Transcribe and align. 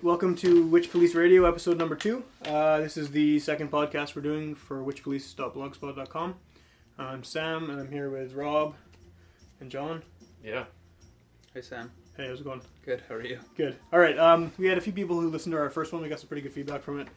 right, 0.00 0.04
welcome 0.04 0.34
to 0.34 0.66
Witch 0.66 0.90
Police 0.90 1.14
Radio, 1.14 1.44
episode 1.44 1.76
number 1.76 1.94
two. 1.94 2.24
Uh, 2.46 2.80
this 2.80 2.96
is 2.96 3.10
the 3.10 3.38
second 3.38 3.70
podcast 3.70 4.16
we're 4.16 4.22
doing 4.22 4.54
for 4.54 4.82
witchpolice.blogspot.com. 4.82 6.36
I'm 6.98 7.22
Sam, 7.22 7.68
and 7.68 7.78
I'm 7.78 7.90
here 7.92 8.08
with 8.08 8.32
Rob 8.32 8.76
and 9.60 9.70
John. 9.70 10.02
Yeah. 10.42 10.64
Hey 11.52 11.60
Sam. 11.60 11.90
Hey, 12.16 12.28
how's 12.28 12.40
it 12.40 12.44
going? 12.44 12.62
Good. 12.82 13.02
How 13.10 13.16
are 13.16 13.24
you? 13.24 13.40
Good. 13.56 13.76
All 13.92 13.98
right, 13.98 14.18
um, 14.18 14.52
we 14.56 14.68
had 14.68 14.78
a 14.78 14.80
few 14.80 14.92
people 14.94 15.20
who 15.20 15.28
listened 15.28 15.52
to 15.52 15.58
our 15.58 15.68
first 15.68 15.92
one. 15.92 16.00
We 16.00 16.08
got 16.08 16.18
some 16.20 16.28
pretty 16.28 16.42
good 16.42 16.54
feedback 16.54 16.82
from 16.82 16.98
it. 17.00 17.08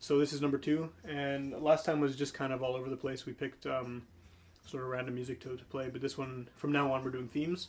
So 0.00 0.18
this 0.18 0.32
is 0.32 0.40
number 0.40 0.58
two, 0.58 0.90
and 1.08 1.52
last 1.62 1.84
time 1.84 2.00
was 2.00 2.16
just 2.16 2.34
kind 2.34 2.52
of 2.52 2.60
all 2.60 2.74
over 2.74 2.90
the 2.90 2.96
place. 2.96 3.24
We 3.24 3.34
picked 3.34 3.66
um, 3.66 4.02
sort 4.66 4.82
of 4.82 4.88
random 4.88 5.14
music 5.14 5.40
to, 5.42 5.56
to 5.56 5.64
play, 5.66 5.90
but 5.90 6.00
this 6.00 6.18
one, 6.18 6.48
from 6.56 6.72
now 6.72 6.92
on, 6.92 7.04
we're 7.04 7.10
doing 7.10 7.28
themes. 7.28 7.68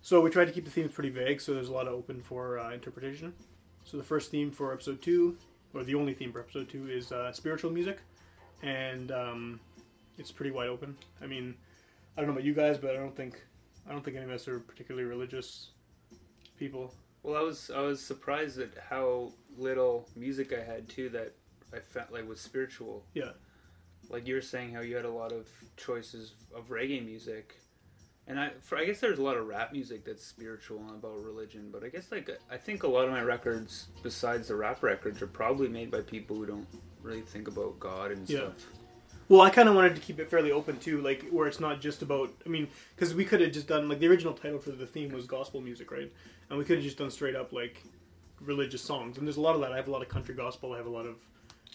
So 0.00 0.22
we 0.22 0.30
tried 0.30 0.46
to 0.46 0.52
keep 0.52 0.64
the 0.64 0.70
themes 0.70 0.92
pretty 0.92 1.10
vague, 1.10 1.42
so 1.42 1.52
there's 1.52 1.68
a 1.68 1.72
lot 1.72 1.86
of 1.86 1.92
open 1.92 2.22
for 2.22 2.58
uh, 2.58 2.72
interpretation. 2.72 3.34
So 3.84 3.96
the 3.96 4.04
first 4.04 4.30
theme 4.30 4.50
for 4.50 4.72
episode 4.72 5.02
two, 5.02 5.36
or 5.74 5.82
the 5.84 5.94
only 5.94 6.14
theme 6.14 6.32
for 6.32 6.40
episode 6.40 6.68
two, 6.68 6.88
is 6.88 7.12
uh, 7.12 7.32
spiritual 7.32 7.70
music, 7.70 7.98
and 8.62 9.10
um, 9.10 9.60
it's 10.18 10.30
pretty 10.30 10.50
wide 10.50 10.68
open. 10.68 10.96
I 11.20 11.26
mean, 11.26 11.54
I 12.16 12.20
don't 12.20 12.28
know 12.28 12.34
about 12.34 12.44
you 12.44 12.54
guys, 12.54 12.78
but 12.78 12.90
I 12.90 12.98
don't 12.98 13.16
think 13.16 13.42
I 13.88 13.92
don't 13.92 14.04
think 14.04 14.16
any 14.16 14.26
of 14.26 14.30
us 14.30 14.46
are 14.46 14.60
particularly 14.60 15.08
religious 15.08 15.70
people. 16.56 16.94
Well, 17.22 17.36
I 17.36 17.42
was 17.42 17.70
I 17.74 17.80
was 17.80 18.00
surprised 18.00 18.58
at 18.58 18.70
how 18.88 19.32
little 19.56 20.08
music 20.14 20.52
I 20.52 20.62
had 20.62 20.88
too 20.88 21.08
that 21.10 21.34
I 21.72 21.78
felt 21.78 22.12
like 22.12 22.28
was 22.28 22.40
spiritual. 22.40 23.04
Yeah. 23.14 23.32
Like 24.08 24.26
you 24.26 24.34
were 24.34 24.40
saying, 24.40 24.72
how 24.72 24.80
you 24.80 24.96
had 24.96 25.04
a 25.04 25.10
lot 25.10 25.32
of 25.32 25.48
choices 25.76 26.34
of 26.54 26.68
reggae 26.68 27.04
music, 27.04 27.60
and 28.30 28.38
I 28.38 28.50
for, 28.60 28.78
I 28.78 28.84
guess 28.84 29.00
there's 29.00 29.18
a 29.18 29.22
lot 29.22 29.36
of 29.36 29.46
rap 29.48 29.72
music 29.72 30.04
that's 30.04 30.24
spiritual 30.24 30.78
and 30.78 30.90
about 30.92 31.22
religion. 31.24 31.68
But 31.72 31.82
I 31.84 31.88
guess 31.88 32.10
like 32.12 32.30
I 32.50 32.56
think 32.56 32.84
a 32.84 32.88
lot 32.88 33.04
of 33.06 33.10
my 33.10 33.22
records, 33.22 33.88
besides 34.02 34.48
the 34.48 34.54
rap 34.54 34.82
records, 34.82 35.20
are 35.20 35.26
probably 35.26 35.68
made 35.68 35.90
by 35.90 36.00
people 36.00 36.36
who 36.36 36.46
don't 36.46 36.66
really 37.02 37.22
think 37.22 37.48
about 37.48 37.78
God 37.80 38.12
and 38.12 38.28
Yeah. 38.28 38.38
stuff. 38.38 38.66
Well, 39.28 39.40
I 39.42 39.50
kind 39.50 39.68
of 39.68 39.74
wanted 39.74 39.94
to 39.94 40.00
keep 40.00 40.18
it 40.18 40.28
fairly 40.30 40.50
open 40.52 40.78
too, 40.78 41.00
like 41.02 41.28
where 41.30 41.46
it's 41.46 41.60
not 41.60 41.80
just 41.80 42.02
about. 42.02 42.30
I 42.46 42.48
mean, 42.48 42.68
because 42.94 43.14
we 43.14 43.24
could 43.24 43.40
have 43.40 43.52
just 43.52 43.66
done 43.66 43.88
like 43.88 43.98
the 43.98 44.06
original 44.08 44.32
title 44.32 44.58
for 44.58 44.70
the 44.70 44.86
theme 44.86 45.12
was 45.12 45.26
gospel 45.26 45.60
music, 45.60 45.90
right? 45.90 46.10
And 46.48 46.58
we 46.58 46.64
could 46.64 46.76
have 46.76 46.84
just 46.84 46.98
done 46.98 47.10
straight 47.10 47.36
up 47.36 47.52
like 47.52 47.82
religious 48.40 48.82
songs. 48.82 49.18
And 49.18 49.26
there's 49.26 49.36
a 49.36 49.40
lot 49.40 49.54
of 49.54 49.60
that. 49.60 49.72
I 49.72 49.76
have 49.76 49.88
a 49.88 49.90
lot 49.90 50.02
of 50.02 50.08
country 50.08 50.34
gospel. 50.34 50.72
I 50.72 50.76
have 50.78 50.86
a 50.86 50.90
lot 50.90 51.06
of, 51.06 51.16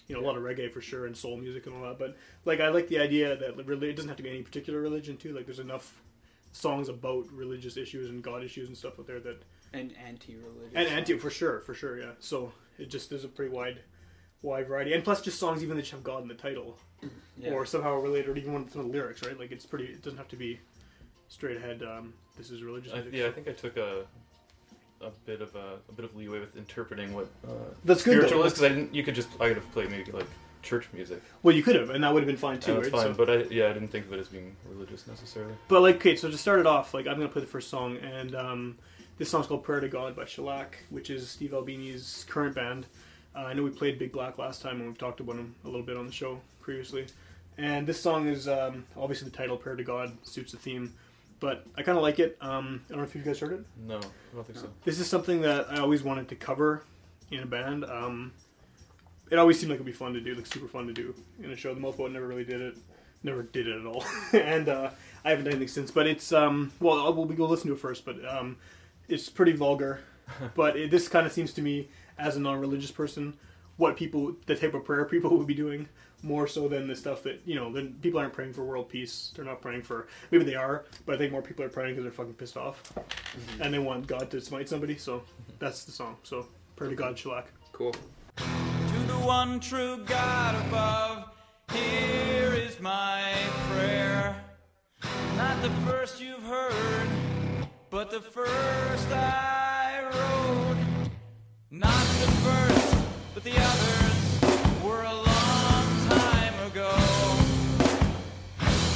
you 0.08 0.14
know, 0.14 0.20
a 0.22 0.26
lot 0.26 0.36
of 0.36 0.42
reggae 0.42 0.70
for 0.72 0.80
sure, 0.80 1.06
and 1.06 1.16
soul 1.16 1.36
music 1.36 1.66
and 1.66 1.74
all 1.76 1.82
that. 1.82 1.98
But 1.98 2.16
like, 2.44 2.60
I 2.60 2.68
like 2.68 2.88
the 2.88 2.98
idea 2.98 3.36
that 3.36 3.66
really 3.66 3.88
it 3.90 3.96
doesn't 3.96 4.08
have 4.08 4.16
to 4.18 4.22
be 4.22 4.30
any 4.30 4.42
particular 4.42 4.80
religion 4.80 5.16
too. 5.16 5.34
Like, 5.34 5.46
there's 5.46 5.58
enough 5.58 6.00
songs 6.56 6.88
about 6.88 7.30
religious 7.32 7.76
issues 7.76 8.08
and 8.08 8.22
God 8.22 8.42
issues 8.42 8.68
and 8.68 8.76
stuff 8.76 8.98
out 8.98 9.06
there 9.06 9.20
that 9.20 9.42
And 9.74 9.92
anti-religious. 10.06 10.74
and 10.74 10.88
anti 10.88 11.18
for 11.18 11.30
sure, 11.30 11.60
for 11.60 11.74
sure, 11.74 11.98
yeah. 11.98 12.12
So 12.18 12.52
it 12.78 12.88
just 12.90 13.10
there's 13.10 13.24
a 13.24 13.28
pretty 13.28 13.52
wide, 13.52 13.80
wide 14.42 14.66
variety, 14.68 14.94
and 14.94 15.04
plus 15.04 15.20
just 15.20 15.38
songs 15.38 15.62
even 15.62 15.76
that 15.76 15.82
just 15.82 15.92
have 15.92 16.02
God 16.02 16.22
in 16.22 16.28
the 16.28 16.34
title 16.34 16.78
yeah. 17.38 17.50
or 17.50 17.66
somehow 17.66 17.94
related, 17.96 18.28
or 18.30 18.36
even 18.36 18.52
one 18.54 18.62
of 18.62 18.72
the 18.72 18.82
lyrics, 18.82 19.22
right? 19.26 19.38
Like 19.38 19.52
it's 19.52 19.66
pretty. 19.66 19.84
It 19.86 20.02
doesn't 20.02 20.18
have 20.18 20.28
to 20.28 20.36
be 20.36 20.58
straight 21.28 21.56
ahead. 21.58 21.82
Um, 21.82 22.14
this 22.38 22.50
is 22.50 22.62
religious 22.62 22.92
I, 22.92 22.96
music. 22.96 23.14
yeah, 23.14 23.26
I 23.26 23.32
think 23.32 23.48
I 23.48 23.52
took 23.52 23.76
a 23.76 24.06
a 25.02 25.10
bit 25.26 25.42
of 25.42 25.54
a, 25.54 25.76
a 25.90 25.92
bit 25.92 26.06
of 26.06 26.16
leeway 26.16 26.40
with 26.40 26.56
interpreting 26.56 27.12
what 27.12 27.28
uh, 27.46 27.50
That's 27.84 28.02
good, 28.02 28.14
spiritual 28.16 28.44
is 28.44 28.54
because 28.54 28.64
I 28.64 28.68
didn't. 28.70 28.94
You 28.94 29.02
could 29.02 29.14
just 29.14 29.28
I 29.40 29.48
could 29.48 29.56
have 29.58 29.70
played 29.72 29.90
maybe 29.90 30.10
like 30.12 30.26
church 30.66 30.88
music. 30.92 31.22
Well, 31.42 31.54
you 31.54 31.62
could 31.62 31.76
have, 31.76 31.90
and 31.90 32.02
that 32.04 32.12
would 32.12 32.20
have 32.22 32.26
been 32.26 32.36
fine 32.36 32.60
too, 32.60 32.74
that's 32.74 32.84
right? 32.92 32.92
fine, 33.04 33.14
So- 33.14 33.24
but 33.24 33.30
I 33.30 33.36
yeah 33.50 33.70
I 33.70 33.72
didn't 33.72 33.88
think 33.88 34.06
of 34.06 34.12
it 34.12 34.18
as 34.20 34.28
being 34.28 34.54
religious 34.68 35.06
necessarily. 35.06 35.54
But 35.68 35.80
like, 35.82 35.96
okay, 35.96 36.16
so 36.16 36.30
to 36.30 36.36
start 36.38 36.60
it 36.60 36.66
off, 36.66 36.92
like 36.92 37.06
I'm 37.06 37.16
gonna 37.16 37.28
play 37.28 37.40
the 37.42 37.46
first 37.46 37.70
song, 37.70 37.96
and 37.98 38.34
um, 38.34 38.76
this 39.18 39.30
song's 39.30 39.46
called 39.46 39.64
"Prayer 39.64 39.80
to 39.80 39.88
God" 39.88 40.14
by 40.16 40.24
Shellac, 40.26 40.78
which 40.90 41.08
is 41.10 41.28
Steve 41.28 41.54
Albini's 41.54 42.26
current 42.28 42.54
band. 42.54 42.86
Uh, 43.34 43.40
I 43.40 43.52
know 43.54 43.62
we 43.62 43.70
played 43.70 43.98
Big 43.98 44.12
Black 44.12 44.38
last 44.38 44.62
time, 44.62 44.76
and 44.78 44.86
we've 44.86 44.98
talked 44.98 45.20
about 45.20 45.36
him 45.36 45.54
a 45.64 45.68
little 45.68 45.82
bit 45.86 45.96
on 45.96 46.06
the 46.06 46.12
show 46.12 46.40
previously. 46.60 47.06
And 47.58 47.86
this 47.86 48.00
song 48.00 48.26
is 48.28 48.48
um, 48.48 48.84
obviously 48.96 49.28
the 49.30 49.36
title 49.36 49.56
"Prayer 49.56 49.76
to 49.76 49.84
God" 49.84 50.16
suits 50.24 50.52
the 50.52 50.58
theme, 50.58 50.92
but 51.40 51.64
I 51.76 51.82
kind 51.82 51.96
of 51.96 52.02
like 52.02 52.18
it. 52.18 52.36
Um, 52.40 52.82
I 52.86 52.92
don't 52.92 52.98
know 52.98 53.04
if 53.04 53.14
you 53.14 53.22
guys 53.22 53.38
heard 53.38 53.52
it. 53.52 53.60
No, 53.86 53.96
I 53.98 54.00
don't 54.34 54.46
think 54.46 54.58
so. 54.58 54.68
This 54.84 54.98
is 55.00 55.06
something 55.08 55.40
that 55.42 55.70
I 55.70 55.78
always 55.80 56.02
wanted 56.02 56.28
to 56.28 56.34
cover 56.36 56.82
in 57.30 57.40
a 57.40 57.46
band. 57.46 57.84
Um, 57.84 58.32
it 59.30 59.38
always 59.38 59.58
seemed 59.58 59.70
like 59.70 59.76
it'd 59.76 59.86
be 59.86 59.92
fun 59.92 60.12
to 60.14 60.20
do, 60.20 60.34
like 60.34 60.46
super 60.46 60.68
fun 60.68 60.86
to 60.86 60.92
do 60.92 61.14
in 61.42 61.50
a 61.50 61.56
show. 61.56 61.74
The 61.74 61.80
Multiple 61.80 62.08
never 62.08 62.26
really 62.26 62.44
did 62.44 62.60
it, 62.60 62.76
never 63.22 63.42
did 63.42 63.66
it 63.68 63.80
at 63.80 63.86
all, 63.86 64.04
and 64.32 64.68
uh, 64.68 64.90
I 65.24 65.30
haven't 65.30 65.44
done 65.44 65.54
anything 65.54 65.68
since. 65.68 65.90
But 65.90 66.06
it's 66.06 66.32
um, 66.32 66.72
well, 66.80 67.12
we'll 67.12 67.26
go 67.26 67.46
listen 67.46 67.68
to 67.68 67.74
it 67.74 67.80
first. 67.80 68.04
But 68.04 68.24
um, 68.26 68.56
it's 69.08 69.28
pretty 69.28 69.52
vulgar. 69.52 70.00
but 70.54 70.76
it, 70.76 70.90
this 70.90 71.08
kind 71.08 71.26
of 71.26 71.32
seems 71.32 71.52
to 71.54 71.62
me, 71.62 71.88
as 72.18 72.36
a 72.36 72.40
non-religious 72.40 72.90
person, 72.90 73.34
what 73.76 73.96
people, 73.96 74.34
the 74.46 74.56
type 74.56 74.74
of 74.74 74.84
prayer 74.84 75.04
people 75.04 75.36
would 75.36 75.46
be 75.46 75.54
doing 75.54 75.88
more 76.22 76.46
so 76.46 76.66
than 76.66 76.88
the 76.88 76.96
stuff 76.96 77.22
that 77.22 77.40
you 77.44 77.54
know. 77.54 77.72
Then 77.72 77.96
people 78.02 78.18
aren't 78.18 78.32
praying 78.32 78.52
for 78.54 78.64
world 78.64 78.88
peace. 78.88 79.32
They're 79.34 79.44
not 79.44 79.60
praying 79.60 79.82
for. 79.82 80.08
Maybe 80.30 80.44
they 80.44 80.54
are, 80.54 80.84
but 81.04 81.14
I 81.14 81.18
think 81.18 81.32
more 81.32 81.42
people 81.42 81.64
are 81.64 81.68
praying 81.68 81.94
because 81.94 82.04
they're 82.04 82.12
fucking 82.12 82.34
pissed 82.34 82.56
off 82.56 82.92
and 83.60 83.72
they 83.72 83.78
want 83.78 84.06
God 84.06 84.30
to 84.30 84.40
smite 84.40 84.68
somebody. 84.68 84.96
So 84.96 85.22
that's 85.58 85.84
the 85.84 85.92
song. 85.92 86.16
So 86.22 86.46
pray 86.74 86.88
to 86.90 86.94
God, 86.94 87.18
shellac. 87.18 87.46
cool. 87.72 87.94
One 89.24 89.58
true 89.60 89.98
God 90.06 90.54
above, 90.66 91.24
here 91.72 92.52
is 92.52 92.80
my 92.80 93.32
prayer. 93.70 94.36
Not 95.36 95.60
the 95.62 95.70
first 95.84 96.20
you've 96.20 96.42
heard, 96.42 97.08
but 97.90 98.10
the 98.10 98.20
first 98.20 99.08
I 99.10 100.02
wrote. 100.04 100.76
Not 101.70 102.06
the 102.22 102.30
first, 102.46 102.96
but 103.34 103.42
the 103.44 103.56
others 103.56 104.82
were 104.84 105.02
a 105.02 105.14
long 105.14 106.08
time 106.08 106.66
ago. 106.70 106.94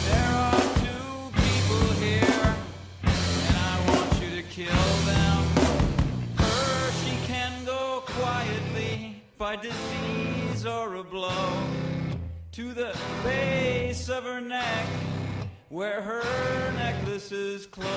There 0.07 0.33
are 0.33 0.61
two 0.85 1.31
people 1.43 1.87
here, 2.01 2.57
and 3.03 3.57
I 3.57 3.85
want 3.89 4.23
you 4.23 4.31
to 4.41 4.43
kill 4.49 5.07
them. 5.07 5.30
By 9.41 9.57
disease 9.57 10.67
or 10.67 10.97
a 10.97 11.03
blow 11.03 11.63
to 12.53 12.75
the 12.75 12.95
base 13.25 14.11
of 14.11 14.25
her 14.25 14.39
neck, 14.39 14.87
where 15.71 16.03
her 16.03 16.73
necklaces 16.73 17.65
close, 17.65 17.89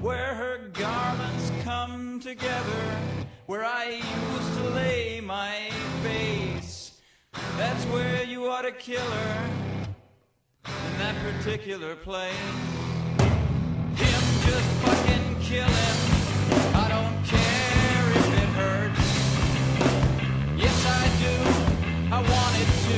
where 0.00 0.34
her 0.34 0.68
garments 0.72 1.52
come 1.62 2.18
together, 2.18 2.98
where 3.46 3.64
I 3.64 3.90
used 3.90 4.54
to 4.58 4.70
lay 4.70 5.20
my 5.20 5.70
face. 6.02 7.00
That's 7.56 7.84
where 7.84 8.24
you 8.24 8.50
ought 8.50 8.62
to 8.62 8.72
kill 8.72 9.08
her, 9.08 9.50
in 10.64 10.98
that 10.98 11.14
particular 11.22 11.94
place. 11.94 12.34
Him, 13.94 14.24
just 14.44 14.68
fucking 14.82 15.36
kill 15.42 15.68
him. 15.68 15.95
I 22.08 22.20
wanted 22.22 22.68
to 22.86 22.96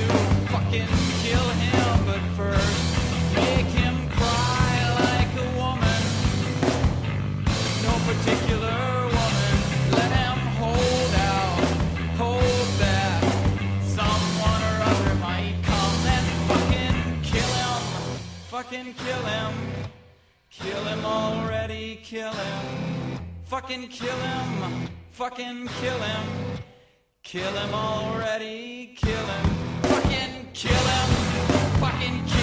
fucking 0.53 0.93
kill 1.23 1.49
him, 1.65 2.05
but 2.05 2.23
first 2.37 3.35
make 3.35 3.67
him 3.67 3.97
cry 4.11 4.71
like 5.03 5.33
a 5.45 5.49
woman. 5.57 6.03
No 7.87 7.95
particular 8.11 8.79
woman. 9.17 9.55
Let 9.99 10.11
him 10.13 10.39
hold 10.61 11.15
out, 11.15 11.65
hold. 12.21 12.49
Someone 13.99 14.63
or 14.71 14.77
other 14.91 15.15
might 15.17 15.57
come 15.65 16.01
and 16.17 16.27
fucking 16.49 17.23
kill 17.23 17.53
him. 17.63 17.83
Fucking 18.51 18.95
kill 18.95 19.23
him. 19.35 19.53
Kill 20.51 20.85
him 20.85 21.05
already, 21.05 21.99
kill 22.03 22.33
him. 22.33 22.65
Fucking 23.45 23.89
kill 23.89 24.17
him. 24.17 24.89
Fucking 25.11 25.69
kill 25.81 25.99
him. 25.99 26.25
Kill 27.23 27.53
him 27.53 27.75
already, 27.75 28.78
kill 28.97 29.11
him. 29.11 29.45
Fucking 29.83 30.49
kill 30.53 30.73
him. 30.73 31.09
Fucking 31.81 32.25
kill 32.27 32.37
him. 32.37 32.38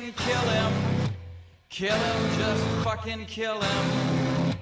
Fucking 0.00 0.14
kill 0.14 0.40
him. 0.40 0.72
Kill 1.68 1.94
him, 1.94 2.38
just 2.38 2.64
fucking 2.84 3.26
kill 3.26 3.60
him. 3.60 4.54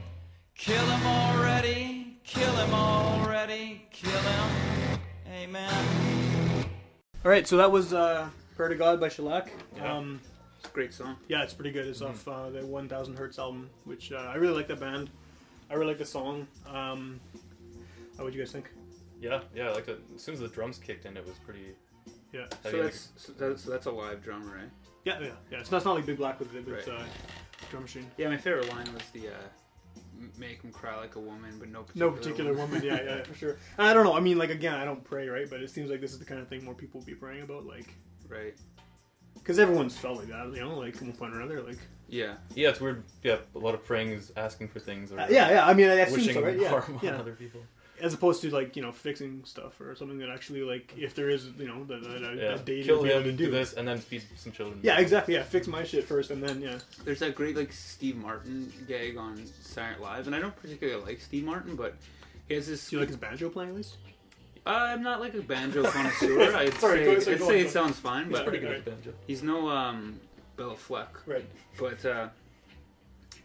Kill 0.57 0.85
him 0.85 1.07
already, 1.07 2.19
kill 2.25 2.53
him 2.57 2.75
already, 2.75 3.87
kill 3.93 4.11
him. 4.19 4.99
Amen. 5.33 6.65
All 7.25 7.31
right, 7.31 7.47
so 7.47 7.57
that 7.57 7.71
was 7.71 7.93
uh, 7.93 8.29
"Prayer 8.57 8.69
to 8.71 8.75
God" 8.75 8.99
by 8.99 9.09
Shellac. 9.09 9.53
Yeah. 9.77 9.97
Um, 9.97 10.21
It's 10.59 10.69
a 10.69 10.73
great 10.73 10.93
song. 10.93 11.15
yeah, 11.29 11.45
it's 11.45 11.55
pretty 11.55 11.71
good. 11.71 11.87
It's 11.87 12.03
off 12.03 12.27
uh, 12.27 12.51
the 12.51 12.67
1000 12.67 13.17
Hurts 13.17 13.39
album, 13.39 13.71
which 13.85 14.11
uh, 14.11 14.17
I 14.17 14.35
really 14.35 14.55
like 14.55 14.67
that 14.67 14.81
band. 14.81 15.09
I 15.71 15.75
really 15.75 15.91
like 15.91 15.99
the 15.99 16.05
song. 16.05 16.49
Um, 16.67 17.21
what 18.17 18.25
would 18.25 18.35
you 18.35 18.41
guys 18.41 18.51
think? 18.51 18.71
Yeah, 19.21 19.43
yeah. 19.55 19.69
I 19.69 19.75
like 19.75 19.87
the, 19.87 19.99
as 20.17 20.21
soon 20.21 20.35
as 20.35 20.41
the 20.41 20.49
drums 20.49 20.79
kicked 20.79 21.05
in, 21.07 21.17
it 21.17 21.25
was 21.25 21.37
pretty. 21.47 21.77
Yeah, 22.33 22.47
So 22.65 22.83
that's, 22.83 23.09
so 23.17 23.33
that's 23.39 23.63
so 23.63 23.71
that's 23.71 23.87
a 23.87 23.91
live 23.91 24.21
drummer, 24.23 24.55
right? 24.57 24.71
Yeah, 25.09 25.21
yeah, 25.21 25.33
yeah. 25.51 25.59
It's 25.61 25.71
not, 25.71 25.79
it's 25.79 25.87
not 25.87 25.95
like 25.97 26.07
Big 26.07 26.17
Black 26.19 26.39
with 26.39 26.55
it, 26.55 26.65
but 26.65 26.75
Right. 26.75 26.89
uh, 26.89 27.03
drum 27.71 27.83
machine. 27.83 28.11
Yeah, 28.17 28.29
my 28.29 28.37
favorite 28.37 28.69
line 28.71 28.87
was 28.95 29.03
the 29.13 29.29
uh, 29.29 29.33
m- 30.21 30.33
"Make 30.39 30.63
him 30.63 30.71
cry 30.73 30.97
like 30.97 31.17
a 31.17 31.21
woman, 31.21 31.57
but 31.59 31.69
no 31.69 31.85
No 31.95 32.11
particular 32.11 32.53
particular 32.53 32.53
woman. 32.55 32.83
Yeah, 32.83 33.03
yeah, 33.03 33.23
for 33.29 33.35
sure. 33.35 33.57
And 33.79 33.87
I 33.87 33.93
don't 33.95 34.05
know. 34.05 34.15
I 34.15 34.21
mean, 34.21 34.39
like 34.39 34.51
again, 34.51 34.75
I 34.75 34.85
don't 34.85 35.03
pray, 35.05 35.29
right? 35.29 35.49
But 35.49 35.61
it 35.63 35.71
seems 35.71 35.91
like 35.91 36.01
this 36.01 36.13
is 36.13 36.19
the 36.19 36.25
kind 36.25 36.41
of 36.41 36.49
thing 36.49 36.65
more 36.65 36.75
people 36.75 37.01
will 37.01 37.07
be 37.07 37.15
praying 37.15 37.43
about, 37.43 37.67
like 37.67 37.89
Right. 38.29 38.55
because 39.35 39.59
everyone's 39.59 39.97
felt 39.97 40.19
like 40.19 40.29
that, 40.29 40.53
you 40.55 40.61
know, 40.61 40.79
like 40.79 41.01
one 41.01 41.13
point 41.13 41.35
or 41.35 41.41
another, 41.41 41.63
like 41.63 41.79
Yeah. 42.09 42.35
Yeah, 42.55 42.71
it's 42.71 42.81
weird. 42.81 43.05
Yeah, 43.23 43.39
a 43.55 43.59
lot 43.59 43.75
of 43.75 43.85
praying 43.85 44.11
is 44.11 44.33
asking 44.37 44.69
for 44.69 44.81
things 44.81 45.13
or 45.13 45.21
uh, 45.21 45.27
yeah, 45.31 45.51
yeah. 45.51 45.67
I 45.67 45.73
mean, 45.75 45.89
I 45.89 45.95
assume 45.95 46.19
wishing 46.19 46.35
so, 46.35 46.43
right? 46.43 46.59
Yeah, 46.59 46.69
harm 46.69 46.97
on 46.97 47.01
yeah. 47.05 47.17
other 47.19 47.33
people. 47.33 47.61
As 48.01 48.15
opposed 48.15 48.41
to 48.43 48.51
like 48.51 48.77
you 48.77 48.83
know 48.83 48.93
fixing 48.93 49.43
stuff 49.45 49.81
or 49.81 49.95
something 49.95 50.19
that 50.19 50.29
actually 50.29 50.63
like 50.63 50.93
if 50.97 51.15
there 51.15 51.29
is 51.31 51.47
you 51.59 51.67
know 51.69 51.85
that 51.85 52.03
that- 52.03 52.21
Yeah, 52.37 52.49
that 52.57 52.65
deity 52.65 52.85
kill 52.85 52.99
would 52.99 53.05
be 53.05 53.11
able 53.11 53.21
him, 53.29 53.37
to 53.37 53.45
do 53.45 53.51
this, 53.51 53.73
and 53.73 53.87
then 53.89 53.99
feed 53.99 54.23
some 54.37 54.53
children. 54.53 54.81
Yeah, 54.83 54.99
exactly. 55.01 55.35
Yeah, 55.35 55.43
fix 55.43 55.67
my 55.67 55.83
shit 55.85 56.05
first, 56.05 56.31
and 56.31 56.43
then 56.43 56.61
yeah. 56.61 56.79
There's 57.05 57.19
that 57.21 57.35
great 57.35 57.57
like 57.57 57.73
Steve 57.73 58.17
Martin 58.17 58.73
gag 58.87 59.17
on 59.17 59.45
Silent 59.63 60.01
Live, 60.01 60.27
and 60.27 60.35
I 60.37 60.39
don't 60.39 60.55
particularly 60.57 61.03
like 61.05 61.21
Steve 61.21 61.45
Martin, 61.45 61.75
but 61.77 61.95
he 62.49 62.55
has 62.55 62.67
this. 62.69 62.89
Do 62.89 62.97
you 62.97 63.01
like 63.01 63.09
his 63.09 63.17
banjo 63.17 63.49
playing 63.49 63.71
at 63.71 63.77
least? 63.77 63.97
Uh, 64.67 64.71
I'm 64.71 65.03
not 65.03 65.21
like 65.21 65.35
a 65.35 65.41
banjo 65.41 65.83
connoisseur. 65.91 66.55
I'd 66.57 66.75
Sorry, 66.75 67.05
say, 67.05 67.15
go- 67.15 67.21
sorry, 67.21 67.35
I'd 67.37 67.39
go 67.41 67.49
say 67.49 67.61
on, 67.61 67.67
it 67.67 67.71
sounds 67.71 67.97
fine, 67.99 68.27
Yeah, 68.27 68.33
but 68.33 68.43
pretty 68.45 68.59
good 68.59 68.69
Right. 68.71 68.79
at 68.79 68.85
banjo. 68.85 69.15
he's 69.27 69.43
no 69.43 69.69
um, 69.71 70.21
Béla 70.59 70.77
Fleck. 70.77 71.09
Right. 71.27 71.45
But 71.79 72.05
uh, 72.05 72.29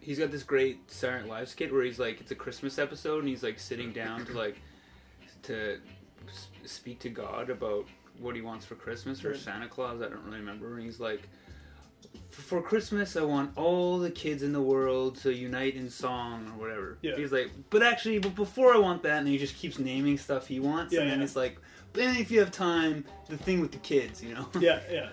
he's 0.04 0.20
got 0.20 0.32
this 0.32 0.44
great 0.44 0.92
Silent 0.92 1.28
Live 1.28 1.50
skit 1.50 1.72
where 1.74 1.84
he's 1.84 2.00
like, 2.00 2.20
it's 2.22 2.32
a 2.32 2.36
Christmas 2.36 2.78
episode, 2.78 3.20
and 3.20 3.28
he's 3.28 3.44
like 3.44 3.60
sitting 3.60 3.92
down 3.92 4.26
to 4.26 4.34
like 4.34 4.58
to 5.44 5.80
speak 6.66 7.00
to 7.00 7.10
God 7.10 7.50
about 7.50 7.86
what 8.20 8.36
he 8.36 8.42
wants 8.42 8.66
for 8.66 8.76
Christmas 8.76 9.24
or. 9.26 9.36
Santa 9.36 9.68
Claus. 9.68 10.02
I 10.02 10.10
don't 10.10 10.24
really 10.24 10.40
remember. 10.40 10.76
And 10.76 10.84
he's 10.84 11.00
like, 11.00 11.28
for 12.30 12.62
Christmas, 12.62 13.16
I 13.16 13.24
want 13.24 13.58
all 13.58 14.00
the 14.00 14.12
kids 14.12 14.44
in 14.44 14.54
the 14.54 14.62
world 14.62 15.16
to 15.22 15.34
unite 15.34 15.76
in 15.76 15.90
song 15.90 16.52
or 16.56 16.62
whatever. 16.62 16.98
Yeah. 17.02 17.16
He's 17.16 17.32
like, 17.32 17.52
but 17.70 17.84
actually, 17.84 18.20
but 18.20 18.36
before 18.36 18.74
I 18.74 18.78
want 18.78 19.04
that, 19.04 19.20
and 19.20 19.28
he 19.28 19.38
just 19.38 19.56
keeps 19.56 19.80
naming 19.80 20.18
stuff 20.18 20.48
he 20.48 20.60
wants, 20.60 20.94
Yeah, 20.94 21.02
and 21.02 21.12
then 21.12 21.20
yeah. 21.20 21.26
it's 21.26 21.36
like, 21.36 21.58
but 21.92 22.04
then 22.04 22.16
if 22.18 22.32
you 22.32 22.40
have 22.40 22.52
time, 22.52 23.06
the 23.30 23.38
thing 23.38 23.62
with 23.62 23.72
the 23.72 23.78
kids, 23.78 24.24
you 24.24 24.34
know? 24.34 24.48
Yeah, 24.60 24.80
yeah. 24.92 25.10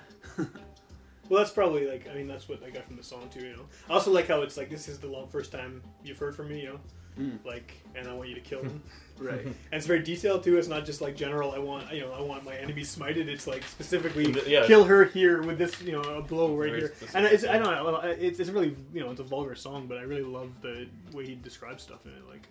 Well, 1.31 1.39
that's 1.39 1.53
probably 1.53 1.87
like 1.87 2.07
I 2.11 2.15
mean 2.15 2.27
that's 2.29 2.49
what 2.49 2.63
I 2.63 2.69
got 2.69 2.85
from 2.87 2.97
the 2.97 3.03
song 3.03 3.31
too. 3.33 3.41
You 3.47 3.53
know, 3.57 3.65
I 3.89 3.95
also 3.95 4.11
like 4.11 4.29
how 4.29 4.43
it's 4.43 4.59
like 4.59 4.69
this 4.69 4.89
is 4.89 4.99
the 4.99 5.07
long 5.09 5.29
first 5.29 5.51
time 5.53 5.83
you've 6.05 6.19
heard 6.19 6.37
from 6.37 6.49
me. 6.51 6.61
You 6.61 6.69
know, 6.71 6.81
Mm. 7.19 7.45
like 7.45 7.75
and 7.97 8.07
I 8.07 8.13
want 8.15 8.29
you 8.29 8.37
to 8.37 8.41
kill 8.41 8.63
him. 8.63 8.81
right. 9.19 9.45
and 9.45 9.55
it's 9.73 9.85
very 9.85 10.01
detailed 10.01 10.45
too. 10.45 10.57
It's 10.59 10.69
not 10.69 10.87
just 10.87 11.01
like 11.01 11.17
general. 11.17 11.51
I 11.51 11.59
want 11.59 11.93
you 11.93 12.03
know 12.03 12.13
I 12.13 12.21
want 12.21 12.45
my 12.45 12.55
enemy 12.55 12.83
smited. 12.83 13.27
It's 13.27 13.49
like 13.49 13.65
specifically 13.65 14.33
Yeah. 14.47 14.65
kill 14.67 14.85
her 14.85 15.05
here 15.05 15.43
with 15.43 15.59
this 15.59 15.83
you 15.83 15.91
know 15.93 16.03
a 16.03 16.23
blow 16.23 16.55
right 16.57 16.69
Very 16.71 16.81
here. 16.83 16.89
specific, 16.89 17.15
And 17.17 17.27
it's 17.27 17.45
I 17.45 17.59
don't 17.59 17.65
know 17.75 17.97
it's 18.05 18.39
it's 18.39 18.49
really 18.51 18.77
you 18.95 19.01
know 19.01 19.11
it's 19.11 19.19
a 19.21 19.25
vulgar 19.25 19.57
song, 19.57 19.87
but 19.89 19.99
I 19.99 20.03
really 20.03 20.23
love 20.23 20.51
the 20.63 20.87
way 21.13 21.27
he 21.27 21.35
describes 21.35 21.83
stuff 21.83 22.07
in 22.07 22.13
it. 22.13 22.23
Like, 22.29 22.47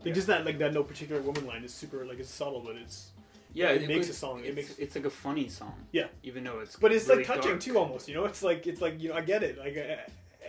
like 0.00 0.06
Yeah. 0.06 0.12
just 0.14 0.26
that 0.28 0.46
like 0.46 0.58
that 0.58 0.72
no 0.72 0.82
particular 0.82 1.20
woman 1.20 1.46
line 1.46 1.62
is 1.62 1.72
super 1.72 2.04
like 2.06 2.18
it's 2.18 2.30
subtle, 2.30 2.60
but 2.60 2.76
it's 2.76 3.10
Yeah, 3.54 3.70
It 3.70 3.86
makes 3.88 4.08
was- 4.08 4.16
a 4.16 4.18
song. 4.18 4.40
It 4.40 4.46
It's, 4.46 4.56
makes- 4.56 4.78
it's 4.78 4.94
like 4.94 5.04
a 5.04 5.10
funny 5.10 5.48
song. 5.48 5.86
Yeah. 5.92 6.08
even 6.22 6.44
though 6.44 6.60
it's 6.60 6.76
But 6.76 6.92
it's 6.92 7.06
really 7.06 7.18
like 7.18 7.26
touching 7.26 7.50
dark. 7.52 7.60
too, 7.60 7.78
almost. 7.78 8.08
You 8.08 8.14
know, 8.14 8.24
it's 8.24 8.42
like 8.42 8.66
it's 8.66 8.80
like 8.80 9.00
you 9.00 9.10
know, 9.10 9.16
I 9.16 9.20
get 9.20 9.42
it. 9.42 9.58
Like, 9.58 9.76
I, 9.76 10.00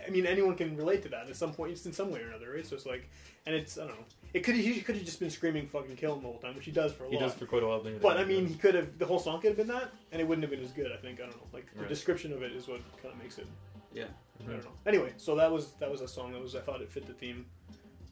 I 0.06 0.10
mean, 0.10 0.26
anyone 0.26 0.54
can 0.56 0.76
relate 0.76 1.02
to 1.02 1.08
that 1.10 1.28
at 1.28 1.36
some 1.36 1.52
point, 1.52 1.72
just 1.72 1.86
in 1.86 1.92
some 1.92 2.10
way 2.10 2.20
or 2.20 2.28
another, 2.28 2.50
right? 2.52 2.66
So 2.66 2.74
it's 2.76 2.86
like, 2.86 3.08
and 3.46 3.54
it's 3.54 3.76
I 3.78 3.86
don't 3.86 3.96
know. 3.98 4.04
It 4.32 4.40
could 4.40 4.54
he 4.56 4.80
could 4.80 4.96
have 4.96 5.04
just 5.04 5.20
been 5.20 5.30
screaming 5.30 5.66
"fucking 5.66 5.96
kill 5.96 6.14
him" 6.16 6.22
the 6.22 6.28
whole 6.28 6.38
time, 6.38 6.54
which 6.56 6.64
he 6.64 6.72
does 6.72 6.92
for 6.92 7.04
a 7.04 7.06
while. 7.06 7.10
He 7.12 7.16
lot. 7.18 7.28
does 7.30 7.34
for 7.38 7.46
quite 7.46 7.62
a 7.62 7.66
while. 7.66 7.84
but 8.02 8.16
I 8.16 8.24
mean, 8.24 8.46
he 8.46 8.54
could 8.56 8.74
have 8.74 8.98
the 8.98 9.06
whole 9.06 9.18
song 9.18 9.40
could 9.40 9.48
have 9.48 9.56
been 9.56 9.68
that, 9.68 9.90
and 10.12 10.20
it 10.20 10.26
wouldn't 10.26 10.42
have 10.42 10.50
been 10.50 10.64
as 10.64 10.72
good. 10.72 10.90
I 10.92 10.96
think 10.96 11.20
I 11.20 11.24
don't 11.24 11.36
know. 11.36 11.46
Like 11.52 11.72
the 11.74 11.80
Right. 11.80 11.88
description 11.88 12.32
of 12.32 12.42
it 12.42 12.52
is 12.52 12.66
what 12.66 12.80
kind 13.02 13.14
of 13.14 13.22
makes 13.22 13.38
it. 13.38 13.46
Yeah. 13.92 14.04
I 14.40 14.50
don't 14.50 14.64
know. 14.64 14.72
Anyway, 14.86 15.12
so 15.18 15.36
that 15.36 15.50
was 15.52 15.72
that 15.74 15.90
was 15.90 16.00
a 16.00 16.08
song 16.08 16.32
that 16.32 16.42
was 16.42 16.56
I 16.56 16.60
thought 16.60 16.80
it 16.82 16.90
fit 16.90 17.06
the 17.06 17.12
theme, 17.14 17.46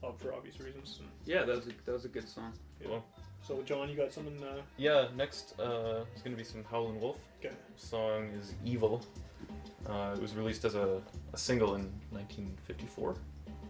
uh, 0.05 0.13
for 0.13 0.33
obvious 0.33 0.61
reasons. 0.61 0.99
And 1.01 1.09
Yeah, 1.27 1.43
that 1.45 1.57
was 1.57 1.67
a, 1.67 1.73
that 1.87 1.93
was 1.93 2.05
a 2.05 2.09
good 2.09 2.29
song. 2.29 2.53
Cool. 2.83 3.05
So 3.43 3.63
John, 3.63 3.89
you 3.89 3.97
got 3.97 4.13
something? 4.13 4.43
Uh, 4.43 4.63
Yeah, 4.77 5.09
next 5.17 5.55
uh, 5.59 6.05
is 6.15 6.23
going 6.23 6.33
to 6.37 6.37
be 6.37 6.45
some 6.45 6.65
Howlin' 6.71 7.01
Wolf. 7.01 7.17
okay. 7.41 7.55
song 7.77 8.27
is 8.41 8.55
Evil. 8.65 9.03
Uh, 9.89 10.13
it 10.15 10.23
was 10.23 10.35
released 10.37 10.65
as 10.65 10.75
a, 10.77 11.01
a 11.33 11.37
single 11.39 11.75
in 11.75 11.91
1954. 12.11 13.17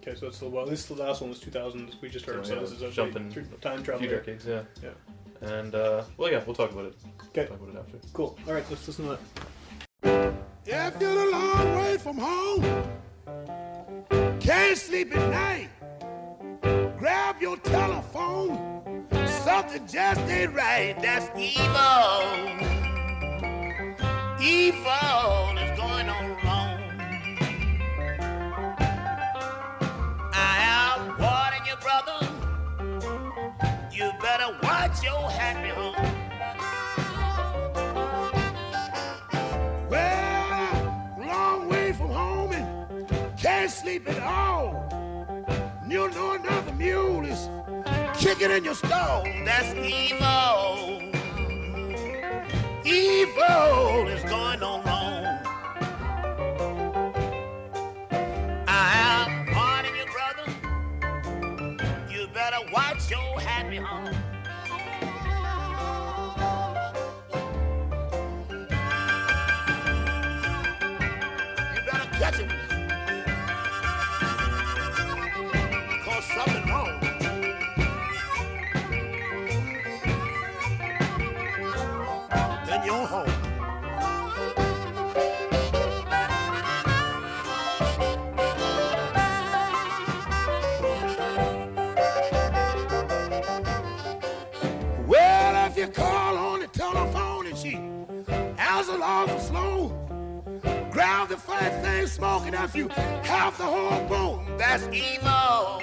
Okay, 0.03 0.15
so 0.19 0.27
it's 0.27 0.41
the 0.41 0.49
well. 0.49 0.67
This 0.67 0.85
the 0.87 0.95
last 0.95 1.21
one 1.21 1.31
was 1.31 1.39
2000. 1.41 1.95
We 2.03 2.09
just 2.11 2.27
heard. 2.27 2.45
So, 2.45 2.51
So, 2.51 2.55
yeah, 2.55 2.61
this 2.61 2.73
is 2.73 2.83
a 2.83 2.91
jumping 2.91 3.31
through 3.31 3.45
time 3.61 3.81
A 3.81 3.83
travel. 3.83 4.01
few 4.01 4.09
there. 4.11 4.19
decades, 4.19 4.45
yeah. 4.47 4.63
Yeah. 4.83 4.91
And, 5.49 5.75
uh, 5.75 6.05
well, 6.19 6.31
yeah, 6.31 6.43
we'll 6.45 6.55
talk 6.55 6.71
about 6.73 6.87
it. 6.87 6.95
Okay. 7.29 7.47
Talk 7.47 7.61
about 7.61 7.75
it 7.75 7.79
after. 7.79 7.99
Cool. 8.13 8.37
All 8.47 8.53
right, 8.55 8.65
let's 8.69 8.87
listen 8.87 9.07
to 9.07 9.19
that. 10.03 10.35
If 10.67 11.01
you're 11.01 11.11
a 11.11 11.31
long 11.31 11.75
way 11.77 11.99
from 11.99 12.19
home, 12.19 12.63
can't 14.41 14.77
sleep 14.77 15.15
at 15.17 15.31
night, 15.31 15.71
grab 16.99 17.41
your 17.41 17.57
telephone. 17.59 18.92
Something 19.53 19.87
just 19.87 20.21
ain't 20.31 20.55
right. 20.55 20.97
That's 21.03 21.27
evil. 21.37 22.23
Evil 24.41 25.59
is 25.59 25.79
going 25.79 26.09
on 26.09 26.31
wrong. 26.43 26.81
I 30.33 30.55
am 30.81 31.01
warning 31.21 31.65
you, 31.69 31.77
brother. 31.85 32.21
You 33.93 34.11
better 34.23 34.59
watch 34.63 35.03
your 35.05 35.31
happy 35.31 35.69
home. 35.69 35.92
Kicking 48.35 48.57
in 48.57 48.65
your 48.65 48.75
stall. 48.75 49.25
That's 49.45 49.75
evil. 49.75 51.03
Evil 52.85 54.09
is 54.09 54.23
going 54.25 54.63
on 54.63 54.85
wrong. 54.85 55.32
Smoking 102.33 102.55
after 102.55 102.79
you 102.79 102.89
half 103.25 103.59
the 103.59 103.65
whole 103.65 104.09
bone. 104.09 104.57
That's 104.57 104.85
evil. 104.85 105.83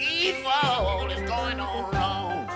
Evil 0.00 1.06
is 1.08 1.22
going 1.28 1.60
on 1.60 1.92
wrong. 1.92 2.48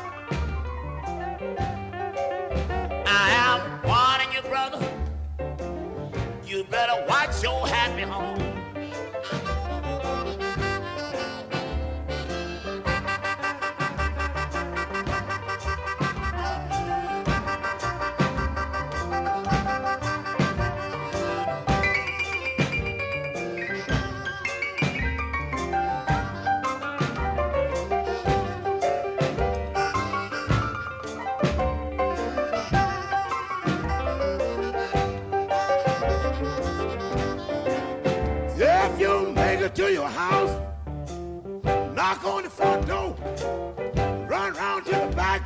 I 3.07 3.31
am 3.47 3.61
warning 3.87 4.33
you, 4.35 4.43
brother. 4.43 4.85
You 6.45 6.65
better 6.65 7.05
watch 7.09 7.41
your 7.45 7.65
happy 7.65 8.03
home. 8.03 8.44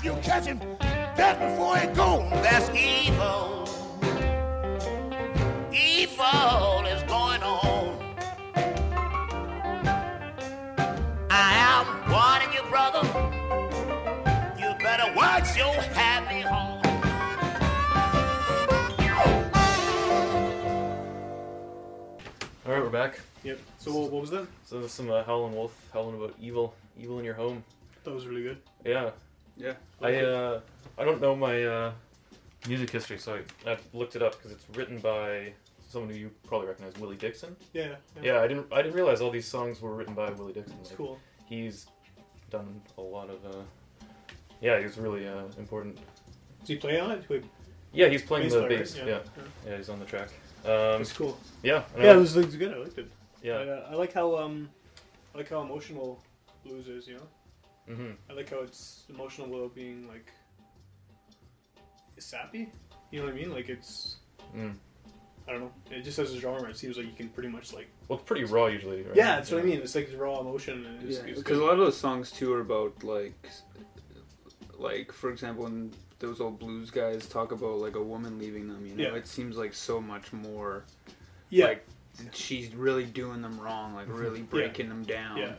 The 0.08 0.14
back, 0.14 0.22
you'll 0.22 0.22
catch 0.22 0.46
him 0.46 0.58
dead 1.16 1.38
before 1.38 1.76
he 1.76 1.86
go. 1.88 2.28
That's 2.42 2.68
evil. 2.70 3.68
Evil 5.72 6.86
is 6.86 7.02
going 7.04 7.42
on. 7.42 8.16
I 11.30 11.54
am 11.56 12.10
warning 12.10 12.52
you, 12.54 12.62
brother. 12.70 13.06
You 14.58 14.74
better 14.78 15.14
watch 15.14 15.56
your 15.56 15.74
happy 15.94 16.40
home. 16.40 16.82
All 22.66 22.74
right, 22.74 22.82
we're 22.82 22.90
back. 22.90 23.20
Yep. 23.44 23.58
So 23.78 23.92
what, 23.92 24.10
what 24.10 24.20
was 24.20 24.30
that? 24.30 24.46
So 24.66 24.78
there's 24.78 24.92
some 24.92 25.10
uh, 25.10 25.24
Howlin' 25.24 25.54
Wolf 25.54 25.74
howling 25.92 26.16
about 26.16 26.34
evil, 26.40 26.74
evil 27.00 27.18
in 27.18 27.24
your 27.24 27.34
home. 27.34 27.64
That 28.04 28.12
was 28.12 28.26
really 28.26 28.42
good. 28.42 28.58
Yeah, 28.84 29.10
Yeah. 29.58 29.74
I 30.00 30.14
uh, 30.16 30.60
I 30.98 31.04
don't 31.04 31.20
know 31.20 31.34
my 31.36 31.64
uh, 31.64 31.92
music 32.68 32.90
history, 32.90 33.18
so 33.18 33.38
I, 33.66 33.70
I 33.72 33.76
looked 33.92 34.16
it 34.16 34.22
up 34.22 34.32
because 34.36 34.52
it's 34.52 34.64
written 34.76 34.98
by 34.98 35.52
someone 35.88 36.10
who 36.10 36.16
you 36.16 36.30
probably 36.46 36.68
recognize, 36.68 36.96
Willie 36.98 37.16
Dixon. 37.16 37.56
Yeah. 37.72 37.96
Yeah, 38.22 38.40
I 38.40 38.46
didn't 38.48 38.66
I 38.72 38.82
didn't 38.82 38.94
realize 38.94 39.20
all 39.20 39.30
these 39.30 39.46
songs 39.46 39.80
were 39.80 39.94
written 39.94 40.14
by 40.14 40.30
Willie 40.30 40.52
Dixon. 40.52 40.76
It's 40.80 40.90
Like, 40.90 40.98
cool. 40.98 41.18
He's 41.48 41.86
done 42.50 42.80
a 42.96 43.00
lot 43.00 43.28
of. 43.30 43.44
Uh, 43.44 43.62
yeah, 44.60 44.80
he's 44.80 44.98
really 44.98 45.26
uh, 45.26 45.44
important. 45.58 45.96
Does 46.60 46.68
he 46.68 46.76
play 46.76 46.98
on 47.00 47.10
it? 47.12 47.24
Wait, 47.28 47.44
Yeah, 47.92 48.08
he's 48.08 48.22
playing 48.22 48.48
the 48.48 48.62
bass. 48.68 48.98
right? 48.98 49.06
Yeah. 49.08 49.18
yeah, 49.66 49.76
he's 49.76 49.88
on 49.88 49.98
the 50.00 50.04
track. 50.04 50.28
Um, 50.64 51.00
It's 51.00 51.12
cool. 51.12 51.38
yeah, 51.62 51.84
Yeah, 51.96 52.02
it 52.10 52.14
know. 52.14 52.18
was, 52.20 52.36
it 52.36 52.44
was 52.44 52.56
good. 52.56 52.72
I 52.74 52.78
liked 52.78 52.98
it. 52.98 53.08
yeah. 53.42 53.52
I, 53.54 53.68
uh, 53.68 53.88
I 53.90 53.94
like 53.94 54.12
how 54.12 54.36
um, 54.36 54.68
I 55.34 55.38
like 55.38 55.48
how 55.48 55.62
emotional 55.62 56.20
blues 56.64 56.88
is. 56.88 57.06
You 57.06 57.14
know, 57.18 57.22
hmm 57.88 58.10
I 58.28 58.32
like 58.34 58.50
how 58.50 58.60
it's 58.60 59.04
emotional 59.08 59.48
without 59.48 59.74
being 59.74 60.06
like 60.08 60.30
sappy. 62.18 62.70
You 63.10 63.20
know 63.20 63.26
what 63.26 63.34
I 63.34 63.36
mean? 63.36 63.52
Like 63.52 63.68
it's 63.68 64.16
Mm. 64.56 64.74
I 65.46 65.52
don't 65.52 65.60
know. 65.60 65.72
It 65.90 66.02
just 66.04 66.18
as 66.18 66.32
a 66.34 66.38
genre, 66.38 66.68
it 66.68 66.76
seems 66.76 66.96
like 66.98 67.06
you 67.06 67.12
can 67.16 67.28
pretty 67.30 67.48
much 67.48 67.72
like 67.72 67.88
Well, 68.08 68.18
it's 68.18 68.26
pretty 68.26 68.44
raw 68.44 68.66
usually. 68.66 69.02
Right? 69.02 69.16
yeah, 69.16 69.36
that's 69.36 69.50
what 69.50 69.60
I 69.60 69.64
mean. 69.64 69.78
It's 69.80 69.94
like 69.94 70.10
raw 70.16 70.40
emotion. 70.40 70.84
And 70.86 71.08
it's, 71.08 71.18
Yeah, 71.18 71.34
because 71.34 71.58
a 71.58 71.62
lot 71.64 71.72
of 71.72 71.78
those 71.78 71.96
songs 71.96 72.30
too 72.30 72.52
are 72.52 72.60
about 72.60 73.02
like, 73.02 73.34
like 74.78 75.12
for 75.12 75.30
example, 75.30 75.64
when 75.64 75.92
those 76.18 76.40
old 76.40 76.58
blues 76.58 76.90
guys 76.90 77.26
talk 77.28 77.52
about 77.52 77.78
like 77.78 77.94
a 77.96 78.02
woman 78.02 78.38
leaving 78.38 78.68
them, 78.68 78.84
you 78.86 78.94
know, 78.94 79.04
Yeah. 79.04 79.14
it 79.14 79.26
seems 79.26 79.56
like 79.56 79.72
so 79.74 80.00
much 80.00 80.32
more. 80.32 80.84
yeah, 81.50 81.66
Like 81.66 81.86
she's 82.32 82.74
really 82.74 83.04
doing 83.04 83.40
them 83.42 83.58
wrong, 83.60 83.94
like 83.94 84.06
really 84.08 84.42
breaking 84.54 84.88
them 84.88 85.02
down, 85.04 85.38
yeah, 85.38 85.52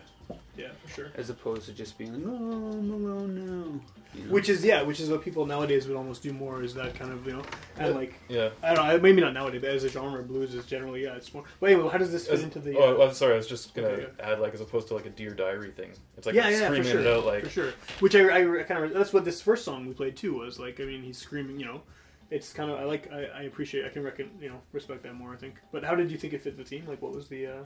yeah, 0.57 0.67
for 0.85 0.93
sure. 0.93 1.07
as 1.15 1.29
opposed 1.29 1.65
to 1.65 1.73
just 1.73 1.97
being 1.97 2.13
like, 2.13 2.23
"Oh, 2.25 2.71
I'm 2.71 2.91
alone 2.91 3.35
now." 3.35 3.81
You 4.15 4.25
know? 4.25 4.31
Which 4.33 4.49
is 4.49 4.63
yeah, 4.65 4.81
which 4.81 4.99
is 4.99 5.09
what 5.09 5.23
people 5.23 5.45
nowadays 5.45 5.87
would 5.87 5.95
almost 5.95 6.23
do 6.23 6.33
more. 6.33 6.63
Is 6.63 6.73
that 6.73 6.95
kind 6.95 7.11
of 7.11 7.25
you 7.25 7.33
know 7.33 7.43
and 7.77 7.95
like 7.95 8.13
Yeah. 8.27 8.49
I 8.63 8.73
don't 8.73 8.87
know, 8.87 8.99
maybe 8.99 9.21
not 9.21 9.33
nowadays, 9.33 9.61
but 9.61 9.69
as 9.69 9.83
a 9.83 9.89
genre, 9.89 10.23
blues 10.23 10.53
is 10.55 10.65
generally 10.65 11.03
yeah, 11.03 11.15
it's 11.15 11.33
more. 11.33 11.43
Wait, 11.59 11.75
well, 11.75 11.89
how 11.89 11.97
does 11.97 12.11
this 12.11 12.25
fit 12.25 12.35
As- 12.35 12.43
into 12.43 12.59
the? 12.59 12.75
oh, 12.77 12.95
uh, 12.95 12.97
well, 12.97 13.13
sorry. 13.13 13.33
I 13.33 13.37
was 13.37 13.47
just 13.47 13.73
gonna 13.75 13.87
Okay, 13.87 14.07
add 14.19 14.39
like 14.39 14.53
as 14.53 14.61
opposed 14.61 14.87
to 14.89 14.95
like 14.95 15.05
a 15.05 15.09
Dear 15.11 15.31
Diary 15.31 15.71
thing. 15.71 15.91
It's 16.17 16.25
like 16.25 16.35
yeah, 16.35 16.49
yeah, 16.49 16.59
for 16.59 16.65
screaming 16.75 16.91
sure, 16.91 17.01
it 17.01 17.07
out 17.07 17.25
like 17.25 17.43
for 17.43 17.49
sure. 17.49 17.73
Which 17.99 18.15
I, 18.15 18.59
I, 18.59 18.63
kind 18.63 18.83
of 18.83 18.93
that's 18.93 19.13
what 19.13 19.25
this 19.25 19.41
first 19.41 19.63
song 19.63 19.87
we 19.87 19.93
played 19.93 20.15
too 20.17 20.37
was 20.39 20.59
like. 20.59 20.79
I 20.79 20.85
mean, 20.85 21.03
he's 21.03 21.17
screaming. 21.17 21.59
You 21.59 21.65
know, 21.67 21.81
it's 22.31 22.51
kind 22.51 22.71
of 22.71 22.79
I 22.79 22.83
like 22.83 23.11
I, 23.13 23.25
I 23.25 23.41
appreciate 23.43 23.85
I 23.85 23.89
can 23.89 24.03
reckon 24.03 24.31
you 24.41 24.49
know 24.49 24.59
respect 24.73 25.03
that 25.03 25.13
more. 25.13 25.33
I 25.33 25.37
think. 25.37 25.55
But 25.71 25.83
how 25.83 25.93
did 25.95 26.09
you 26.11 26.17
think 26.17 26.33
it 26.33 26.41
fit 26.41 26.57
the 26.57 26.63
theme? 26.63 26.85
Like, 26.87 27.01
what 27.01 27.13
was 27.13 27.27
the? 27.27 27.45
uh 27.47 27.63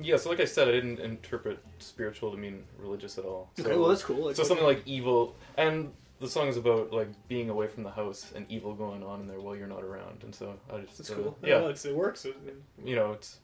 yeah. 0.00 0.16
So 0.16 0.30
like 0.30 0.40
I 0.40 0.44
said, 0.44 0.68
I 0.68 0.72
didn't 0.72 1.00
interpret 1.00 1.58
spiritual 1.78 2.30
to 2.30 2.36
mean 2.36 2.64
religious 2.78 3.18
at 3.18 3.24
all. 3.24 3.50
Okay, 3.58 3.76
well 3.76 3.88
that's 3.88 4.02
cool. 4.02 4.26
Like, 4.26 4.36
so 4.36 4.42
something 4.42 4.66
like 4.66 4.82
evil, 4.86 5.36
and 5.56 5.92
the 6.20 6.28
song 6.28 6.48
is 6.48 6.56
about 6.56 6.92
like 6.92 7.08
being 7.28 7.50
away 7.50 7.66
from 7.66 7.82
the 7.82 7.90
house 7.90 8.32
and 8.34 8.46
evil 8.48 8.74
going 8.74 9.02
on 9.02 9.20
in 9.20 9.28
there 9.28 9.40
while 9.40 9.56
you're 9.56 9.66
not 9.66 9.82
around, 9.82 10.22
and 10.22 10.34
so 10.34 10.58
I 10.72 10.78
just 10.80 10.98
That's 10.98 11.10
uh, 11.10 11.14
cool. 11.14 11.38
Yeah, 11.42 11.60
well, 11.60 11.68
it's, 11.68 11.84
it 11.84 11.94
works. 11.94 12.24
It- 12.24 12.36
you 12.84 12.96
know, 12.96 13.12
it's 13.12 13.38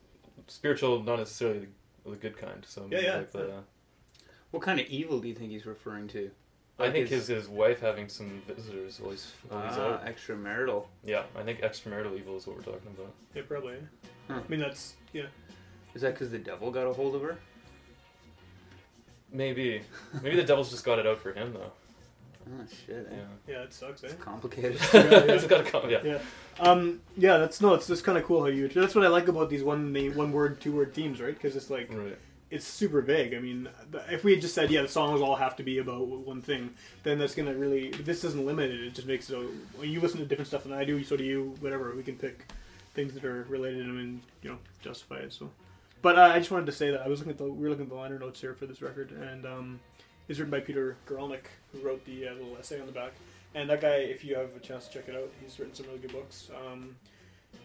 spiritual, 0.47 1.03
not 1.03 1.19
necessarily 1.19 1.67
the, 2.03 2.11
the 2.11 2.15
good 2.15 2.37
kind. 2.37 2.65
So 2.67 2.87
Yeah, 2.89 2.99
yeah, 2.99 3.17
like 3.17 3.31
the, 3.31 3.63
what 4.51 4.63
kind 4.63 4.79
of 4.79 4.87
evil 4.87 5.19
do 5.19 5.27
you 5.27 5.35
think 5.35 5.51
he's 5.51 5.65
referring 5.65 6.07
to? 6.09 6.31
I 6.79 6.89
think 6.89 7.09
his 7.09 7.27
his 7.27 7.47
wife 7.47 7.79
having 7.79 8.09
some 8.09 8.41
visitors 8.47 8.99
while 8.99 9.11
he's, 9.11 9.31
while 9.47 9.61
he's 9.67 9.77
ah, 9.77 9.93
out. 9.93 10.05
extramarital. 10.05 10.85
Yeah, 11.03 11.23
I 11.35 11.43
think 11.43 11.61
extramarital 11.61 12.17
evil 12.17 12.37
is 12.37 12.47
what 12.47 12.55
we're 12.55 12.63
talking 12.63 12.95
about. 12.97 13.13
Yeah, 13.35 13.43
probably. 13.47 13.75
Huh. 14.27 14.39
I 14.43 14.49
mean, 14.49 14.59
that's 14.59 14.95
yeah. 15.13 15.25
Is 15.93 16.01
that 16.01 16.13
because 16.13 16.31
the 16.31 16.39
devil 16.39 16.71
got 16.71 16.87
a 16.87 16.93
hold 16.93 17.15
of 17.15 17.21
her? 17.21 17.37
Maybe, 19.33 19.81
maybe 20.21 20.35
the 20.35 20.43
devil's 20.43 20.69
just 20.71 20.83
got 20.83 20.99
it 20.99 21.07
out 21.07 21.19
for 21.19 21.31
him 21.31 21.53
though. 21.53 21.71
Oh 22.49 22.65
shit! 22.85 23.07
eh? 23.11 23.15
Yeah, 23.47 23.53
Yeah, 23.55 23.63
it 23.63 23.73
sucks. 23.73 24.03
Eh? 24.03 24.07
It's 24.11 24.21
complicated. 24.21 24.77
Yeah, 24.93 25.03
yeah. 25.09 25.17
it's 25.33 25.45
got 25.47 25.63
to 25.63 25.71
come. 25.71 25.89
Yeah. 25.89 25.99
Yeah. 26.03 26.19
Um. 26.59 26.99
Yeah. 27.17 27.37
That's 27.37 27.61
no. 27.61 27.73
It's 27.75 27.87
just 27.87 28.03
kind 28.03 28.17
of 28.17 28.25
cool 28.25 28.41
how 28.41 28.47
you. 28.47 28.67
That's 28.67 28.93
what 28.95 29.05
I 29.05 29.07
like 29.07 29.27
about 29.29 29.49
these 29.49 29.63
one 29.63 29.93
name, 29.93 30.15
one 30.15 30.31
word, 30.33 30.59
two 30.59 30.73
word 30.75 30.93
themes, 30.93 31.21
right? 31.21 31.33
Because 31.33 31.55
it's 31.55 31.69
like 31.69 31.89
Right. 31.93 32.17
it's 32.49 32.65
super 32.67 33.01
vague. 33.01 33.33
I 33.35 33.39
mean, 33.39 33.69
th- 33.91 34.03
if 34.09 34.23
we 34.25 34.31
had 34.33 34.41
just 34.41 34.55
said, 34.55 34.69
yeah, 34.71 34.81
the 34.81 34.87
songs 34.89 35.21
all 35.21 35.35
have 35.35 35.55
to 35.57 35.63
be 35.63 35.77
about 35.77 36.05
one 36.07 36.41
thing, 36.41 36.71
then 37.03 37.19
that's 37.19 37.35
gonna 37.35 37.53
really. 37.53 37.91
This 37.91 38.21
doesn't 38.21 38.45
limit 38.45 38.69
it. 38.71 38.81
It 38.81 38.95
just 38.95 39.07
makes 39.07 39.29
it. 39.29 39.33
So 39.33 39.43
when 39.77 39.89
you 39.89 40.01
listen 40.01 40.19
to 40.19 40.25
different 40.25 40.47
stuff 40.47 40.63
than 40.63 40.73
I 40.73 40.83
do, 40.83 41.01
so 41.05 41.15
do 41.15 41.23
you. 41.23 41.55
Whatever, 41.61 41.93
we 41.95 42.03
can 42.03 42.15
pick 42.17 42.51
things 42.95 43.13
that 43.13 43.23
are 43.23 43.43
related 43.43 43.85
and 43.85 43.97
and 43.99 44.21
you 44.41 44.49
know 44.49 44.57
justify 44.81 45.17
it. 45.17 45.31
So, 45.31 45.51
but 46.01 46.17
uh, 46.17 46.21
I 46.33 46.39
just 46.39 46.51
wanted 46.51 46.65
to 46.67 46.71
say 46.71 46.91
that 46.91 47.01
I 47.01 47.07
was 47.07 47.19
looking 47.19 47.31
at 47.31 47.37
the 47.37 47.45
we 47.45 47.63
were 47.63 47.69
looking 47.69 47.85
at 47.85 47.89
the 47.89 47.95
liner 47.95 48.19
notes 48.19 48.41
here 48.41 48.53
for 48.53 48.65
this 48.65 48.81
record, 48.81 49.11
and 49.11 49.45
um, 49.45 49.79
it's 50.27 50.39
written 50.39 50.51
by 50.51 50.59
Peter 50.59 50.97
Guralnick, 51.07 51.45
who 51.71 51.79
wrote 51.79 52.03
the 52.05 52.27
uh, 52.27 52.33
little 52.33 52.57
essay 52.59 52.79
on 52.79 52.85
the 52.85 52.91
back. 52.91 53.11
And 53.53 53.69
that 53.69 53.81
guy, 53.81 53.95
if 53.95 54.23
you 54.23 54.35
have 54.35 54.49
a 54.55 54.59
chance 54.59 54.87
to 54.87 54.93
check 54.93 55.09
it 55.09 55.15
out, 55.15 55.29
he's 55.41 55.59
written 55.59 55.75
some 55.75 55.87
really 55.87 55.99
good 55.99 56.13
books. 56.13 56.49
Um, 56.65 56.95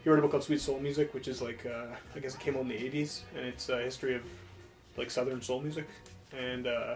he 0.03 0.11
wrote 0.11 0.19
a 0.19 0.23
book 0.23 0.33
called 0.33 0.43
Sweet 0.45 0.61
Soul 0.61 0.81
Music, 0.81 1.15
which 1.15 1.29
is 1.29 1.41
like 1.41 1.65
uh, 1.67 1.87
I 2.15 2.19
guess 2.19 2.35
it 2.35 2.41
came 2.41 2.57
out 2.57 2.63
in 2.63 2.69
the 2.69 2.75
'80s, 2.75 3.21
and 3.37 3.47
it's 3.47 3.69
a 3.69 3.81
history 3.83 4.15
of 4.17 4.23
like 4.97 5.11
Southern 5.11 5.41
soul 5.43 5.61
music, 5.61 5.87
and 6.37 6.67
uh, 6.67 6.95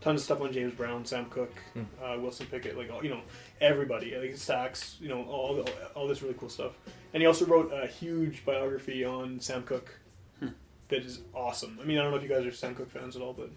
tons 0.00 0.20
of 0.20 0.24
stuff 0.24 0.40
on 0.40 0.52
James 0.52 0.72
Brown, 0.74 1.04
Sam 1.04 1.26
Cooke, 1.26 1.54
Hmm. 1.74 1.82
uh, 2.02 2.16
Wilson 2.18 2.46
Pickett, 2.46 2.78
like 2.78 2.90
all, 2.90 3.04
you 3.04 3.10
know 3.10 3.20
everybody, 3.60 4.16
like 4.16 4.30
Stax, 4.32 4.98
you 5.00 5.08
know 5.08 5.24
all 5.24 5.62
all 5.94 6.08
this 6.08 6.22
really 6.22 6.34
cool 6.38 6.48
stuff. 6.48 6.72
And 7.12 7.20
he 7.22 7.26
also 7.26 7.44
wrote 7.44 7.70
a 7.74 7.86
huge 7.86 8.44
biography 8.46 9.04
on 9.04 9.38
Sam 9.40 9.62
Cooke. 9.64 9.99
That 10.90 11.04
is 11.04 11.20
awesome. 11.34 11.78
I 11.80 11.84
mean, 11.84 11.98
I 11.98 12.02
don't 12.02 12.10
know 12.10 12.16
if 12.18 12.22
you 12.22 12.28
guys 12.28 12.44
are 12.44 12.52
Sam 12.52 12.74
Cooke 12.74 12.90
fans 12.90 13.16
at 13.16 13.22
all, 13.22 13.32
but 13.32 13.50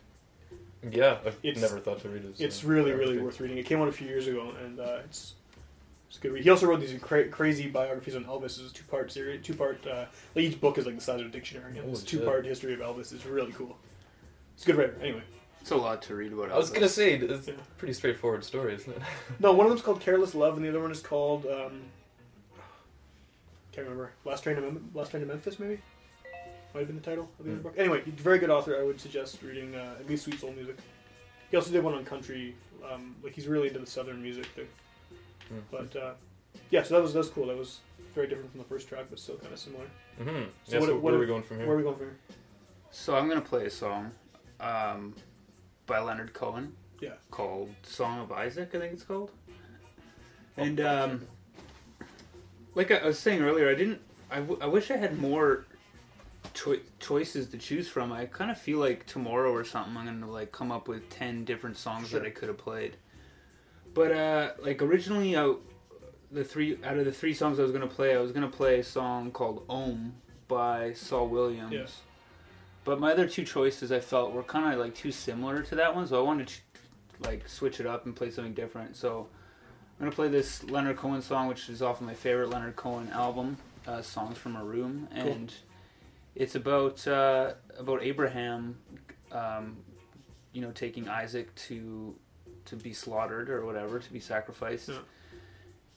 Yeah, 0.92 1.18
I've 1.26 1.38
It's- 1.44 1.62
never 1.62 1.80
thought 1.80 2.02
to 2.02 2.10
read 2.10 2.24
his. 2.24 2.40
it's 2.42 2.64
uh, 2.64 2.68
really 2.68 2.92
really 2.92 3.18
worth 3.18 3.40
reading. 3.40 3.58
It 3.58 3.66
came 3.66 3.82
out 3.82 3.88
a 3.88 3.92
few 3.92 4.08
years 4.08 4.28
ago, 4.28 4.54
and 4.64 4.80
uh, 4.80 5.00
it's 5.06 5.36
it's 6.10 6.18
a 6.18 6.22
good. 6.22 6.34
Read. 6.34 6.44
He 6.44 6.50
also 6.50 6.68
wrote 6.68 6.80
these 6.82 7.00
cra- 7.02 7.30
crazy 7.30 7.68
biographies 7.70 8.16
on 8.16 8.26
Elvis. 8.26 8.60
It's 8.60 8.72
a 8.72 8.74
two 8.74 8.84
part 8.86 9.12
series, 9.12 9.44
two 9.46 9.54
part. 9.56 9.86
Uh, 9.88 10.06
like 10.36 10.46
each 10.46 10.60
book 10.62 10.78
is 10.78 10.86
like 10.86 10.96
the 10.96 11.02
size 11.02 11.22
of 11.22 11.28
a 11.28 11.30
dictionary. 11.30 11.78
And 11.78 11.90
this 11.92 12.00
Holy 12.02 12.06
two 12.06 12.20
part 12.20 12.46
history 12.46 12.74
of 12.74 12.80
Elvis 12.82 13.14
It's 13.14 13.26
really 13.26 13.52
cool. 13.54 13.78
It's 14.56 14.64
a 14.64 14.66
good 14.68 14.76
writer. 14.76 14.96
Anyway, 15.02 15.24
It's 15.62 15.72
a 15.72 15.76
lot 15.78 16.02
to 16.04 16.16
read 16.16 16.34
about. 16.34 16.52
I 16.52 16.58
was 16.58 16.70
gonna 16.70 16.90
say 16.90 17.14
it's 17.16 17.48
Yeah. 17.48 17.54
a 17.56 17.78
pretty 17.80 17.94
straightforward 17.94 18.44
story, 18.44 18.76
isn't 18.76 18.92
it? 18.96 19.02
no, 19.40 19.54
one 19.54 19.66
of 19.66 19.72
them's 19.72 19.82
called 19.82 20.02
Careless 20.02 20.36
Love, 20.36 20.58
and 20.58 20.66
the 20.66 20.70
other 20.70 20.82
one 20.82 20.92
is 20.92 21.00
called. 21.02 21.46
Um, 21.48 21.82
can't 23.72 23.88
remember. 23.88 24.12
Last 24.26 24.44
Train 24.44 24.58
to 24.58 24.62
Mem- 24.62 24.92
Last 24.94 25.12
Train 25.12 25.22
to 25.22 25.28
Memphis, 25.28 25.58
maybe. 25.60 25.80
Might 26.74 26.80
have 26.82 26.88
been 26.88 26.96
the 26.98 27.04
title 27.04 27.30
of 27.40 27.46
the 27.46 27.52
other 27.52 27.58
Hmm. 27.60 27.64
book. 27.64 27.74
Anyway, 27.78 28.02
he's 28.04 28.14
a 28.16 28.24
very 28.24 28.40
good 28.40 28.50
author. 28.50 28.76
I 28.80 28.84
would 28.84 29.00
suggest 29.00 29.42
reading 29.44 29.76
uh, 29.76 29.96
at 30.00 30.08
least 30.10 30.24
Sweet 30.26 30.40
Soul 30.40 30.52
Music. 30.54 30.78
He 31.52 31.58
also 31.58 31.72
did 31.72 31.84
one 31.84 31.94
on 31.94 32.04
country. 32.04 32.56
Um, 32.92 33.16
like 33.24 33.34
he's 33.34 33.48
really 33.48 33.68
into 33.68 33.80
the 33.80 33.86
southern 33.86 34.22
music 34.22 34.48
too. 34.56 34.68
Hmm. 35.50 35.60
But 35.72 35.96
uh, 35.96 36.14
yeah, 36.72 36.84
so 36.84 36.96
that 36.96 37.02
was 37.02 37.14
that 37.14 37.20
was 37.20 37.30
cool. 37.30 37.48
That 37.48 37.58
was 37.58 37.80
very 38.16 38.28
different 38.28 38.52
from 38.52 38.60
the 38.60 38.66
first 38.66 38.88
track, 38.90 39.06
but 39.10 39.20
still 39.20 39.38
kind 39.38 39.54
of 39.54 39.60
similar. 39.60 39.86
Mm-hmm. 40.20 40.28
So 40.66 40.74
yeah, 40.74 40.80
what- 40.80 40.88
so 40.88 40.94
what 40.96 41.04
where 41.04 41.14
are- 41.14 41.18
are 41.18 41.20
we 41.20 41.26
going 41.28 41.44
from 41.44 41.58
here? 41.58 41.68
Where 41.68 41.76
are 41.76 41.78
we 41.78 41.84
going 41.84 41.96
from 41.96 42.06
here? 42.08 42.18
So 42.92 43.16
I'm 43.16 43.28
gonna 43.30 43.42
play 43.42 43.66
a 43.66 43.70
song 43.70 44.12
um, 44.60 45.16
by 45.86 46.00
Leonard 46.00 46.34
Cohen. 46.34 46.76
Yeah. 47.02 47.14
Called 47.32 47.70
"Song 47.84 48.20
of 48.20 48.32
Isaac," 48.32 48.70
I 48.74 48.80
think 48.80 48.94
it's 48.94 49.04
called. 49.04 49.32
Oh, 50.58 50.64
And 50.64 50.80
um, 50.82 51.28
like 52.76 52.92
I 52.92 52.96
I 52.98 53.06
was 53.08 53.20
saying 53.20 53.42
earlier, 53.42 53.70
I 53.70 53.76
didn't. 53.76 54.02
I, 54.32 54.38
w- 54.40 54.60
I 54.62 54.66
wish 54.68 54.90
I 54.90 54.98
had 54.98 55.20
more 55.20 55.66
choi- 56.54 56.82
choices 57.00 57.48
to 57.50 57.58
choose 57.58 57.88
from. 57.88 58.12
I 58.12 58.26
kind 58.26 58.52
of 58.52 58.58
feel 58.58 58.80
like 58.80 59.06
tomorrow 59.06 59.52
or 59.52 59.64
something, 59.64 59.96
I'm 59.98 60.06
gonna 60.06 60.32
like 60.32 60.52
come 60.52 60.72
up 60.72 60.88
with 60.88 61.10
ten 61.10 61.46
different 61.46 61.78
songs 61.78 62.10
Sure. 62.10 62.20
that 62.20 62.26
I 62.28 62.32
could 62.32 62.48
have 62.50 62.58
played. 62.58 62.98
But 63.94 64.12
uh, 64.12 64.52
like 64.60 64.82
originally, 64.82 65.38
I, 65.38 65.54
the 66.32 66.44
three 66.44 66.78
out 66.84 66.98
of 66.98 67.06
the 67.06 67.12
three 67.12 67.34
songs 67.34 67.60
I 67.60 67.64
was 67.64 67.72
gonna 67.72 67.88
play, 67.88 68.16
I 68.16 68.20
was 68.20 68.32
gonna 68.32 68.48
play 68.50 68.80
a 68.80 68.84
song 68.84 69.32
called 69.32 69.64
"Om" 69.70 70.14
by 70.48 70.94
Saul 70.94 71.28
Williams. 71.28 71.72
Yeah. 71.74 71.86
But 72.86 73.00
my 73.00 73.12
other 73.14 73.28
two 73.28 73.46
choices 73.46 73.92
I 73.92 74.00
felt 74.02 74.34
were 74.34 74.44
kind 74.44 74.74
of 74.74 74.80
like 74.80 74.94
too 74.96 75.12
similar 75.12 75.62
to 75.64 75.76
that 75.76 75.96
one, 75.96 76.06
so 76.08 76.20
I 76.20 76.24
wanted 76.24 76.48
to 76.50 76.56
like 77.22 77.48
switch 77.48 77.80
it 77.80 77.86
up 77.86 78.06
and 78.06 78.16
play 78.16 78.30
something 78.32 78.54
different. 78.54 78.96
So 78.96 79.28
I'm 80.00 80.06
gonna 80.06 80.12
play 80.16 80.28
this 80.28 80.64
Leonard 80.66 80.98
Cohen 80.98 81.22
song, 81.22 81.48
which 81.48 81.70
is 81.70 81.82
off 81.82 82.02
of 82.02 82.08
my 82.08 82.14
favorite 82.16 82.50
Leonard 82.50 82.76
Cohen 82.76 83.10
album, 83.14 83.58
uh, 83.88 84.02
"Songs 84.02 84.38
from 84.38 84.56
a 84.56 84.64
Room," 84.64 85.08
and 85.12 85.54
It's 86.36 86.56
about 86.56 87.08
uh, 87.08 87.54
about 87.78 88.02
Abraham, 88.04 88.78
um, 89.32 89.78
you 90.52 90.62
know, 90.62 90.72
taking 90.72 91.08
Isaac 91.10 91.54
to 91.68 92.16
to 92.66 92.76
be 92.76 92.94
slaughtered 92.94 93.50
or 93.50 93.66
whatever 93.66 94.00
to 94.00 94.14
be 94.14 94.20
sacrificed, 94.20 94.90
Yeah. 94.90 95.00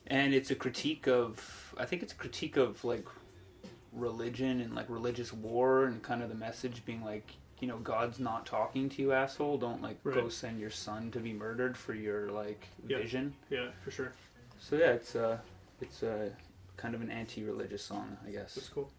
and 0.07 0.33
it's 0.33 0.51
a 0.51 0.55
critique 0.55 1.07
of 1.07 1.73
I 1.77 1.85
think 1.85 2.03
it's 2.03 2.13
a 2.13 2.15
critique 2.17 2.57
of 2.57 2.83
like 2.83 3.05
religion 3.93 4.61
and 4.61 4.75
like 4.75 4.85
religious 4.89 5.33
war 5.33 5.85
and 5.85 6.03
kind 6.03 6.21
of 6.21 6.29
the 6.29 6.35
message 6.35 6.85
being 6.85 7.03
like 7.03 7.31
you 7.59 7.67
know 7.67 7.77
God's 7.77 8.19
not 8.19 8.45
talking 8.45 8.89
to 8.89 9.01
you 9.01 9.11
asshole 9.13 9.57
don't 9.57 9.81
like 9.81 10.03
go 10.03 10.29
send 10.29 10.59
your 10.59 10.69
son 10.69 11.09
to 11.11 11.19
be 11.19 11.33
murdered 11.33 11.75
for 11.77 11.93
your 11.95 12.29
like 12.29 12.67
Yeah. 12.87 12.97
vision 12.99 13.33
Yeah, 13.49 13.69
for 13.83 13.89
sure. 13.91 14.11
so 14.59 14.75
yeah 14.75 14.91
it's 14.91 15.15
uh 15.15 15.37
it's 15.81 16.03
a 16.03 16.31
kind 16.75 16.93
of 16.93 17.01
an 17.01 17.09
anti-religious 17.09 17.81
song 17.83 18.17
I 18.27 18.29
guess 18.31 18.53
That's 18.55 18.69
cool. 18.69 18.91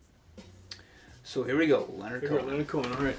So 1.29 1.43
here 1.43 1.59
we 1.59 1.67
go 1.67 1.87
Leonard 1.99 2.23
Here 2.23 2.31
we 2.33 2.37
go, 2.39 2.43
Cohen 2.43 2.51
Leonard 2.51 2.69
Cohen. 2.69 2.91
All 2.95 3.05
right. 3.05 3.19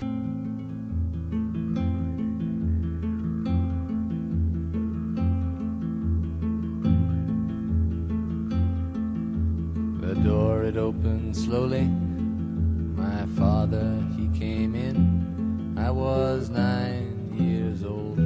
The 10.02 10.16
door 10.28 10.64
it 10.64 10.76
opened 10.76 11.38
slowly. 11.38 11.84
My 11.84 13.28
father 13.38 14.04
he 14.18 14.28
came 14.40 14.74
in. 14.74 15.76
I 15.78 15.92
was 15.92 16.50
nine 16.50 17.32
years 17.38 17.84
old, 17.84 18.18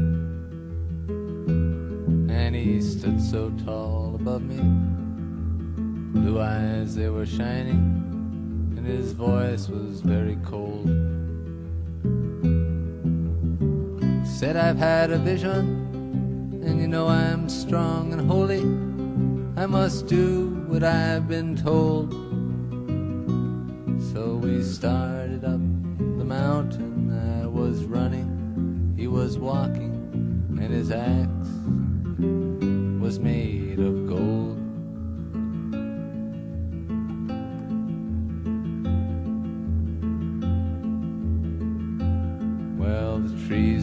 and 2.32 2.56
he 2.56 2.80
stood 2.80 3.22
so 3.22 3.50
tall 3.66 4.16
above 4.16 4.44
me. 4.44 4.62
Blue 6.22 6.40
eyes 6.40 6.96
they 6.96 7.10
were 7.10 7.26
shining, 7.26 8.13
and 8.84 8.98
his 8.98 9.14
voice 9.14 9.70
was 9.70 10.02
very 10.02 10.38
cold. 10.44 10.88
Said 14.26 14.58
I've 14.58 14.78
had 14.78 15.12
a 15.12 15.18
vision, 15.18 16.62
and 16.64 16.82
you 16.82 16.88
know 16.88 17.08
I'm 17.08 17.48
strong 17.48 18.12
and 18.14 18.30
holy. 18.30 18.62
I 19.62 19.66
must 19.68 20.08
do 20.08 20.50
what 20.68 20.84
I've 20.84 21.28
been 21.28 21.56
told. 21.56 22.12
So 24.12 24.36
we 24.36 24.62
started 24.64 25.46
up 25.46 25.62
the 26.18 26.26
mountain. 26.26 27.42
I 27.42 27.48
was 27.48 27.86
running, 27.86 28.94
he 28.98 29.08
was 29.08 29.38
walking, 29.38 29.94
and 30.60 30.74
his 30.74 30.92
axe 30.92 31.50
was 33.02 33.20
made 33.20 33.80
of 33.80 34.08
gold. 34.08 34.63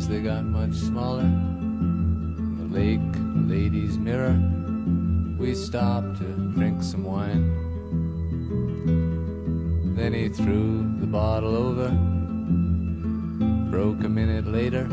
Trees 0.00 0.08
they 0.08 0.20
got 0.20 0.44
much 0.44 0.74
smaller. 0.74 1.22
In 1.22 2.56
The 2.58 2.78
lake, 2.78 3.00
lady's 3.48 3.98
mirror 3.98 4.38
we 5.38 5.54
stopped 5.54 6.18
to 6.18 6.24
drink 6.54 6.82
some 6.82 7.04
wine. 7.04 7.44
Then 9.96 10.12
he 10.12 10.28
threw 10.28 10.84
the 11.00 11.06
bottle 11.06 11.56
over, 11.56 11.88
broke 13.70 14.04
a 14.04 14.08
minute 14.08 14.46
later, 14.46 14.86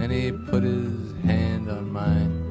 and 0.00 0.12
he 0.12 0.32
put 0.32 0.62
his 0.62 1.12
hand 1.24 1.70
on 1.70 1.90
mine. 1.90 2.44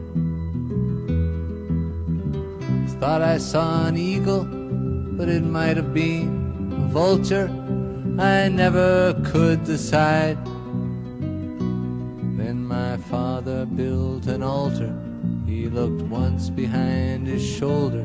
Thought 2.99 3.21
I 3.21 3.37
saw 3.37 3.85
an 3.85 3.95
eagle, 3.95 4.43
but 4.43 5.29
it 5.29 5.43
might 5.43 5.77
have 5.77 5.93
been 5.93 6.73
a 6.73 6.87
vulture. 6.91 7.47
I 8.17 8.49
never 8.49 9.13
could 9.23 9.63
decide. 9.65 10.39
Built 14.17 14.35
an 14.35 14.41
altar. 14.41 14.93
He 15.45 15.67
looked 15.67 16.01
once 16.03 16.49
behind 16.49 17.27
his 17.27 17.45
shoulder. 17.45 18.03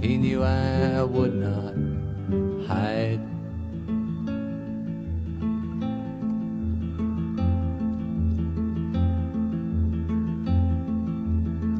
He 0.00 0.16
knew 0.16 0.42
I 0.42 1.02
would 1.02 1.34
not 1.34 1.74
hide. 2.66 3.20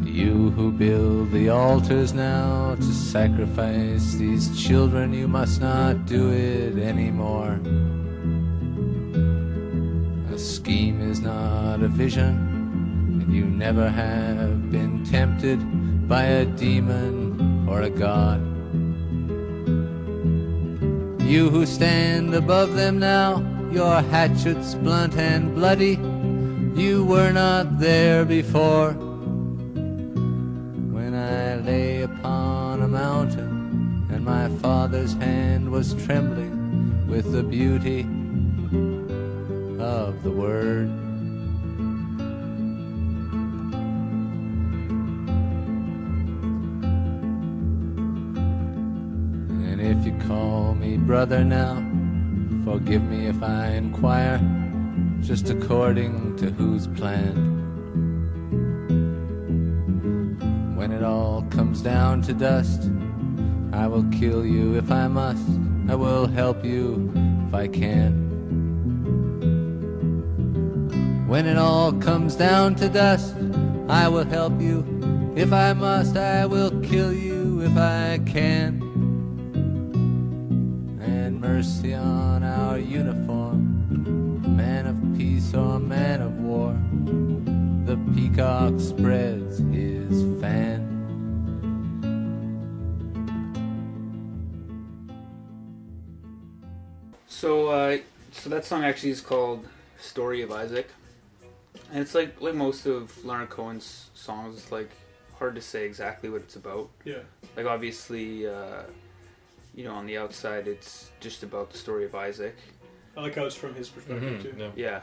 You 0.06 0.50
who 0.50 0.70
build 0.70 1.32
the 1.32 1.48
altars 1.48 2.12
now 2.12 2.76
to 2.76 2.82
sacrifice 2.82 4.14
these 4.14 4.56
children, 4.60 5.12
you 5.12 5.26
must 5.26 5.60
not 5.60 6.06
do 6.06 6.30
it 6.30 6.78
anymore. 6.78 7.58
A 10.32 10.38
scheme 10.38 11.00
is 11.00 11.20
not 11.20 11.82
a 11.82 11.88
vision, 11.88 12.57
you 13.28 13.44
never 13.44 13.88
have 13.88 14.70
been 14.70 15.04
tempted 15.04 15.58
by 16.08 16.24
a 16.24 16.44
demon 16.44 17.66
or 17.68 17.82
a 17.82 17.90
god. 17.90 18.40
You 21.22 21.50
who 21.50 21.66
stand 21.66 22.34
above 22.34 22.74
them 22.74 22.98
now, 22.98 23.44
your 23.70 24.00
hatchets 24.00 24.74
blunt 24.74 25.16
and 25.16 25.54
bloody, 25.54 25.98
you 26.80 27.04
were 27.04 27.32
not 27.32 27.78
there 27.78 28.24
before. 28.24 28.92
When 30.94 31.14
I 31.14 31.56
lay 31.56 32.02
upon 32.02 32.80
a 32.80 32.88
mountain, 32.88 34.06
and 34.10 34.24
my 34.24 34.48
father's 34.60 35.12
hand 35.14 35.70
was 35.70 35.92
trembling 36.06 37.06
with 37.06 37.30
the 37.30 37.42
beauty 37.42 38.06
of 39.78 40.22
the 40.22 40.30
word. 40.30 41.07
If 49.88 50.04
you 50.04 50.12
call 50.26 50.74
me 50.74 50.98
brother 50.98 51.42
now, 51.42 51.76
forgive 52.62 53.02
me 53.04 53.26
if 53.26 53.42
I 53.42 53.68
inquire, 53.68 54.38
just 55.22 55.48
according 55.48 56.36
to 56.36 56.50
whose 56.50 56.86
plan. 56.86 57.34
When 60.76 60.92
it 60.92 61.02
all 61.02 61.42
comes 61.50 61.80
down 61.80 62.20
to 62.22 62.34
dust, 62.34 62.90
I 63.72 63.86
will 63.86 64.04
kill 64.10 64.44
you 64.44 64.76
if 64.76 64.90
I 64.90 65.08
must. 65.08 65.48
I 65.88 65.94
will 65.94 66.26
help 66.26 66.62
you 66.64 67.10
if 67.48 67.54
I 67.54 67.66
can. 67.68 68.26
When 71.26 71.46
it 71.46 71.56
all 71.56 71.92
comes 71.94 72.36
down 72.36 72.74
to 72.76 72.90
dust, 72.90 73.34
I 73.88 74.06
will 74.08 74.24
help 74.26 74.60
you 74.60 74.84
if 75.34 75.50
I 75.50 75.72
must. 75.72 76.18
I 76.18 76.44
will 76.44 76.78
kill 76.82 77.12
you 77.14 77.62
if 77.62 77.76
I 77.78 78.20
can. 78.26 78.87
And 81.48 81.56
mercy 81.56 81.94
on 81.94 82.42
our 82.42 82.78
uniform, 82.78 84.56
man 84.56 84.86
of 84.86 84.96
peace 85.16 85.54
or 85.54 85.78
man 85.78 86.20
of 86.20 86.38
war. 86.40 86.76
The 87.86 87.96
peacock 88.14 88.78
spreads 88.78 89.58
his 89.58 90.40
fan. 90.42 90.84
So, 97.26 97.68
uh, 97.68 97.98
so 98.30 98.50
that 98.50 98.66
song 98.66 98.84
actually 98.84 99.10
is 99.10 99.22
called 99.22 99.66
"Story 99.98 100.42
of 100.42 100.52
Isaac," 100.52 100.90
and 101.90 102.00
it's 102.00 102.14
like 102.14 102.40
like 102.42 102.54
most 102.56 102.84
of 102.84 103.24
Leonard 103.24 103.48
Cohen's 103.48 104.10
songs. 104.14 104.58
It's 104.58 104.70
like 104.70 104.90
hard 105.38 105.54
to 105.54 105.62
say 105.62 105.86
exactly 105.86 106.28
what 106.28 106.42
it's 106.42 106.56
about. 106.56 106.90
Yeah. 107.04 107.22
Like 107.56 107.64
obviously, 107.66 108.46
uh, 108.46 108.82
you 109.78 109.84
know, 109.84 109.94
on 109.94 110.06
the 110.06 110.18
outside, 110.18 110.66
it's 110.66 111.10
just 111.20 111.44
about 111.44 111.70
the 111.70 111.78
story 111.78 112.04
of 112.04 112.12
Isaac. 112.12 112.56
I 113.16 113.20
like 113.22 113.36
how 113.36 113.44
it's 113.44 113.54
from 113.54 113.76
his 113.76 113.88
perspective 113.88 114.40
Mhm, 114.40 114.42
too. 114.42 114.54
yeah. 114.58 114.70
Yeah, 114.74 115.00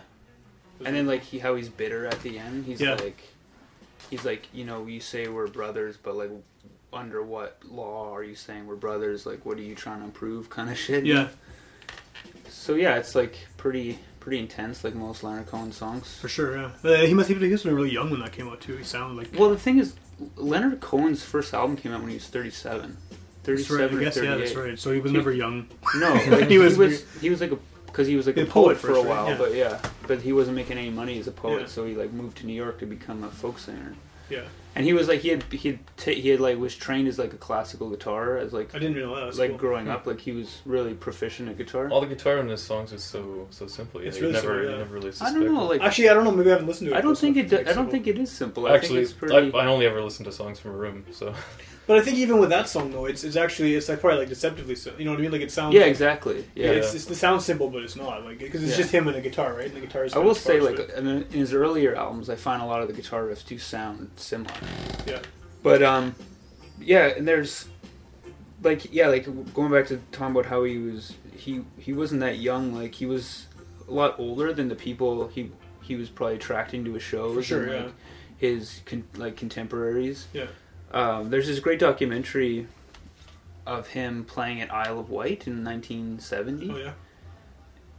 and 0.85 0.93
then 0.93 1.07
like 1.07 1.21
he 1.23 1.39
how 1.39 1.55
he's 1.55 1.69
bitter 1.69 2.05
at 2.05 2.21
the 2.23 2.37
end. 2.37 2.65
He's 2.65 2.81
Yeah. 2.81 2.95
like, 2.95 3.23
he's 4.09 4.25
like, 4.25 4.49
you 4.53 4.65
know, 4.65 4.85
you 4.85 4.99
say 4.99 5.29
we're 5.29 5.47
brothers, 5.47 5.95
but 5.95 6.17
like, 6.17 6.31
under 6.91 7.23
what 7.23 7.57
law 7.69 8.13
are 8.13 8.21
you 8.23 8.35
saying 8.35 8.67
we're 8.67 8.75
brothers? 8.75 9.25
Like, 9.25 9.45
what 9.45 9.57
are 9.57 9.61
you 9.61 9.75
trying 9.75 10.01
to 10.03 10.09
prove? 10.11 10.49
Kind 10.49 10.69
of 10.69 10.77
shit. 10.85 11.05
Yeah, 11.05 11.29
So 12.49 12.75
yeah, 12.75 12.97
it's 12.97 13.15
like 13.15 13.47
pretty 13.55 13.99
pretty 14.19 14.39
intense, 14.39 14.83
like 14.83 14.93
most 14.95 15.23
Leonard 15.23 15.45
Cohen 15.45 15.71
songs. 15.71 16.17
for 16.19 16.27
sure. 16.27 16.57
Yeah, 16.57 16.71
uh, 16.83 17.05
he 17.05 17.13
must 17.13 17.29
have 17.29 17.39
been, 17.39 17.47
he 17.47 17.51
was 17.53 17.63
really 17.63 17.91
young 17.93 18.09
when 18.09 18.19
that 18.21 18.33
came 18.33 18.49
out 18.49 18.59
too. 18.59 18.75
He 18.75 18.83
sounded 18.83 19.15
like 19.15 19.39
Well, 19.39 19.51
the 19.51 19.57
thing 19.57 19.77
is, 19.79 19.93
Leonard 20.35 20.81
Cohen's 20.81 21.23
first 21.23 21.53
album 21.53 21.77
came 21.77 21.93
out 21.93 22.01
when 22.01 22.09
he 22.09 22.15
was 22.15 22.27
37. 22.27 22.97
That's 23.45 23.69
right. 23.69 23.91
I 23.91 23.93
or 23.95 23.99
guess 23.99 24.15
38. 24.15 24.29
yeah, 24.29 24.37
that's 24.37 24.55
right. 24.55 24.79
So 24.79 24.91
he 24.91 24.99
was 24.99 25.11
He- 25.11 25.17
never 25.17 25.31
young. 25.31 25.67
No, 25.97 26.13
like, 26.27 26.43
He 26.43 26.53
he, 26.53 26.57
was- 26.57 26.77
was, 26.77 27.05
he 27.21 27.29
was 27.29 27.41
like 27.41 27.51
a 27.51 27.57
because 27.87 28.07
he 28.07 28.17
was 28.17 28.27
like 28.27 28.35
a 28.35 28.41
A 28.41 28.45
poet, 28.45 28.51
poet 28.65 28.77
for 28.77 28.91
a 28.91 28.95
first, 28.95 29.05
right? 29.05 29.09
while, 29.09 29.29
Yeah. 29.29 29.37
but 29.37 29.53
yeah, 29.55 29.79
but 30.05 30.21
he 30.21 30.33
wasn't 30.33 30.57
making 30.57 30.77
any 30.77 30.89
money 30.89 31.17
as 31.17 31.27
a 31.27 31.31
poet, 31.31 31.61
Yeah. 31.61 31.67
so 31.67 31.85
he 31.85 31.95
like 31.95 32.11
moved 32.11 32.37
to 32.39 32.45
New 32.45 32.53
York 32.53 32.79
to 32.79 32.85
become 32.85 33.23
a 33.23 33.29
folk 33.29 33.57
singer. 33.57 33.95
Yeah, 34.29 34.41
and 34.75 34.85
he 34.85 34.91
was 34.91 35.07
like 35.07 35.19
he 35.21 35.29
had 35.29 35.43
he 35.43 35.69
had 35.69 35.79
ta 35.95 36.11
he 36.11 36.29
had 36.29 36.39
like 36.41 36.57
was 36.57 36.75
trained 36.75 37.07
as 37.07 37.17
like 37.19 37.31
a 37.31 37.37
classical 37.37 37.89
guitar 37.91 38.37
as 38.37 38.51
like 38.53 38.73
I 38.75 38.79
didn't 38.79 38.95
realize 38.97 39.37
that. 39.37 39.41
Like 39.43 39.51
cool. 39.51 39.59
growing 39.59 39.87
up 39.87 40.03
hmm. 40.03 40.09
like 40.09 40.19
he 40.19 40.31
was 40.33 40.61
really 40.65 40.93
proficient 40.95 41.47
at 41.47 41.57
guitar. 41.57 41.87
All 41.89 42.01
the 42.01 42.07
guitar 42.07 42.39
in 42.39 42.49
his 42.49 42.61
songs 42.63 42.91
is 42.91 43.03
so 43.03 43.47
so 43.51 43.67
simple. 43.67 44.01
You 44.01 44.07
It's 44.07 44.19
really 44.19 44.33
never 44.33 44.55
simple, 44.55 44.71
yeah. 44.71 44.77
never 44.79 44.93
really 44.95 45.11
I 45.21 45.31
don't 45.31 45.53
know, 45.53 45.63
like 45.65 45.81
Actually, 45.81 46.09
I 46.09 46.13
don't 46.15 46.23
know. 46.25 46.31
Maybe 46.31 46.49
I 46.49 46.53
haven't 46.53 46.67
listened 46.67 46.89
to 46.89 46.95
it. 46.95 46.97
I 46.97 47.01
don't 47.01 47.17
think 47.17 47.37
it. 47.37 47.49
do- 47.49 47.59
I 47.65 47.73
don't 47.73 47.89
think 47.91 48.07
it 48.07 48.17
is 48.17 48.31
simple. 48.31 48.65
I 48.67 48.73
Actually, 48.73 49.05
think 49.05 49.09
it's 49.11 49.13
pretty. 49.13 49.53
I, 49.53 49.59
I 49.63 49.67
only 49.67 49.85
ever 49.85 50.01
listen 50.01 50.25
to 50.25 50.31
songs 50.31 50.59
from 50.59 50.71
a 50.71 50.75
room, 50.75 51.05
so 51.11 51.33
But 51.87 51.97
I 51.97 52.01
think 52.01 52.17
even 52.17 52.39
with 52.39 52.49
that 52.49 52.67
song 52.67 52.91
though, 52.91 53.05
it's 53.05 53.23
it's 53.23 53.35
actually 53.35 53.75
it's 53.75 53.87
like 53.89 53.99
probably 53.99 54.19
like 54.19 54.29
deceptively 54.29 54.75
so. 54.75 54.91
You 54.97 55.05
know 55.05 55.11
what 55.11 55.19
I 55.19 55.23
mean? 55.23 55.31
Like 55.31 55.41
it 55.41 55.51
sounds. 55.51 55.75
yeah, 55.75 55.81
like, 55.81 55.91
exactly. 55.91 56.45
Yeah. 56.55 56.71
It's, 56.71 56.93
it's, 56.95 57.09
it 57.09 57.15
sounds 57.15 57.45
simple, 57.45 57.69
but 57.69 57.83
it's 57.83 57.95
not 57.95 58.25
like 58.25 58.39
because 58.39 58.63
it's 58.63 58.71
Yeah. 58.71 58.77
just 58.77 58.91
him 58.91 59.07
and 59.07 59.15
a 59.15 59.21
guitar, 59.21 59.53
right? 59.53 59.67
And 59.67 59.75
the 59.75 59.81
guitar 59.81 60.05
is. 60.05 60.13
I 60.15 60.19
will 60.19 60.33
say, 60.35 60.59
like 60.59 60.79
in, 60.97 61.07
in 61.07 61.23
his 61.29 61.53
earlier 61.53 61.95
albums, 61.95 62.29
I 62.29 62.35
find 62.35 62.61
a 62.61 62.65
lot 62.65 62.81
of 62.81 62.87
the 62.87 62.93
guitar 62.93 63.23
riffs 63.23 63.45
do 63.45 63.59
sound 63.59 64.11
similar. 64.15 64.53
Yeah. 65.05 65.19
But 65.61 65.83
um, 65.83 66.15
yeah, 66.79 67.07
and 67.07 67.27
there's 67.27 67.67
like 68.63 68.91
yeah, 68.93 69.07
like 69.07 69.53
going 69.53 69.71
back 69.71 69.87
to 69.87 69.97
talking 70.11 70.31
about 70.35 70.47
how 70.47 70.63
he 70.63 70.77
was 70.77 71.13
he 71.35 71.61
he 71.77 71.93
wasn't 71.93 72.21
that 72.21 72.39
young. 72.39 72.73
Like 72.73 72.95
he 72.95 73.05
was 73.05 73.45
a 73.87 73.91
lot 73.91 74.19
older 74.19 74.53
than 74.53 74.69
the 74.69 74.75
people 74.75 75.27
he 75.27 75.51
he 75.81 75.95
was 75.95 76.09
probably 76.09 76.35
attracting 76.35 76.83
to 76.85 76.93
his 76.93 77.03
shows. 77.03 77.35
For 77.35 77.43
sure, 77.43 77.63
and, 77.65 77.85
yeah. 77.85 77.91
His 78.37 78.81
con- 78.85 79.07
like 79.15 79.37
contemporaries. 79.37 80.27
Yeah. 80.33 80.47
Um, 80.95 81.29
there's 81.29 81.47
this 81.47 81.59
great 81.59 81.77
documentary 81.77 82.67
of 83.67 83.87
him 83.87 84.23
playing 84.23 84.61
at 84.61 84.73
Isle 84.73 84.99
of 84.99 85.09
Wight 85.09 85.45
in 85.45 85.63
1970 85.63 86.69
oh 86.69 86.77
yeah. 86.77 86.91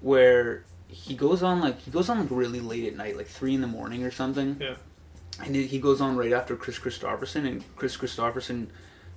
where 0.00 0.64
he 0.88 1.14
goes 1.14 1.42
on 1.42 1.60
like 1.60 1.80
he 1.80 1.90
goes 1.90 2.08
on 2.08 2.20
like 2.20 2.28
really 2.30 2.60
late 2.60 2.86
at 2.86 2.96
night, 2.96 3.16
like 3.16 3.26
three 3.26 3.54
in 3.54 3.60
the 3.60 3.66
morning 3.66 4.02
or 4.02 4.10
something. 4.10 4.56
Yeah. 4.60 4.76
And 5.44 5.54
he 5.54 5.78
goes 5.78 6.00
on 6.00 6.16
right 6.16 6.32
after 6.32 6.56
Kris 6.56 6.78
Kristofferson, 6.78 7.46
and 7.46 7.76
Kris 7.76 7.96
Kristofferson 7.96 8.68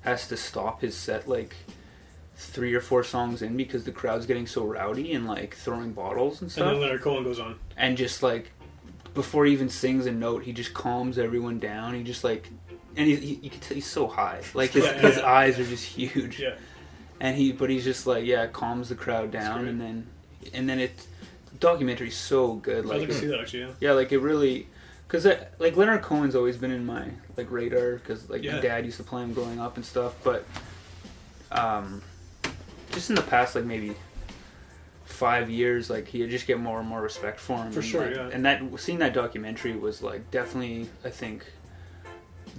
has 0.02 0.28
to 0.28 0.36
stop 0.36 0.82
his 0.82 0.96
set 0.96 1.30
like 1.30 1.56
three 2.36 2.74
or 2.74 2.82
four 2.82 3.04
songs 3.04 3.42
in 3.42 3.56
because 3.56 3.86
the 3.86 3.92
crowd's 3.92 4.26
getting 4.26 4.48
so 4.48 4.66
rowdy 4.66 5.14
and 5.14 5.26
like 5.26 5.56
throwing 5.56 5.94
bottles 5.94 6.42
and 6.42 6.52
stuff. 6.52 6.66
And 6.66 6.76
then 6.76 6.82
Leonard 6.82 7.02
Cohen 7.02 7.24
goes 7.24 7.40
on. 7.40 7.58
And 7.78 7.96
just 7.96 8.22
like 8.22 8.52
before 9.14 9.46
he 9.46 9.54
even 9.54 9.70
sings 9.70 10.06
a 10.06 10.12
note, 10.12 10.44
he 10.44 10.52
just 10.52 10.74
calms 10.74 11.18
everyone 11.18 11.60
down. 11.60 11.94
He 11.94 12.04
just 12.04 12.26
like. 12.26 12.50
And 12.98 13.08
he, 13.08 13.16
he, 13.16 13.34
you 13.44 13.50
can 13.50 13.60
tell 13.60 13.76
he's 13.76 13.86
so 13.88 14.08
high, 14.08 14.42
like 14.54 14.72
his, 14.72 14.84
Yeah, 14.84 14.94
his 15.00 15.18
yeah. 15.18 15.26
eyes 15.32 15.60
are 15.60 15.66
just 15.66 15.86
huge 15.86 16.40
Yeah. 16.40 16.56
and 17.22 17.38
he 17.38 17.52
but 17.52 17.70
he's 17.70 17.84
just 17.84 18.08
like 18.08 18.26
yeah 18.26 18.48
calms 18.48 18.90
the 18.90 18.96
crowd 18.96 19.32
down 19.32 19.68
and 19.68 19.80
then 19.80 20.08
and 20.54 20.68
then 20.70 20.80
it 20.80 21.06
the 21.52 21.56
documentary's 21.68 22.18
so 22.18 22.56
good 22.56 22.80
I'd 22.80 22.86
like 22.86 23.00
like 23.02 23.10
to 23.10 23.14
see 23.14 23.28
that 23.28 23.40
actually. 23.42 23.62
Yeah. 23.62 23.72
yeah 23.80 23.92
like 23.94 24.12
it 24.12 24.20
really 24.20 24.68
because 25.08 25.26
like 25.60 25.76
leonard 25.78 26.02
cohen's 26.02 26.36
always 26.36 26.58
been 26.58 26.72
in 26.72 26.86
my 26.86 27.06
like 27.38 27.50
radar 27.52 27.96
because 27.96 28.30
like 28.30 28.44
my 28.44 28.60
dad 28.60 28.86
used 28.86 28.98
to 28.98 29.04
play 29.04 29.22
him 29.24 29.34
growing 29.34 29.60
up 29.60 29.76
and 29.78 29.86
stuff 29.86 30.16
but 30.24 30.46
um 31.52 32.02
just 32.92 33.10
in 33.10 33.16
the 33.16 33.22
past 33.24 33.56
like 33.56 33.66
maybe 33.66 33.96
five 35.06 35.50
years 35.50 35.90
like 35.90 36.14
you 36.14 36.28
just 36.28 36.48
get 36.48 36.60
more 36.60 36.80
and 36.80 36.88
more 36.88 37.02
respect 37.02 37.40
for 37.40 37.58
him 37.58 37.72
For 37.72 37.80
and, 37.80 37.88
sure, 37.90 38.06
like, 38.06 38.16
yeah. 38.16 38.30
and 38.32 38.46
that 38.46 38.62
seeing 38.80 39.00
that 39.00 39.14
documentary 39.14 39.74
was 39.76 40.02
like 40.02 40.30
definitely 40.32 40.88
i 41.04 41.10
think 41.10 41.46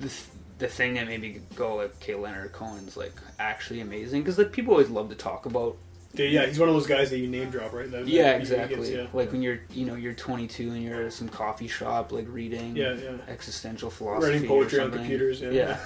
the, 0.01 0.13
the 0.59 0.69
thing 0.69 0.95
that 0.95 1.07
made 1.07 1.21
me 1.21 1.41
go 1.55 1.77
like 1.77 1.95
okay 1.97 2.15
leonard 2.15 2.53
cohen's 2.53 2.97
like 2.97 3.13
actually 3.39 3.81
amazing 3.81 4.21
because 4.23 4.37
like 4.39 4.53
people 4.53 4.73
always 4.73 4.91
love 4.91 5.09
to 5.11 5.15
talk 5.15 5.47
about 5.47 5.77
Yeah, 6.15 6.27
yeah, 6.27 6.47
he's 6.47 6.59
one 6.59 6.69
of 6.69 6.75
those 6.75 6.87
guys 6.89 7.11
that 7.11 7.19
you 7.19 7.29
name 7.29 7.51
drop, 7.51 7.73
right? 7.73 7.91
That, 7.91 8.09
yeah 8.09 8.33
that 8.33 8.41
exactly 8.41 8.77
gets, 8.77 8.91
yeah. 8.91 9.07
like 9.13 9.31
when 9.33 9.43
you're 9.43 9.61
you 9.73 9.87
know 9.87 9.95
you're 9.95 10.13
22 10.15 10.71
and 10.73 10.83
you're 10.83 11.03
at 11.07 11.13
some 11.13 11.29
coffee 11.29 11.69
shop 11.69 12.11
like 12.13 12.27
reading 12.29 12.75
Yeah, 12.77 12.95
yeah. 12.95 13.13
existential 13.29 13.91
philosophy 13.91 14.33
Writing 14.33 14.45
or 14.51 14.63
poetry 14.63 14.81
on 14.81 14.91
computers. 14.91 15.41
Yeah. 15.41 15.51
yeah 15.53 15.79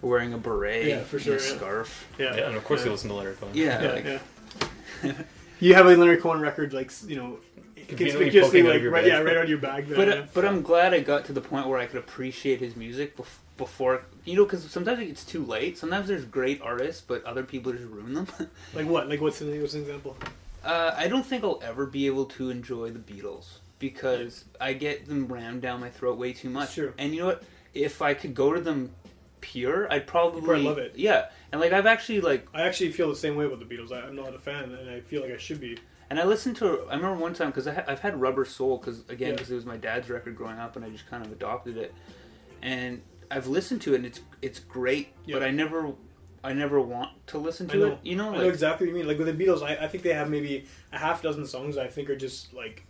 wearing 0.00 0.32
a 0.32 0.38
beret 0.38 0.86
Yeah, 0.86 1.00
for 1.02 1.16
and 1.16 1.24
sure, 1.24 1.36
a 1.36 1.42
yeah. 1.42 1.56
scarf 1.56 2.08
Yeah. 2.18 2.36
yeah, 2.36 2.46
and 2.48 2.56
of 2.56 2.64
course 2.64 2.80
yeah. 2.80 2.86
you 2.86 2.92
listen 2.92 3.08
to 3.10 3.14
Leonard 3.16 3.38
Cohen. 3.40 3.52
yeah, 3.54 3.82
Yeah, 3.82 3.92
like, 3.92 4.04
yeah. 4.04 5.12
you 5.60 5.74
have 5.74 5.86
a 5.86 5.96
Leonard 5.96 6.20
Cohen 6.22 6.40
record, 6.40 6.72
like 6.72 6.90
you 7.06 7.16
know, 7.16 7.26
Conveniently 7.26 7.51
conspicuously, 7.96 8.40
poking 8.40 8.60
out 8.62 8.66
of 8.66 8.74
like 8.74 8.82
your 8.82 8.90
right, 8.92 9.04
bag. 9.04 9.12
yeah, 9.12 9.18
right 9.20 9.36
out 9.36 9.44
of 9.44 9.48
your 9.48 9.58
bag. 9.58 9.86
There, 9.86 9.96
but 9.96 10.08
yeah. 10.08 10.14
uh, 10.14 10.26
but 10.34 10.44
I'm 10.44 10.62
glad 10.62 10.94
I 10.94 11.00
got 11.00 11.24
to 11.26 11.32
the 11.32 11.40
point 11.40 11.68
where 11.68 11.78
I 11.78 11.86
could 11.86 11.98
appreciate 11.98 12.60
his 12.60 12.76
music 12.76 13.16
bef- 13.16 13.38
before 13.56 14.04
you 14.24 14.36
know 14.36 14.44
because 14.44 14.68
sometimes 14.70 15.00
it's 15.00 15.24
too 15.24 15.44
late. 15.44 15.78
Sometimes 15.78 16.08
there's 16.08 16.24
great 16.24 16.60
artists, 16.62 17.00
but 17.00 17.24
other 17.24 17.42
people 17.42 17.72
just 17.72 17.84
ruin 17.84 18.14
them. 18.14 18.26
like 18.74 18.86
what? 18.86 19.08
Like 19.08 19.20
what's 19.20 19.40
an, 19.40 19.60
what's 19.60 19.74
an 19.74 19.80
example? 19.80 20.16
uh, 20.64 20.94
I 20.96 21.08
don't 21.08 21.24
think 21.24 21.44
I'll 21.44 21.60
ever 21.62 21.86
be 21.86 22.06
able 22.06 22.26
to 22.26 22.50
enjoy 22.50 22.90
the 22.90 22.98
Beatles 22.98 23.58
because 23.78 24.44
I 24.60 24.74
get 24.74 25.06
them 25.06 25.26
rammed 25.26 25.62
down 25.62 25.80
my 25.80 25.90
throat 25.90 26.16
way 26.18 26.32
too 26.32 26.50
much. 26.50 26.74
Sure. 26.74 26.94
And 26.98 27.14
you 27.14 27.20
know 27.20 27.26
what? 27.26 27.42
If 27.74 28.02
I 28.02 28.14
could 28.14 28.34
go 28.34 28.52
to 28.52 28.60
them 28.60 28.90
pure, 29.40 29.92
I'd 29.92 30.06
probably, 30.06 30.42
probably 30.42 30.62
love 30.62 30.78
it. 30.78 30.92
Yeah, 30.96 31.26
and 31.50 31.60
like 31.60 31.72
I've 31.72 31.86
actually 31.86 32.20
like 32.20 32.46
I 32.54 32.62
actually 32.62 32.92
feel 32.92 33.08
the 33.08 33.16
same 33.16 33.36
way 33.36 33.44
about 33.44 33.58
the 33.58 33.64
Beatles. 33.64 33.92
I, 33.92 34.06
I'm 34.06 34.16
not 34.16 34.34
a 34.34 34.38
fan, 34.38 34.72
and 34.72 34.88
I 34.88 35.00
feel 35.00 35.22
like 35.22 35.32
I 35.32 35.36
should 35.36 35.60
be. 35.60 35.78
And 36.10 36.20
I 36.20 36.24
listened 36.24 36.56
to. 36.56 36.86
I 36.90 36.96
remember 36.96 37.16
one 37.20 37.32
time 37.32 37.48
because 37.48 37.66
ha- 37.66 37.84
I've 37.86 38.00
had 38.00 38.20
Rubber 38.20 38.44
Soul 38.44 38.78
because 38.78 39.00
again 39.08 39.30
Yeah. 39.30 39.32
because 39.32 39.50
it 39.50 39.54
was 39.54 39.64
my 39.66 39.76
dad's 39.78 40.10
record 40.10 40.36
growing 40.36 40.58
up 40.58 40.76
and 40.76 40.84
I 40.84 40.90
just 40.90 41.08
kind 41.08 41.24
of 41.24 41.32
adopted 41.32 41.76
it, 41.76 41.94
and 42.60 43.00
I've 43.30 43.46
listened 43.46 43.80
to 43.82 43.94
it 43.94 43.96
and 43.96 44.06
it's 44.06 44.20
it's 44.42 44.58
great, 44.58 45.08
yeah. 45.24 45.36
but 45.36 45.42
I 45.42 45.50
never 45.50 45.92
I 46.44 46.52
never 46.52 46.80
want 46.80 47.10
to 47.28 47.38
listen 47.38 47.68
to 47.68 47.84
it. 47.84 47.98
You 48.02 48.16
know, 48.16 48.34
I 48.34 48.38
know 48.38 48.48
exactly 48.48 48.86
what 48.86 48.92
you 48.92 48.98
mean. 48.98 49.06
Like 49.06 49.18
with 49.18 49.36
the 49.36 49.44
Beatles, 49.44 49.62
I, 49.62 49.84
I 49.84 49.88
think 49.88 50.02
they 50.02 50.12
have 50.12 50.28
maybe 50.28 50.66
a 50.92 50.98
half 50.98 51.22
dozen 51.22 51.46
songs 51.46 51.78
I 51.78 51.86
think 51.86 52.10
are 52.10 52.16
just 52.16 52.52
like 52.52 52.84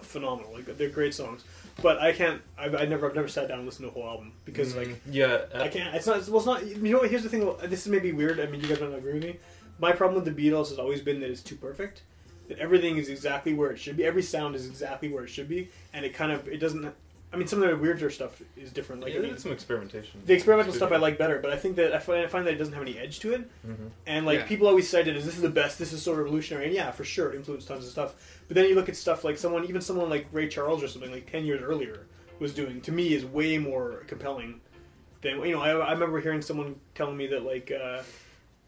phenomenal. 0.00 0.52
Like 0.54 0.78
they're 0.78 0.88
great 0.88 1.12
songs, 1.12 1.44
but 1.82 1.98
I 1.98 2.12
can't. 2.12 2.40
I've, 2.56 2.74
I 2.74 2.84
never, 2.84 3.08
I've 3.08 3.14
never 3.14 3.28
sat 3.28 3.48
down 3.48 3.58
and 3.58 3.66
listened 3.66 3.86
to 3.86 3.90
a 3.90 3.92
whole 3.92 4.08
album 4.08 4.32
because 4.44 4.76
like 4.76 5.00
yeah, 5.10 5.42
uh, 5.54 5.62
I 5.62 5.68
can't. 5.68 5.94
It's 5.94 6.06
not. 6.06 6.26
Well, 6.28 6.38
it's 6.38 6.46
not. 6.46 6.66
You 6.66 6.92
know 6.92 6.98
what? 6.98 7.10
Here's 7.10 7.24
the 7.24 7.28
thing. 7.28 7.52
This 7.64 7.84
is 7.84 7.88
maybe 7.88 8.12
weird. 8.12 8.38
I 8.40 8.46
mean, 8.46 8.60
you 8.60 8.68
guys 8.68 8.78
don't 8.78 8.94
agree 8.94 9.14
with 9.14 9.24
me. 9.24 9.36
My 9.78 9.92
problem 9.92 10.22
with 10.22 10.34
the 10.34 10.50
Beatles 10.50 10.68
has 10.68 10.78
always 10.78 11.00
been 11.00 11.20
that 11.20 11.30
it's 11.30 11.42
too 11.42 11.56
perfect. 11.56 12.02
That 12.48 12.58
everything 12.58 12.98
is 12.98 13.08
exactly 13.08 13.54
where 13.54 13.70
it 13.70 13.78
should 13.78 13.96
be. 13.96 14.04
Every 14.04 14.22
sound 14.22 14.54
is 14.54 14.66
exactly 14.66 15.08
where 15.08 15.24
it 15.24 15.28
should 15.30 15.48
be, 15.48 15.70
and 15.94 16.04
it 16.04 16.12
kind 16.14 16.30
of 16.30 16.46
it 16.48 16.58
doesn't. 16.58 16.92
I 17.32 17.36
mean, 17.36 17.48
some 17.48 17.60
of 17.62 17.68
the 17.68 17.76
weirder 17.76 18.10
stuff 18.10 18.40
is 18.56 18.70
different. 18.70 19.02
Like 19.02 19.10
yeah, 19.12 19.18
I 19.18 19.22
they 19.22 19.26
mean, 19.26 19.34
did 19.34 19.42
some 19.42 19.50
experimentation. 19.50 20.20
the 20.24 20.34
experimental 20.34 20.72
stuff 20.72 20.92
I 20.92 20.96
like 20.98 21.18
better, 21.18 21.40
but 21.40 21.50
I 21.50 21.56
think 21.56 21.74
that 21.76 21.92
I 21.92 21.98
find, 21.98 22.22
I 22.22 22.28
find 22.28 22.46
that 22.46 22.52
it 22.54 22.58
doesn't 22.58 22.74
have 22.74 22.82
any 22.82 22.96
edge 22.96 23.18
to 23.20 23.32
it. 23.34 23.50
Mhm. 23.66 23.90
And 24.06 24.24
like 24.26 24.40
Yeah. 24.40 24.46
people 24.46 24.68
always 24.68 24.88
cite 24.88 25.08
it 25.08 25.16
as 25.16 25.24
this 25.24 25.34
is 25.34 25.40
the 25.42 25.48
best, 25.48 25.78
this 25.78 25.92
is 25.92 26.00
so 26.02 26.12
revolutionary, 26.12 26.66
and 26.66 26.74
yeah, 26.74 26.90
for 26.92 27.02
sure, 27.02 27.32
it 27.32 27.36
influenced 27.36 27.66
tons 27.66 27.84
of 27.86 27.90
stuff. 27.90 28.14
But 28.46 28.54
then 28.56 28.68
you 28.68 28.74
look 28.76 28.88
at 28.88 28.94
stuff 28.94 29.24
like 29.24 29.36
someone, 29.38 29.64
even 29.64 29.80
someone 29.80 30.08
like 30.10 30.26
Ray 30.30 30.46
Charles 30.48 30.82
or 30.82 30.86
something 30.88 31.10
like 31.10 31.28
ten 31.30 31.44
years 31.44 31.60
earlier 31.62 32.06
was 32.38 32.52
doing. 32.54 32.80
To 32.82 32.92
me, 32.92 33.14
is 33.14 33.24
way 33.24 33.58
more 33.58 34.04
compelling 34.06 34.60
than 35.22 35.40
you 35.40 35.52
know. 35.56 35.60
I, 35.62 35.70
I 35.70 35.92
remember 35.92 36.20
hearing 36.20 36.42
someone 36.42 36.76
telling 36.94 37.16
me 37.16 37.26
that 37.28 37.42
like 37.42 37.72
uh, 37.72 38.02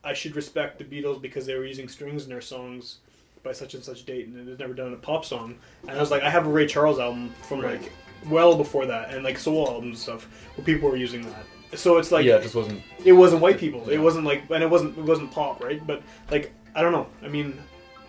I 0.03 0.13
should 0.15 0.35
respect 0.35 0.79
the 0.79 0.85
Beatles 0.85 1.21
because 1.23 1.47
they 1.47 1.55
were 1.55 1.67
using 1.67 1.89
strings 1.89 2.25
in 2.25 2.31
their 2.31 2.41
songs 2.41 2.99
by 3.47 3.53
such 3.53 3.75
and 3.75 3.83
such 3.85 4.05
date, 4.05 4.27
and 4.27 4.47
they've 4.47 4.59
never 4.59 4.75
done 4.75 4.93
a 4.93 4.97
pop 4.97 5.25
song. 5.25 5.55
And 5.83 5.93
I 5.93 6.01
was 6.01 6.11
like, 6.11 6.23
I 6.23 6.29
have 6.31 6.47
a 6.47 6.51
Ray 6.51 6.67
Charles 6.67 6.99
album 6.99 7.31
from 7.43 7.61
Right. 7.61 7.81
like 7.81 7.93
well 8.29 8.57
before 8.57 8.87
that, 8.87 9.15
and 9.15 9.23
like 9.25 9.39
soul 9.39 9.69
albums 9.69 9.85
and 9.87 9.99
stuff 9.99 10.29
where 10.57 10.65
people 10.65 10.89
were 10.91 10.97
using 10.97 11.23
that. 11.23 11.79
So 11.79 11.99
it's 11.99 12.11
like 12.13 12.25
yeah, 12.25 12.37
it 12.37 12.43
just 12.43 12.55
wasn't. 12.55 12.83
it 13.05 13.13
wasn't 13.13 13.41
white 13.43 13.59
people. 13.59 13.89
It 13.89 13.99
wasn't 13.99 14.25
like, 14.25 14.51
and 14.51 14.63
it 14.63 14.69
wasn't 14.71 14.99
it 14.99 15.05
wasn't 15.05 15.31
pop, 15.31 15.63
right? 15.63 15.85
But 15.87 16.03
like, 16.31 16.53
I 16.75 16.83
don't 16.83 16.93
know. 16.93 17.07
I 17.23 17.29
mean, 17.29 17.59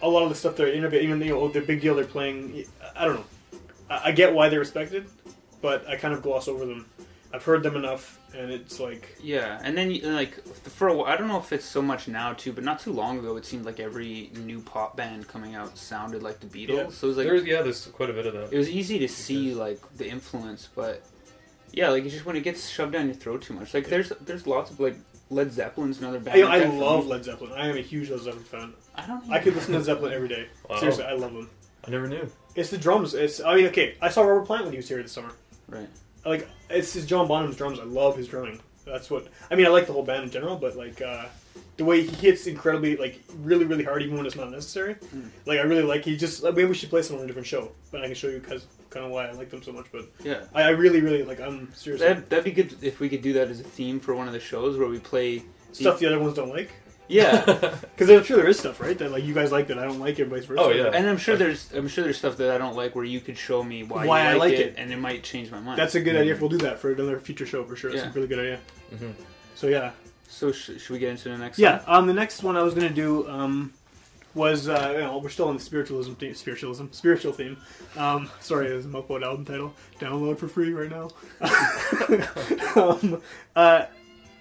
a 0.02 0.10
lot 0.10 0.23
of 0.23 0.30
the 0.30 0.36
stuff 0.36 0.56
they're 0.56 0.73
innovating, 0.73 1.08
even 1.10 1.21
you 1.21 1.34
know, 1.36 1.47
the 1.47 1.62
big 1.62 1.82
deal 1.82 1.95
they're 1.95 2.06
playing. 2.06 2.65
I 2.95 3.06
don't 3.06 3.15
know. 3.15 3.60
I, 3.89 4.02
I 4.06 4.12
get 4.12 4.34
why 4.34 4.50
they're 4.50 4.60
respected, 4.60 5.08
but 5.62 5.88
I 5.88 5.95
kind 5.97 6.13
of 6.13 6.21
gloss 6.23 6.47
over 6.47 6.65
them. 6.65 6.86
I've 7.34 7.43
heard 7.43 7.62
them 7.62 7.76
enough, 7.76 8.16
and 8.36 8.52
it's 8.52 8.80
like, 8.80 9.18
yeah. 9.22 9.60
And 9.63 9.78
then 9.78 10.00
like 10.16 10.44
for 10.46 10.88
a 10.88 10.94
while, 10.94 11.12
I 11.12 11.18
don't 11.18 11.28
know 11.28 11.40
if 11.40 11.52
it's 11.54 11.66
so 11.66 11.82
much 11.82 12.08
now 12.08 12.34
too, 12.34 12.52
but 12.54 12.63
not 12.63 12.80
too 12.80 12.92
long 12.92 13.20
ago, 13.20 13.38
it 13.38 13.46
seemed 13.46 13.66
like 13.66 13.80
every 13.80 14.32
new 14.36 14.60
pop 14.62 14.98
band 14.98 15.28
coming 15.28 15.56
out 15.56 15.78
sounded 15.78 16.24
like 16.24 16.40
the 16.40 16.48
Beatles. 16.48 16.76
Yeah. 16.76 16.90
So 16.90 17.08
it 17.08 17.10
was 17.10 17.18
like 17.18 17.28
there's, 17.28 17.46
yeah, 17.46 17.62
there's 17.62 17.86
quite 17.88 18.10
a 18.10 18.13
bit 18.13 18.26
of 18.26 18.34
that. 18.34 18.54
it 18.54 18.58
was 18.58 18.70
easy 18.70 19.00
to 19.00 19.08
see 19.08 19.54
like 19.54 19.80
the 19.98 20.08
influence, 20.10 20.70
but 20.76 21.04
yeah, 21.72 21.90
like 21.90 22.04
it's 22.04 22.13
just 22.13 22.26
when 22.26 22.36
it 22.36 22.42
gets 22.42 22.70
shoved 22.70 22.94
down 22.94 23.06
your 23.06 23.16
throat 23.16 23.42
too 23.42 23.54
much. 23.54 23.74
Like 23.74 23.88
there's 23.88 24.10
there's 24.22 24.46
lots 24.46 24.72
of 24.72 24.80
like 24.80 24.96
Led 25.30 25.52
Zeppelin's 25.52 26.00
another 26.00 26.20
band. 26.20 26.42
I, 26.42 26.46
like 26.46 26.63
I 26.63 26.70
love. 26.70 27.08
Led 27.08 27.24
Zeppelin. 27.24 27.54
I 27.54 27.68
am 27.68 27.78
a 27.78 27.82
huge 27.82 28.10
Led 28.10 28.22
Zeppelin 28.22 28.44
fan. 28.44 28.74
I 28.96 29.06
don't. 29.08 29.30
I 29.30 29.40
could 29.40 29.56
listen 29.56 29.74
to 29.74 29.82
Zeppelin 29.84 30.13
every 30.13 30.28
day. 30.28 30.48
Wow. 30.70 30.80
Seriously, 30.80 31.06
I 31.06 31.13
love 31.13 31.34
them. 31.34 31.50
I 31.86 31.92
never 31.92 32.08
knew. 32.08 32.30
It's 32.56 32.70
the 32.70 32.78
drums. 32.78 33.13
It's 33.13 33.42
I 33.42 33.56
mean, 33.56 33.68
okay, 33.68 33.96
I 34.02 34.10
saw 34.10 34.24
Robert 34.24 34.46
Plant 34.46 34.63
when 34.63 34.74
he 34.74 34.78
was 34.78 34.88
here 34.88 35.02
this 35.02 35.12
summer. 35.12 35.32
Right. 35.68 35.88
Like 36.28 36.50
it's 36.70 36.94
his 36.94 37.06
John 37.06 37.28
Bonham's 37.28 37.56
drums. 37.56 37.80
I 37.80 37.84
love 37.84 38.18
his 38.18 38.28
drumming. 38.28 38.60
That's 38.86 39.10
what 39.10 39.28
I 39.52 39.56
mean. 39.56 39.66
I 39.66 39.70
like 39.70 39.88
the 39.88 39.94
whole 39.94 40.04
band 40.04 40.24
in 40.24 40.30
general, 40.32 40.56
but 40.56 40.76
like 40.78 41.02
uh, 41.02 41.26
the 41.76 41.86
way 41.86 42.04
he 42.04 42.16
hits 42.16 42.48
incredibly, 42.48 42.96
like 42.96 43.22
really, 43.40 43.66
really 43.66 43.84
hard, 43.84 44.02
even 44.02 44.18
when 44.18 44.26
it's 44.26 44.36
not 44.36 44.50
necessary. 44.50 44.96
Like 45.46 45.60
I 45.60 45.63
really 45.63 45.84
like. 45.84 46.06
He 46.06 46.16
just 46.18 46.44
maybe 46.44 46.66
we 46.66 46.74
should 46.74 46.90
play 46.90 47.02
some 47.02 47.18
on 47.18 47.24
a 47.24 47.28
different 47.28 47.48
show, 47.48 47.72
but 47.92 48.02
I 48.02 48.06
can 48.06 48.16
show 48.16 48.28
you 48.30 48.40
because 48.40 48.66
kind 48.90 49.06
of 49.06 49.12
why 49.12 49.28
I 49.28 49.32
like 49.32 49.50
them 49.50 49.62
so 49.62 49.72
much. 49.74 49.88
But 49.92 50.10
Yeah. 50.24 50.44
I, 50.54 50.63
I 50.63 50.70
really, 50.70 51.02
really 51.02 51.24
like. 51.24 51.42
I'm 51.42 51.74
seriously 51.76 52.08
That 52.08 52.30
that'd 52.30 52.46
be 52.46 52.52
good 52.52 52.76
if 52.82 53.00
we 53.00 53.10
could 53.10 53.22
do 53.22 53.34
that 53.34 53.50
as 53.50 53.60
a 53.60 53.63
theme 53.63 54.00
for 54.00 54.16
one 54.16 54.28
of 54.28 54.34
the 54.34 54.40
shows 54.40 54.78
where 54.78 54.88
we 54.88 55.00
play. 55.00 55.44
stuff 55.74 56.00
the 56.00 56.08
other 56.08 56.20
ones 56.20 56.34
don't 56.36 56.50
like. 56.50 56.72
Yeah, 57.10 57.46
Because 57.96 58.10
I'm 58.10 58.24
sure 58.24 58.38
there 58.38 58.48
is 58.48 58.60
stuff, 58.60 58.82
right? 58.82 58.98
That 58.98 59.12
like 59.12 59.24
you 59.24 59.34
guys 59.34 59.52
like 59.52 59.67
that 59.67 59.80
I 59.80 59.86
don't 59.86 60.00
like 60.00 60.20
it, 60.20 60.26
vice 60.28 60.46
versa. 60.46 60.62
Oh, 60.62 60.70
yeah. 60.70 60.88
and 60.93 61.08
I'm 61.08 61.17
sure 61.17 61.36
there's 61.38 61.72
I'm 61.74 61.88
sure 61.88 62.04
there's 62.04 62.17
stuff 62.17 62.36
that 62.38 62.52
I 62.52 62.58
don't 62.58 62.76
like 62.76 62.96
where 62.96 63.06
you 63.06 63.20
could 63.22 63.38
show 63.38 63.63
me 63.63 63.84
why, 63.84 64.06
Why 64.06 64.22
I 64.22 64.34
you 64.34 64.39
like, 64.39 64.52
like 64.52 64.60
it, 64.60 64.67
it. 64.67 64.76
and 64.78 64.91
it 64.91 64.98
might 64.98 65.24
change 65.24 65.50
my 65.52 65.60
mind. 65.60 65.80
That's 65.80 65.96
a 65.96 66.02
good 66.02 66.15
idea. 66.15 66.34
If 66.34 66.41
We'll 66.41 66.50
do 66.50 66.58
that 66.60 66.80
for 66.80 66.91
another 66.91 67.20
future 67.20 67.46
show 67.46 67.63
for 67.63 67.76
sure. 67.76 67.91
That's 67.91 68.04
Yeah. 68.04 68.10
a 68.10 68.13
really 68.13 68.28
good 68.28 68.39
idea. 68.39 68.60
Mhm. 68.93 69.13
So 69.56 69.67
yeah, 69.67 69.91
so 70.28 70.52
sh- 70.52 70.72
should 70.80 70.89
we 70.89 71.00
get 71.00 71.12
into 71.12 71.30
the 71.30 71.38
next? 71.38 71.58
yeah. 71.60 71.80
song? 71.86 71.96
Um, 71.96 72.08
the 72.08 72.13
next 72.13 72.43
one 72.43 72.58
I 72.58 72.62
was 72.63 72.74
gonna 72.74 72.89
do 72.89 73.28
um, 73.30 73.74
was 74.36 74.67
uh, 74.67 74.89
you 74.93 75.00
know 75.00 75.17
we're 75.17 75.30
still 75.30 75.48
on 75.48 75.56
the 75.58 75.63
spiritualism 75.63 76.13
theme, 76.13 76.36
spiritualism, 76.36 76.86
spiritual 76.91 77.32
theme. 77.32 77.58
Um, 77.96 78.30
sorry, 78.41 78.67
this 78.67 78.86
is 78.86 78.91
my 78.91 79.02
quote 79.02 79.24
album 79.24 79.46
title. 79.46 79.74
Download 80.00 80.38
for 80.38 80.48
free 80.50 80.74
right 80.74 80.91
now. 80.91 81.10
um, 82.76 83.22
uh, 83.56 83.86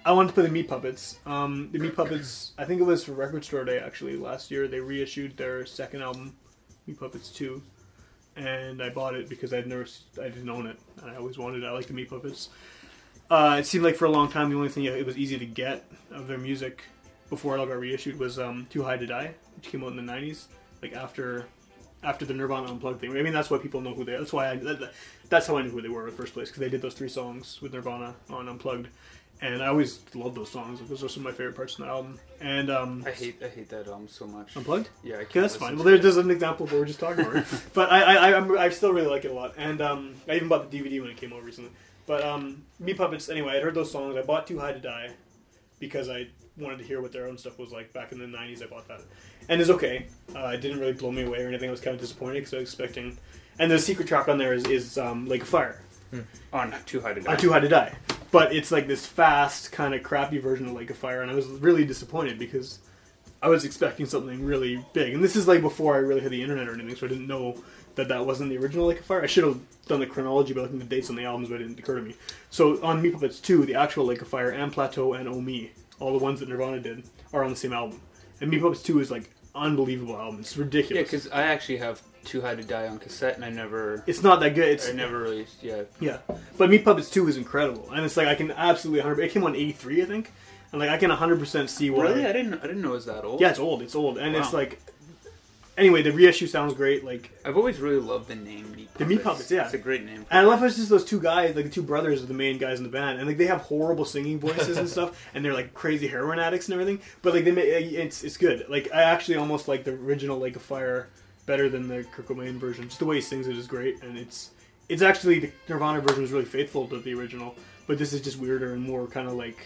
I 0.07 0.13
wanted 0.13 0.29
to 0.29 0.33
play 0.35 0.43
the 0.43 0.49
Meat 0.49 0.69
Puppets. 0.69 1.19
Um, 1.25 1.67
the 1.73 1.79
Meat 1.79 1.93
Puppets. 1.93 2.53
I 2.57 2.63
think 2.63 2.79
it 2.79 2.85
was 2.85 3.03
for 3.03 3.11
Record 3.11 3.43
Store 3.43 3.65
Day 3.65 3.79
actually 3.79 4.15
last 4.15 4.49
year. 4.49 4.65
They 4.69 4.79
reissued 4.79 5.35
their 5.35 5.65
second 5.65 6.01
album, 6.01 6.33
Meat 6.87 6.97
Puppets 6.97 7.29
Two, 7.29 7.61
and 8.37 8.81
I 8.81 8.87
bought 8.87 9.15
it 9.15 9.27
because 9.27 9.53
I'd 9.53 9.67
never, 9.67 9.85
I 10.21 10.29
didn't 10.29 10.49
own 10.49 10.65
it, 10.65 10.79
I 11.05 11.17
always 11.17 11.37
wanted. 11.37 11.63
it. 11.63 11.67
I 11.67 11.71
like 11.71 11.87
the 11.87 11.93
Meat 11.93 12.09
Puppets. 12.09 12.47
Uh, 13.29 13.57
it 13.59 13.65
seemed 13.65 13.83
like 13.83 13.97
for 13.97 14.05
a 14.05 14.09
long 14.09 14.31
time 14.31 14.49
the 14.49 14.55
only 14.55 14.69
thing 14.69 14.85
it 14.85 15.05
was 15.05 15.17
easy 15.17 15.37
to 15.37 15.45
get 15.45 15.83
of 16.11 16.27
their 16.29 16.37
music 16.37 16.83
before 17.29 17.57
it 17.57 17.59
all 17.59 17.65
got 17.65 17.77
reissued 17.77 18.17
was 18.17 18.39
um, 18.39 18.65
Too 18.69 18.83
High 18.83 18.95
to 18.95 19.05
Die, 19.05 19.33
which 19.57 19.65
came 19.69 19.83
out 19.83 19.91
in 19.91 19.97
the 19.97 20.09
'90s, 20.13 20.45
like 20.81 20.93
after 20.93 21.45
after 22.01 22.23
the 22.23 22.33
Nirvana 22.33 22.71
Unplugged 22.71 23.01
thing. 23.01 23.11
I 23.17 23.21
mean, 23.23 23.33
that's 23.33 23.49
why 23.49 23.57
people 23.57 23.81
know 23.81 23.93
who 23.93 24.05
they 24.05 24.13
are. 24.13 24.19
That's 24.19 24.31
why 24.31 24.51
I, 24.51 24.55
that- 24.55 24.93
that's 25.29 25.45
how 25.45 25.57
I 25.57 25.61
knew 25.61 25.71
who 25.71 25.81
they 25.81 25.89
were 25.89 26.05
in 26.07 26.11
the 26.11 26.15
first 26.15 26.33
place 26.33 26.47
because 26.47 26.61
they 26.61 26.69
did 26.69 26.81
those 26.81 26.93
three 26.93 27.09
songs 27.09 27.61
with 27.61 27.73
Nirvana 27.73 28.15
on 28.29 28.47
Unplugged, 28.47 28.87
and 29.41 29.61
I 29.61 29.67
always 29.67 29.99
love 30.15 30.35
those 30.35 30.49
songs. 30.49 30.79
Those 30.87 31.03
are 31.03 31.09
some 31.09 31.25
of 31.25 31.31
my 31.31 31.37
favorite 31.37 31.55
parts 31.55 31.73
of 31.73 31.85
the 31.85 31.91
album. 31.91 32.19
And 32.41 32.69
um, 32.69 33.03
I 33.05 33.11
hate 33.11 33.41
I 33.43 33.47
hate 33.47 33.69
that 33.69 33.87
album 33.87 34.07
so 34.07 34.25
much. 34.25 34.55
Unplugged. 34.55 34.89
Yeah, 35.03 35.15
I 35.15 35.17
can't 35.19 35.29
Okay, 35.29 35.39
that's 35.41 35.55
fine. 35.55 35.75
Well, 35.75 35.85
there, 35.85 35.95
it. 35.95 36.01
there's 36.01 36.17
an 36.17 36.31
example 36.31 36.65
of 36.65 36.71
what 36.71 36.79
we're 36.79 36.85
just 36.85 36.99
talking 36.99 37.25
about. 37.25 37.45
but 37.73 37.91
I, 37.91 38.01
I, 38.01 38.13
I, 38.15 38.37
I'm, 38.37 38.57
I 38.57 38.69
still 38.69 38.93
really 38.93 39.07
like 39.07 39.25
it 39.25 39.31
a 39.31 39.33
lot, 39.33 39.53
and 39.57 39.81
um, 39.81 40.15
I 40.27 40.35
even 40.35 40.47
bought 40.47 40.69
the 40.69 40.79
DVD 40.79 41.01
when 41.01 41.11
it 41.11 41.17
came 41.17 41.33
out 41.33 41.43
recently. 41.43 41.71
But 42.05 42.23
um, 42.23 42.63
Meat 42.79 42.97
Puppets. 42.97 43.29
Anyway, 43.29 43.55
I 43.55 43.61
heard 43.61 43.75
those 43.75 43.91
songs. 43.91 44.15
I 44.15 44.21
bought 44.21 44.47
Too 44.47 44.59
High 44.59 44.73
to 44.73 44.79
Die 44.79 45.11
because 45.79 46.09
I 46.09 46.27
wanted 46.57 46.79
to 46.79 46.83
hear 46.83 47.01
what 47.01 47.11
their 47.11 47.27
own 47.27 47.37
stuff 47.37 47.59
was 47.59 47.71
like 47.71 47.93
back 47.93 48.11
in 48.11 48.19
the 48.19 48.25
'90s. 48.25 48.63
I 48.63 48.67
bought 48.67 48.87
that, 48.87 49.01
and 49.49 49.61
it's 49.61 49.69
okay. 49.69 50.07
Uh, 50.35 50.47
it 50.47 50.61
didn't 50.61 50.79
really 50.79 50.93
blow 50.93 51.11
me 51.11 51.23
away 51.23 51.43
or 51.43 51.47
anything. 51.47 51.69
I 51.69 51.71
was 51.71 51.81
kind 51.81 51.93
of 51.95 52.01
disappointed 52.01 52.35
because 52.39 52.53
I 52.53 52.57
was 52.57 52.69
expecting. 52.69 53.17
And 53.59 53.71
the 53.71 53.79
secret 53.79 54.07
track 54.07 54.27
on 54.27 54.37
there 54.37 54.53
is, 54.53 54.65
is 54.67 54.97
um, 54.99 55.27
Lake 55.27 55.41
of 55.41 55.47
Fire. 55.47 55.81
Mm. 56.13 56.23
Oh, 56.53 56.57
on 56.57 56.75
Too 56.85 57.01
High 57.01 57.13
to 57.13 57.21
Die. 57.21 57.31
on 57.31 57.37
Too 57.37 57.51
High 57.51 57.59
to 57.59 57.67
Die. 57.67 57.95
But 58.31 58.53
it's 58.53 58.71
like 58.71 58.87
this 58.87 59.05
fast, 59.05 59.71
kind 59.71 59.93
of 59.93 60.03
crappy 60.03 60.37
version 60.37 60.67
of 60.67 60.73
Lake 60.73 60.89
of 60.89 60.97
Fire, 60.97 61.21
and 61.21 61.31
I 61.31 61.35
was 61.35 61.47
really 61.47 61.85
disappointed 61.85 62.37
because 62.39 62.79
I 63.41 63.49
was 63.49 63.65
expecting 63.65 64.05
something 64.05 64.43
really 64.43 64.83
big. 64.93 65.13
And 65.13 65.23
this 65.23 65.35
is 65.35 65.47
like 65.47 65.61
before 65.61 65.95
I 65.95 65.99
really 65.99 66.21
had 66.21 66.31
the 66.31 66.41
internet 66.41 66.67
or 66.67 66.73
anything, 66.73 66.95
so 66.95 67.05
I 67.05 67.09
didn't 67.09 67.27
know 67.27 67.55
that 67.95 68.07
that 68.09 68.25
wasn't 68.25 68.49
the 68.49 68.57
original 68.57 68.85
Lake 68.87 68.99
of 68.99 69.05
Fire. 69.05 69.23
I 69.23 69.27
should 69.27 69.43
have 69.43 69.59
done 69.87 69.99
the 69.99 70.05
chronology 70.05 70.53
by 70.53 70.61
looking 70.61 70.81
at 70.81 70.89
the 70.89 70.95
dates 70.95 71.09
on 71.09 71.15
the 71.15 71.25
albums, 71.25 71.49
but 71.49 71.55
it 71.61 71.67
didn't 71.67 71.79
occur 71.79 71.95
to 71.95 72.01
me. 72.01 72.15
So 72.49 72.81
on 72.83 73.01
Meat 73.01 73.13
Puppets 73.13 73.39
2, 73.39 73.65
the 73.65 73.75
actual 73.75 74.05
Lake 74.05 74.21
of 74.21 74.27
Fire 74.27 74.49
and 74.51 74.71
Plateau 74.71 75.13
and 75.13 75.27
Oh 75.27 75.41
Me, 75.41 75.71
all 75.99 76.11
the 76.17 76.23
ones 76.23 76.39
that 76.41 76.49
Nirvana 76.49 76.79
did, 76.79 77.03
are 77.33 77.43
on 77.43 77.49
the 77.49 77.55
same 77.55 77.73
album. 77.73 78.01
And 78.41 78.51
Meat 78.51 78.61
Puppets 78.61 78.83
2 78.83 78.99
is 78.99 79.09
like 79.09 79.29
unbelievable 79.55 80.17
album. 80.17 80.39
It's 80.41 80.55
ridiculous. 80.57 80.95
yeah, 80.97 81.03
because 81.03 81.27
I 81.29 81.43
actually 81.43 81.77
have 81.77 82.01
Too 82.23 82.41
High 82.41 82.55
to 82.55 82.63
Die 82.63 82.87
on 82.87 82.99
cassette, 82.99 83.35
and 83.35 83.45
I 83.45 83.49
never 83.49 84.03
it's 84.07 84.23
not 84.23 84.39
that 84.41 84.55
good. 84.55 84.67
It's 84.67 84.89
I 84.89 84.93
never 84.93 85.19
really 85.19 85.47
yeah. 85.61 85.83
Yeah, 85.99 86.17
but 86.57 86.69
Meat 86.69 86.83
Puppets 86.85 87.09
Two 87.09 87.27
is 87.27 87.37
incredible, 87.37 87.91
and 87.91 88.05
it's 88.05 88.17
like 88.17 88.27
I 88.27 88.35
can 88.35 88.51
absolutely 88.51 88.99
100. 88.99 89.23
It 89.23 89.31
came 89.31 89.43
on 89.43 89.55
'83, 89.55 90.01
I 90.01 90.05
think, 90.05 90.33
and 90.71 90.79
like 90.79 90.89
I 90.89 90.97
can 90.97 91.09
100 91.09 91.39
percent 91.39 91.69
see 91.69 91.89
why. 91.89 92.03
Really, 92.03 92.25
I 92.25 92.33
didn't 92.33 92.55
I 92.55 92.67
didn't 92.67 92.81
know 92.81 92.89
it 92.89 92.95
was 92.95 93.05
that 93.05 93.23
old. 93.23 93.41
Yeah, 93.41 93.49
it's 93.49 93.59
old. 93.59 93.81
It's 93.81 93.95
old, 93.95 94.17
and 94.17 94.35
it's 94.35 94.53
like. 94.53 94.79
Anyway, 95.77 96.01
the 96.01 96.11
reissue 96.11 96.47
sounds 96.47 96.73
great. 96.73 97.05
Like, 97.05 97.29
I've 97.45 97.55
always 97.55 97.79
really 97.79 97.99
loved 97.99 98.29
the 98.29 98.35
name 98.35 98.71
Meat 98.71 98.87
Puppets. 98.87 98.97
The 98.97 99.05
Meat 99.05 99.23
Puppets, 99.23 99.51
yeah. 99.51 99.65
it's 99.65 99.75
a 99.75 99.77
great 99.77 100.03
name. 100.03 100.25
and 100.31 100.39
I 100.39 100.41
love 100.41 100.57
how 100.57 100.65
it's 100.65 100.75
just 100.75 100.89
those 100.89 101.05
two 101.05 101.19
guys, 101.19 101.55
like 101.55 101.65
the 101.65 101.71
two 101.71 101.83
brothers, 101.83 102.23
are 102.23 102.25
the 102.25 102.33
main 102.33 102.57
guys 102.57 102.79
in 102.79 102.83
the 102.83 102.89
band, 102.89 103.19
and 103.19 103.27
like 103.27 103.37
they 103.37 103.45
have 103.45 103.61
horrible 103.61 104.03
singing 104.03 104.39
voices 104.39 104.77
and 104.79 104.89
stuff, 104.95 105.23
and 105.35 105.45
they're 105.45 105.53
like 105.53 105.75
crazy 105.75 106.07
heroin 106.07 106.39
addicts 106.39 106.67
and 106.67 106.73
everything. 106.73 106.99
But 107.21 107.35
like 107.35 107.45
they, 107.45 107.51
make, 107.51 107.67
it's 107.67 108.23
it's 108.23 108.37
good. 108.37 108.65
Like 108.67 108.89
I 108.91 109.03
actually 109.03 109.37
almost 109.37 109.67
like 109.67 109.83
the 109.83 109.91
original 109.91 110.39
Lake 110.39 110.55
of 110.55 110.63
Fire 110.63 111.09
better 111.47 111.69
than 111.69 111.87
the 111.87 112.03
Kurt 112.03 112.27
Cobain 112.27 112.59
version. 112.59 112.85
Just 112.85 112.99
the 112.99 113.05
way 113.05 113.15
he 113.15 113.21
sings 113.21 113.47
it 113.47 113.57
is 113.57 113.65
great, 113.65 114.03
and 114.03 114.15
it's 114.15 114.51
it's 114.87 115.01
actually 115.01 115.39
the 115.39 115.51
Nirvana 115.67 116.01
version 116.01 116.23
is 116.23 116.31
really 116.31 116.45
faithful 116.45 116.87
to 116.89 116.99
the 116.99 117.13
original, 117.15 117.55
but 117.87 117.97
this 117.97 118.13
is 118.13 118.21
just 118.21 118.37
weirder 118.37 118.73
and 118.73 118.83
more 118.83 119.07
kind 119.07 119.27
of 119.27 119.33
like 119.33 119.57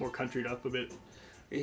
more 0.00 0.10
countryed 0.10 0.46
up 0.46 0.64
a 0.64 0.70
bit. 0.70 0.92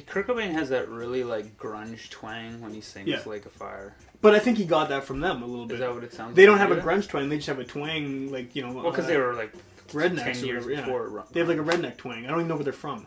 Kurt 0.07 0.27
Cobain 0.27 0.53
has 0.53 0.69
that 0.69 0.88
really 0.88 1.25
like 1.25 1.57
grunge 1.57 2.09
twang 2.09 2.62
when 2.62 2.73
he 2.73 2.79
sings 2.79 3.09
Yeah. 3.09 3.21
Lake 3.25 3.45
of 3.45 3.51
Fire. 3.51 3.95
But 4.21 4.33
I 4.33 4.39
think 4.39 4.57
he 4.57 4.63
got 4.63 4.88
that 4.89 5.03
from 5.03 5.19
them 5.19 5.43
a 5.43 5.45
little 5.45 5.65
bit. 5.65 5.75
Is 5.75 5.79
that 5.81 5.93
what 5.93 6.05
it 6.05 6.13
sounds? 6.13 6.36
they 6.36 6.45
don't 6.45 6.57
like? 6.57 6.69
have 6.69 6.77
a 6.77 6.81
grunge 6.81 7.09
twang; 7.09 7.27
they 7.27 7.36
just 7.36 7.49
have 7.49 7.59
a 7.59 7.65
twang, 7.65 8.31
like 8.31 8.55
you 8.55 8.65
know. 8.65 8.71
Well, 8.71 8.89
because 8.89 9.05
uh, 9.05 9.09
they 9.09 9.17
were 9.17 9.33
like 9.33 9.53
rednecks 9.89 10.23
ten 10.23 10.45
years 10.45 10.65
yeah. 10.65 10.81
before. 10.81 11.25
They 11.31 11.41
have 11.41 11.49
like 11.49 11.57
a 11.57 11.63
redneck 11.63 11.97
twang. 11.97 12.25
I 12.25 12.29
don't 12.29 12.39
even 12.39 12.47
know 12.47 12.55
where 12.55 12.63
they're 12.63 12.73
from, 12.73 13.05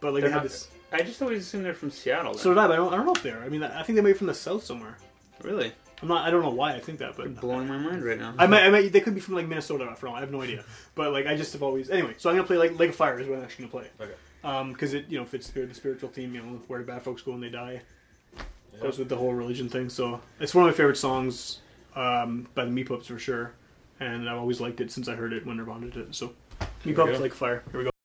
but 0.00 0.12
like 0.12 0.22
They're 0.22 0.30
they 0.30 0.34
have 0.34 0.42
this. 0.42 0.68
I 0.92 1.02
just 1.02 1.20
always 1.22 1.42
assumed 1.42 1.64
they're 1.64 1.74
from 1.74 1.90
Seattle. 1.90 2.34
So 2.34 2.50
did 2.50 2.58
I. 2.58 2.66
But 2.66 2.72
I 2.72 2.76
don't. 2.76 2.92
I 2.92 2.96
don't 2.96 3.06
know 3.06 3.14
if 3.14 3.22
they're. 3.22 3.42
I 3.42 3.48
mean, 3.48 3.62
I 3.62 3.82
think 3.84 3.96
they 3.96 4.02
might 4.02 4.12
be 4.12 4.18
from 4.18 4.26
the 4.26 4.34
south 4.34 4.64
somewhere. 4.64 4.98
really, 5.42 5.72
I'm 6.02 6.08
not. 6.08 6.26
I 6.26 6.30
don't 6.30 6.42
know 6.42 6.50
why 6.50 6.74
I 6.74 6.80
think 6.80 6.98
that, 6.98 7.16
but 7.16 7.40
blowing 7.40 7.66
my 7.66 7.78
mind 7.78 8.04
right 8.04 8.18
now. 8.18 8.34
I 8.38 8.46
might. 8.46 8.64
I 8.64 8.70
might. 8.70 8.92
They 8.92 9.00
could 9.00 9.14
be 9.14 9.20
from 9.20 9.34
like 9.34 9.48
Minnesota. 9.48 9.94
For 9.96 10.08
all 10.08 10.14
I 10.14 10.20
have 10.20 10.30
no 10.30 10.42
idea. 10.42 10.64
But 10.94 11.12
like, 11.12 11.26
I 11.26 11.36
just 11.36 11.52
have 11.54 11.62
always. 11.62 11.90
Anyway, 11.90 12.14
so 12.18 12.28
I'm 12.28 12.36
gonna 12.36 12.46
play 12.46 12.58
like 12.58 12.78
Lake 12.78 12.90
of 12.90 12.96
Fire 12.96 13.18
is 13.18 13.26
what 13.28 13.38
I'm 13.38 13.44
actually 13.44 13.66
gonna 13.66 13.84
play. 13.84 13.90
Okay. 14.00 14.14
Um, 14.44 14.72
because 14.72 14.94
it 14.94 15.06
you 15.08 15.18
know 15.18 15.24
fits 15.24 15.48
the, 15.48 15.62
the 15.62 15.74
spiritual 15.74 16.10
theme. 16.10 16.34
You 16.34 16.42
know, 16.42 16.60
where 16.68 16.78
the 16.78 16.84
bad 16.84 17.02
folks 17.02 17.22
go 17.22 17.32
when 17.32 17.40
they 17.40 17.48
die. 17.48 17.82
Yeah. 18.36 18.80
Goes 18.82 18.98
with 18.98 19.08
the 19.08 19.16
whole 19.16 19.32
religion 19.32 19.68
thing. 19.68 19.88
So 19.88 20.20
it's 20.38 20.54
one 20.54 20.68
of 20.68 20.72
my 20.72 20.76
favorite 20.76 20.98
songs 20.98 21.60
um, 21.94 22.46
by 22.54 22.64
the 22.64 22.70
Meat 22.70 22.88
Puppets 22.88 23.08
for 23.08 23.18
sure. 23.18 23.52
And 23.98 24.28
I've 24.28 24.38
always 24.38 24.60
liked 24.60 24.80
it 24.82 24.90
since 24.92 25.08
I 25.08 25.14
heard 25.14 25.32
it 25.32 25.46
when 25.46 25.56
Nirvana 25.56 25.86
did 25.86 26.08
it. 26.08 26.14
So 26.14 26.34
Here 26.84 26.94
Meat 26.94 27.06
we 27.06 27.16
like 27.16 27.32
fire. 27.32 27.62
Here 27.70 27.78
we 27.78 27.84
go. 27.84 27.95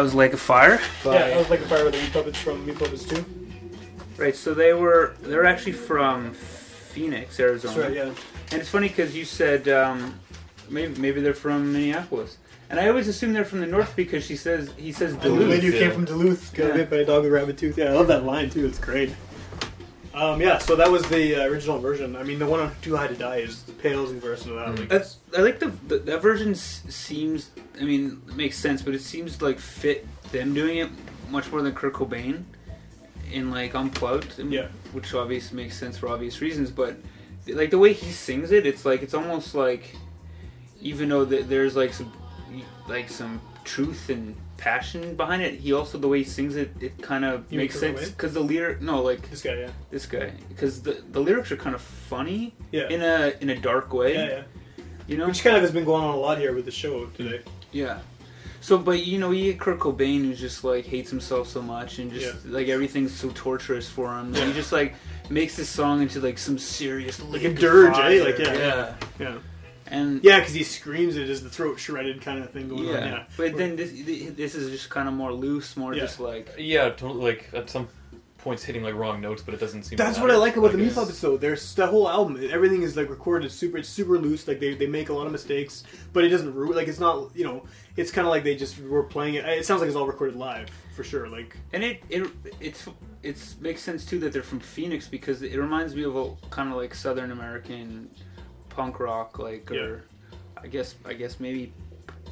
That 0.00 0.04
was 0.04 0.14
Lake 0.14 0.32
of 0.32 0.40
Fire. 0.40 0.80
Yeah, 1.04 1.12
that 1.12 1.36
was 1.36 1.50
like 1.50 1.60
a 1.60 1.68
fire 1.68 1.84
with 1.84 1.92
the 1.92 2.00
Meat 2.00 2.10
Puppets 2.14 2.38
from 2.38 2.64
Meat 2.64 2.78
Puppets 2.78 3.04
2. 3.04 3.22
Right. 4.16 4.34
So 4.34 4.54
they 4.54 4.72
were 4.72 5.14
they're 5.20 5.44
actually 5.44 5.72
from 5.72 6.32
Phoenix, 6.32 7.38
Arizona. 7.38 7.74
That's 7.74 7.86
right, 7.86 7.94
yeah. 7.96 8.14
And 8.52 8.60
it's 8.60 8.70
funny 8.70 8.88
because 8.88 9.14
you 9.14 9.26
said 9.26 9.68
um, 9.68 10.18
maybe 10.70 10.98
maybe 10.98 11.20
they're 11.20 11.34
from 11.34 11.70
Minneapolis, 11.74 12.38
and 12.70 12.80
I 12.80 12.88
always 12.88 13.08
assume 13.08 13.34
they're 13.34 13.44
from 13.44 13.60
the 13.60 13.66
north 13.66 13.94
because 13.94 14.24
she 14.24 14.36
says 14.36 14.72
he 14.78 14.90
says 14.90 15.12
And 15.12 15.20
the 15.22 15.28
lady 15.30 15.60
Duluth. 15.68 15.74
who 15.74 15.78
came 15.80 15.92
from 15.92 16.04
Duluth 16.06 16.54
got 16.54 16.68
Yeah. 16.68 16.76
bit 16.76 16.90
by 16.90 16.96
a 16.96 17.04
dog 17.04 17.22
with 17.24 17.32
a 17.32 17.34
rabbit 17.34 17.58
tooth. 17.58 17.76
Yeah, 17.76 17.90
I 17.90 17.92
love 17.92 18.06
that 18.08 18.24
line 18.24 18.48
too. 18.48 18.64
It's 18.66 18.78
great. 18.78 19.10
Um, 20.12 20.40
yeah, 20.40 20.58
so 20.58 20.74
that 20.76 20.90
was 20.90 21.08
the 21.08 21.36
uh, 21.36 21.44
original 21.46 21.78
version. 21.78 22.16
I 22.16 22.24
mean, 22.24 22.38
the 22.40 22.46
one 22.46 22.58
on 22.60 22.72
Too 22.82 22.96
High 22.96 23.06
to 23.06 23.14
Die 23.14 23.36
is 23.36 23.62
the 23.62 23.72
Palesy 23.72 24.18
version 24.18 24.50
of 24.50 24.56
that. 24.74 24.78
Like, 24.80 24.88
That's, 24.88 25.18
I 25.36 25.40
like 25.42 25.60
the, 25.60 25.68
the 25.86 25.98
that 25.98 26.20
version 26.20 26.50
s- 26.52 26.82
seems. 26.88 27.50
I 27.80 27.84
mean, 27.84 28.20
it 28.28 28.34
makes 28.34 28.58
sense, 28.58 28.82
but 28.82 28.94
it 28.94 29.02
seems 29.02 29.40
like 29.40 29.60
fit 29.60 30.06
them 30.32 30.52
doing 30.52 30.78
it 30.78 30.88
much 31.30 31.50
more 31.52 31.62
than 31.62 31.72
Kurt 31.74 31.92
Cobain 31.94 32.42
in 33.30 33.50
like 33.52 33.74
Unplugged. 33.76 34.34
I 34.40 34.42
mean, 34.42 34.52
Yeah. 34.52 34.68
which 34.92 35.14
obviously 35.14 35.56
makes 35.56 35.78
sense 35.78 35.96
for 35.96 36.08
obvious 36.08 36.40
reasons. 36.40 36.70
But 36.72 36.96
like 37.46 37.70
the 37.70 37.78
way 37.78 37.92
he 37.92 38.10
sings 38.10 38.50
it, 38.50 38.66
it's 38.66 38.84
like 38.84 39.02
it's 39.02 39.14
almost 39.14 39.54
like 39.54 39.94
even 40.80 41.08
though 41.08 41.24
th- 41.24 41.46
there's 41.46 41.76
like 41.76 41.92
some 41.92 42.12
like 42.88 43.08
some 43.08 43.40
truth 43.62 44.08
and 44.08 44.34
passion 44.60 45.16
behind 45.16 45.42
it, 45.42 45.54
he 45.54 45.72
also 45.72 45.98
the 45.98 46.06
way 46.06 46.18
he 46.18 46.24
sings 46.24 46.54
it, 46.56 46.70
it 46.80 47.00
kind 47.02 47.24
of 47.24 47.50
You 47.50 47.58
makes 47.58 47.78
sense 47.80 48.10
because 48.10 48.34
the 48.34 48.40
lyric. 48.40 48.80
No, 48.80 49.02
like 49.02 49.28
this 49.30 49.42
guy, 49.42 49.54
yeah. 49.54 49.70
this 49.90 50.06
guy, 50.06 50.30
because 50.48 50.82
the 50.82 51.02
the 51.10 51.20
lyrics 51.20 51.50
are 51.50 51.56
kind 51.56 51.74
of 51.74 51.80
funny 51.80 52.54
Yeah. 52.70 52.88
in 52.88 53.00
a 53.02 53.32
in 53.40 53.50
a 53.50 53.58
dark 53.58 53.92
way. 53.92 54.14
Yeah, 54.14 54.26
yeah. 54.28 54.42
You 55.08 55.16
know, 55.18 55.26
Which 55.26 55.42
kind 55.42 55.56
of 55.56 55.62
has 55.62 55.72
been 55.72 55.84
going 55.84 56.04
on 56.04 56.14
a 56.14 56.18
lot 56.18 56.38
here 56.38 56.52
with 56.54 56.66
the 56.66 56.70
show 56.70 57.06
today. 57.06 57.40
Yeah. 57.72 57.98
So, 58.60 58.76
but 58.78 59.04
you 59.06 59.18
know, 59.18 59.30
you 59.30 59.52
get 59.52 59.58
Kurt 59.60 59.78
Cobain 59.80 60.20
who's 60.26 60.38
just 60.38 60.62
like 60.62 60.84
hates 60.84 61.10
himself 61.10 61.48
so 61.48 61.62
much 61.62 61.98
and 61.98 62.12
just 62.12 62.44
like 62.46 62.68
everything's 62.68 63.14
so 63.14 63.30
torturous 63.34 63.88
for 63.88 64.12
him. 64.18 64.26
And 64.34 64.36
he 64.36 64.52
just 64.52 64.70
like 64.70 64.94
makes 65.30 65.56
this 65.56 65.68
song 65.68 66.02
into 66.02 66.20
like 66.20 66.38
some 66.38 66.58
serious 66.58 67.20
Like 67.22 67.42
a 67.44 67.54
dirge, 67.54 67.96
eh? 67.96 68.22
Like, 68.22 68.38
yeah. 68.38 68.54
yeah. 68.54 68.94
Yeah. 69.18 69.38
And 69.90 70.22
Yeah, 70.22 70.38
because 70.38 70.54
he 70.54 70.62
screams 70.62 71.16
it 71.16 71.28
as 71.28 71.42
the 71.42 71.50
throat 71.50 71.78
shredded 71.80 72.20
kind 72.22 72.42
of 72.42 72.50
thing 72.50 72.68
going 72.68 72.84
yeah. 72.84 72.94
on. 72.98 73.04
Yeah. 73.08 73.24
But 73.36 73.56
then 73.56 73.76
this 73.76 73.90
this 74.36 74.54
is 74.54 74.70
just 74.70 74.88
kind 74.90 75.08
of 75.08 75.14
more 75.14 75.32
loose, 75.32 75.76
more 75.76 75.94
Yeah. 75.94 76.00
just 76.02 76.20
like 76.20 76.48
Yeah, 76.58 76.90
totally. 76.90 77.22
Like 77.32 77.50
at 77.52 77.68
some 77.70 77.88
points 78.38 78.64
hitting 78.64 78.82
like 78.82 78.94
wrong 78.94 79.20
notes, 79.20 79.42
but 79.42 79.52
it 79.52 79.60
doesn't 79.60 79.82
seem. 79.82 79.96
That's 79.98 80.18
what. 80.18 80.30
I 80.30 80.36
like 80.36 80.56
about 80.56 80.72
the 80.72 80.78
Meat 80.78 80.84
it's- 80.86 80.96
Puppets, 80.98 81.20
though. 81.20 81.36
There's 81.36 81.74
the 81.74 81.86
whole 81.86 82.08
album. 82.08 82.38
Everything 82.50 82.82
is 82.82 82.96
like 82.96 83.10
recorded 83.10 83.52
super. 83.52 83.76
It's 83.78 83.88
super 83.88 84.18
loose. 84.18 84.48
Like 84.48 84.60
they, 84.60 84.74
they 84.74 84.86
make 84.86 85.10
a 85.10 85.12
lot 85.12 85.26
of 85.26 85.32
mistakes, 85.32 85.84
but 86.14 86.24
it 86.24 86.30
doesn't 86.30 86.54
ruin. 86.54 86.74
Like 86.76 86.88
it's 86.88 87.00
not. 87.00 87.36
You 87.36 87.44
know, 87.44 87.64
it's 87.96 88.10
kind 88.10 88.26
of 88.26 88.30
like 88.30 88.44
they 88.44 88.54
just 88.56 88.78
were 88.80 89.02
playing 89.02 89.34
it. 89.34 89.44
It 89.44 89.66
sounds 89.66 89.80
like 89.82 89.88
it's 89.88 89.96
all 89.96 90.06
recorded 90.06 90.36
live 90.36 90.70
for 90.96 91.04
sure. 91.04 91.28
Like 91.28 91.54
and 91.74 91.84
it 91.84 92.02
it 92.08 92.28
it's 92.60 92.86
it's 93.22 93.60
makes 93.60 93.82
sense 93.82 94.06
too 94.06 94.18
that 94.20 94.32
they're 94.32 94.42
from 94.42 94.60
Phoenix 94.60 95.06
because 95.06 95.42
it 95.42 95.58
reminds 95.58 95.94
me 95.94 96.04
of 96.04 96.16
a 96.16 96.34
kind 96.48 96.70
of 96.70 96.76
like 96.76 96.94
Southern 96.94 97.32
American 97.32 98.08
punk 98.70 99.00
rock, 99.00 99.38
like 99.38 99.70
or 99.70 100.04
I 100.56 100.66
guess 100.66 100.94
I 101.04 101.12
guess 101.14 101.40
maybe 101.40 101.72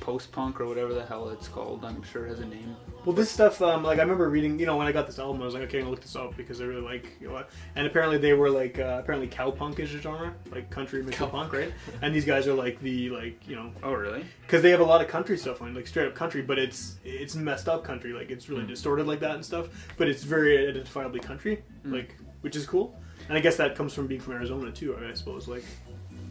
post 0.01 0.31
punk 0.31 0.61
or 0.61 0.67
whatever 0.67 0.95
the 0.95 1.05
hell 1.05 1.29
it's 1.31 1.49
called. 1.49 1.85
I'm 1.85 2.03
sure 2.03 2.27
it 2.27 2.31
has 2.31 2.41
a 2.41 2.47
name. 2.47 2.77
Well, 3.05 3.15
this 3.17 3.31
stuff, 3.31 3.61
um, 3.63 3.83
like 3.85 3.99
I 3.99 4.03
remember 4.03 4.29
reading, 4.29 4.59
you 4.59 4.67
know, 4.67 4.77
when 4.77 4.87
I 4.87 4.93
got 4.93 5.07
this 5.07 5.19
album, 5.19 5.41
I 5.41 5.45
was 5.45 5.55
like, 5.55 5.63
okay, 5.65 5.79
I'm 5.79 5.85
gonna 5.85 5.93
look 5.93 6.03
this 6.03 6.15
up 6.15 6.37
because 6.37 6.61
I 6.61 6.65
really 6.65 6.83
like, 6.83 7.17
you 7.21 7.29
know, 7.29 7.43
and 7.75 7.87
apparently 7.87 8.19
they 8.19 8.33
were 8.35 8.51
like, 8.51 8.79
uh, 8.79 8.99
apparently 9.03 9.29
cowpunk 9.29 9.79
is 9.79 9.95
a 9.95 9.99
genre, 10.01 10.35
like 10.53 10.69
country 10.71 11.03
mixed 11.03 11.21
with 11.21 11.31
punk, 11.31 11.53
right? 11.53 11.73
And 12.03 12.15
these 12.15 12.25
guys 12.27 12.47
are 12.47 12.55
like 12.55 12.81
the 12.81 13.11
like, 13.11 13.49
you 13.49 13.57
know, 13.57 13.73
Oh 13.83 13.93
really? 13.93 14.25
because 14.43 14.63
they 14.63 14.71
have 14.71 14.81
a 14.81 14.85
lot 14.85 15.01
of 15.01 15.09
country 15.09 15.39
stuff 15.39 15.63
on, 15.63 15.75
like 15.75 15.87
straight 15.87 16.07
up 16.07 16.15
country, 16.15 16.43
but 16.43 16.59
it's 16.59 16.97
it's 17.05 17.35
messed 17.35 17.69
up 17.69 17.83
country, 17.83 18.13
like 18.13 18.31
it's 18.31 18.49
really 18.49 18.67
distorted 18.67 19.07
like 19.07 19.21
that 19.21 19.35
and 19.37 19.45
stuff, 19.45 19.69
but 19.97 20.07
it's 20.09 20.23
very 20.23 20.59
identifiably 20.59 21.23
country, 21.23 21.63
Hmm. 21.85 21.95
like 21.95 22.15
which 22.43 22.55
is 22.57 22.67
cool. 22.67 22.95
And 23.29 23.37
I 23.37 23.41
guess 23.41 23.57
that 23.57 23.75
comes 23.75 23.93
from 23.95 24.07
being 24.07 24.21
from 24.21 24.35
Arizona 24.35 24.71
too, 24.71 24.97
I 24.97 25.13
suppose. 25.15 25.49
Like 25.49 25.65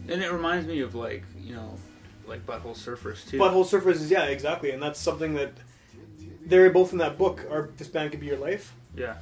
And 0.08 0.22
it 0.22 0.32
reminds 0.32 0.66
me 0.66 0.80
of 0.80 0.94
like 0.94 1.24
you 1.40 1.54
know, 1.54 1.74
like 2.26 2.44
Butthole 2.46 2.76
Surfers 2.76 3.28
too. 3.28 3.38
Butthole 3.38 3.64
Surfers 3.64 3.94
is 3.96 4.10
yeah, 4.10 4.24
exactly, 4.24 4.70
and 4.70 4.82
that's 4.82 4.98
something 5.00 5.34
that 5.34 5.52
they're 6.44 6.70
both 6.70 6.92
in 6.92 6.98
that 6.98 7.18
book. 7.18 7.46
Or 7.50 7.70
this 7.76 7.88
band 7.88 8.10
could 8.10 8.20
be 8.20 8.26
your 8.26 8.38
life. 8.38 8.74
Yeah. 8.96 9.14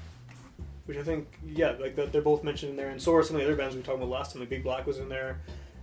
which 0.87 0.97
I 0.97 1.03
think 1.03 1.27
yeah, 1.47 1.75
like 1.79 1.97
they're 2.13 2.23
both 2.23 2.45
mentioned 2.45 2.71
in 2.71 2.77
there, 2.77 2.89
and 2.91 3.01
so 3.03 3.15
are 3.15 3.23
some 3.23 3.37
of 3.37 3.43
the 3.43 3.47
other 3.49 3.57
bands 3.57 3.75
we 3.75 3.81
were 3.81 3.87
talking 3.87 4.01
about 4.01 4.11
last 4.11 4.33
time. 4.33 4.41
Like 4.41 4.49
Big 4.51 4.63
Black 4.63 4.87
was 4.87 4.99
in 4.99 5.09
there, 5.09 5.41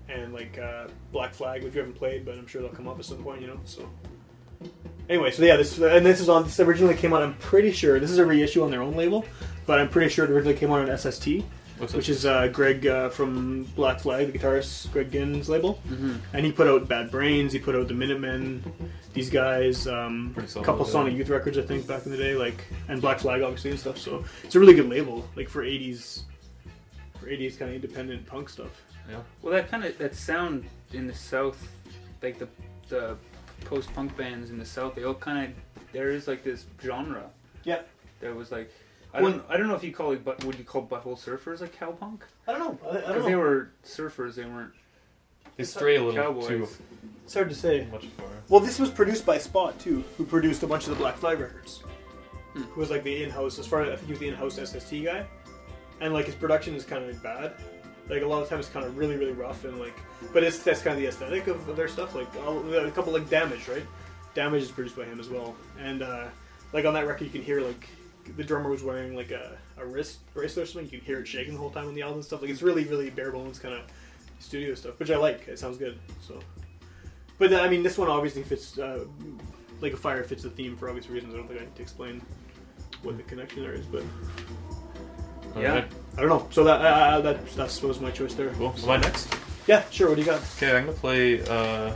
and 0.09 0.33
like 0.33 0.57
uh, 0.57 0.87
Black 1.11 1.33
Flag, 1.33 1.63
which 1.63 1.73
you 1.73 1.79
haven't 1.79 1.95
played, 1.95 2.25
but 2.25 2.35
I'm 2.35 2.47
sure 2.47 2.61
they'll 2.61 2.71
come 2.71 2.87
up 2.87 2.97
at 2.99 3.05
some 3.05 3.21
point, 3.23 3.41
you 3.41 3.47
know. 3.47 3.59
So 3.65 3.87
anyway, 5.09 5.31
so 5.31 5.43
yeah, 5.43 5.57
this 5.57 5.77
and 5.77 6.05
this 6.05 6.19
is 6.21 6.29
on. 6.29 6.43
This 6.45 6.59
originally 6.59 6.95
came 6.95 7.13
out. 7.13 7.21
I'm 7.21 7.35
pretty 7.35 7.71
sure 7.71 7.99
this 7.99 8.11
is 8.11 8.17
a 8.17 8.25
reissue 8.25 8.63
on 8.63 8.71
their 8.71 8.81
own 8.81 8.95
label, 8.95 9.25
but 9.65 9.79
I'm 9.79 9.89
pretty 9.89 10.09
sure 10.09 10.25
it 10.25 10.31
originally 10.31 10.57
came 10.57 10.71
out 10.71 10.87
on 10.87 10.97
SST, 10.97 11.27
What's 11.83 11.93
which 11.93 12.09
is 12.09 12.25
uh, 12.25 12.47
Greg 12.47 12.87
uh, 12.87 13.09
from 13.09 13.63
Black 13.75 13.99
Flag, 13.99 14.31
the 14.31 14.39
guitarist 14.39 14.91
Greg 14.93 15.11
Ginn's 15.11 15.49
label, 15.49 15.79
Mhm. 15.89 16.19
and 16.33 16.45
he 16.45 16.51
put 16.51 16.67
out 16.67 16.87
Bad 16.87 17.11
Brains. 17.11 17.51
He 17.53 17.59
put 17.59 17.75
out 17.75 17.87
the 17.89 17.93
Minutemen. 17.93 18.63
These 19.13 19.29
guys, 19.29 19.85
um, 19.87 20.33
a 20.37 20.61
couple 20.63 20.85
yeah. 20.85 20.91
Sonic 20.91 21.13
Youth 21.15 21.29
records, 21.29 21.57
I 21.57 21.61
think, 21.61 21.85
back 21.85 22.05
in 22.05 22.11
the 22.11 22.17
day, 22.17 22.35
like 22.35 22.63
and 22.87 23.01
Black 23.01 23.19
Flag, 23.19 23.41
obviously, 23.41 23.71
and 23.71 23.79
stuff. 23.79 23.97
So 23.97 24.23
it's 24.43 24.55
a 24.55 24.59
really 24.59 24.73
good 24.73 24.87
label, 24.89 25.27
like 25.35 25.49
for 25.49 25.61
'80s, 25.63 26.21
for 27.19 27.27
'80s 27.27 27.57
kind 27.59 27.69
of 27.69 27.75
independent 27.75 28.25
punk 28.25 28.47
stuff. 28.49 28.71
Yeah. 29.09 29.17
Well, 29.41 29.53
that 29.53 29.69
kind 29.69 29.83
of 29.83 29.97
that 29.97 30.15
sound 30.15 30.65
in 30.93 31.05
the 31.07 31.13
South, 31.13 31.67
like 32.21 32.39
the 32.39 32.47
the 32.89 33.17
post 33.65 33.93
punk 33.93 34.15
bands 34.15 34.49
in 34.51 34.57
the 34.57 34.65
South, 34.65 34.95
they 34.95 35.03
all 35.03 35.13
kind 35.13 35.47
of 35.49 35.53
there 35.91 36.09
is 36.11 36.27
like 36.29 36.43
this 36.45 36.65
genre. 36.81 37.23
Yeah. 37.65 37.81
There 38.21 38.33
was 38.33 38.51
like. 38.53 38.71
I 39.13 39.21
don't, 39.21 39.43
I 39.47 39.57
don't 39.57 39.67
know 39.67 39.75
if 39.75 39.83
you 39.83 39.93
call 39.93 40.11
it, 40.11 40.25
but 40.25 40.43
would 40.43 40.57
you 40.57 40.63
call 40.63 40.85
butthole 40.85 41.17
surfers 41.19 41.61
like 41.61 41.77
cowpunk? 41.77 42.21
I 42.47 42.53
don't 42.53 42.59
know. 42.83 42.89
I, 42.89 42.97
I 42.97 43.01
Because 43.07 43.25
they 43.25 43.35
were 43.35 43.69
surfers, 43.85 44.35
they 44.35 44.45
weren't 44.45 44.71
They 45.55 45.63
stray 45.63 45.97
a 45.97 46.03
little 46.03 46.21
cowboys. 46.21 46.47
too 46.47 46.67
It's 47.23 47.33
hard 47.33 47.49
to 47.49 47.55
say. 47.55 47.87
much 47.91 48.07
for. 48.17 48.23
Well, 48.49 48.59
this 48.59 48.79
was 48.79 48.89
produced 48.89 49.25
by 49.25 49.37
Spot 49.37 49.77
too, 49.79 50.03
who 50.17 50.25
produced 50.25 50.63
a 50.63 50.67
bunch 50.67 50.83
of 50.85 50.89
the 50.89 50.95
Black 50.95 51.15
Flag 51.17 51.39
records. 51.39 51.83
Hmm. 52.53 52.63
Who 52.63 52.79
was 52.79 52.89
like 52.89 53.03
the 53.03 53.23
in-house, 53.23 53.59
as 53.59 53.67
far 53.67 53.81
as 53.81 53.89
I 53.89 53.95
think 53.95 54.07
he 54.07 54.11
was 54.13 54.19
the 54.19 54.27
in-house 54.29 54.55
SST 54.55 55.03
guy, 55.03 55.25
and 56.01 56.13
like 56.13 56.25
his 56.25 56.35
production 56.35 56.73
is 56.75 56.83
kind 56.83 57.07
of 57.07 57.21
bad. 57.23 57.53
Like 58.09 58.21
a 58.23 58.27
lot 58.27 58.41
of 58.43 58.49
times, 58.49 58.65
it's 58.65 58.73
kind 58.73 58.85
of 58.85 58.97
really, 58.97 59.15
really 59.15 59.31
rough 59.31 59.63
and 59.63 59.79
like, 59.79 59.95
but 60.33 60.43
it's 60.43 60.59
that's 60.59 60.81
kind 60.81 60.95
of 60.95 61.01
the 61.01 61.07
aesthetic 61.07 61.47
of, 61.47 61.67
of 61.69 61.75
their 61.77 61.87
stuff. 61.87 62.15
Like 62.15 62.27
all, 62.45 62.59
a 62.73 62.91
couple 62.91 63.13
like 63.13 63.29
Damage, 63.29 63.67
right? 63.67 63.85
Damage 64.33 64.63
is 64.63 64.71
produced 64.71 64.97
by 64.97 65.05
him 65.05 65.19
as 65.19 65.29
well, 65.29 65.55
and 65.79 66.01
uh, 66.01 66.25
like 66.73 66.85
on 66.85 66.93
that 66.95 67.05
record, 67.07 67.25
you 67.25 67.29
can 67.29 67.43
hear 67.43 67.61
like 67.61 67.87
the 68.37 68.43
drummer 68.43 68.69
was 68.69 68.83
wearing 68.83 69.15
like 69.15 69.31
a, 69.31 69.57
a 69.77 69.85
wrist 69.85 70.19
bracelet 70.33 70.63
or 70.63 70.67
something. 70.71 70.91
You 70.91 70.97
can 70.99 71.05
hear 71.05 71.19
it 71.19 71.27
shaking 71.27 71.53
the 71.53 71.59
whole 71.59 71.69
time 71.71 71.87
on 71.87 71.93
the 71.95 72.01
album 72.01 72.17
and 72.17 72.25
stuff. 72.25 72.41
Like 72.41 72.49
it's 72.51 72.61
really, 72.61 72.83
really 72.85 73.09
bare 73.09 73.31
bones 73.31 73.59
kind 73.59 73.75
of 73.75 73.81
studio 74.39 74.75
stuff, 74.75 74.99
which 74.99 75.11
I 75.11 75.17
like. 75.17 75.47
It 75.47 75.59
sounds 75.59 75.77
good. 75.77 75.97
So, 76.27 76.39
but 77.37 77.51
uh, 77.53 77.59
I 77.61 77.69
mean, 77.69 77.83
this 77.83 77.97
one 77.97 78.07
obviously 78.09 78.43
fits. 78.43 78.77
Uh, 78.77 79.05
like 79.81 79.93
a 79.93 79.97
fire 79.97 80.23
fits 80.23 80.43
the 80.43 80.49
theme 80.49 80.77
for 80.77 80.87
obvious 80.87 81.09
reasons. 81.09 81.33
I 81.33 81.37
don't 81.37 81.47
think 81.47 81.59
I 81.59 81.63
need 81.65 81.75
to 81.75 81.81
explain 81.81 82.21
what 83.01 83.17
the 83.17 83.23
connection 83.23 83.63
there 83.63 83.73
is, 83.73 83.85
but 83.85 84.03
Yeah. 85.57 85.69
Alright, 85.69 85.91
I 86.17 86.21
don't 86.21 86.29
know. 86.29 86.47
So 86.51 86.63
that 86.63 86.81
uh, 86.81 87.21
that 87.21 87.45
that's 87.55 87.81
was 87.81 87.99
my 87.99 88.11
choice 88.11 88.33
there. 88.33 88.49
Cool. 88.51 88.73
Am 88.83 88.89
I 88.89 88.97
next? 88.97 89.33
Yeah, 89.67 89.83
sure. 89.91 90.07
What 90.09 90.15
do 90.15 90.21
you 90.21 90.27
got? 90.27 90.41
Okay, 90.57 90.75
I'm 90.75 90.85
gonna 90.85 90.97
play 90.97 91.41
uh, 91.41 91.93
a 91.93 91.95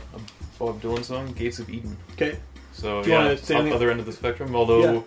Bob 0.58 0.80
Dylan 0.82 1.02
song, 1.04 1.32
"Gates 1.32 1.58
of 1.58 1.70
Eden." 1.70 1.96
Okay. 2.12 2.38
So 2.72 3.02
Do 3.02 3.08
you 3.10 3.16
yeah, 3.16 3.24
wanna 3.24 3.36
say 3.38 3.54
up 3.54 3.60
anything- 3.60 3.74
other 3.76 3.90
end 3.90 4.00
of 4.00 4.06
the 4.06 4.12
spectrum. 4.12 4.54
Although 4.54 4.92
Yeah. 4.94 5.00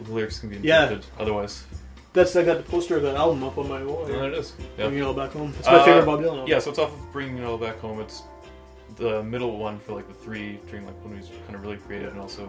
The 0.00 0.12
lyrics 0.12 0.38
can 0.38 0.48
be 0.48 0.56
Yeah. 0.58 0.84
interpreted 0.84 1.06
otherwise. 1.18 1.64
That's 2.12 2.36
I 2.36 2.44
got 2.44 2.58
the 2.58 2.62
poster 2.70 2.96
of 2.96 3.02
that 3.02 3.16
album 3.16 3.42
up 3.42 3.58
on 3.58 3.68
my 3.68 3.82
wall. 3.82 4.04
There 4.04 4.22
it 4.24 4.34
is. 4.34 4.52
Yeah. 4.78 4.84
Bringing 4.84 5.00
it 5.00 5.02
all 5.02 5.14
back 5.14 5.32
home. 5.32 5.52
It's 5.58 5.66
my 5.66 5.74
Uh, 5.74 5.84
favorite 5.84 6.06
Bob 6.06 6.20
Dylan 6.20 6.28
album. 6.28 6.46
Yeah, 6.46 6.58
so 6.60 6.70
it's 6.70 6.78
off 6.78 6.92
of 6.92 7.12
Bringing 7.12 7.38
It 7.38 7.44
All 7.44 7.58
Back 7.58 7.80
Home. 7.80 7.98
It's 8.00 8.22
the 8.96 9.22
middle 9.24 9.58
one 9.58 9.80
for 9.80 9.94
like 9.94 10.06
the 10.06 10.14
three 10.14 10.60
during 10.70 10.86
like 10.86 10.94
when 11.04 11.16
he's 11.16 11.28
kind 11.44 11.56
of 11.56 11.62
really 11.62 11.76
creative, 11.78 12.12
and 12.12 12.20
also 12.20 12.48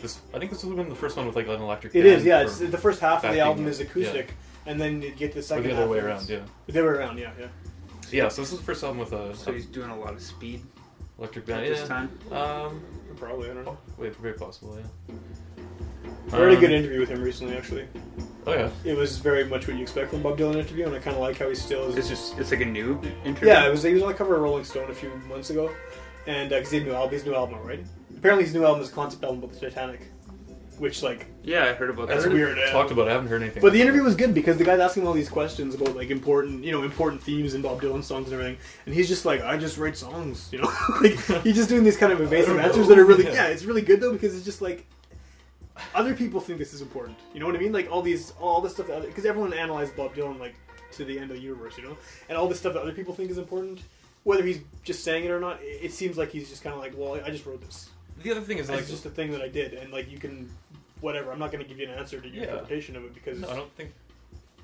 this. 0.00 0.20
I 0.32 0.38
think 0.38 0.52
this 0.52 0.62
would 0.62 0.76
have 0.76 0.86
been 0.86 0.88
the 0.88 1.00
first 1.00 1.16
one 1.16 1.26
with 1.26 1.34
like 1.34 1.48
an 1.48 1.60
electric. 1.60 1.94
It 1.96 2.04
band. 2.04 2.24
Yeah. 2.24 2.40
for- 2.40 2.44
It's 2.46 2.58
the 2.58 2.78
first 2.78 3.00
half 3.00 3.16
of 3.16 3.22
the 3.22 3.28
backing, 3.28 3.40
album 3.40 3.66
is 3.66 3.80
yeah. 3.80 3.86
acoustic, 3.86 4.34
and 4.66 4.80
then 4.80 5.02
you 5.02 5.10
get 5.10 5.32
the 5.32 5.40
or 5.40 5.42
second 5.42 5.64
the 5.64 5.70
half. 5.70 5.78
other 5.82 5.90
way 5.90 5.98
around. 5.98 6.28
Yeah. 6.28 6.38
The 6.66 6.72
other 6.80 6.84
way 6.92 6.98
around. 6.98 7.18
Yeah. 7.18 7.30
Yeah. 7.40 7.46
Yeah. 8.12 8.28
So 8.28 8.42
this 8.42 8.52
is 8.52 8.58
the 8.58 8.64
first 8.64 8.84
album 8.84 8.98
with 9.00 9.12
a, 9.12 9.34
So 9.34 9.52
he's 9.52 9.66
doing 9.66 9.90
a 9.90 9.98
lot 9.98 10.12
of 10.12 10.22
speed 10.22 10.62
electric 11.18 11.44
at 11.44 11.46
band. 11.48 11.66
this 11.66 11.86
time. 11.88 12.10
Um. 12.32 12.82
Probably. 13.16 13.50
I 13.50 13.54
don't 13.54 13.64
know. 13.64 13.78
Wait, 13.98 14.14
very 14.16 14.34
possible. 14.34 14.76
Yeah. 14.78 15.14
I 16.32 16.36
heard 16.36 16.52
a 16.52 16.54
Um, 16.54 16.60
good 16.60 16.70
interview 16.72 17.00
with 17.00 17.08
him 17.08 17.22
recently. 17.22 17.56
Actually, 17.56 17.86
Oh 18.46 18.52
yeah. 18.52 18.68
it 18.84 18.96
was 18.96 19.16
very 19.18 19.44
much 19.44 19.66
what 19.66 19.76
you 19.76 19.82
expect 19.82 20.10
from 20.10 20.22
Bob 20.22 20.38
Dylan 20.38 20.56
interview, 20.56 20.86
and 20.86 20.94
I 20.94 20.98
kind 20.98 21.16
of 21.16 21.22
like 21.22 21.38
how 21.38 21.48
he 21.48 21.54
still 21.54 21.86
is. 21.88 21.96
It's 21.96 22.08
just 22.08 22.38
it's 22.38 22.50
like 22.50 22.60
a 22.60 22.64
new 22.66 23.00
interview. 23.24 23.48
Yeah, 23.48 23.66
it 23.66 23.70
was. 23.70 23.82
He 23.82 23.92
was 23.94 24.02
on 24.02 24.08
the 24.08 24.14
cover 24.14 24.34
of 24.36 24.42
Rolling 24.42 24.64
Stone 24.64 24.90
a 24.90 24.94
few 24.94 25.10
months 25.28 25.50
ago, 25.50 25.70
and 26.26 26.50
because 26.50 26.70
he 26.70 26.78
had 26.78 26.86
a 26.86 26.90
new 26.90 26.96
album, 26.96 27.12
his 27.12 27.24
new 27.24 27.34
album, 27.34 27.58
right? 27.64 27.84
Apparently, 28.16 28.44
his 28.44 28.54
new 28.54 28.64
album 28.64 28.82
is 28.82 28.90
a 28.90 28.92
concept 28.92 29.24
album 29.24 29.38
about 29.42 29.52
the 29.54 29.60
Titanic, 29.60 30.00
which 30.78 31.02
like. 31.02 31.26
Yeah, 31.42 31.64
I 31.64 31.74
heard 31.74 31.90
about 31.90 32.08
that. 32.08 32.14
That's 32.14 32.24
that. 32.24 32.32
weird. 32.32 32.58
yeah. 32.58 32.70
Talked 32.70 32.90
about. 32.90 33.06
it. 33.06 33.10
I 33.10 33.12
haven't 33.14 33.28
heard 33.28 33.42
anything. 33.42 33.62
But 33.62 33.72
the 33.72 33.80
interview 33.80 34.02
was 34.02 34.16
good 34.16 34.34
because 34.34 34.56
the 34.58 34.64
guy's 34.64 34.80
asking 34.80 35.02
him 35.02 35.08
all 35.08 35.14
these 35.14 35.28
questions 35.28 35.74
about 35.74 35.96
like 35.96 36.10
important, 36.10 36.64
you 36.64 36.72
know, 36.72 36.82
important 36.82 37.22
themes 37.22 37.54
in 37.54 37.62
Bob 37.62 37.80
Dylan 37.80 38.02
songs 38.02 38.26
and 38.26 38.34
everything, 38.34 38.58
and 38.84 38.94
he's 38.94 39.08
just 39.08 39.24
like, 39.24 39.42
I 39.42 39.56
just 39.56 39.78
write 39.78 39.96
songs, 39.96 40.48
you 40.52 40.60
know, 40.60 40.72
like 41.00 41.14
he's 41.42 41.56
just 41.56 41.68
doing 41.68 41.84
these 41.84 41.96
kind 41.96 42.12
of 42.12 42.20
evasive 42.20 42.58
answers 42.58 42.88
know. 42.88 42.94
that 42.94 42.98
are 42.98 43.04
really, 43.04 43.24
Yeah. 43.24 43.32
yeah, 43.34 43.46
it's 43.46 43.64
really 43.64 43.82
good 43.82 44.00
though 44.00 44.12
because 44.12 44.34
it's 44.34 44.44
just 44.44 44.62
like 44.62 44.86
other 45.94 46.14
people 46.14 46.40
think 46.40 46.58
this 46.58 46.72
is 46.72 46.80
important. 46.80 47.18
You 47.34 47.40
know 47.40 47.46
what 47.46 47.54
I 47.54 47.58
mean? 47.58 47.72
Like 47.72 47.90
all 47.90 48.02
these, 48.02 48.32
all 48.40 48.60
this 48.60 48.72
stuff. 48.72 48.86
Because 48.86 49.26
everyone 49.26 49.52
analyzed 49.52 49.96
Bob 49.96 50.14
Dylan 50.14 50.38
like 50.38 50.54
to 50.92 51.04
the 51.04 51.18
end 51.18 51.30
of 51.30 51.36
the 51.36 51.42
universe, 51.42 51.76
you 51.76 51.84
know, 51.84 51.96
and 52.28 52.38
all 52.38 52.48
this 52.48 52.58
stuff 52.58 52.74
that 52.74 52.82
other 52.82 52.92
people 52.92 53.14
think 53.14 53.30
is 53.30 53.38
important, 53.38 53.80
whether 54.24 54.44
he's 54.44 54.60
just 54.82 55.04
saying 55.04 55.24
it 55.24 55.30
or 55.30 55.40
not. 55.40 55.60
It, 55.62 55.84
it 55.84 55.92
seems 55.92 56.16
like 56.16 56.30
he's 56.30 56.48
just 56.48 56.62
kind 56.62 56.74
of 56.74 56.80
like, 56.80 56.94
well, 56.96 57.20
I 57.24 57.30
just 57.30 57.46
wrote 57.46 57.60
this. 57.60 57.90
The 58.22 58.30
other 58.30 58.40
thing 58.40 58.58
is 58.58 58.70
It's 58.70 58.78
like 58.78 58.88
just 58.88 59.04
a 59.04 59.10
thing 59.10 59.30
that 59.32 59.42
I 59.42 59.48
did, 59.48 59.74
and 59.74 59.92
like 59.92 60.10
you 60.10 60.18
can, 60.18 60.50
whatever. 61.00 61.32
I'm 61.32 61.38
not 61.38 61.50
going 61.52 61.62
to 61.62 61.68
give 61.68 61.78
you 61.78 61.86
an 61.88 61.94
answer 61.98 62.20
to 62.20 62.28
your 62.28 62.44
Yeah. 62.44 62.50
interpretation 62.50 62.96
of 62.96 63.04
it 63.04 63.14
because 63.14 63.40
no, 63.40 63.48
I 63.48 63.54
don't 63.56 63.72
think 63.76 63.92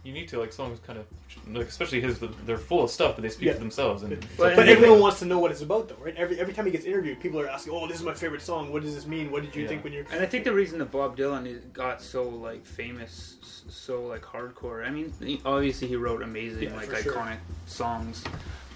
you 0.04 0.12
need 0.12 0.26
to 0.28 0.40
like 0.40 0.52
songs 0.52 0.80
kind 0.84 0.98
of 0.98 1.06
like 1.54 1.68
especially 1.68 2.00
his 2.00 2.18
they're 2.44 2.58
full 2.58 2.82
of 2.82 2.90
stuff 2.90 3.14
but 3.14 3.22
they 3.22 3.28
speak 3.28 3.46
Yeah. 3.46 3.52
for 3.52 3.60
themselves 3.60 4.02
and 4.02 4.18
But- 4.36 4.56
But 4.56 4.68
everyone 4.68 4.96
they- 4.98 5.02
wants 5.02 5.20
to 5.20 5.26
know 5.26 5.38
what 5.38 5.52
it's 5.52 5.60
about, 5.62 5.88
though, 5.88 5.94
right? 6.00 6.16
Every 6.16 6.40
every 6.40 6.52
time 6.54 6.66
he 6.66 6.72
gets 6.72 6.84
interviewed, 6.84 7.20
people 7.20 7.38
are 7.40 7.48
asking, 7.48 7.72
"Oh, 7.72 7.86
this 7.86 7.98
is 7.98 8.02
my 8.02 8.14
favorite 8.14 8.42
song. 8.42 8.72
What 8.72 8.82
does 8.82 8.94
this 8.96 9.06
mean? 9.06 9.30
What 9.30 9.42
did 9.42 9.54
you 9.54 9.62
Yeah. 9.62 9.68
think 9.68 9.84
when 9.84 9.92
you're?" 9.92 10.04
And 10.10 10.20
I 10.20 10.26
think 10.26 10.42
the 10.44 10.52
reason 10.52 10.78
that 10.80 10.90
Bob 10.90 11.16
Dylan 11.16 11.72
got 11.72 12.02
so 12.02 12.28
like 12.28 12.66
famous, 12.66 13.36
so 13.68 14.02
like 14.06 14.22
hardcore. 14.22 14.84
I 14.84 14.90
mean, 14.90 15.12
obviously 15.44 15.86
he 15.86 15.94
wrote 15.96 16.22
amazing, 16.22 16.64
Yeah, 16.64 16.74
like 16.76 16.90
for 16.90 16.96
sure. 16.96 17.12
iconic 17.14 17.38
songs, 17.66 18.24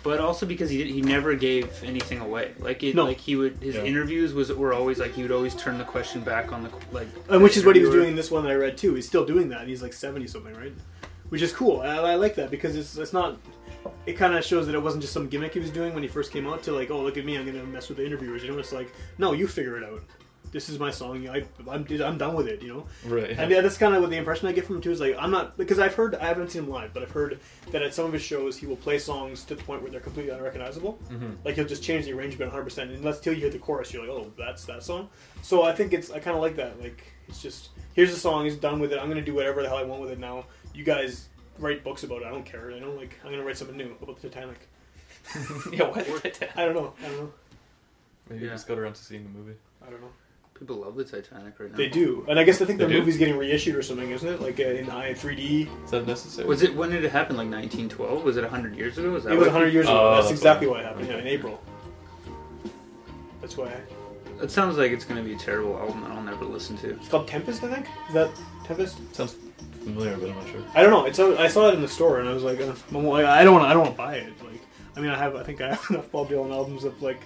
but 0.07 0.21
also 0.21 0.47
because 0.47 0.71
he 0.71 0.85
he 0.85 1.03
never 1.03 1.35
gave 1.35 1.83
anything 1.83 2.21
away. 2.21 2.53
Like 2.61 2.85
it, 2.85 2.95
No. 2.95 3.05
like 3.05 3.19
he 3.19 3.35
would 3.35 3.59
his 3.61 3.75
Yeah. 3.75 3.83
interviews 3.83 4.33
was 4.33 4.53
were 4.53 4.73
always 4.73 5.01
like 5.01 5.13
he 5.15 5.23
would 5.23 5.33
always 5.33 5.55
turn 5.57 5.79
the 5.79 5.85
question 5.85 6.21
back 6.21 6.53
on 6.53 6.63
the 6.63 6.71
like. 6.93 7.09
And 7.29 7.43
which 7.43 7.57
is 7.57 7.65
what 7.67 7.75
he 7.75 7.83
was 7.83 7.91
doing 7.91 8.11
in 8.11 8.17
this 8.17 8.31
one 8.31 8.45
that 8.45 8.53
I 8.53 8.55
read 8.55 8.79
too. 8.79 8.95
He's 8.95 9.07
still 9.09 9.25
doing 9.27 9.49
that. 9.49 9.67
He's 9.67 9.83
like 9.83 9.93
seventy 9.93 10.29
something, 10.29 10.55
right? 10.55 10.73
Which 11.31 11.43
is 11.43 11.53
cool. 11.53 11.81
I, 11.81 11.97
I 12.13 12.15
like 12.15 12.37
that 12.37 12.51
because 12.53 12.77
it's 12.77 12.97
it's 12.97 13.13
not. 13.13 13.39
It 14.05 14.15
kind 14.15 14.35
of 14.37 14.45
shows 14.45 14.67
that 14.67 14.75
it 14.77 14.83
wasn't 14.83 15.03
just 15.03 15.13
some 15.13 15.27
gimmick 15.29 15.53
he 15.55 15.61
was 15.61 15.71
doing 15.71 15.93
when 15.95 16.03
he 16.05 16.09
first 16.09 16.33
came 16.33 16.47
out. 16.47 16.63
To 16.65 16.73
like, 16.73 16.91
oh 16.93 17.01
look 17.01 17.17
at 17.17 17.25
me, 17.25 17.37
I'm 17.37 17.45
gonna 17.45 17.65
mess 17.65 17.89
with 17.89 17.99
the 17.99 18.07
interviewers. 18.07 18.43
You 18.45 18.53
know, 18.53 18.59
it's 18.59 18.73
like, 18.73 18.93
no, 19.19 19.33
you 19.33 19.47
figure 19.49 19.77
it 19.77 19.85
out. 19.85 20.03
This 20.57 20.71
is 20.71 20.79
my 20.79 20.91
song. 20.91 21.29
I, 21.29 21.45
I'm 21.71 21.87
I'm 22.01 22.17
done 22.17 22.35
with 22.35 22.49
it. 22.49 22.63
You 22.63 22.69
know. 22.73 22.87
right 23.05 23.29
And 23.41 23.51
yeah, 23.51 23.61
that's 23.61 23.77
kind 23.77 23.95
of 23.95 24.01
what 24.01 24.09
the 24.11 24.17
impression 24.17 24.49
I 24.49 24.53
get 24.53 24.65
from 24.65 24.77
him 24.77 24.81
too. 24.81 24.91
Is 24.91 25.01
like 25.01 25.15
I'm 25.19 25.31
not 25.31 25.59
because 25.59 25.79
I've 25.79 25.95
heard 25.95 26.15
I 26.15 26.27
haven't 26.27 26.51
seen 26.51 26.63
him 26.63 26.71
live, 26.71 26.95
but 26.95 27.03
I've 27.03 27.11
heard 27.11 27.39
that 27.73 27.83
at 27.83 27.93
some 27.93 28.07
of 28.07 28.13
his 28.15 28.23
shows 28.23 28.57
he 28.57 28.65
will 28.67 28.77
play 28.87 28.99
songs 28.99 29.45
to 29.49 29.55
the 29.55 29.63
point 29.63 29.83
where 29.83 29.91
they're 29.91 30.01
completely 30.09 30.33
unrecognizable. 30.33 30.99
Mhm. 31.11 31.37
Like 31.45 31.57
he'll 31.57 31.67
just 31.67 31.83
change 31.83 32.07
the 32.07 32.13
arrangement 32.15 32.51
100, 32.53 32.65
percent 32.65 32.89
and 32.91 32.99
unless 33.01 33.21
till 33.21 33.35
you 33.35 33.41
hear 33.41 33.51
the 33.51 33.59
chorus, 33.59 33.93
you're 33.93 34.01
like, 34.07 34.11
oh, 34.11 34.33
that's 34.39 34.65
that 34.65 34.83
song. 34.83 35.11
So 35.43 35.63
I 35.63 35.73
think 35.73 35.93
it's 35.93 36.11
I 36.11 36.21
kind 36.21 36.35
of 36.35 36.43
like 36.43 36.57
that. 36.57 36.81
Like 36.81 37.05
it's 37.29 37.43
just 37.43 37.69
here's 37.95 38.11
the 38.15 38.19
song, 38.19 38.45
he's 38.45 38.57
done 38.57 38.81
with 38.81 38.95
it. 38.95 38.99
I'm 38.99 39.11
gonna 39.11 39.21
do 39.21 39.35
whatever 39.35 39.61
the 39.63 39.69
hell 39.69 39.77
I 39.77 39.83
want 39.85 40.01
with 40.01 40.11
it 40.13 40.19
now. 40.19 40.47
You 40.75 40.85
guys 40.85 41.29
write 41.59 41.85
books 41.85 42.03
about 42.03 42.23
it. 42.23 42.27
I 42.29 42.31
don't 42.31 42.47
care. 42.47 42.73
I 42.75 42.79
don't 42.79 42.97
like. 42.97 43.13
I'm 43.23 43.31
gonna 43.31 43.45
write 43.45 43.59
something 43.59 43.77
new 43.77 43.95
about 44.01 44.19
the 44.23 44.31
Titanic. 44.31 44.61
yeah 45.73 45.83
what 45.85 46.07
I 46.57 46.65
don't 46.65 46.75
know. 46.75 46.95
I 47.05 47.09
don't 47.09 47.19
know. 47.19 47.33
maybe 48.31 48.41
you 48.45 48.47
Yeah. 48.49 48.55
just 48.55 48.67
got 48.67 48.79
around 48.79 48.95
to 48.95 49.03
seeing 49.05 49.23
the 49.25 49.29
movie 49.39 49.59
I 49.87 49.91
don't 49.91 50.01
know. 50.01 50.13
People 50.59 50.77
love 50.77 50.97
the 50.97 51.05
Titanic 51.05 51.59
right 51.61 51.71
now. 51.71 51.77
They 51.77 51.89
do, 51.89 52.25
and 52.29 52.39
I 52.39 52.45
guess 52.45 52.63
I 52.63 52.65
think 52.65 52.79
the 52.79 52.87
do? 52.89 52.99
movie's 52.99 53.19
getting 53.19 53.37
reissued 53.37 53.77
or 53.77 53.83
something, 53.83 54.11
isn't 54.11 54.27
it? 54.29 54.41
Like 54.41 54.59
uh, 54.59 54.63
in 54.65 54.89
I 54.89 55.13
3D. 55.13 55.69
is 55.85 55.91
that 55.91 56.07
necessary 56.07 56.49
Was 56.49 56.63
it 56.63 56.75
when 56.75 56.91
did 56.91 57.05
it 57.05 57.13
happen? 57.13 57.37
Like 57.37 57.49
1912? 57.51 58.25
Was 58.25 58.37
it 58.39 58.43
100 58.43 58.75
years 58.75 58.97
ago? 58.97 59.11
Was 59.11 59.25
that 59.25 59.33
It 59.33 59.37
was 59.37 59.49
what- 59.49 59.53
100 59.55 59.73
years 59.75 59.87
ago. 59.87 59.99
Oh, 59.99 60.15
that's 60.15 60.29
that's 60.29 60.39
exactly 60.39 60.67
why. 60.67 60.77
what 60.79 60.85
happened. 60.85 61.09
Yeah, 61.09 61.19
in 61.19 61.27
April. 61.27 61.61
That's 63.41 63.57
why. 63.57 63.71
It 64.43 64.51
sounds 64.51 64.77
like 64.77 64.93
it's 64.93 65.05
going 65.05 65.23
to 65.23 65.27
be 65.29 65.35
a 65.35 65.39
terrible 65.39 65.77
album 65.79 66.03
that 66.03 66.11
I'll 66.11 66.23
never 66.23 66.45
listen 66.45 66.77
to. 66.79 66.91
It's 66.91 67.09
called 67.09 67.27
Tempest, 67.29 67.63
I 67.65 67.73
think. 67.75 67.87
Is 68.09 68.15
that 68.15 68.31
Tempest? 68.65 68.99
sounds 69.15 69.37
familiar 69.85 70.17
but 70.17 70.29
I'm 70.31 70.37
not 70.37 70.49
sure 70.49 70.61
I 70.75 70.83
don't 70.83 70.91
know. 70.91 71.05
It's 71.07 71.19
I 71.21 71.47
saw 71.49 71.69
it 71.69 71.75
in 71.75 71.81
the 71.81 71.89
store 71.89 72.19
and 72.21 72.29
I 72.29 72.33
was 72.33 72.43
like, 72.43 72.61
uh, 72.61 72.75
I'm 72.95 73.05
like, 73.07 73.25
I 73.25 73.45
don't 73.45 73.55
want. 73.55 73.67
I 73.67 73.73
don't 73.73 73.83
want 73.83 73.93
to 73.93 73.99
buy 73.99 74.17
it. 74.17 74.33
Like, 74.45 74.61
I 74.97 75.01
mean, 75.01 75.11
I 75.11 75.17
have. 75.19 75.37
I 75.37 75.43
think 75.43 75.61
I 75.61 75.69
have 75.75 75.87
enough 75.91 76.11
Bob 76.11 76.29
Dylan 76.31 76.51
albums 76.51 76.85
of 76.85 77.01
like. 77.03 77.21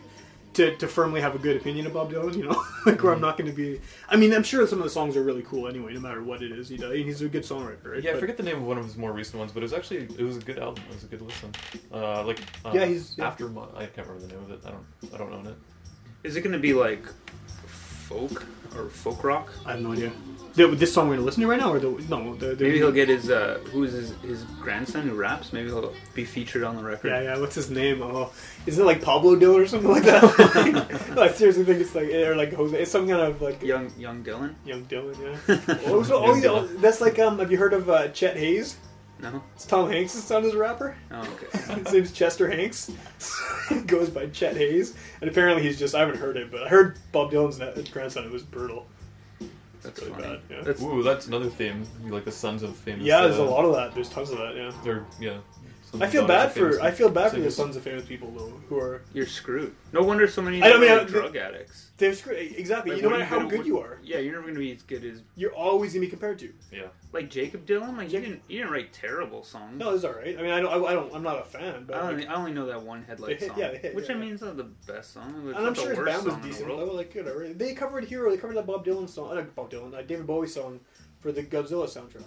To, 0.55 0.77
to 0.79 0.89
firmly 0.89 1.21
have 1.21 1.37
a 1.37 1.39
good 1.39 1.57
opinion 1.57 1.87
of 1.87 1.93
Bob 1.93 2.11
Dylan, 2.13 2.37
you 2.37 2.43
know, 2.43 2.61
like 2.87 3.01
where 3.05 3.13
I'm 3.13 3.21
not 3.21 3.39
going 3.39 3.49
to 3.49 3.57
be. 3.57 3.81
I 4.09 4.17
mean, 4.17 4.33
I'm 4.35 4.43
sure 4.43 4.67
some 4.67 4.79
of 4.79 4.85
the 4.85 4.91
songs 4.91 5.17
are 5.17 5.23
really 5.23 5.43
cool 5.43 5.69
anyway, 5.69 5.95
no 5.95 6.01
matter 6.01 6.25
what 6.25 6.43
it 6.43 6.51
is. 6.51 6.69
He 6.69 6.77
does. 6.77 6.93
He's 6.93 7.23
a 7.23 7.29
good 7.29 7.45
songwriter, 7.45 7.93
right? 7.93 8.03
yeah 8.03 8.11
I 8.13 8.15
forget 8.19 8.37
the 8.37 8.43
name 8.43 8.57
of 8.57 8.65
one 8.65 8.77
of 8.77 8.85
his 8.85 8.97
more 8.97 9.13
recent 9.13 9.39
ones 9.39 9.53
but 9.53 9.61
it 9.61 9.63
was 9.63 9.73
actually 9.73 10.09
it 10.19 10.23
was 10.25 10.39
a 10.39 10.41
good 10.41 10.59
album 10.59 10.83
it 10.91 10.95
was 10.95 11.05
a 11.05 11.07
good 11.07 11.23
listen 11.23 11.53
uh, 11.95 12.25
like 12.25 12.41
uh, 12.65 12.73
Yeah, 12.75 12.85
he's- 12.87 13.15
yeah. 13.17 13.29
after 13.29 13.47
I 13.77 13.87
can't 13.87 14.09
remember 14.09 14.27
the 14.27 14.35
name 14.35 14.43
of 14.45 14.51
it 14.51 14.61
I 14.67 14.71
don't 14.71 15.15
I 15.15 15.17
don't 15.19 15.33
own 15.33 15.47
it 15.47 15.55
Is 16.25 16.35
it 16.37 16.41
going 16.41 16.53
to 16.53 16.59
be 16.59 16.73
like 16.75 17.05
folk 18.11 18.45
or 18.77 18.89
folk 18.89 19.23
rock? 19.25 19.47
I 19.65 19.73
have 19.73 19.81
no 19.81 19.93
idea. 19.93 20.11
The- 20.55 20.67
This 20.83 20.93
song 20.93 21.09
we're 21.09 21.17
to 21.17 21.23
listen 21.23 21.43
to 21.43 21.47
right 21.49 21.61
now, 21.61 21.73
or 21.73 21.79
the 21.79 21.91
no? 22.09 22.35
The, 22.35 22.55
the, 22.57 22.65
Maybe 22.65 22.79
he'll 22.79 22.91
get 23.03 23.09
his 23.09 23.31
uh, 23.31 23.61
who's 23.73 23.93
his 23.93 24.11
his 24.31 24.43
grandson 24.61 25.03
who 25.09 25.15
raps. 25.15 25.53
Maybe 25.53 25.69
he'll 25.69 25.95
be 26.13 26.25
featured 26.25 26.65
on 26.65 26.75
the 26.77 26.83
record. 26.83 27.09
Yeah, 27.13 27.23
yeah. 27.23 27.39
What's 27.39 27.55
his 27.55 27.71
name? 27.71 28.03
Oh, 28.03 28.33
isn't 28.67 28.83
it 28.83 28.87
like 28.93 29.01
Pablo 29.01 29.37
Dylan 29.37 29.61
or 29.63 29.69
something 29.69 29.89
like 29.97 30.03
that? 30.11 30.23
no, 31.15 31.23
I 31.29 31.29
seriously 31.29 31.65
think 31.65 31.81
it's 31.81 31.95
like 31.95 32.11
or 32.11 32.35
like 32.35 32.53
Jose. 32.53 32.77
It's 32.83 32.91
some 32.91 33.07
kind 33.09 33.21
of 33.23 33.41
like 33.41 33.63
Young 33.63 33.93
young 33.97 34.25
Dylan. 34.25 34.55
young 34.67 34.85
Dylan. 34.87 35.15
Yeah. 35.23 35.57
oh, 35.87 36.03
so- 36.03 36.21
oh, 36.25 36.35
yeah, 36.35 36.67
that's 36.81 37.01
like 37.01 37.19
um. 37.21 37.39
Have 37.39 37.53
you 37.53 37.59
heard 37.59 37.73
of 37.73 37.89
uh, 37.89 38.09
Chet 38.09 38.37
Haze? 38.37 38.77
No. 39.23 39.43
It's 39.55 39.67
Tom 39.67 39.91
Hanks' 39.91 40.13
son 40.13 40.45
as 40.45 40.55
a 40.55 40.59
rapper. 40.59 40.97
Oh, 41.11 41.21
okay. 41.21 41.75
His 41.83 41.93
name's 41.93 42.13
Chester 42.13 42.49
Hanks. 42.51 42.91
he 43.69 43.81
goes 43.83 44.11
by 44.11 44.27
Chet 44.27 44.57
Haze, 44.57 44.95
and 45.21 45.31
apparently 45.31 45.63
he's 45.63 45.79
just 45.79 45.95
I 45.95 46.01
haven't 46.01 46.19
heard 46.19 46.37
it, 46.37 46.51
but 46.51 46.63
I 46.63 46.69
heard 46.69 46.99
Bob 47.13 47.31
Dylan's 47.31 47.91
grandson. 47.91 48.25
It 48.25 48.31
was 48.31 48.43
brutal. 48.43 48.87
That's 49.83 50.01
really 50.01 50.13
funny. 50.13 50.23
bad, 50.25 50.41
yeah. 50.51 50.63
That's 50.63 50.83
ooh 50.83 51.03
that's 51.03 51.27
another 51.27 51.49
theme 51.49 51.87
like 52.05 52.27
the 52.27 52.33
sons 52.33 52.63
of 52.63 52.77
famous 52.77 53.03
Yeah, 53.03 53.23
there's 53.23 53.39
a 53.39 53.43
uh, 53.43 53.47
lot 53.47 53.65
of 53.65 53.75
that. 53.75 53.95
There's 53.95 54.11
tons 54.11 54.31
of 54.31 54.39
that. 54.39 54.55
Yeah. 54.55 54.91
or 54.91 55.07
yeah 55.19 55.39
sons 55.39 55.70
I 55.99 56.07
feel 56.07 56.27
bad 56.27 56.53
for 56.53 56.81
I 56.81 56.91
feel 56.93 57.09
bad 57.09 57.33
for 57.33 57.41
the 57.41 57.51
sons 57.51 57.75
of 57.77 57.83
famous 57.83 58.05
people 58.05 58.31
though, 58.31 58.53
who 58.69 58.79
are 58.79 59.03
you're 59.13 59.27
screwed. 59.27 59.75
No 59.93 60.03
wonder 60.03 60.29
so 60.29 60.41
many 60.41 60.63
I 60.63 60.69
don't 60.69 60.81
mean, 60.81 60.91
are 60.93 61.01
I- 61.01 61.05
drug 61.05 61.37
addicts. 61.37 61.91
they're 61.97 62.15
screwed 62.15 62.39
exactly. 62.39 62.93
Like, 62.95 63.03
no 63.03 63.09
what 63.09 63.17
are 63.17 63.19
matter 63.19 63.29
how 63.29 63.37
gonna- 63.39 63.49
good 63.49 63.59
what- 63.59 63.67
you 63.67 63.79
are, 63.81 63.99
Yeah, 64.05 64.19
you're 64.19 64.33
never 64.35 64.43
going 64.45 64.55
to 64.55 64.61
be 64.61 64.71
as 64.73 64.83
good 64.83 65.05
as 65.05 65.23
you're 65.35 65.53
always 65.53 65.93
gonna 65.93 66.03
be 66.07 66.09
compared 66.11 66.39
to. 66.41 66.53
yeah 66.71 66.87
like 67.13 67.29
Jakob 67.29 67.67
Dylan. 67.67 67.97
Like 67.97 68.13
you 68.13 68.21
didn't 68.21 68.43
you 68.47 68.59
didn't 68.59 68.73
write 68.73 68.93
terrible 68.93 69.43
songs. 69.43 69.77
No, 69.79 69.93
it's 69.95 70.05
all 70.05 70.13
right. 70.13 70.39
I 70.39 70.43
mean, 70.43 70.53
I 70.53 70.61
don't, 70.61 70.73
I, 70.73 70.87
I 70.91 70.93
don't, 70.93 71.13
I'm 71.13 71.25
not 71.25 71.41
a 71.41 71.45
fan, 71.45 71.85
but 71.89 71.97
I 71.97 72.03
like, 72.03 72.11
only, 72.13 72.27
I 72.29 72.35
only 72.35 72.53
know 72.53 72.67
that 72.67 72.83
one 72.83 73.03
headlight 73.03 73.41
They 73.41 73.47
hit- 73.47 73.49
song, 73.51 73.59
yeah, 73.59 73.71
they 73.73 73.79
hit, 73.79 73.95
which 73.97 74.05
yeah, 74.09 74.13
I 74.13 74.19
yeah. 74.19 74.25
mean 74.25 74.35
is 74.35 74.43
not 74.43 74.57
the 74.57 74.69
best 74.87 75.13
song. 75.15 75.35
It's 75.49 75.49
and 75.49 75.57
I'm 75.57 75.65
not 75.65 75.75
the 75.75 75.81
sure 75.81 75.89
his 75.91 75.99
worst 75.99 76.07
band 76.13 76.25
was 76.25 76.33
song 76.35 76.43
in 76.43 76.47
the 76.49 76.53
decent. 76.53 76.69
world. 76.69 76.89
Though, 76.89 76.95
like 76.95 77.15
whatever. 77.15 77.49
They 77.49 77.75
covered 77.75 78.05
Hero. 78.05 78.31
They 78.31 78.37
covered 78.37 78.57
that 78.59 78.67
Bob 78.67 78.87
Dylan 78.87 79.09
song, 79.09 79.37
uh, 79.37 79.43
Bob 79.57 79.71
Dylan, 79.73 79.93
uh, 79.93 80.03
David 80.03 80.27
Bowie 80.29 80.47
song 80.47 80.79
for 81.21 81.33
the 81.33 81.43
Godzilla 81.43 81.87
soundtrack, 81.89 82.23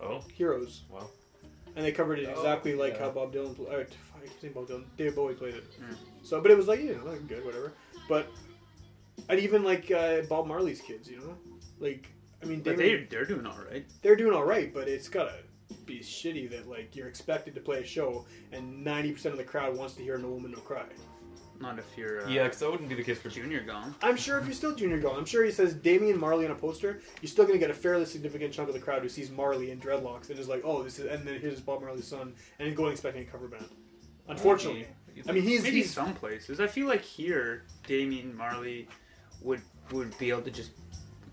oh 0.00 0.22
Heroes, 0.32 0.82
wow 0.88 1.08
and 1.76 1.84
they 1.84 1.92
covered 1.92 2.18
it 2.18 2.28
Oh, 2.28 2.32
exactly 2.38 2.74
like 2.74 2.94
yeah. 2.94 3.00
how 3.00 3.10
Bob 3.10 3.32
Dylan. 3.32 3.54
Pl- 3.56 3.68
I 3.70 3.84
keep 4.22 4.40
saying 4.40 4.52
Bob 4.54 4.68
Dylan. 4.68 4.84
David 4.96 5.14
Bowie 5.14 5.34
played 5.34 5.54
it. 5.54 5.64
Mm. 5.80 5.96
So, 6.22 6.40
but 6.40 6.50
it 6.50 6.56
was 6.56 6.68
like 6.68 6.80
you 6.80 6.94
know, 6.96 7.10
like, 7.10 7.26
good, 7.28 7.44
whatever. 7.44 7.72
But 8.08 8.26
and 9.28 9.38
even 9.40 9.62
like 9.64 9.90
uh, 9.90 10.22
Bob 10.28 10.46
Marley's 10.46 10.80
kids, 10.80 11.08
you 11.08 11.18
know, 11.18 11.36
like 11.78 12.08
I 12.42 12.46
mean, 12.46 12.60
But 12.60 12.76
David, 12.76 13.08
they 13.10 13.16
they're 13.16 13.24
doing 13.24 13.46
all 13.46 13.58
right. 13.70 13.84
they're 14.02 14.16
doing 14.16 14.34
all 14.34 14.44
right, 14.44 14.72
but 14.72 14.88
it's 14.88 15.08
gotta 15.08 15.34
be 15.86 16.00
shitty 16.00 16.50
that 16.50 16.68
like 16.68 16.96
you're 16.96 17.08
expected 17.08 17.54
to 17.54 17.60
play 17.60 17.78
a 17.80 17.84
show 17.86 18.24
and 18.52 18.84
90% 18.84 19.26
of 19.26 19.36
the 19.36 19.44
crowd 19.44 19.76
wants 19.76 19.94
to 19.94 20.02
hear 20.02 20.18
No 20.18 20.28
Woman 20.30 20.50
No 20.52 20.58
Cry. 20.58 20.84
Not 21.60 21.78
if 21.78 21.84
you're 21.96 22.24
uh, 22.24 22.28
yeah 22.28 22.44
because 22.44 22.60
that 22.60 22.70
wouldn't 22.70 22.88
be 22.88 22.94
the 22.94 23.04
case 23.04 23.18
for 23.18 23.28
Junior 23.28 23.60
Gong. 23.62 23.94
I'm 24.02 24.16
sure 24.16 24.38
if 24.38 24.46
you're 24.46 24.54
still 24.54 24.74
Junior 24.74 24.98
Gong, 24.98 25.16
I'm 25.16 25.26
sure 25.26 25.44
he 25.44 25.50
says 25.50 25.74
Damian 25.74 26.18
Marley 26.18 26.46
on 26.46 26.50
a 26.50 26.54
poster, 26.54 27.00
you're 27.20 27.28
still 27.28 27.44
going 27.44 27.58
to 27.58 27.60
get 27.60 27.70
a 27.70 27.74
fairly 27.74 28.06
significant 28.06 28.52
chunk 28.54 28.68
of 28.68 28.74
the 28.74 28.80
crowd 28.80 29.02
who 29.02 29.08
sees 29.10 29.30
Marley 29.30 29.70
in 29.70 29.78
dreadlocks 29.78 30.30
and 30.30 30.38
is 30.38 30.48
like, 30.48 30.62
oh, 30.64 30.82
this 30.82 30.98
is, 30.98 31.06
and 31.06 31.26
then 31.28 31.38
here's 31.38 31.60
Bob 31.60 31.82
Marley's 31.82 32.06
son, 32.06 32.32
and 32.58 32.68
then 32.68 32.74
going 32.74 32.92
expecting 32.92 33.22
a 33.22 33.26
cover 33.26 33.46
band. 33.46 33.66
Unfortunately. 34.28 34.86
I 35.28 35.32
mean, 35.32 35.42
he's, 35.42 35.62
Maybe 35.62 35.78
he's 35.78 35.92
some 35.92 36.14
places. 36.14 36.60
I 36.60 36.66
feel 36.66 36.86
like 36.86 37.02
here, 37.02 37.64
Damian 37.86 38.34
Marley 38.36 38.88
would 39.42 39.60
would 39.92 40.16
be 40.18 40.30
able 40.30 40.42
to 40.42 40.50
just 40.50 40.70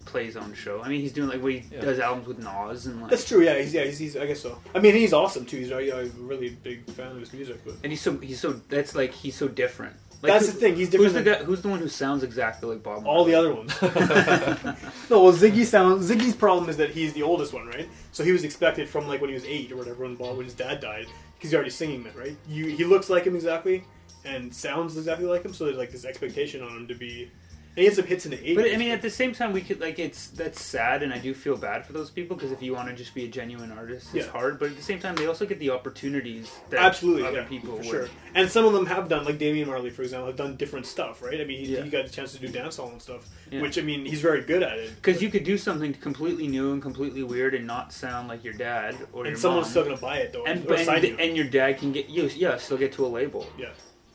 play 0.05 0.25
his 0.25 0.36
own 0.36 0.53
show. 0.53 0.82
I 0.82 0.88
mean, 0.89 0.99
he's 1.01 1.13
doing 1.13 1.30
like 1.30 1.41
what 1.41 1.51
he 1.53 1.63
Yeah. 1.71 1.82
does 1.82 1.99
albums 1.99 2.28
with 2.28 2.39
Nas 2.39 2.86
and 2.88 3.01
like, 3.01 3.11
that's 3.11 3.25
true. 3.28 3.43
Yeah, 3.43 3.57
he's, 3.59 3.73
yeah, 3.73 3.84
he's, 3.84 3.99
he's, 3.99 4.17
I 4.17 4.25
guess 4.25 4.39
so. 4.41 4.57
I 4.73 4.80
mean, 4.80 4.95
he's 4.95 5.13
awesome 5.13 5.45
too. 5.45 5.57
He's 5.57 5.69
a, 5.69 5.75
a 5.89 6.05
really 6.17 6.49
big 6.49 6.89
fan 6.91 7.11
of 7.11 7.19
his 7.19 7.32
music, 7.34 7.63
but 7.63 7.75
and 7.84 7.91
he's 7.91 8.01
so 8.01 8.17
he's 8.17 8.39
so 8.41 8.53
that's 8.53 8.95
like 8.95 9.13
he's 9.13 9.36
so 9.36 9.47
different. 9.47 9.95
Like, 10.22 10.32
that's 10.34 10.47
who- 10.47 10.51
the 10.53 10.57
thing. 10.59 10.76
He's 10.76 10.91
Who's 10.91 11.11
different 11.13 11.26
the 11.26 11.32
guy? 11.32 11.43
Who's 11.43 11.61
the 11.61 11.68
one 11.68 11.80
who 11.80 11.88
sounds 11.88 12.24
exactly 12.24 12.70
like 12.70 12.82
Bob? 12.84 13.05
all 13.05 13.24
the 13.24 13.36
other 13.36 13.53
ones. 13.53 13.72
no, 13.82 15.22
well, 15.24 15.34
Ziggy 15.34 15.63
sounds. 15.65 16.09
Ziggy's 16.09 16.36
problem 16.36 16.70
is 16.70 16.78
that 16.78 16.89
he's 16.91 17.13
the 17.13 17.24
oldest 17.24 17.53
one, 17.53 17.68
right? 17.68 17.88
So 18.11 18.24
he 18.24 18.32
was 18.32 18.43
expected 18.43 18.89
from 18.89 19.07
like 19.07 19.22
when 19.22 19.30
he 19.30 19.34
was 19.36 19.45
eight 19.45 19.72
or 19.72 19.76
whatever, 19.78 20.03
when, 20.03 20.15
Bob, 20.15 20.38
when 20.38 20.45
his 20.45 20.55
dad 20.55 20.80
died, 20.80 21.05
because 21.36 21.51
he's 21.51 21.53
already 21.53 21.70
singing 21.70 22.03
that, 22.03 22.15
right? 22.15 22.36
You, 22.49 22.65
he 22.68 22.84
looks 22.84 23.09
like 23.09 23.26
him 23.26 23.36
exactly, 23.36 23.84
and 24.26 24.53
sounds 24.53 24.97
exactly 24.97 25.26
like 25.26 25.43
him. 25.45 25.53
So 25.53 25.65
there's 25.65 25.78
like 25.78 25.91
this 25.91 26.05
expectation 26.05 26.61
on 26.63 26.76
him 26.76 26.88
to 26.88 26.95
be. 26.95 27.32
And 27.78 27.82
he 27.84 27.86
has 27.86 27.95
some 27.95 28.07
hits 28.07 28.25
in 28.25 28.32
the 28.32 28.38
80s. 28.38 28.55
But 28.55 28.71
I 28.73 28.78
mean, 28.78 28.89
at 28.89 29.03
the 29.03 29.09
same 29.11 29.34
time, 29.34 29.53
we 29.53 29.61
could 29.61 29.80
like 29.80 29.99
it's 29.99 30.30
that's 30.30 30.59
sad, 30.59 31.03
and 31.03 31.13
I 31.13 31.19
do 31.19 31.36
feel 31.36 31.55
bad 31.55 31.86
for 31.86 31.93
those 31.93 32.09
people 32.09 32.36
because 32.36 32.51
if 32.51 32.63
you 32.63 32.73
want 32.73 32.89
to 32.89 32.95
just 32.95 33.13
be 33.13 33.25
a 33.25 33.28
genuine 33.28 33.71
artist, 33.71 34.07
it's 34.15 34.25
Yeah. 34.25 34.32
hard. 34.32 34.57
But 34.57 34.71
at 34.71 34.78
the 34.78 34.82
same 34.82 34.99
time, 34.99 35.13
they 35.13 35.28
also 35.28 35.45
get 35.45 35.59
the 35.59 35.69
opportunities 35.69 36.51
that 36.71 36.80
Absolutely, 36.80 37.28
other 37.28 37.41
yeah, 37.41 37.43
people 37.47 37.73
for 37.73 37.78
would. 37.78 37.86
sure. 37.86 38.09
And 38.34 38.49
some 38.49 38.65
of 38.65 38.73
them 38.73 38.88
have 38.88 39.07
done, 39.09 39.25
like 39.25 39.38
Damian 39.38 39.67
Marley, 39.67 39.91
for 39.91 40.01
example, 40.01 40.25
have 40.25 40.36
done 40.36 40.55
different 40.55 40.88
stuff, 40.88 41.21
right? 41.21 41.39
I 41.39 41.43
mean, 41.43 41.59
he, 41.63 41.75
Yeah. 41.75 41.84
he 41.84 41.91
got 41.91 42.05
a 42.05 42.09
chance 42.09 42.32
to 42.34 42.39
do 42.39 42.47
dancehall 42.49 42.91
and 42.91 42.99
stuff, 42.99 43.28
Yeah. 43.51 43.61
which 43.61 43.78
I 43.78 43.82
mean, 43.82 44.05
he's 44.05 44.21
very 44.21 44.41
good 44.41 44.63
at 44.63 44.80
it. 44.80 44.95
Because 44.95 45.21
you 45.21 45.30
could 45.30 45.43
do 45.43 45.55
something 45.59 45.93
completely 45.93 46.47
new 46.47 46.73
and 46.73 46.82
completely 46.82 47.21
weird 47.21 47.53
and 47.53 47.67
not 47.67 47.93
sound 47.93 48.28
like 48.28 48.43
your 48.43 48.53
dad 48.55 48.95
or 49.13 49.21
and 49.25 49.34
your 49.34 49.38
someone's 49.39 49.65
mom. 49.67 49.69
still 49.71 49.84
gonna 49.84 49.97
buy 49.97 50.17
it 50.17 50.34
though, 50.34 50.45
and, 50.45 50.65
or 50.69 50.78
sign 50.80 50.95
and, 50.97 51.05
you. 51.05 51.15
and 51.19 51.38
your 51.38 51.45
dad 51.45 51.78
can 51.78 51.91
get 51.91 52.09
you 52.09 52.23
yeah 52.36 52.57
still 52.57 52.78
get 52.78 52.91
to 52.93 53.05
a 53.05 53.07
label 53.07 53.47
yeah. 53.55 53.67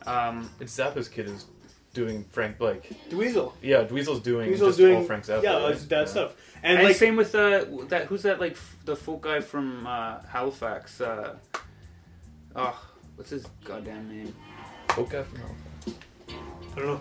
um 0.07 0.51
and 0.59 0.69
Zappa's 0.69 1.09
kid 1.09 1.29
is 1.29 1.47
doing 1.93 2.25
Frank 2.31 2.59
Blake. 2.59 2.91
Dweezil. 3.11 3.53
yeah, 3.63 3.85
Dweezil's 3.85 4.21
doing 4.21 4.51
Dweezil's 4.51 4.61
just 4.61 4.79
doing 4.79 4.97
all 4.97 5.05
Frank 5.05 5.25
Zappa. 5.25 5.43
Yeah, 5.43 5.55
right? 5.59 5.69
that's 5.73 5.85
that 5.87 5.99
Yeah. 6.01 6.05
stuff. 6.07 6.35
And, 6.63 6.79
And, 6.79 6.89
like 6.89 6.97
same 6.97 7.17
with 7.17 7.35
uh, 7.35 7.65
that. 7.89 8.07
Who's 8.07 8.23
that? 8.23 8.41
Like 8.41 8.53
f- 8.53 8.77
the 8.85 8.97
folk 8.97 9.23
guy 9.23 9.41
from 9.41 9.87
uh, 9.87 10.21
Halifax. 10.29 11.01
Uh, 11.01 11.37
oh, 12.57 12.89
what's 13.17 13.31
his 13.31 13.45
goddamn 13.65 14.09
name? 14.09 14.35
Folk 14.91 15.11
guy 15.11 15.23
from 15.23 15.39
Halifax. 15.41 15.99
I 16.75 16.79
don't 16.81 16.87
know. 16.87 17.01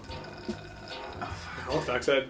Halifax. 1.65 2.09
I, 2.09 2.25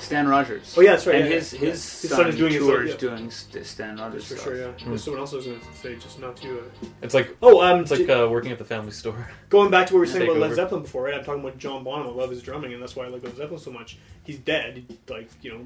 Stan 0.00 0.26
Rogers. 0.28 0.74
Oh, 0.76 0.80
yeah, 0.80 0.92
that's 0.92 1.06
right, 1.06 1.16
And 1.20 1.28
yeah, 1.28 1.34
his 1.36 1.52
yeah. 1.52 1.58
his, 1.60 2.00
His 2.02 2.10
son, 2.10 2.18
son 2.20 2.28
is 2.28 2.36
doing 2.36 2.52
his 2.52 2.62
tours 2.62 2.80
own- 2.80 2.86
yeah. 2.88 2.96
doing 2.96 3.30
St- 3.30 3.66
Stan 3.66 3.96
Rogers 3.96 4.26
for 4.26 4.34
stuff. 4.34 4.44
sure. 4.44 4.56
Yeah. 4.56 4.72
Hmm. 4.72 4.96
Someone 4.96 5.20
else 5.20 5.32
was 5.32 5.46
going 5.46 5.60
to 5.60 5.66
say 5.74 5.96
just 5.96 6.18
not 6.20 6.36
to. 6.38 6.58
Uh... 6.60 6.62
It's 7.02 7.14
like 7.14 7.36
Oh, 7.42 7.60
um, 7.62 7.80
it's 7.80 7.90
like 7.90 8.08
uh, 8.08 8.28
working 8.30 8.52
at 8.52 8.58
the 8.58 8.64
family 8.64 8.90
store. 8.92 9.28
going 9.48 9.70
back 9.70 9.86
to 9.88 9.94
what 9.94 9.98
we 9.98 10.00
were 10.00 10.06
saying 10.06 10.20
Take 10.26 10.30
about 10.36 10.40
Led. 10.48 10.54
Zeppelin 10.56 10.82
before, 10.82 11.04
right? 11.04 11.14
I'm 11.14 11.24
talking 11.24 11.40
about 11.42 11.58
John 11.58 11.84
Bonham. 11.84 12.06
I 12.06 12.10
love 12.10 12.30
his 12.30 12.42
drumming, 12.42 12.72
and 12.72 12.82
that's 12.82 12.96
why 12.96 13.04
I 13.04 13.08
like 13.08 13.22
Led 13.22 13.36
Zeppelin 13.36 13.60
so 13.60 13.70
much. 13.70 13.98
He's 14.24 14.38
dead, 14.38 14.84
like 15.08 15.28
you 15.42 15.52
know, 15.52 15.64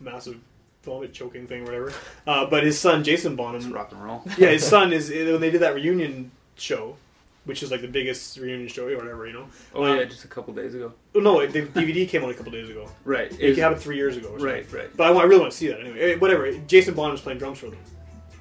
massive 0.00 0.38
vomit 0.82 1.12
choking 1.12 1.46
thing, 1.46 1.62
or 1.62 1.64
whatever. 1.64 1.92
Uh, 2.26 2.46
but 2.46 2.62
his 2.64 2.78
son 2.78 3.02
Jason 3.04 3.32
It's 3.32 3.36
Bonham, 3.36 3.72
rock 3.72 3.90
and 3.92 4.04
roll. 4.04 4.22
yeah, 4.38 4.48
his 4.50 4.64
son 4.66 4.92
is 4.92 5.10
when 5.10 5.40
they 5.40 5.50
did 5.50 5.62
that 5.62 5.74
reunion 5.74 6.30
show, 6.56 6.96
which 7.46 7.62
is 7.62 7.70
like 7.70 7.80
the 7.80 7.88
biggest 7.88 8.36
reunion 8.36 8.68
show 8.68 8.86
or 8.88 8.96
whatever, 8.96 9.26
you 9.26 9.32
know. 9.32 9.46
Oh 9.74 9.84
Um, 9.84 9.96
yeah, 9.96 10.04
just 10.04 10.24
a 10.24 10.28
couple 10.28 10.52
days 10.52 10.74
ago. 10.74 10.92
No, 11.14 11.44
the 11.46 11.62
DVD 11.62 12.06
came 12.08 12.22
out 12.22 12.30
a 12.30 12.34
couple 12.34 12.52
days 12.52 12.68
ago. 12.68 12.86
Right. 13.04 13.32
It 13.32 13.40
Is- 13.40 13.58
happened 13.58 13.80
three 13.80 13.96
years 13.96 14.16
ago. 14.16 14.36
Right. 14.38 14.70
Right. 14.72 14.94
But 14.96 15.06
I, 15.06 15.10
want, 15.10 15.24
I 15.24 15.28
really 15.28 15.40
want 15.40 15.52
to 15.52 15.56
see 15.58 15.68
that 15.68 15.80
anyway. 15.80 16.12
Eh, 16.12 16.16
Whatever. 16.18 16.52
Jason 16.66 16.92
Bond 16.94 17.06
Bonham's 17.06 17.20
playing 17.22 17.38
drums 17.38 17.58
for 17.58 17.70
them. 17.70 17.78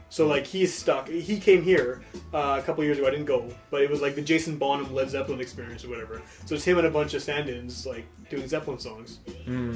So 0.10 0.28
like 0.28 0.46
he's 0.46 0.74
stuck. 0.74 1.10
He 1.10 1.40
came 1.40 1.62
here 1.62 2.02
uh, 2.34 2.58
a 2.62 2.64
couple 2.66 2.84
years 2.84 2.98
ago. 2.98 3.08
I 3.08 3.12
didn't 3.12 3.26
go, 3.26 3.50
but 3.70 3.82
it 3.82 3.90
was 3.90 4.02
like 4.02 4.16
the 4.16 4.22
Jason 4.22 4.58
Bonham 4.58 4.94
Led 4.94 5.10
Zeppelin 5.10 5.42
experience 5.42 5.84
or 5.84 5.90
whatever. 5.90 6.22
So 6.46 6.56
it's 6.56 6.64
him 6.64 6.78
and 6.78 6.88
a 6.88 6.92
bunch 6.92 7.14
of 7.16 7.22
stand-ins 7.22 7.86
like 7.86 8.06
doing 8.30 8.48
Zeppelin 8.48 8.80
songs. 8.80 9.20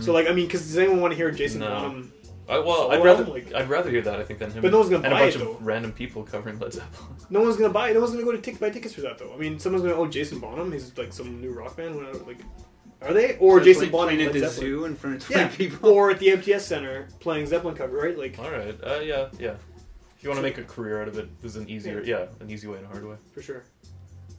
So 0.03 0.13
like 0.13 0.27
I 0.29 0.33
mean, 0.33 0.45
because 0.45 0.61
does 0.61 0.77
anyone 0.77 1.01
want 1.01 1.11
to 1.11 1.17
hear 1.17 1.29
Jason 1.31 1.59
No. 1.59 1.67
Bonham? 1.69 2.13
I, 2.49 2.59
well, 2.59 2.75
Solo 2.75 2.89
I'd 2.91 3.03
rather 3.03 3.23
like- 3.25 3.53
I'd 3.53 3.69
rather 3.69 3.89
hear 3.89 4.01
that 4.01 4.19
I 4.19 4.23
think 4.23 4.39
than 4.39 4.51
him. 4.51 4.61
But 4.61 4.71
no 4.71 4.79
one's 4.79 4.89
gonna 4.89 5.03
and 5.03 5.11
buy 5.13 5.19
a 5.19 5.23
bunch 5.23 5.35
it, 5.35 5.41
of 5.41 5.47
though. 5.47 5.57
random 5.61 5.91
people 5.93 6.23
covering 6.23 6.57
Led 6.59 6.73
Zeppelin. 6.73 7.15
No 7.29 7.41
one's 7.41 7.57
gonna 7.57 7.69
buy. 7.71 7.89
it. 7.89 7.93
No 7.93 7.99
one's 7.99 8.11
gonna 8.11 8.23
go 8.25 8.31
to 8.31 8.41
tick, 8.41 8.59
buy 8.59 8.69
tickets 8.71 8.93
for 8.95 9.01
that 9.01 9.17
though. 9.19 9.31
I 9.33 9.37
mean, 9.37 9.59
someone's 9.59 9.83
gonna 9.83 9.95
oh 9.95 10.07
Jason 10.07 10.39
Bonham. 10.39 10.71
He's 10.71 10.97
like 10.97 11.13
some 11.13 11.39
new 11.41 11.51
rock 11.51 11.77
band. 11.77 11.95
Whatever, 11.95 12.17
like, 12.25 12.39
are 13.01 13.13
they 13.13 13.37
or 13.37 13.59
So 13.59 13.65
Jason 13.65 13.83
play- 13.83 13.91
Bonham 13.91 14.15
playing 14.15 14.27
at 14.27 14.33
the 14.33 14.39
Zeppelin? 14.39 14.59
zoo 14.59 14.85
in 14.85 14.95
front 14.95 15.15
of 15.17 15.23
twenty 15.25 15.41
Yeah, 15.41 15.47
people. 15.49 15.89
or 15.91 16.09
at 16.11 16.19
the 16.19 16.31
MTS 16.31 16.65
Center 16.65 17.07
playing 17.19 17.45
Zeppelin 17.45 17.75
cover, 17.75 17.97
right? 17.97 18.17
Like 18.17 18.37
All 18.39 18.49
right. 18.51 18.75
Uh, 18.83 18.99
yeah. 19.03 19.27
Yeah. 19.39 19.53
If 20.17 20.23
you 20.23 20.29
want 20.29 20.39
to 20.39 20.43
make 20.43 20.57
a 20.57 20.63
career 20.63 21.01
out 21.01 21.07
of 21.07 21.17
it, 21.17 21.29
there's 21.41 21.55
an 21.55 21.69
easier, 21.69 22.01
yeah, 22.03 22.25
an 22.41 22.49
easy 22.49 22.67
way 22.67 22.75
and 22.77 22.85
a 22.85 22.89
hard 22.89 23.05
way. 23.07 23.15
for 23.33 23.41
sure. 23.41 23.63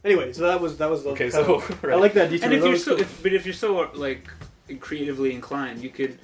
Anyway, 0.03 0.31
so 0.33 0.43
that 0.43 0.59
was 0.61 0.77
that 0.77 0.89
was 0.89 1.03
the 1.03 1.09
Okay, 1.11 1.29
so 1.31 1.55
of- 1.55 1.83
right. 1.83 1.93
I 1.93 1.95
like 1.95 2.13
that 2.13 2.29
detail. 2.29 2.45
and 2.51 2.53
if 2.59 2.63
you're 2.65 2.75
so, 2.77 2.91
cool. 2.91 3.01
if, 3.01 3.23
but 3.23 3.33
if 3.33 3.45
you're 3.45 3.53
so 3.53 3.89
like 3.95 4.27
creatively 4.79 5.33
inclined, 5.33 5.81
you 5.81 5.89
could, 5.89 6.19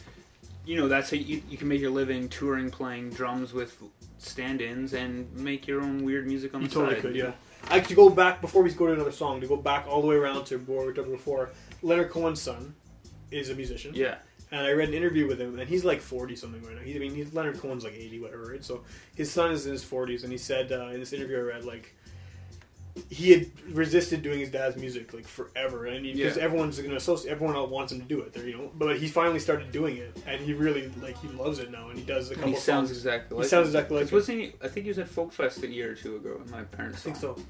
you 0.68 0.76
know, 0.76 0.88
that's 0.88 1.10
how 1.10 1.18
you, 1.18 1.42
you 1.50 1.58
can 1.58 1.68
make 1.68 1.82
your 1.82 1.90
living 1.92 2.28
touring, 2.30 2.70
playing 2.70 3.10
drums 3.12 3.54
with 3.54 3.82
stand-ins, 4.20 4.94
and 4.94 5.32
make 5.34 5.68
your 5.68 5.82
own 5.82 6.04
weird 6.04 6.28
music 6.28 6.54
on 6.54 6.62
You 6.62 6.68
the 6.68 6.74
totally 6.74 6.96
side. 6.96 7.02
could, 7.02 7.16
yeah. 7.16 7.32
I 7.70 7.80
could 7.80 7.96
go 7.96 8.10
back 8.10 8.42
before 8.42 8.62
we 8.64 8.72
go 8.72 8.88
to 8.88 8.94
another 8.94 9.12
song 9.12 9.42
to 9.42 9.48
go 9.48 9.56
back 9.58 9.88
all 9.88 10.02
the 10.02 10.08
way 10.08 10.16
around 10.16 10.46
to 10.48 10.58
what 10.60 10.80
we 10.82 10.86
were 10.86 10.94
talking 10.94 11.12
before. 11.12 11.50
Leonard 11.82 12.10
Cohen's 12.12 12.42
son 12.42 12.76
is 13.32 13.50
a 13.50 13.56
musician, 13.56 13.94
Yeah. 13.96 14.16
and 14.52 14.62
I 14.66 14.72
read 14.72 14.90
an 14.90 14.94
interview 14.96 15.28
with 15.28 15.40
him, 15.40 15.58
and 15.60 15.68
he's 15.68 15.84
like 15.86 16.00
forty 16.02 16.36
something 16.36 16.62
right 16.64 16.76
now. 16.76 16.82
He, 16.82 16.96
I 16.96 17.00
mean, 17.00 17.16
he's, 17.16 17.34
Leonard 17.34 17.60
Cohen's 17.60 17.84
like 17.84 17.94
eighty, 17.96 18.20
whatever. 18.20 18.44
Right? 18.52 18.64
So 18.64 18.84
his 19.16 19.32
son 19.32 19.52
is 19.52 19.66
in 19.66 19.72
his 19.72 19.84
forties, 19.84 20.24
and 20.24 20.32
he 20.32 20.38
said 20.38 20.72
uh, 20.72 20.88
in 20.88 21.00
this 21.00 21.14
interview 21.14 21.38
I 21.38 21.42
read 21.42 21.66
like 21.66 21.96
he 23.10 23.32
had 23.32 23.48
resisted 23.72 24.22
doing 24.22 24.40
his 24.40 24.50
dad's 24.50 24.76
music 24.78 25.14
like 25.14 25.28
forever, 25.28 25.86
and 25.86 26.04
because 26.04 26.38
Yeah. 26.38 26.44
everyone's 26.44 26.78
going 26.78 26.90
to 26.92 26.96
associate, 26.98 27.32
everyone 27.32 27.56
else 27.56 27.70
wants 27.70 27.92
him 27.92 28.00
to 28.02 28.06
do 28.06 28.22
it, 28.22 28.34
there, 28.34 28.48
you 28.48 28.58
know. 28.58 28.72
But 28.76 28.98
he 29.00 29.08
finally 29.08 29.40
started 29.40 29.72
doing 29.72 29.98
it, 29.98 30.18
and 30.26 30.42
he 30.42 30.54
really 30.54 30.90
like 31.02 31.18
he 31.22 31.28
loves 31.30 31.60
it 31.60 31.72
now, 31.72 31.90
and 31.90 31.98
he 32.00 32.06
does 32.06 32.28
a 32.30 32.32
And 32.34 32.40
couple. 32.42 32.54
he 32.54 32.60
sounds 32.60 32.90
songs. 32.90 32.98
exactly 32.98 33.36
He 33.36 33.40
like 33.42 33.50
sounds 33.50 33.68
exactly 33.68 33.96
like 33.98 34.04
'Cause 34.06 34.12
him. 34.12 34.16
wasn't 34.18 34.40
he? 34.40 34.54
I 34.62 34.68
think 34.68 34.84
he 34.86 34.90
was 34.90 35.00
at 35.00 35.08
Folk 35.10 35.34
Fest 35.34 35.64
a 35.64 35.68
year 35.68 35.92
or 35.92 35.96
two 35.96 36.16
ago. 36.16 36.38
And 36.42 36.50
my 36.52 36.64
parents 36.64 37.00
I 37.00 37.02
think 37.02 37.16
saw 37.18 37.36
so. 37.36 37.42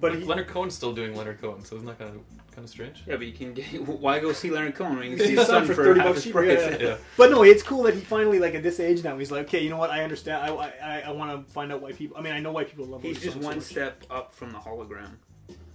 But 0.00 0.14
he, 0.16 0.24
Leonard 0.24 0.48
Cohen's 0.48 0.74
still 0.74 0.92
doing 0.92 1.16
Leonard 1.16 1.40
Cohen, 1.40 1.64
so 1.64 1.76
it's 1.76 1.84
not 1.84 1.98
that 1.98 2.04
kind 2.06 2.16
of 2.16 2.43
kind 2.54 2.64
of 2.64 2.70
strange? 2.70 3.02
Yeah, 3.06 3.16
but 3.16 3.26
you 3.26 3.32
can 3.32 3.52
get. 3.54 3.64
Why 3.86 4.18
go 4.20 4.32
see 4.32 4.50
Leonard 4.50 4.74
Cohen 4.74 4.96
when 4.98 5.10
you 5.10 5.16
can 5.16 5.18
See 5.20 5.24
see 5.26 5.30
his 5.32 5.40
his 5.40 5.46
son 5.48 5.66
son 5.66 5.66
for 5.66 5.74
for 5.74 5.84
30 5.84 6.00
half 6.00 6.06
bucks 6.08 6.16
his 6.18 6.24
cheaper, 6.24 6.44
price? 6.44 6.80
yeah, 6.80 6.88
Yeah. 6.88 6.96
But 7.16 7.30
no, 7.30 7.42
it's 7.42 7.62
cool 7.62 7.82
that 7.84 7.94
he 7.94 8.00
finally, 8.00 8.38
like 8.38 8.54
at 8.54 8.62
this 8.62 8.80
age 8.80 9.02
now, 9.04 9.18
he's 9.18 9.30
like, 9.30 9.46
okay, 9.46 9.62
you 9.62 9.70
know 9.70 9.76
what? 9.78 9.90
I 9.90 10.02
understand. 10.04 10.42
I, 10.42 10.72
I, 10.82 11.00
I 11.06 11.10
want 11.12 11.46
to 11.46 11.52
find 11.52 11.72
out 11.72 11.80
why 11.82 11.92
people. 11.92 12.16
I 12.16 12.20
mean, 12.22 12.32
I 12.32 12.40
know 12.40 12.52
why 12.52 12.64
people 12.64 12.84
love. 12.86 13.02
He's 13.02 13.20
just 13.20 13.32
songs 13.34 13.44
so 13.44 13.48
one 13.50 13.60
step 13.60 14.04
up 14.10 14.34
from 14.34 14.50
the 14.50 14.58
hologram. 14.58 15.10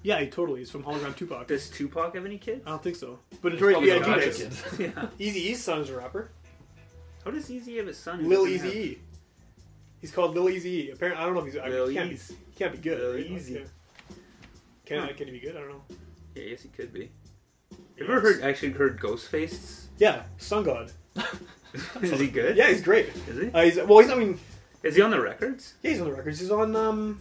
Yeah, 0.02 0.20
he 0.22 0.28
totally. 0.28 0.60
He's 0.60 0.72
from 0.72 0.84
Hologram 0.84 1.14
Tupac. 1.14 1.48
Does 1.48 1.70
Tupac 1.70 2.16
have 2.16 2.26
any 2.26 2.38
kids? 2.38 2.64
I 2.66 2.70
don't 2.70 2.82
think 2.82 2.96
so. 2.96 3.20
But 3.42 3.52
it's 3.52 3.60
He's 3.62 3.66
right. 3.68 3.72
probably 3.74 3.90
Yeah, 3.90 4.00
got 4.00 4.24
he 4.24 4.30
a 4.30 4.34
does. 4.50 4.62
kid. 4.78 4.94
yeah. 4.96 5.08
Eazy-E's 5.20 5.62
son 5.62 5.82
is 5.82 5.90
a 5.90 5.98
rapper. 5.98 6.32
How 7.26 7.32
does 7.32 7.52
Easy 7.52 7.76
have 7.78 7.88
a 7.90 7.94
son? 7.94 8.22
who 8.22 8.30
Lil 8.30 8.48
Easy 8.48 8.68
have- 8.68 8.76
E. 8.78 9.00
He's 10.00 10.12
called 10.12 10.34
Lil 10.36 10.50
Easy 10.50 10.70
E. 10.88 10.92
Apparently, 10.92 11.22
I 11.22 11.26
don't 11.26 11.36
know 11.36 11.42
if 11.42 11.48
he's. 11.48 11.58
I 11.58 11.68
Lil 11.68 11.88
he 11.90 11.96
can't, 11.96 12.10
be, 12.12 12.16
he 12.16 12.36
can't 12.58 12.72
be 12.72 12.78
good. 12.78 12.98
Lil 12.98 13.14
right? 13.16 13.26
Easy. 13.26 13.54
Yeah. 13.56 13.60
Can, 14.86 15.00
Huh. 15.04 15.10
can 15.18 15.28
he 15.28 15.34
be 15.34 15.40
good? 15.42 15.58
I 15.58 15.60
don't 15.60 15.70
know. 15.70 15.84
Yeah, 16.40 16.52
yes, 16.52 16.62
he 16.64 16.70
could 16.70 16.94
be. 16.94 17.12
Have 17.72 17.80
you 17.98 18.06
ever 18.06 18.22
heard 18.22 18.42
actually 18.42 18.72
heard 18.72 19.00
Ghostface? 19.00 19.86
Yeah, 19.98 20.24
Sun 20.38 20.64
God. 20.64 20.92
Is 22.02 22.20
he 22.20 22.28
good? 22.28 22.56
Yeah, 22.56 22.70
he's 22.70 22.82
great. 22.82 23.08
Is 23.28 23.38
he? 23.42 23.52
Uh, 23.52 23.64
he's 23.64 23.76
well. 23.78 24.00
He's. 24.00 24.10
I 24.10 24.16
mean, 24.16 24.40
Is 24.84 24.96
he 24.96 25.02
on 25.02 25.12
the 25.12 25.20
records? 25.22 25.74
yeah, 25.84 25.92
he's 25.92 26.00
on 26.02 26.08
the 26.10 26.14
records. 26.16 26.40
He's 26.40 26.50
on. 26.52 26.76
Um, 26.76 27.20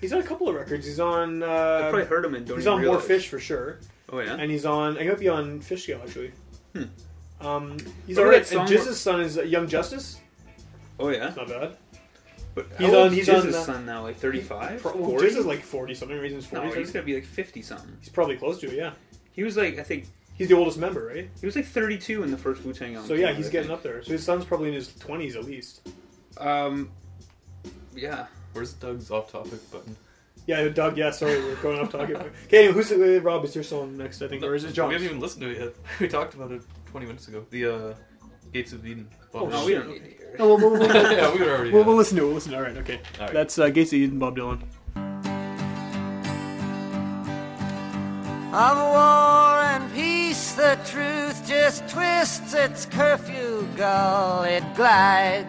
he's 0.00 0.12
on 0.12 0.20
a 0.20 0.24
couple 0.24 0.48
of 0.48 0.54
records. 0.56 0.84
He's 0.86 1.00
on. 1.00 1.42
I 1.42 1.46
Uh, 1.46 1.80
probably 1.90 2.04
heard 2.06 2.24
him 2.24 2.34
and 2.34 2.46
don't 2.46 2.56
he's 2.58 2.64
even 2.66 2.72
on 2.78 2.84
More 2.84 2.90
realize. 2.94 3.06
Fish 3.06 3.28
for 3.28 3.38
sure. 3.38 3.78
Oh 4.12 4.18
yeah. 4.18 4.34
and 4.34 4.50
he's 4.50 4.66
on. 4.66 4.98
I 4.98 5.04
might 5.04 5.18
be 5.20 5.28
on 5.28 5.60
Fishscale 5.60 6.02
actually. 6.02 6.32
Hmm. 6.74 6.84
Um, 7.46 7.76
he's 8.06 8.18
alright. 8.18 8.44
that 8.44 8.58
And 8.58 8.68
Jizz's 8.68 9.00
son 9.00 9.20
is 9.20 9.38
uh, 9.38 9.42
Young 9.42 9.66
Justice. 9.68 10.20
oh 10.98 11.08
yeah. 11.08 11.32
Not 11.36 11.48
bad. 11.48 11.76
But 12.54 12.66
He's 12.78 12.92
on- 12.92 13.06
is 13.08 13.12
he's 13.14 13.28
on 13.28 13.42
Jizz's 13.42 13.44
the- 13.54 13.62
son 13.64 13.86
now, 13.86 14.02
like 14.02 14.16
35? 14.16 14.82
Pro- 14.82 14.92
40? 14.92 15.26
Jizz 15.26 15.36
is 15.38 15.46
like 15.46 15.62
forty 15.62 15.94
something. 15.94 16.18
Reasons 16.18 16.50
no, 16.52 16.62
forty. 16.62 16.80
he's 16.80 16.90
gotta 16.90 17.06
be 17.06 17.14
like 17.14 17.24
50 17.24 17.62
something. 17.62 17.96
he's 18.00 18.08
probably 18.08 18.36
close 18.36 18.58
to 18.60 18.66
it. 18.66 18.74
Yeah, 18.74 18.92
He 19.32 19.44
was 19.44 19.56
like, 19.56 19.78
I 19.78 19.82
think, 19.84 20.06
he's 20.34 20.48
the 20.48 20.54
oldest 20.56 20.78
member, 20.78 21.06
right? 21.06 21.30
he 21.40 21.46
was 21.46 21.54
like 21.56 21.66
32 21.66 22.22
in 22.24 22.30
the 22.30 22.36
first 22.36 22.64
Wu 22.64 22.72
Tang 22.72 22.94
album. 22.96 23.08
So 23.08 23.14
yeah, 23.14 23.32
he's 23.32 23.48
I 23.48 23.50
getting 23.52 23.68
think. 23.68 23.78
up 23.78 23.82
there. 23.84 24.02
So 24.02 24.12
his 24.12 24.24
son's 24.24 24.44
probably 24.44 24.68
in 24.68 24.74
his 24.74 24.92
twenties 24.96 25.36
at 25.36 25.44
least. 25.44 25.88
Um, 26.38 26.90
yeah. 27.94 28.26
Where's 28.52 28.72
Doug's 28.72 29.10
off 29.10 29.30
topic 29.30 29.70
button? 29.70 29.96
Yeah, 30.46 30.66
Doug. 30.68 30.96
Yeah, 30.96 31.10
sorry, 31.10 31.38
we're 31.40 31.54
going 31.56 31.78
off 31.78 31.92
topic. 31.92 32.16
Okay, 32.46 32.58
anyway, 32.64 32.72
who's 32.74 32.90
uh, 32.90 33.20
Rob? 33.22 33.44
Is 33.44 33.54
your 33.54 33.62
song 33.62 33.96
next? 33.96 34.22
I 34.22 34.26
think, 34.28 34.42
or 34.42 34.54
is 34.56 34.64
it 34.64 34.72
John? 34.72 34.88
We 34.88 34.94
haven't 34.94 35.08
even 35.08 35.20
listened 35.20 35.42
to 35.42 35.50
it 35.50 35.58
yet. 35.58 35.74
We 36.00 36.08
talked 36.08 36.34
about 36.34 36.50
it 36.50 36.62
20 36.86 37.06
minutes 37.06 37.28
ago. 37.28 37.46
The 37.50 37.66
uh, 37.66 37.94
Gates 38.52 38.72
of 38.72 38.84
Eden. 38.86 39.08
Oh, 39.34 39.46
No, 39.48 39.64
we 39.64 39.72
shit. 39.72 39.82
don't 39.84 39.92
need 39.92 39.98
to 40.04 40.04
hear. 40.10 40.36
Oh, 40.38 40.48
we'll, 40.56 40.58
we'll, 40.58 40.70
we'll, 40.72 40.80
we'll, 40.80 41.12
yeah, 41.12 41.32
we 41.32 41.38
would 41.40 41.48
already. 41.48 41.70
we'll, 41.70 41.82
know. 41.82 41.88
we'll 41.88 41.96
listen 41.96 42.16
to 42.16 42.22
it. 42.22 42.26
We'll 42.26 42.34
listen. 42.34 42.52
To 42.52 42.56
it. 42.58 42.60
All 42.60 42.64
right, 42.66 42.76
okay. 42.78 43.00
All 43.18 43.26
right. 43.26 43.34
That's 43.34 43.58
uh, 43.58 43.68
Gates 43.70 43.92
of 43.92 43.98
Eden, 43.98 44.18
Bob 44.18 44.36
Dylan. 44.36 44.62
Of 48.52 48.76
war 48.76 49.62
and 49.62 49.92
peace, 49.94 50.52
the 50.54 50.76
truth 50.84 51.46
just 51.46 51.86
twists 51.88 52.52
its 52.52 52.84
curfew 52.86 53.68
gull, 53.76 54.42
it 54.42 54.64
glides. 54.74 55.46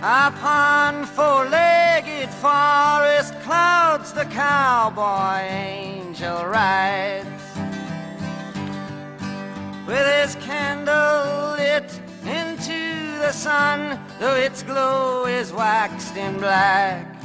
Upon 0.00 1.04
four-legged 1.04 2.30
forest 2.30 3.34
clouds, 3.42 4.12
the 4.14 4.24
cowboy 4.26 5.40
angel 5.50 6.46
rides. 6.46 7.37
With 9.88 10.06
his 10.20 10.34
candle 10.44 11.56
lit 11.56 11.90
into 12.24 13.18
the 13.18 13.32
sun, 13.32 13.98
though 14.20 14.36
its 14.36 14.62
glow 14.62 15.24
is 15.24 15.52
waxed 15.52 16.16
in 16.16 16.38
black. 16.38 17.18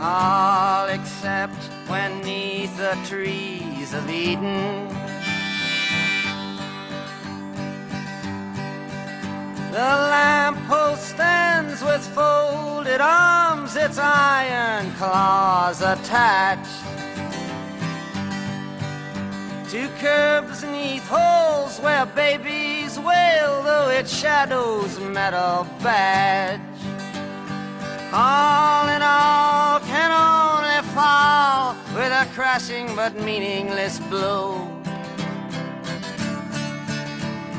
all 0.00 0.86
except 0.86 1.56
when 1.88 2.20
neath 2.20 2.76
the 2.76 2.96
trees 3.04 3.92
of 3.94 4.08
Eden. 4.08 4.88
The 9.72 9.78
lamppost 9.78 11.08
stands 11.08 11.82
with 11.82 12.06
folded 12.14 13.00
arms, 13.00 13.76
its 13.76 13.98
iron 13.98 14.92
claws 14.94 15.82
attached. 15.82 16.87
To 19.72 19.86
curbs 20.00 20.64
neath 20.64 21.06
holes 21.06 21.78
where 21.80 22.06
babies 22.06 22.98
wail, 22.98 23.62
though 23.62 23.90
its 23.90 24.10
shadow's 24.10 24.98
metal 24.98 25.66
badge. 25.82 26.58
All 28.10 28.88
in 28.88 29.02
all 29.02 29.80
can 29.80 30.10
only 30.10 30.80
fall 30.94 31.76
with 31.94 32.10
a 32.10 32.26
crashing 32.34 32.96
but 32.96 33.14
meaningless 33.20 33.98
blow. 34.08 34.66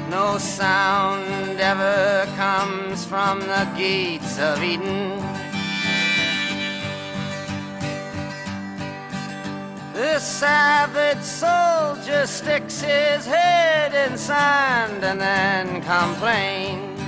No 0.10 0.40
sound 0.40 1.60
ever 1.60 2.26
comes 2.36 3.06
from 3.06 3.42
the 3.42 3.72
gates 3.78 4.40
of 4.40 4.64
Eden. 4.64 5.29
This 10.00 10.24
savage 10.24 11.22
soldier 11.22 12.26
sticks 12.26 12.80
his 12.80 13.26
head 13.26 13.94
in 13.94 14.18
sand 14.18 15.04
and 15.04 15.20
then 15.20 15.82
complains. 15.82 17.02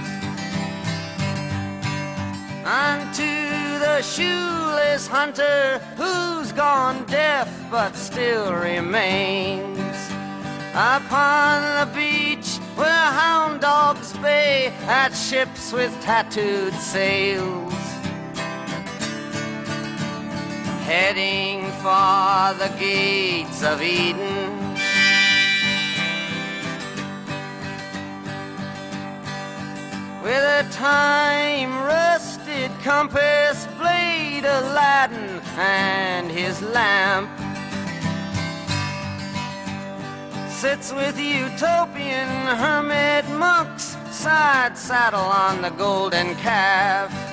Unto 2.66 3.80
the 3.80 4.02
shoeless 4.02 5.08
hunter 5.08 5.80
who's 5.96 6.52
gone 6.52 7.06
deaf 7.06 7.48
but 7.72 7.96
still 7.96 8.54
remains. 8.54 9.96
Upon 10.74 11.62
the 11.80 11.94
beach 11.96 12.58
where 12.76 12.90
hound 12.90 13.62
dogs 13.62 14.12
bay 14.18 14.74
at 14.88 15.14
ships 15.14 15.72
with 15.72 15.94
tattooed 16.02 16.74
sails 16.74 17.61
heading 20.92 21.64
for 21.86 22.54
the 22.62 22.70
gates 22.78 23.64
of 23.64 23.82
Eden. 23.82 24.52
With 30.22 30.44
a 30.60 30.68
time 30.70 31.72
rusted 31.86 32.72
compass 32.84 33.68
blade, 33.80 34.44
Aladdin 34.44 35.40
and 35.56 36.30
his 36.30 36.62
lamp. 36.62 37.30
Sits 40.50 40.92
with 40.92 41.18
utopian 41.18 42.28
hermit 42.62 43.26
monks, 43.40 43.96
side 44.12 44.78
saddle 44.78 45.30
on 45.46 45.62
the 45.62 45.70
golden 45.70 46.36
calf. 46.36 47.31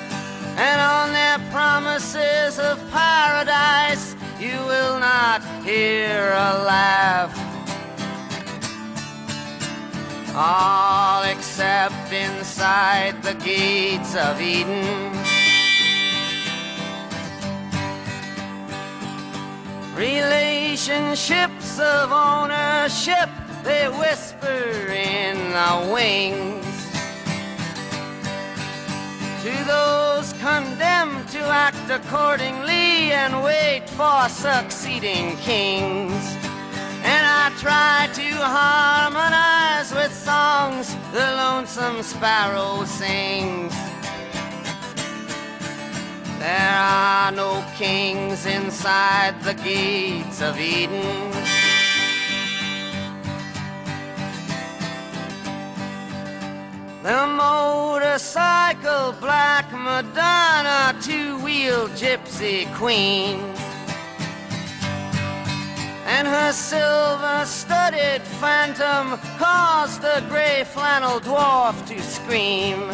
And 0.60 0.80
on 0.80 1.12
their 1.12 1.38
promises 1.52 2.58
of 2.58 2.78
paradise, 2.90 4.16
you 4.40 4.58
will 4.66 4.98
not 4.98 5.40
hear 5.62 6.32
a 6.32 6.64
laugh. 6.66 7.32
All 10.34 11.22
except 11.22 12.12
inside 12.12 13.22
the 13.22 13.34
gates 13.34 14.16
of 14.16 14.40
Eden. 14.40 15.12
Relationships 19.94 21.78
of 21.78 22.10
ownership, 22.10 23.30
they 23.62 23.88
whisper 23.88 24.90
in 24.90 25.36
the 25.52 25.92
wings 25.94 26.67
to 29.48 29.64
those 29.64 30.32
condemned 30.34 31.26
to 31.28 31.40
act 31.40 31.88
accordingly 31.90 33.12
and 33.20 33.42
wait 33.42 33.88
for 33.88 34.28
succeeding 34.28 35.36
kings. 35.38 36.22
And 37.12 37.24
I 37.40 37.50
try 37.56 38.10
to 38.20 38.28
harmonize 38.58 39.90
with 39.94 40.12
songs 40.12 40.94
the 41.12 41.26
lonesome 41.42 42.02
sparrow 42.02 42.84
sings. 42.84 43.72
There 46.38 46.76
are 46.76 47.32
no 47.32 47.64
kings 47.76 48.44
inside 48.44 49.42
the 49.42 49.54
gates 49.54 50.42
of 50.42 50.60
Eden. 50.60 51.57
The 57.08 57.26
motorcycle 57.26 59.12
black 59.12 59.72
Madonna 59.72 60.94
two-wheel 61.00 61.88
gypsy 61.96 62.70
queen 62.74 63.40
and 66.04 66.28
her 66.28 66.52
silver-studded 66.52 68.20
phantom 68.20 69.18
caused 69.38 70.02
the 70.02 70.22
gray 70.28 70.64
flannel 70.64 71.18
dwarf 71.20 71.86
to 71.86 71.98
scream 72.02 72.90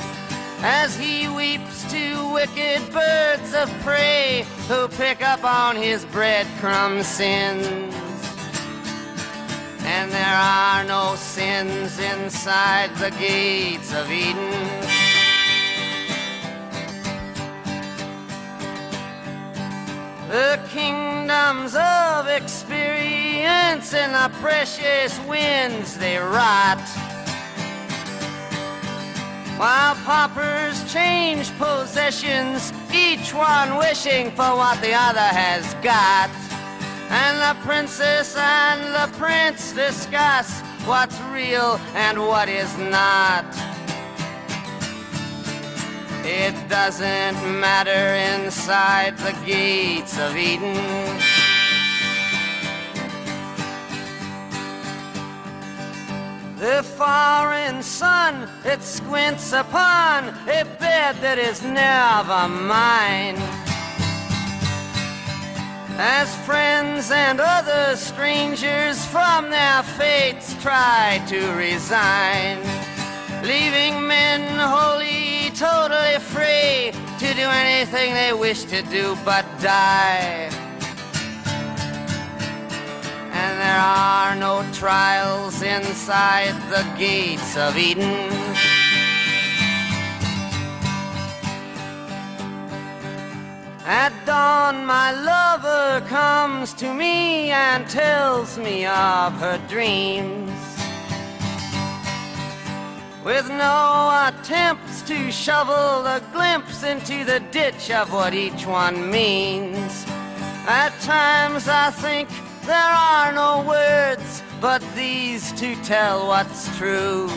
as 0.62 0.96
he 0.96 1.26
weeps 1.26 1.82
to 1.90 2.32
wicked 2.32 2.88
birds 2.92 3.52
of 3.52 3.68
prey 3.82 4.46
who 4.68 4.86
pick 4.86 5.22
up 5.22 5.42
on 5.42 5.74
his 5.74 6.04
breadcrumb 6.04 7.02
sins. 7.02 8.03
And 9.86 10.10
there 10.10 10.24
are 10.24 10.82
no 10.84 11.14
sins 11.16 11.98
inside 11.98 12.94
the 12.96 13.10
gates 13.10 13.92
of 13.92 14.10
Eden. 14.10 14.52
The 20.30 20.58
kingdoms 20.68 21.76
of 21.76 22.26
experience 22.28 23.92
and 23.94 24.14
the 24.14 24.36
precious 24.38 25.20
winds 25.28 25.98
they 25.98 26.16
rot. 26.16 26.80
While 29.58 29.94
paupers 29.96 30.92
change 30.92 31.56
possessions, 31.58 32.72
each 32.92 33.32
one 33.32 33.76
wishing 33.76 34.30
for 34.30 34.56
what 34.56 34.80
the 34.80 34.92
other 34.92 35.20
has 35.20 35.74
got. 35.74 36.43
And 37.16 37.38
the 37.38 37.62
princess 37.64 38.34
and 38.36 38.92
the 38.92 39.08
prince 39.16 39.72
discuss 39.72 40.60
what's 40.84 41.20
real 41.32 41.78
and 41.94 42.18
what 42.18 42.48
is 42.48 42.76
not. 42.76 43.46
It 46.24 46.56
doesn't 46.68 47.36
matter 47.60 48.16
inside 48.34 49.16
the 49.18 49.30
gates 49.46 50.18
of 50.18 50.36
Eden. 50.36 50.74
The 56.58 56.82
foreign 56.82 57.80
sun, 57.80 58.48
it 58.64 58.82
squints 58.82 59.52
upon 59.52 60.30
a 60.48 60.64
bed 60.80 61.14
that 61.20 61.38
is 61.38 61.62
never 61.62 62.48
mine. 62.48 63.63
As 65.96 66.34
friends 66.44 67.12
and 67.12 67.40
other 67.40 67.94
strangers 67.94 69.04
from 69.06 69.50
their 69.50 69.84
fates 69.84 70.60
try 70.60 71.22
to 71.28 71.52
resign, 71.52 72.58
leaving 73.44 74.04
men 74.04 74.42
wholly, 74.58 75.50
totally 75.54 76.18
free 76.18 76.90
to 77.20 77.34
do 77.34 77.46
anything 77.46 78.12
they 78.12 78.32
wish 78.32 78.64
to 78.64 78.82
do 78.82 79.16
but 79.24 79.44
die. 79.62 80.50
And 83.30 83.60
there 83.60 83.78
are 83.78 84.34
no 84.34 84.68
trials 84.72 85.62
inside 85.62 86.54
the 86.70 86.84
gates 86.98 87.56
of 87.56 87.78
Eden. 87.78 88.63
At 93.86 94.14
dawn, 94.24 94.86
my 94.86 95.12
lover 95.12 96.06
comes 96.06 96.72
to 96.74 96.94
me 96.94 97.50
and 97.50 97.86
tells 97.86 98.56
me 98.56 98.86
of 98.86 99.34
her 99.34 99.60
dreams. 99.68 100.50
With 103.22 103.46
no 103.50 104.28
attempts 104.28 105.02
to 105.02 105.30
shovel 105.30 106.06
a 106.06 106.22
glimpse 106.32 106.82
into 106.82 107.26
the 107.26 107.40
ditch 107.50 107.90
of 107.90 108.10
what 108.10 108.32
each 108.32 108.66
one 108.66 109.10
means. 109.10 110.06
At 110.66 110.98
times 111.02 111.68
I 111.68 111.90
think 111.90 112.30
there 112.64 112.74
are 112.74 113.34
no 113.34 113.64
words 113.68 114.42
but 114.62 114.82
these 114.94 115.52
to 115.60 115.76
tell 115.82 116.26
what's 116.28 116.74
true. 116.78 117.28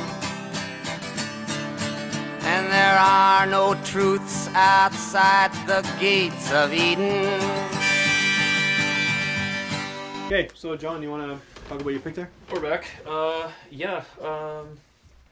And 2.50 2.72
there 2.72 2.98
are 2.98 3.46
no 3.46 3.76
truths 3.84 4.48
outside 4.54 5.52
the 5.68 5.82
gates 6.00 6.52
of 6.54 6.74
Eden. 6.74 7.28
Okay, 10.28 10.48
so 10.54 10.76
John, 10.78 11.04
you 11.04 11.10
want 11.12 11.24
to 11.24 11.68
talk 11.70 11.82
about 11.82 11.90
your 11.90 12.00
pick 12.00 12.16
there? 12.16 12.30
We're 12.52 12.62
back. 12.62 12.88
Uh, 13.06 13.50
yeah. 13.70 14.04
Um, 14.22 14.78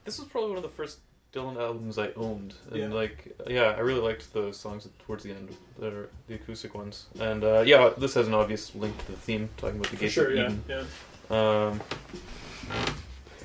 this 0.04 0.20
was 0.20 0.28
probably 0.28 0.50
one 0.50 0.58
of 0.58 0.64
the 0.64 0.70
first 0.70 1.00
Dylan 1.34 1.58
albums 1.58 1.98
I 1.98 2.12
owned, 2.16 2.54
and 2.72 2.78
Yeah. 2.80 2.88
like, 2.90 3.36
yeah, 3.48 3.76
I 3.78 3.80
really 3.80 4.00
liked 4.02 4.34
the 4.34 4.54
songs 4.54 4.88
towards 5.06 5.24
the 5.24 5.32
end, 5.32 5.56
that 5.80 5.92
are 5.94 6.10
the 6.28 6.36
acoustic 6.36 6.74
ones, 6.76 7.08
and 7.20 7.44
uh, 7.44 7.62
yeah, 7.66 7.90
this 7.98 8.14
has 8.14 8.28
an 8.28 8.34
obvious 8.34 8.74
link 8.74 8.98
to 9.06 9.12
the 9.12 9.18
theme, 9.18 9.50
talking 9.58 9.78
about 9.80 9.92
the 9.92 9.98
gates 9.98 10.16
of 10.16 10.32
Eden. 10.32 10.64
yeah. 10.70 10.84
Um, 11.30 11.82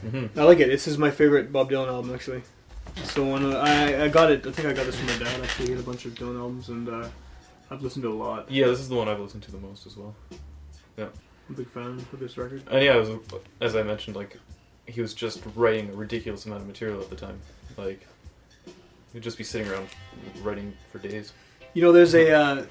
mhm. 0.06 0.28
I 0.36 0.42
like 0.44 0.60
it. 0.60 0.68
This 0.68 0.86
is 0.86 0.98
my 0.98 1.10
favorite 1.10 1.50
Bob 1.52 1.70
Dylan 1.70 1.88
album, 1.88 2.14
actually. 2.14 2.42
So 3.05 3.24
when 3.32 3.45
uh, 3.53 3.59
I 3.59 4.05
I 4.05 4.09
got 4.09 4.30
it, 4.30 4.47
I 4.47 4.53
think 4.53 4.68
I 4.68 4.72
got 4.72 4.86
this 4.86 4.97
from 4.97 5.07
my 5.07 5.18
dad. 5.18 5.41
Actually, 5.43 5.66
he 5.66 5.72
had 5.72 5.80
a 5.80 5.84
bunch 5.84 6.05
of 6.07 6.14
Dylan 6.14 6.38
albums, 6.38 6.68
and 6.68 6.88
uh, 6.88 7.09
I've 7.70 7.82
listened 7.82 8.03
to 8.05 8.12
a 8.12 8.14
lot. 8.14 8.51
Yeah, 8.51 8.66
this 8.66 8.80
is 8.80 8.88
the 8.88 8.95
one 8.95 9.09
I've 9.09 9.20
listened 9.20 9.43
to 9.45 9.53
the 9.53 9.59
most 9.59 9.86
as 9.86 9.97
well. 9.97 10.14
I'm 10.99 11.09
a 11.51 11.53
big 11.53 11.68
fan 11.68 12.05
of 12.12 12.20
this 12.20 12.36
record. 12.38 12.62
And 12.70 12.84
yeah, 12.84 12.97
was, 12.97 13.11
as 13.61 13.74
I 13.74 13.82
mentioned, 13.82 14.14
like 14.14 14.38
he 14.86 15.01
was 15.01 15.14
just 15.14 15.43
writing 15.57 15.88
a 15.91 15.93
ridiculous 15.95 16.47
amount 16.47 16.61
of 16.62 16.66
material 16.68 17.01
at 17.01 17.11
the 17.11 17.16
time. 17.16 17.41
Like 17.76 18.07
he'd 19.12 19.22
just 19.22 19.38
be 19.38 19.45
sitting 19.45 19.66
around 19.68 19.88
writing 20.43 20.72
for 20.93 20.99
days. 20.99 21.32
You 21.74 21.82
know, 21.82 21.93
there's 21.93 22.14
a. 22.14 22.32
Uh, 22.32 22.66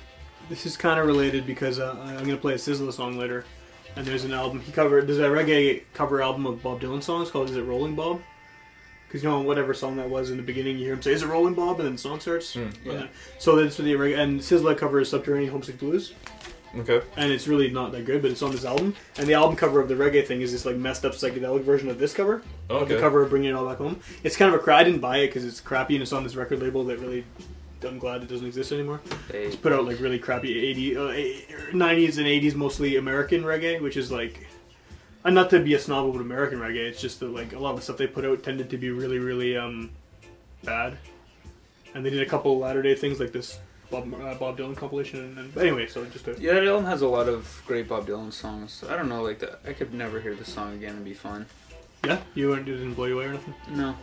this 0.50 0.66
is 0.66 0.78
kind 0.78 1.00
of 1.00 1.06
related 1.06 1.46
because 1.46 1.80
uh, 1.80 1.96
I'm 2.00 2.20
gonna 2.26 2.38
play 2.38 2.54
a 2.54 2.58
Sizzla 2.58 2.94
song 2.94 3.18
later. 3.18 3.44
and 3.96 4.06
there's 4.06 4.24
an 4.24 4.34
album 4.34 4.60
he 4.62 4.72
covered. 4.72 5.08
There's 5.08 5.20
a 5.20 5.24
reggae 5.24 5.84
cover 5.94 6.22
album 6.22 6.46
of 6.46 6.64
Bob 6.64 6.82
Dylan 6.82 7.04
songs 7.04 7.30
called 7.30 7.50
"Is 7.50 7.56
It 7.58 7.64
Rolling 7.64 7.96
Bob?" 7.96 8.22
Because 9.10 9.24
you 9.24 9.30
know 9.30 9.42
whatever 9.42 9.74
song 9.74 9.98
that 9.98 10.08
was 10.10 10.30
in 10.30 10.38
the 10.38 10.44
beginning, 10.44 10.78
you 10.78 10.86
hear 10.86 10.94
him 10.94 11.02
say 11.02 11.12
"Is 11.12 11.24
it 11.24 11.28
Rolling 11.28 11.56
Bob?" 11.56 11.80
and 11.80 11.86
then 11.88 11.94
the 11.94 12.00
song 12.00 12.20
starts. 12.20 12.54
Hmm. 12.54 12.68
Yeah. 12.86 13.08
So 13.40 13.56
that's 13.56 13.76
for 13.76 13.82
the 13.82 13.94
reggae. 13.94 14.18
And 14.20 14.40
Sizzla 14.40 14.78
cover 14.78 15.00
is 15.02 15.10
"Subterranean 15.10 15.52
Homesick 15.52 15.80
Blues." 15.80 16.14
Okay. 16.78 17.02
and 17.18 17.32
it's 17.32 17.48
really 17.48 17.72
not 17.72 17.92
that 17.94 18.06
good, 18.06 18.22
but 18.22 18.30
it's 18.30 18.44
on 18.44 18.52
this 18.52 18.64
album. 18.64 18.94
And 19.18 19.26
the 19.28 19.34
album 19.34 19.56
cover 19.56 19.80
of 19.80 19.88
the 19.88 19.96
reggae 19.96 20.24
thing 20.24 20.42
is 20.42 20.52
this 20.52 20.66
like 20.66 20.76
messed 20.76 21.04
up 21.04 21.14
psychedelic 21.14 21.64
version 21.64 21.90
of 21.90 21.98
this 21.98 22.14
cover, 22.14 22.44
of 22.70 22.88
the 22.88 23.00
cover 23.00 23.24
of 23.24 23.32
Bringing 23.32 23.50
It 23.50 23.54
All 23.54 23.66
Back 23.68 23.80
Home. 23.80 24.00
It's 24.24 24.38
kind 24.38 24.54
of 24.54 24.60
a 24.60 24.64
cry. 24.64 24.82
I 24.82 24.84
didn't 24.84 25.00
buy 25.02 25.18
it 25.18 25.28
because 25.28 25.46
it's 25.46 25.60
crappy 25.60 25.96
and 25.96 26.04
it's 26.04 26.14
on 26.14 26.24
this 26.24 26.36
record 26.36 26.62
label 26.62 26.84
that 26.86 27.00
really. 27.00 27.26
I'm 27.82 27.98
glad 27.98 28.22
it 28.22 28.28
doesn't 28.28 28.46
exist 28.46 28.74
anymore. 28.74 29.00
They, 29.32 29.46
It's 29.46 29.56
put 29.56 29.72
out 29.72 29.86
like 29.86 30.02
really 30.02 30.20
crappy 30.20 30.70
80, 30.70 30.98
uh, 30.98 31.02
90s 31.72 32.18
and 32.18 32.28
80s, 32.28 32.54
mostly 32.54 32.98
American 32.98 33.42
reggae, 33.44 33.82
which 33.82 33.98
is 33.98 34.12
like. 34.12 34.46
And 35.26 35.36
not 35.36 35.50
to 35.50 35.60
be 35.60 35.74
a 35.74 35.80
snob 35.80 36.10
about 36.10 36.22
American 36.22 36.60
reggae, 36.60 36.88
it's 36.88 37.02
just 37.02 37.20
that 37.20 37.30
like 37.30 37.54
a 37.54 37.60
lot 37.60 37.72
of 37.72 37.76
the 37.78 37.82
stuff 37.82 37.98
they 37.98 38.08
put 38.08 38.26
out 38.26 38.44
tended 38.44 38.70
to 38.70 38.78
be 38.78 38.90
really, 38.90 39.20
really 39.20 39.58
um, 39.58 39.92
bad. 40.64 40.98
And 41.94 42.06
they 42.06 42.10
did 42.10 42.22
a 42.22 42.26
couple 42.26 42.54
of 42.54 42.60
latter 42.60 42.82
day 42.82 42.96
things 42.96 43.20
like 43.20 43.32
this 43.32 43.60
Bob, 43.92 44.14
uh, 44.14 44.36
Bob 44.36 44.58
Dylan 44.58 44.78
compilation. 44.78 45.20
And, 45.20 45.38
and 45.38 45.54
but 45.54 45.66
anyway, 45.66 45.88
so 45.88 46.04
it 46.04 46.12
just 46.12 46.28
a, 46.28 46.40
yeah, 46.40 46.54
that 46.54 46.68
album 46.68 46.86
has 46.86 47.02
a 47.02 47.08
lot 47.08 47.28
of 47.28 47.62
great 47.66 47.88
Bob 47.88 48.08
Dylan 48.08 48.32
songs. 48.32 48.84
I 48.88 48.96
don't 48.96 49.10
know, 49.10 49.24
like 49.24 49.40
that. 49.40 49.60
I 49.66 49.74
could 49.74 49.94
never 49.94 50.20
hear 50.22 50.36
the 50.36 50.46
song 50.46 50.74
again 50.74 50.96
and 50.96 51.04
be 51.04 51.14
fine. 51.14 51.46
Yeah, 52.06 52.20
you 52.34 52.50
weren't 52.50 52.66
didn't 52.66 52.94
blow 52.94 53.06
you 53.06 53.16
away 53.16 53.26
or 53.26 53.34
nothing. 53.34 53.54
No. 53.72 53.96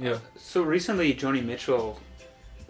Yeah. 0.00 0.18
So 0.36 0.62
recently, 0.62 1.12
Joni 1.12 1.44
Mitchell 1.44 2.00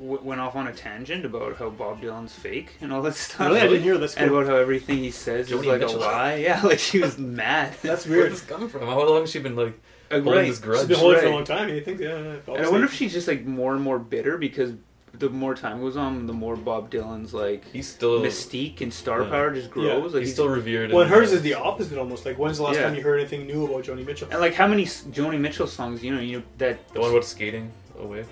w- 0.02 0.20
went 0.22 0.40
off 0.40 0.54
on 0.56 0.66
a 0.66 0.72
tangent 0.72 1.24
about 1.24 1.56
how 1.56 1.70
Bob 1.70 2.02
Dylan's 2.02 2.34
fake 2.34 2.76
and 2.80 2.92
all 2.92 3.02
that 3.02 3.14
stuff. 3.26 3.40
Really, 3.48 3.60
I 3.60 3.66
didn't 3.68 3.82
hear 3.84 3.98
this. 3.98 4.14
And 4.16 4.30
about 4.30 4.46
how 4.46 4.56
everything 4.56 4.98
he 4.98 5.10
says 5.10 5.50
is 5.50 5.64
like 5.64 5.80
Mitchell? 5.80 5.96
a 5.98 6.00
lie. 6.00 6.34
Yeah, 6.48 6.60
like 6.62 6.78
she 6.78 6.98
was 7.00 7.18
mad. 7.18 7.74
That's 7.82 8.06
Where's 8.06 8.18
weird. 8.18 8.32
this 8.32 8.42
coming 8.42 8.68
from? 8.68 8.82
How 8.82 9.06
long 9.08 9.20
has 9.22 9.30
she 9.30 9.38
been 9.38 9.56
like 9.56 9.78
Uh, 10.10 10.16
holding 10.20 10.32
right. 10.32 10.40
this 10.46 10.56
She's 10.56 10.58
grudge? 10.60 10.88
been 10.88 10.98
holding 10.98 11.18
it 11.18 11.20
for 11.20 11.26
a 11.26 11.30
Right. 11.30 11.34
long 11.36 11.44
time. 11.44 11.68
You 11.70 11.80
think? 11.80 12.00
Yeah. 12.00 12.16
And 12.16 12.66
I 12.66 12.68
wonder 12.68 12.86
if 12.86 12.92
she's 12.94 13.12
just 13.12 13.28
like 13.28 13.44
more 13.46 13.72
and 13.74 13.82
more 13.82 13.98
bitter 13.98 14.36
because 14.38 14.72
the 15.14 15.28
more 15.28 15.54
time 15.54 15.80
goes 15.80 15.96
on, 15.96 16.26
the 16.26 16.32
more 16.32 16.56
Bob 16.56 16.90
Dylan's 16.90 17.32
like 17.34 17.62
He's 17.70 17.86
still 17.86 18.20
mystique 18.22 18.80
and 18.80 18.92
star 18.92 19.22
Yeah. 19.22 19.28
power 19.30 19.50
just 19.54 19.70
grows. 19.70 20.14
Like 20.14 20.22
he's 20.24 20.32
still 20.32 20.48
revered. 20.48 20.90
Well, 20.90 21.02
in, 21.02 21.08
hers 21.08 21.32
is 21.32 21.42
the 21.42 21.54
opposite 21.54 21.98
almost. 21.98 22.24
Like, 22.26 22.36
when's 22.38 22.56
the 22.56 22.64
last 22.64 22.76
Yeah. 22.76 22.84
time 22.84 22.94
you 22.96 23.02
heard 23.02 23.20
anything 23.20 23.46
new 23.46 23.66
about 23.66 23.84
Joni 23.84 24.04
Mitchell? 24.06 24.28
and 24.30 24.40
like 24.40 24.54
how 24.54 24.66
many 24.66 24.84
s- 24.84 25.04
Joni 25.10 25.38
Mitchell 25.38 25.66
songs 25.66 26.02
you 26.02 26.14
know 26.14 26.20
you 26.20 26.38
know 26.38 26.44
that 26.58 26.76
the 26.94 27.00
one 27.00 27.10
about 27.10 27.24
skating 27.26 27.70
away. 27.98 28.24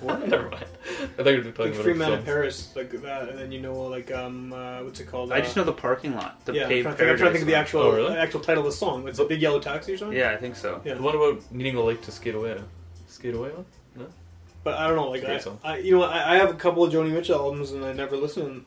What? 0.00 0.28
Never 0.28 0.50
mind. 0.50 0.64
I 1.18 1.22
thought 1.22 1.26
you 1.30 1.36
were 1.38 1.42
talking 1.44 1.64
Like 1.64 1.72
about 1.74 1.82
Free 1.84 1.94
Man 1.94 2.12
in. 2.12 2.22
Paris, 2.24 2.72
like 2.76 2.90
that, 3.02 3.28
and 3.28 3.38
then 3.38 3.52
you 3.52 3.60
know, 3.60 3.74
like 3.82 4.10
um, 4.12 4.52
uh, 4.52 4.82
what's 4.82 5.00
it 5.00 5.06
called? 5.08 5.32
I 5.32 5.40
just 5.40 5.56
Uh, 5.56 5.60
know 5.60 5.64
the 5.66 5.72
parking 5.72 6.14
lot, 6.14 6.44
the 6.44 6.52
yeah, 6.54 6.62
I'm 6.64 6.68
trying, 6.68 6.82
to 6.84 6.92
think, 6.92 7.10
I'm 7.10 7.16
trying 7.16 7.18
to 7.18 7.30
think 7.32 7.42
of 7.42 7.46
the 7.48 7.54
actual 7.54 7.80
Oh, 7.82 7.94
really? 7.96 8.16
actual 8.16 8.40
title 8.40 8.64
of 8.66 8.70
the 8.72 8.76
song. 8.76 9.06
It's 9.08 9.18
a 9.18 9.24
big 9.24 9.40
yellow 9.42 9.60
taxi 9.60 9.92
or 9.92 9.96
song. 9.96 10.06
something. 10.08 10.18
Yeah, 10.18 10.30
I 10.30 10.36
think 10.36 10.56
so. 10.56 10.80
Yeah. 10.84 10.94
The 10.94 11.02
one 11.02 11.14
about 11.14 11.42
needing 11.52 11.76
a 11.76 11.82
lake 11.82 12.02
to 12.02 12.10
skate 12.12 12.34
away. 12.34 12.60
Skate 13.08 13.34
away 13.34 13.50
on? 13.50 13.64
No? 13.96 14.06
But 14.64 14.74
I 14.78 14.86
don't 14.86 14.96
know, 14.96 15.08
like 15.10 15.22
It's 15.22 15.24
a 15.24 15.26
great 15.26 15.36
I, 15.36 15.40
song. 15.40 15.58
I, 15.64 15.78
you 15.78 15.92
know, 15.98 16.02
I, 16.04 16.34
I 16.34 16.36
have 16.36 16.50
a 16.50 16.54
couple 16.54 16.84
of 16.84 16.92
Joni 16.92 17.10
Mitchell 17.12 17.38
albums 17.38 17.70
and 17.72 17.84
I 17.84 17.92
never 17.92 18.16
listen. 18.16 18.64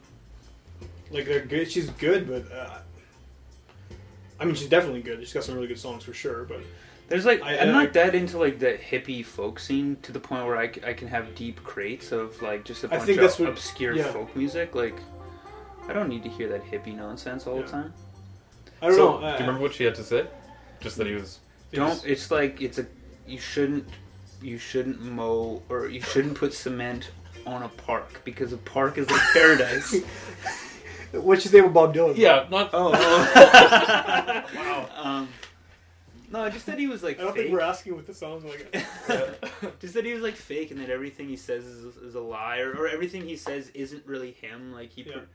Like 1.11 1.25
they're 1.25 1.45
good. 1.45 1.69
She's 1.71 1.89
good, 1.89 2.27
but 2.27 2.51
uh, 2.55 2.77
I 4.39 4.45
mean, 4.45 4.55
she's 4.55 4.69
definitely 4.69 5.01
good. 5.01 5.19
She's 5.19 5.33
got 5.33 5.43
some 5.43 5.55
really 5.55 5.67
good 5.67 5.79
songs 5.79 6.03
for 6.03 6.13
sure. 6.13 6.43
But 6.45 6.61
There's 7.11 7.25
like 7.25 7.41
I- 7.43 7.49
I, 7.49 7.53
am 7.55 7.75
I- 7.75 7.83
not 7.83 7.93
that 7.93 8.15
into 8.15 8.37
like 8.37 8.57
the 8.59 8.71
hippie 8.77 9.23
folk 9.25 9.59
scene 9.59 9.97
to 10.03 10.13
the 10.13 10.19
point 10.19 10.45
where 10.45 10.55
I, 10.57 10.71
I 10.85 10.93
can 10.93 11.09
have 11.09 11.35
deep 11.35 11.61
crates 11.61 12.13
of 12.13 12.41
like 12.41 12.63
just 12.63 12.85
a 12.85 12.87
bunch 12.87 13.03
think 13.03 13.17
of 13.17 13.23
that's 13.23 13.37
what- 13.37 13.49
obscure 13.49 13.93
yeah. 13.93 14.11
folk 14.13 14.33
music. 14.33 14.73
Like 14.75 14.95
I 15.89 15.93
don't 15.93 16.07
need 16.07 16.23
to 16.23 16.29
hear 16.29 16.47
that 16.47 16.63
hippie 16.63 16.95
nonsense 16.95 17.45
all 17.45 17.57
Yeah. 17.57 17.63
the 17.63 17.67
time. 17.71 17.93
I 18.81 18.87
don't 18.87 18.95
so, 18.95 19.19
know. 19.19 19.27
I, 19.27 19.31
do 19.33 19.43
you 19.43 19.47
remember 19.47 19.61
what 19.61 19.73
she 19.73 19.83
had 19.83 19.95
to 19.95 20.03
say? 20.05 20.25
Just 20.79 20.95
that 20.97 21.05
he 21.05 21.13
was. 21.13 21.39
Don't. 21.73 22.01
It's 22.05 22.31
like 22.31 22.61
it's 22.61 22.77
a 22.79 22.85
you 23.27 23.39
shouldn't 23.39 23.87
you 24.41 24.57
shouldn't 24.57 25.01
mow 25.01 25.61
or 25.67 25.87
you 25.89 26.01
shouldn't 26.01 26.35
put 26.35 26.53
cement 26.53 27.11
on 27.45 27.63
a 27.63 27.67
park 27.67 28.21
because 28.23 28.53
a 28.53 28.57
park 28.57 28.97
is 28.97 29.11
like 29.11 29.21
paradise. 29.33 30.01
What'd 31.11 31.43
you 31.43 31.51
say 31.51 31.59
about 31.59 31.73
Bob 31.73 31.93
Dylan? 31.93 32.15
Yeah, 32.15 32.47
not. 32.49 32.69
oh. 32.71 32.91
wow. 34.55 34.89
Um, 34.95 35.27
no, 36.31 36.43
I 36.43 36.49
just 36.49 36.65
said 36.65 36.79
he 36.79 36.87
was 36.87 37.03
like 37.03 37.19
I 37.19 37.23
don't 37.23 37.33
fake. 37.33 37.43
think 37.43 37.53
we're 37.53 37.61
asking 37.61 37.95
what 37.95 38.07
the 38.07 38.13
song 38.13 38.43
like. 38.47 38.73
Just 39.79 39.93
that 39.95 40.05
he 40.05 40.13
was 40.13 40.21
like 40.23 40.35
fake, 40.35 40.71
and 40.71 40.79
that 40.79 40.89
everything 40.89 41.27
he 41.27 41.35
says 41.37 41.65
is, 41.65 41.95
is 41.97 42.15
a 42.15 42.19
lie, 42.21 42.59
or, 42.59 42.71
or 42.73 42.87
everything 42.87 43.23
he 43.27 43.35
says 43.35 43.69
isn't 43.73 44.05
really 44.05 44.31
him. 44.31 44.71
Like 44.73 44.91
he, 44.91 45.03
Yeah. 45.03 45.13
put, 45.13 45.29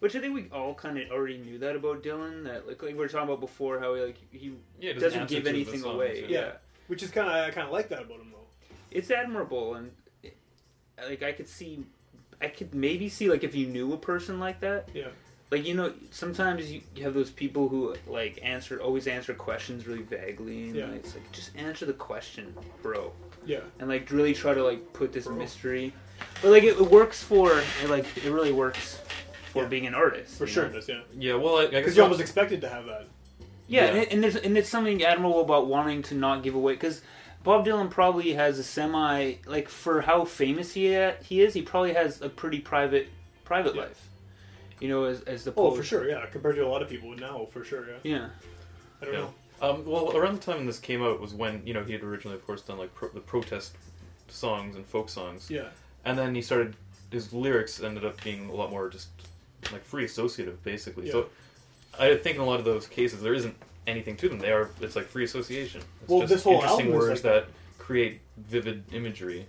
which 0.00 0.14
I 0.16 0.20
think 0.20 0.34
we 0.34 0.48
all 0.52 0.74
kind 0.74 0.98
of 0.98 1.10
already 1.10 1.38
knew 1.38 1.58
that 1.58 1.74
about 1.76 2.02
Dylan. 2.02 2.44
That 2.44 2.66
like, 2.66 2.82
like 2.82 2.92
we 2.92 2.98
were 2.98 3.08
talking 3.08 3.28
about 3.28 3.40
before, 3.40 3.78
how 3.80 3.94
he 3.94 4.00
like 4.02 4.18
he 4.30 4.54
Yeah, 4.80 4.90
it 4.92 4.98
doesn't 5.00 5.28
give 5.28 5.46
anything 5.46 5.80
songs, 5.80 5.94
away. 5.94 6.26
yeah. 6.28 6.38
Yeah. 6.40 6.52
Which 6.86 7.02
is 7.02 7.10
kind 7.10 7.28
of 7.28 7.34
I 7.34 7.50
kind 7.50 7.66
of 7.66 7.72
like 7.72 7.88
that 7.88 8.02
about 8.02 8.20
him 8.20 8.30
though. 8.32 8.46
it's 8.90 9.10
admirable, 9.10 9.74
and 9.74 9.90
it, 10.22 10.36
like 11.08 11.22
I 11.22 11.32
could 11.32 11.48
see, 11.48 11.84
I 12.40 12.48
could 12.48 12.74
maybe 12.74 13.08
see 13.08 13.28
like 13.28 13.42
if 13.42 13.54
you 13.54 13.66
knew 13.66 13.92
a 13.92 13.98
person 13.98 14.38
like 14.38 14.60
that, 14.60 14.88
Yeah. 14.94 15.08
Like 15.50 15.66
you 15.66 15.74
know, 15.74 15.92
sometimes 16.10 16.70
you, 16.72 16.80
you 16.94 17.04
have 17.04 17.14
those 17.14 17.30
people 17.30 17.68
who 17.68 17.94
like 18.06 18.38
answer 18.42 18.80
always 18.80 19.06
answer 19.06 19.32
questions 19.34 19.86
really 19.86 20.02
vaguely, 20.02 20.64
and 20.68 20.74
Yeah. 20.76 20.86
like, 20.86 20.96
it's 20.96 21.14
like 21.14 21.30
just 21.32 21.56
answer 21.56 21.86
the 21.86 21.92
question, 21.92 22.54
bro. 22.82 23.12
Yeah. 23.44 23.60
and 23.78 23.88
like 23.88 24.10
really 24.10 24.34
try 24.34 24.54
to 24.54 24.64
like 24.64 24.92
put 24.92 25.12
this 25.12 25.28
mystery 25.28 25.92
but 26.42 26.50
like 26.50 26.64
it, 26.64 26.76
it 26.80 26.90
works 26.90 27.22
for 27.22 27.60
it, 27.60 27.88
like 27.88 28.04
it 28.16 28.30
really 28.32 28.50
works 28.50 29.00
for 29.52 29.62
Yeah. 29.62 29.68
being 29.68 29.86
an 29.86 29.94
artist 29.94 30.36
For 30.36 30.48
sure, 30.48 30.66
know? 30.66 30.72
does. 30.72 30.88
Yeah. 30.88 31.00
Yeah, 31.16 31.34
well, 31.36 31.58
I, 31.58 31.60
I 31.60 31.64
guess. 31.66 31.70
Because 31.80 31.96
you 31.96 32.02
almost 32.02 32.20
expected 32.20 32.60
to 32.62 32.68
have 32.68 32.86
that. 32.86 33.06
yeah, 33.68 33.82
Yeah. 33.84 33.86
And, 33.90 33.98
it, 33.98 34.12
and 34.12 34.24
there's 34.24 34.34
and 34.36 34.58
it's 34.58 34.68
something 34.68 35.00
admirable 35.04 35.40
about 35.42 35.68
wanting 35.68 36.02
to 36.04 36.16
not 36.16 36.42
give 36.42 36.56
away 36.56 36.72
because 36.72 37.02
bob 37.44 37.64
dylan 37.64 37.88
probably 37.88 38.32
has 38.32 38.58
a 38.58 38.64
semi 38.64 39.34
like 39.46 39.68
for 39.68 40.00
how 40.00 40.24
famous 40.24 40.72
he 40.72 40.86
he 41.22 41.40
is 41.40 41.54
he 41.54 41.62
probably 41.62 41.92
has 41.94 42.20
a 42.20 42.28
pretty 42.28 42.58
private 42.58 43.08
private 43.44 43.76
Yeah. 43.76 43.82
life 43.82 44.05
you 44.80 44.88
know 44.88 45.04
as, 45.04 45.20
as 45.22 45.44
the 45.44 45.50
Oh, 45.52 45.70
poet. 45.70 45.76
for 45.78 45.82
sure. 45.82 46.08
Yeah. 46.08 46.24
Compared 46.26 46.56
to 46.56 46.66
a 46.66 46.68
lot 46.68 46.82
of 46.82 46.88
people 46.88 47.14
now, 47.16 47.46
for 47.50 47.64
sure. 47.64 47.86
Yeah. 47.88 47.96
yeah 48.04 48.28
I 49.00 49.04
don't 49.04 49.14
Yeah. 49.14 49.20
know. 49.20 49.34
Um, 49.62 49.84
well, 49.86 50.14
around 50.16 50.34
the 50.38 50.42
time 50.42 50.58
when 50.58 50.66
this 50.66 50.78
came 50.78 51.02
out 51.02 51.18
was 51.20 51.32
when 51.32 51.62
you 51.66 51.72
know 51.74 51.82
he 51.82 51.92
had 51.92 52.02
originally, 52.02 52.36
of 52.36 52.46
course, 52.46 52.60
done 52.62 52.78
like 52.78 52.94
pro- 52.94 53.08
the 53.08 53.20
protest 53.20 53.74
songs 54.28 54.76
and 54.76 54.84
folk 54.86 55.08
songs, 55.08 55.50
Yeah. 55.50 55.68
and 56.04 56.18
then 56.18 56.34
he 56.34 56.42
started 56.42 56.76
his 57.10 57.32
lyrics 57.32 57.80
ended 57.82 58.04
up 58.04 58.22
being 58.22 58.48
a 58.50 58.54
lot 58.54 58.70
more 58.70 58.88
just 58.90 59.08
like 59.72 59.84
free 59.84 60.04
associative, 60.04 60.62
basically. 60.62 61.06
Yeah. 61.06 61.12
So 61.12 61.28
I 61.98 62.16
think 62.16 62.36
in 62.36 62.42
a 62.42 62.46
lot 62.46 62.58
of 62.58 62.64
those 62.66 62.86
cases 62.86 63.22
there 63.22 63.32
isn't 63.34 63.54
anything 63.86 64.16
to 64.18 64.28
them. 64.28 64.40
They 64.40 64.52
are 64.52 64.70
it's 64.80 64.96
like 64.96 65.06
free 65.06 65.24
association. 65.24 65.80
It's 66.02 66.10
Well, 66.10 66.20
just 66.20 66.32
this 66.34 66.42
whole 66.44 66.54
interesting 66.54 66.86
album 66.88 67.00
is 67.00 67.08
words 67.08 67.24
like- 67.24 67.32
that 67.46 67.48
create 67.78 68.20
vivid 68.36 68.84
imagery. 68.92 69.46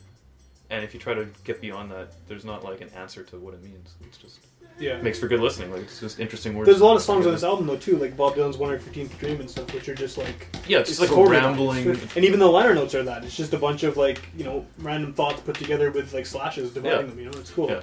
And 0.69 0.83
if 0.83 0.93
you 0.93 0.99
try 0.99 1.13
to 1.15 1.27
get 1.43 1.59
beyond 1.61 1.91
that, 1.91 2.13
there's 2.27 2.45
not 2.45 2.63
like 2.63 2.81
an 2.81 2.89
answer 2.89 3.23
to 3.23 3.37
what 3.39 3.53
it 3.55 3.63
means. 3.63 3.95
It's 4.05 4.17
just 4.17 4.39
Yeah. 4.79 5.01
makes 5.01 5.17
for 5.19 5.27
good 5.27 5.39
listening. 5.39 5.71
Like 5.71 5.81
it's 5.83 5.99
just 5.99 6.19
interesting 6.19 6.55
words. 6.55 6.67
There's 6.67 6.81
a 6.81 6.85
lot 6.85 6.95
of 6.95 7.01
songs 7.01 7.25
on 7.25 7.31
this 7.33 7.43
album 7.43 7.65
though 7.67 7.77
too, 7.77 7.97
like 7.97 8.15
Bob 8.15 8.35
Dylan's 8.35 8.57
"One 8.57 8.69
Hundred 8.69 8.83
Fifteenth 8.83 9.17
Dream" 9.19 9.39
and 9.39 9.49
stuff, 9.49 9.73
which 9.73 9.89
are 9.89 9.95
just 9.95 10.17
like 10.17 10.47
Yeah, 10.67 10.79
it's 10.79 10.89
just 10.89 11.01
like 11.01 11.09
a 11.09 11.13
choreo. 11.13 11.29
rambling. 11.31 11.87
And 12.15 12.23
even 12.25 12.39
the 12.39 12.45
liner 12.47 12.75
notes 12.75 12.93
are 12.93 13.03
that. 13.03 13.23
It's 13.23 13.35
just 13.35 13.53
a 13.53 13.57
bunch 13.57 13.83
of 13.83 13.97
like 13.97 14.21
you 14.37 14.43
know 14.43 14.65
random 14.79 15.13
thoughts 15.13 15.41
put 15.41 15.55
together 15.55 15.89
with 15.91 16.13
like 16.13 16.25
slashes 16.25 16.73
dividing 16.73 16.99
Yeah. 17.01 17.05
them. 17.07 17.19
You 17.19 17.25
know, 17.25 17.37
it's 17.39 17.49
cool. 17.51 17.69
Yeah. 17.71 17.81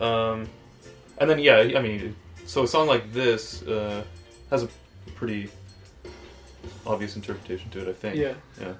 Um, 0.00 0.48
and 1.18 1.28
then 1.28 1.38
yeah, 1.38 1.58
I 1.76 1.82
mean, 1.82 2.14
so 2.46 2.62
a 2.62 2.68
song 2.68 2.86
like 2.86 3.12
this 3.12 3.62
uh, 3.62 4.04
has 4.50 4.62
a 4.62 4.68
pretty 5.16 5.48
obvious 6.86 7.16
interpretation 7.16 7.70
to 7.70 7.82
it. 7.82 7.88
I 7.88 7.92
think. 7.92 8.16
Yeah. 8.16 8.34
Yeah. 8.60 8.72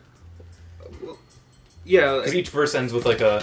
yeah 1.85 2.17
Because 2.19 2.35
each 2.35 2.49
verse 2.51 2.75
ends 2.75 2.93
with 2.93 3.07
like 3.07 3.21
a 3.21 3.43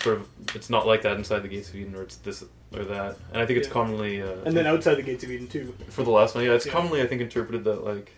sort 0.00 0.16
of 0.18 0.28
it's 0.54 0.70
not 0.70 0.86
like 0.86 1.02
that 1.02 1.16
inside 1.16 1.40
the 1.40 1.48
gates 1.48 1.68
of 1.68 1.76
Eden, 1.76 1.94
or 1.94 2.02
it's 2.02 2.16
this 2.16 2.44
or 2.74 2.84
that. 2.84 3.16
And 3.32 3.40
I 3.42 3.46
think 3.46 3.58
it's 3.58 3.68
Yeah. 3.68 3.72
commonly 3.74 4.22
uh, 4.22 4.32
And 4.44 4.56
then 4.56 4.66
outside 4.66 4.94
the 4.96 5.02
gates 5.02 5.22
of 5.24 5.30
Eden 5.30 5.48
too. 5.48 5.74
for 5.88 6.02
the 6.02 6.10
last 6.10 6.34
one, 6.34 6.44
yeah, 6.44 6.52
it's 6.52 6.66
Yeah. 6.66 6.72
commonly 6.72 7.00
I 7.02 7.06
think 7.06 7.20
interpreted 7.20 7.64
that 7.64 7.84
like 7.84 8.12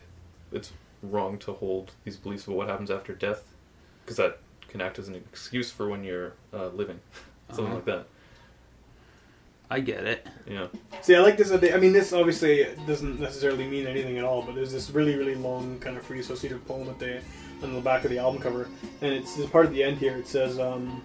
it's 0.53 0.73
wrong 1.03 1.39
to 1.39 1.53
hold 1.53 1.93
these 2.05 2.17
beliefs 2.17 2.45
about 2.47 2.57
what 2.57 2.69
happens 2.69 2.91
after 2.91 3.13
death, 3.15 3.45
because 4.05 4.17
that 4.17 4.39
can 4.69 4.81
act 4.81 4.99
as 4.99 5.09
an 5.09 5.15
excuse 5.15 5.71
for 5.71 5.89
when 5.89 6.03
you're 6.05 6.33
uh, 6.53 6.69
living, 6.69 7.01
something 7.49 7.67
Uh-huh. 7.67 7.75
like 7.77 7.85
that. 7.87 8.07
i 9.71 9.81
get 9.81 10.05
it 10.05 10.27
Yeah. 10.47 10.69
See, 11.03 11.15
I 11.15 11.21
like 11.21 11.37
this. 11.37 11.53
idea- 11.53 11.77
I 11.77 11.79
mean, 11.79 11.93
this 11.93 12.13
obviously 12.15 12.67
doesn't 12.87 13.21
necessarily 13.21 13.67
mean 13.67 13.87
anything 13.87 14.17
at 14.19 14.25
all, 14.25 14.41
but 14.43 14.55
there's 14.55 14.73
this 14.73 14.91
really, 14.91 15.15
really 15.15 15.35
long 15.35 15.79
kind 15.79 15.97
of 15.99 16.03
free 16.03 16.21
associative 16.21 16.67
poem 16.67 16.89
at 16.89 16.99
the 16.99 17.21
on 17.63 17.75
the 17.75 17.81
back 17.81 18.05
of 18.05 18.11
the 18.11 18.19
album 18.19 18.41
cover, 18.41 18.69
and 19.03 19.13
it's 19.13 19.35
this 19.37 19.49
part 19.51 19.67
of 19.67 19.73
the 19.73 19.83
end 19.83 19.99
here. 19.99 20.17
It 20.17 20.27
says, 20.29 20.59
um, 20.61 21.03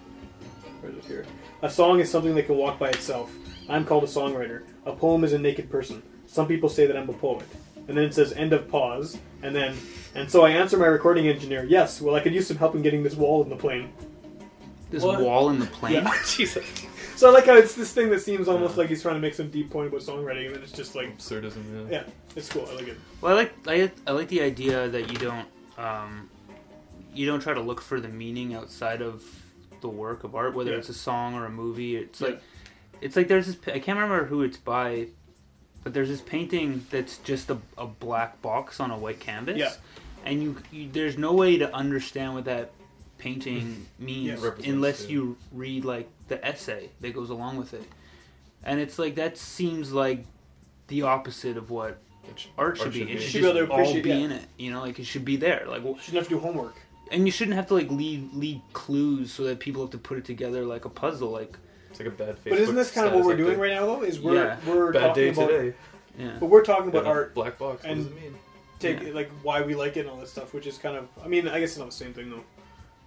"Where 0.80 0.92
is 0.92 0.98
it 0.98 1.04
here? 1.04 1.26
A 1.64 1.70
song 1.70 1.98
is 1.98 2.10
something 2.10 2.34
that 2.34 2.44
can 2.44 2.58
walk 2.58 2.78
by 2.78 2.90
itself. 2.90 3.34
I'm 3.70 3.86
called 3.86 4.04
a 4.04 4.06
songwriter. 4.06 4.64
A 4.84 4.92
poem 4.92 5.24
is 5.24 5.32
a 5.32 5.38
naked 5.38 5.70
person. 5.70 6.02
Some 6.26 6.46
people 6.46 6.68
say 6.68 6.86
that 6.86 6.94
I'm 6.94 7.08
a 7.08 7.14
poet." 7.14 7.46
And 7.88 7.96
then 7.96 8.04
it 8.04 8.12
says, 8.12 8.34
"End 8.34 8.52
of 8.52 8.68
pause," 8.68 9.16
and 9.42 9.56
then, 9.56 9.74
and 10.14 10.30
so 10.30 10.44
I 10.44 10.50
answer 10.50 10.76
my 10.76 10.84
recording 10.86 11.26
engineer, 11.26 11.64
"Yes. 11.64 12.02
Well, 12.02 12.14
I 12.14 12.20
could 12.20 12.34
use 12.34 12.46
some 12.46 12.58
help 12.58 12.74
in 12.74 12.82
getting 12.82 13.02
this 13.02 13.14
wall 13.14 13.42
in 13.42 13.48
the 13.48 13.56
plane." 13.56 13.88
this 14.90 15.02
What? 15.02 15.20
wall 15.22 15.48
in 15.50 15.58
the 15.58 15.66
plane 15.66 15.94
Yeah. 15.94 16.12
Jesus. 16.26 16.64
So 17.16 17.28
I 17.28 17.32
like 17.32 17.46
how 17.46 17.54
it's 17.56 17.74
this 17.74 17.92
thing 17.92 18.10
that 18.10 18.20
seems 18.20 18.46
almost 18.46 18.76
like 18.76 18.88
he's 18.90 19.00
trying 19.02 19.14
to 19.14 19.20
make 19.20 19.34
some 19.34 19.48
deep 19.48 19.70
point 19.70 19.88
about 19.88 20.02
songwriting, 20.02 20.46
and 20.46 20.54
then 20.56 20.62
it's 20.62 20.70
just 20.70 20.94
like, 20.94 21.16
Absurdism. 21.16 21.88
Yeah. 21.90 21.98
yeah, 21.98 22.02
it's 22.36 22.48
cool. 22.50 22.68
I 22.70 22.74
like 22.74 22.88
it. 22.88 22.98
Well, 23.22 23.32
I 23.32 23.36
like 23.36 23.52
I, 23.66 23.90
I 24.06 24.12
like 24.12 24.28
the 24.28 24.42
idea 24.42 24.86
that 24.88 25.10
you 25.10 25.16
don't 25.16 25.46
um, 25.78 26.28
you 27.14 27.26
don't 27.26 27.40
try 27.40 27.54
to 27.54 27.60
look 27.60 27.80
for 27.80 28.00
the 28.00 28.08
meaning 28.08 28.54
outside 28.54 29.00
of 29.00 29.24
the 29.84 29.88
work 29.90 30.24
of 30.24 30.34
art, 30.34 30.54
whether 30.54 30.72
Yeah. 30.72 30.78
it's 30.78 30.88
a 30.88 30.94
song 30.94 31.34
or 31.34 31.44
a 31.44 31.50
movie. 31.50 31.96
It's 31.96 32.20
Yeah. 32.20 32.28
like 32.28 32.42
it's 33.00 33.16
like 33.16 33.28
there's 33.28 33.46
this. 33.46 33.56
I 33.68 33.78
can't 33.78 33.98
remember 33.98 34.24
who 34.24 34.42
it's 34.42 34.56
by, 34.56 35.08
but 35.82 35.92
there's 35.94 36.08
this 36.08 36.22
painting 36.22 36.86
that's 36.90 37.18
just 37.18 37.50
a, 37.50 37.58
a 37.76 37.86
black 37.86 38.40
box 38.42 38.80
on 38.80 38.90
a 38.90 38.96
white 38.98 39.20
canvas. 39.20 39.58
Yeah. 39.58 39.72
and 40.26 40.42
you, 40.42 40.56
you 40.72 40.88
there's 40.90 41.18
no 41.18 41.34
way 41.34 41.58
to 41.58 41.72
understand 41.74 42.32
what 42.34 42.46
that 42.46 42.70
painting 43.18 43.86
means 43.98 44.42
Yeah. 44.42 44.50
Unless 44.72 45.02
yeah. 45.04 45.10
you 45.10 45.36
read 45.52 45.84
like 45.84 46.08
the 46.28 46.42
essay 46.44 46.88
that 47.02 47.12
goes 47.14 47.28
along 47.30 47.58
with 47.58 47.74
it. 47.74 47.84
And 48.62 48.80
it's 48.80 48.98
like 48.98 49.16
that 49.16 49.36
seems 49.36 49.92
like 49.92 50.24
the 50.88 51.02
opposite 51.02 51.58
of 51.58 51.68
what 51.70 51.98
Which 52.26 52.48
art 52.56 52.78
should 52.78 52.86
Art 52.86 52.92
be. 52.94 53.00
should 53.00 53.10
It 53.10 53.20
should 53.20 53.30
Should 53.32 53.42
be 53.42 53.48
able 53.58 53.76
just 53.76 53.92
to 53.92 53.96
all 53.98 54.02
be 54.02 54.08
yeah. 54.08 54.14
in 54.16 54.32
it. 54.32 54.46
You 54.56 54.70
know, 54.72 54.80
like 54.80 54.98
it 54.98 55.04
should 55.04 55.26
be 55.26 55.36
there. 55.36 55.66
Like, 55.68 55.84
well, 55.84 55.98
Shouldn't 55.98 56.16
have 56.22 56.28
to 56.28 56.34
do 56.36 56.40
homework. 56.40 56.76
And 57.10 57.26
you 57.26 57.32
shouldn't 57.32 57.56
have 57.56 57.66
to 57.68 57.74
like 57.74 57.90
leave 57.90 58.32
leave 58.34 58.60
clues 58.72 59.32
so 59.32 59.44
that 59.44 59.60
people 59.60 59.82
have 59.82 59.90
to 59.92 59.98
put 59.98 60.18
it 60.18 60.24
together 60.24 60.64
like 60.64 60.84
a 60.84 60.88
puzzle. 60.88 61.30
Like, 61.30 61.56
it's 61.90 61.98
like 62.00 62.08
a 62.08 62.12
bad 62.12 62.36
Facebook 62.36 62.50
But 62.50 62.58
isn't 62.60 62.74
this 62.74 62.90
kind 62.90 63.06
of 63.06 63.12
what 63.14 63.24
we're 63.24 63.36
doing 63.36 63.58
right 63.58 63.72
now, 63.72 63.86
though? 63.86 64.02
Is 64.02 64.20
we're 64.20 64.34
Yeah. 64.36 64.56
we're 64.66 64.92
Bad 64.92 65.00
talking 65.08 65.22
day 65.24 65.28
about, 65.30 65.48
today. 65.48 65.76
yeah, 66.18 66.36
but 66.40 66.46
we're 66.46 66.64
talking 66.64 66.88
about 66.88 67.04
Yeah, 67.04 67.10
art, 67.10 67.34
Black 67.34 67.58
box. 67.58 67.82
What 67.82 67.92
and- 67.92 68.04
does 68.04 68.12
it 68.12 68.20
mean? 68.20 68.34
take 68.80 69.02
Yeah. 69.02 69.12
like 69.14 69.30
why 69.42 69.62
we 69.62 69.74
like 69.74 69.96
it 69.96 70.00
and 70.00 70.10
all 70.10 70.16
this 70.16 70.30
stuff, 70.30 70.52
which 70.52 70.66
is 70.66 70.76
kind 70.78 70.96
of. 70.96 71.08
I 71.24 71.28
mean, 71.28 71.46
I 71.48 71.60
guess 71.60 71.70
it's 71.70 71.78
not 71.78 71.86
the 71.90 71.92
same 71.92 72.12
thing 72.12 72.30
though. 72.30 72.44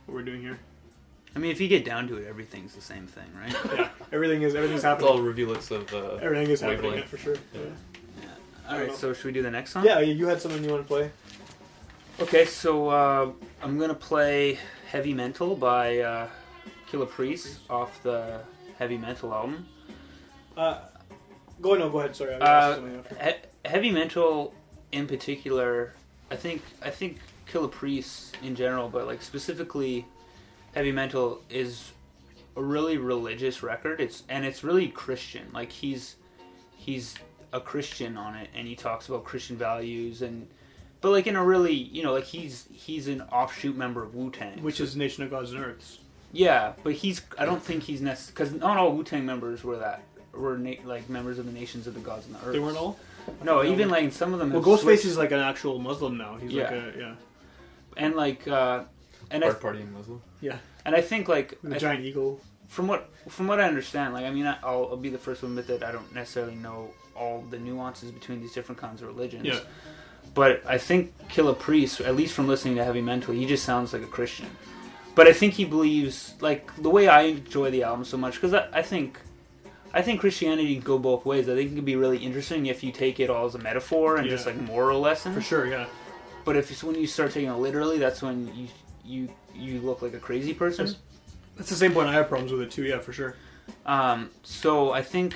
What 0.05 0.15
we're 0.15 0.21
doing 0.23 0.41
here. 0.41 0.57
I 1.35 1.39
mean, 1.39 1.51
if 1.51 1.59
you 1.61 1.67
get 1.67 1.83
down 1.85 2.07
to 2.07 2.15
it, 2.17 2.25
everything's 2.27 2.73
the 2.73 2.81
same 2.81 3.05
thing, 3.05 3.25
right? 3.39 3.53
Yeah, 3.77 3.89
everything 4.11 4.41
is 4.41 4.55
everything's 4.55 4.79
It's 4.79 4.85
all 4.85 4.95
happening. 4.95 5.23
revulets 5.25 5.69
of. 5.69 5.93
Uh, 5.93 6.15
Everything 6.15 6.49
is 6.49 6.61
happening 6.61 6.93
yeah, 6.93 7.03
for 7.05 7.17
sure. 7.17 7.35
Yeah. 7.53 7.59
Yeah. 8.21 8.71
All 8.73 8.79
right, 8.79 8.95
so 8.95 9.13
should 9.13 9.25
we 9.25 9.31
do 9.33 9.43
the 9.43 9.51
next 9.51 9.71
song? 9.73 9.85
yeah, 9.85 9.99
you 9.99 10.25
had 10.27 10.41
something 10.41 10.63
you 10.63 10.69
want 10.71 10.83
to 10.83 10.87
play. 10.87 11.11
Okay, 12.20 12.45
so 12.45 12.89
uh, 12.89 13.32
I'm 13.61 13.78
gonna 13.78 13.93
play 13.93 14.57
"Heavy 14.88 15.13
Mental" 15.13 15.55
by 15.55 15.99
uh, 15.99 16.28
Killah 16.89 17.09
Priest 17.09 17.59
off 17.70 18.01
the 18.01 18.39
Heavy 18.80 18.97
Mental 18.97 19.32
album. 19.34 19.68
Uh, 20.55 20.80
go 21.61 21.76
no, 21.76 21.89
go 21.89 21.99
ahead. 21.99 22.15
Sorry, 22.15 22.34
I 22.34 22.38
Uh, 22.38 22.43
asked 22.45 22.76
something 22.78 22.99
after. 22.99 23.15
He- 23.24 23.70
heavy 23.70 23.91
Mental, 23.91 24.53
in 24.91 25.05
particular, 25.07 25.93
I 26.32 26.36
think 26.36 26.63
I 26.82 26.89
think 26.89 27.20
Killah 27.51 27.72
Priest 27.72 28.36
in 28.41 28.55
general, 28.55 28.89
but 28.89 29.05
like 29.05 29.22
specifically, 29.22 30.05
Heavy 30.74 30.91
Mental 30.91 31.43
is 31.51 31.91
a 32.55 32.63
really 32.63 32.97
religious 32.97 33.61
record. 33.61 34.01
It's 34.01 34.24
and 34.28 34.43
it's 34.43 34.63
really 34.63 34.88
Christian. 34.88 35.49
Like 35.53 35.72
he's 35.72 36.15
he's 36.76 37.13
a 37.53 37.59
Christian 37.61 38.18
on 38.18 38.34
it, 38.36 38.49
and 38.55 38.68
he 38.68 38.76
talks 38.76 39.07
about 39.07 39.24
Christian 39.24 39.55
values 39.55 40.24
and. 40.24 40.47
But 41.01 41.11
like 41.11 41.27
in 41.27 41.35
a 41.35 41.43
really, 41.43 41.73
you 41.73 42.03
know, 42.03 42.13
like 42.13 42.23
he's 42.25 42.67
he's 42.73 43.07
an 43.07 43.21
offshoot 43.31 43.75
member 43.75 44.03
of 44.03 44.15
Wu 44.15 44.31
Tang, 44.31 44.61
Which 44.63 44.79
is 44.79 44.95
Nation 44.95 45.23
of 45.23 45.29
Gods 45.29 45.51
and 45.53 45.63
Earths. 45.63 45.99
yeah, 46.31 46.73
but 46.83 46.93
he's. 46.93 47.21
I 47.37 47.45
don't 47.45 47.61
think 47.61 47.83
he's 47.83 48.01
necessary 48.01 48.33
because 48.33 48.53
not 48.59 48.77
all 48.77 48.93
Wu 48.93 49.03
Tang 49.03 49.25
members 49.25 49.63
were 49.63 49.77
that 49.77 50.01
were 50.33 50.57
na- 50.57 50.81
like 50.85 51.07
members 51.09 51.37
of 51.39 51.45
the 51.45 51.51
nations 51.51 51.85
of 51.87 51.93
the 51.93 51.99
gods 51.99 52.25
and 52.25 52.35
the 52.35 52.39
earth. 52.45 52.53
They 52.53 52.59
weren't 52.59 52.77
all. 52.77 52.97
No, 53.43 53.63
even 53.63 53.89
like 53.89 54.11
some 54.13 54.33
of 54.33 54.39
them. 54.39 54.51
Well, 54.53 54.63
Ghostface 54.63 54.79
switched- 54.81 55.05
is 55.05 55.17
like 55.17 55.31
an 55.31 55.39
actual 55.39 55.79
Muslim 55.79 56.17
now. 56.17 56.35
He's 56.37 56.51
like 56.53 56.69
Yeah. 56.71 56.75
a 56.95 56.97
yeah, 56.97 57.15
and 57.95 58.15
like 58.15 58.47
uh, 58.47 58.83
and 59.29 59.43
I 59.43 59.47
Art 59.49 59.61
partying 59.61 59.91
Muslim. 59.91 60.21
yeah, 60.41 60.57
and 60.85 60.95
I 60.95 61.01
think 61.01 61.27
like 61.27 61.57
with 61.61 61.73
a 61.73 61.75
I- 61.75 61.79
giant 61.79 62.03
eagle. 62.05 62.41
from 62.67 62.87
what 62.87 63.09
from 63.29 63.45
what 63.47 63.59
I 63.59 63.65
understand, 63.67 64.13
like 64.15 64.25
I 64.25 64.31
mean, 64.31 64.47
I- 64.47 64.57
I'll, 64.63 64.87
I'll 64.91 64.97
be 64.97 65.09
the 65.09 65.17
first 65.19 65.41
to 65.41 65.45
admit 65.45 65.67
that 65.67 65.83
I 65.83 65.91
don't 65.91 66.11
necessarily 66.15 66.55
know 66.55 66.89
all 67.15 67.43
the 67.49 67.57
nuances 67.59 68.11
between 68.11 68.41
these 68.41 68.53
different 68.53 68.79
kinds 68.81 69.01
of 69.01 69.07
religions. 69.09 69.45
Yeah. 69.45 69.59
But 70.38 70.61
I 70.67 70.77
think 70.77 71.17
Killah 71.29 71.57
Priest, 71.57 71.99
at 71.99 72.15
least 72.15 72.35
from 72.35 72.47
listening 72.47 72.75
to 72.75 72.83
Heavy 72.83 73.01
Mental, 73.01 73.33
he 73.33 73.47
just 73.47 73.65
sounds 73.65 73.91
like 73.91 74.03
a 74.03 74.05
Christian. 74.05 74.45
But 75.15 75.25
I 75.25 75.33
think 75.33 75.55
he 75.55 75.65
believes, 75.65 76.35
like 76.41 76.71
the 76.75 76.91
way 76.91 77.07
I 77.07 77.21
enjoy 77.23 77.71
the 77.71 77.81
album 77.81 78.05
so 78.05 78.17
much, 78.17 78.35
because 78.35 78.53
I, 78.53 78.67
I 78.71 78.83
think, 78.83 79.19
I 79.95 80.03
think 80.03 80.19
Christianity 80.19 80.75
can 80.75 80.83
go 80.83 80.99
both 80.99 81.25
ways. 81.25 81.49
I 81.49 81.55
think 81.55 81.71
it 81.71 81.75
can 81.75 81.85
be 81.85 81.95
really 81.95 82.19
interesting 82.19 82.67
if 82.67 82.83
you 82.83 82.91
take 82.91 83.19
it 83.19 83.31
all 83.31 83.47
as 83.47 83.55
a 83.55 83.57
metaphor 83.57 84.17
and 84.17 84.29
just 84.29 84.45
like 84.45 84.55
moral 84.61 84.99
lesson. 84.99 85.33
For 85.33 85.41
sure, 85.41 85.65
yeah. 85.65 85.88
But 86.45 86.55
if 86.55 86.69
it's 86.69 86.83
when 86.83 86.93
you 86.93 87.07
start 87.07 87.31
taking 87.31 87.49
it 87.49 87.55
literally, 87.55 87.97
that's 87.97 88.21
when 88.21 88.55
you 88.55 88.67
you 89.03 89.29
you 89.55 89.81
look 89.81 90.03
like 90.03 90.13
a 90.13 90.19
crazy 90.19 90.53
person. 90.53 90.85
Yes. 90.85 90.97
That's 91.55 91.69
the 91.71 91.75
same 91.75 91.93
point 91.93 92.09
I 92.09 92.13
have 92.13 92.29
problems 92.29 92.51
with 92.51 92.61
it 92.61 92.69
too. 92.69 92.83
Yeah, 92.83 92.99
for 92.99 93.11
sure. 93.11 93.35
Um, 93.88 94.29
so 94.43 94.91
I 94.91 95.01
think 95.01 95.35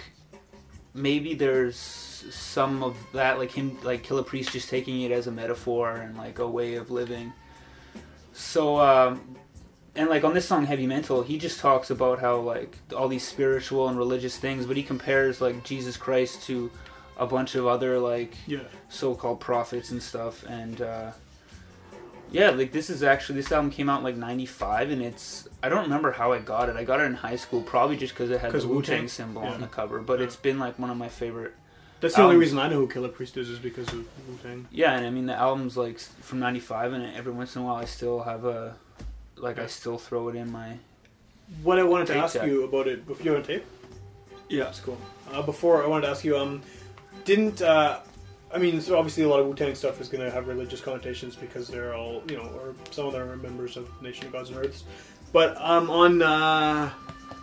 maybe 0.93 1.33
there's 1.33 1.75
some 1.77 2.83
of 2.83 2.95
that, 3.13 3.37
like 3.39 3.51
him, 3.51 3.77
like 3.83 4.05
Killah 4.05 4.25
Priest, 4.25 4.51
just 4.51 4.69
taking 4.69 5.01
it 5.01 5.11
as 5.11 5.27
a 5.27 5.31
metaphor 5.31 5.91
and 5.95 6.17
like 6.17 6.39
a 6.39 6.47
way 6.47 6.75
of 6.75 6.91
living. 6.91 7.33
So, 8.33 8.79
um, 8.79 9.35
and 9.95 10.09
like 10.09 10.23
on 10.23 10.33
this 10.33 10.47
song, 10.47 10.65
Heavy 10.65 10.87
Mental, 10.87 11.21
he 11.21 11.37
just 11.37 11.59
talks 11.59 11.89
about 11.89 12.19
how 12.19 12.37
like 12.39 12.77
all 12.95 13.07
these 13.07 13.27
spiritual 13.27 13.87
and 13.89 13.97
religious 13.97 14.37
things, 14.37 14.65
but 14.65 14.77
he 14.77 14.83
compares 14.83 15.41
like 15.41 15.63
Jesus 15.63 15.97
Christ 15.97 16.43
to 16.43 16.71
a 17.17 17.27
bunch 17.27 17.55
of 17.55 17.67
other 17.67 17.99
like 17.99 18.35
Yeah. 18.47 18.59
so-called 18.89 19.39
prophets 19.41 19.91
and 19.91 20.01
stuff 20.01 20.43
and 20.47 20.81
uh 20.81 21.11
yeah 22.31 22.49
like 22.51 22.71
this 22.71 22.89
is 22.89 23.03
actually 23.03 23.35
this 23.41 23.51
album 23.51 23.69
came 23.71 23.89
out 23.89 23.99
in 23.99 24.03
like 24.03 24.15
95 24.15 24.89
and 24.91 25.01
it's 25.01 25.47
i 25.61 25.69
don't 25.69 25.83
remember 25.83 26.11
how 26.11 26.31
i 26.31 26.39
got 26.39 26.69
it 26.69 26.75
i 26.75 26.83
got 26.83 26.99
it 26.99 27.03
in 27.03 27.13
high 27.13 27.35
school 27.35 27.61
probably 27.61 27.97
just 27.97 28.13
because 28.13 28.29
it 28.31 28.39
had 28.39 28.51
'Cause 28.51 28.63
the 28.63 28.69
wu-tang 28.69 28.95
Wu-Tang? 29.01 29.07
symbol 29.09 29.43
Yeah. 29.43 29.53
on 29.53 29.61
the 29.61 29.67
cover 29.67 29.99
but 29.99 30.19
Yeah. 30.19 30.25
it's 30.25 30.35
been 30.37 30.57
like 30.59 30.79
one 30.79 30.89
of 30.89 30.97
my 30.97 31.09
favorite 31.09 31.53
That's 31.99 32.15
the 32.15 32.23
only 32.23 32.35
Um, 32.35 32.39
reason 32.41 32.57
I 32.57 32.67
know 32.67 32.77
who 32.79 32.87
Killah 32.87 33.13
Priest 33.13 33.37
is, 33.37 33.47
is 33.49 33.59
because 33.59 33.87
of 33.89 33.95
Wu 34.27 34.37
Tang. 34.41 34.65
yeah 34.71 34.93
and 34.95 35.05
i 35.05 35.09
mean 35.09 35.25
the 35.27 35.35
album's 35.35 35.75
like 35.77 35.99
from 35.99 36.39
95 36.39 36.93
and 36.93 37.15
every 37.15 37.31
once 37.33 37.55
in 37.55 37.61
a 37.61 37.65
while 37.65 37.75
i 37.75 37.85
still 37.85 38.21
have 38.23 38.45
a 38.45 38.75
like 39.35 39.59
i 39.59 39.67
still 39.67 39.97
throw 39.97 40.27
it 40.29 40.35
in 40.35 40.51
my 40.51 40.77
What 41.63 41.77
I 41.79 41.83
wanted 41.83 42.07
to 42.07 42.15
ask 42.15 42.35
deck. 42.35 42.47
you 42.47 42.63
about 42.63 42.87
it 42.87 43.05
before 43.05 43.25
you 43.25 43.35
on 43.35 43.43
tape. 43.43 43.65
Yeah, 44.47 44.69
it's 44.69 44.79
cool. 44.79 44.97
Uh, 45.31 45.41
before 45.41 45.83
I 45.83 45.87
wanted 45.87 46.05
to 46.05 46.11
ask 46.13 46.23
you, 46.23 46.37
um, 46.37 46.61
didn't 47.25 47.61
uh, 47.61 47.99
I 48.53 48.57
mean, 48.57 48.81
so 48.81 48.97
obviously 48.97 49.23
a 49.23 49.29
lot 49.29 49.39
of 49.39 49.47
Wu 49.47 49.53
Tang 49.55 49.73
stuff 49.75 50.01
is 50.01 50.09
going 50.09 50.23
to 50.23 50.31
have 50.31 50.47
religious 50.47 50.81
connotations 50.81 51.35
because 51.35 51.67
they're 51.67 51.93
all 51.93 52.21
you 52.29 52.37
know, 52.37 52.43
or 52.43 52.73
some 52.91 53.07
of 53.07 53.13
them 53.13 53.29
are 53.29 53.37
members 53.37 53.77
of 53.77 53.89
Nation 54.01 54.27
of 54.27 54.33
Gods 54.33 54.49
and 54.49 54.57
Earths. 54.59 54.83
But 55.31 55.55
um, 55.61 55.89
on 55.89 56.21
uh, 56.21 56.91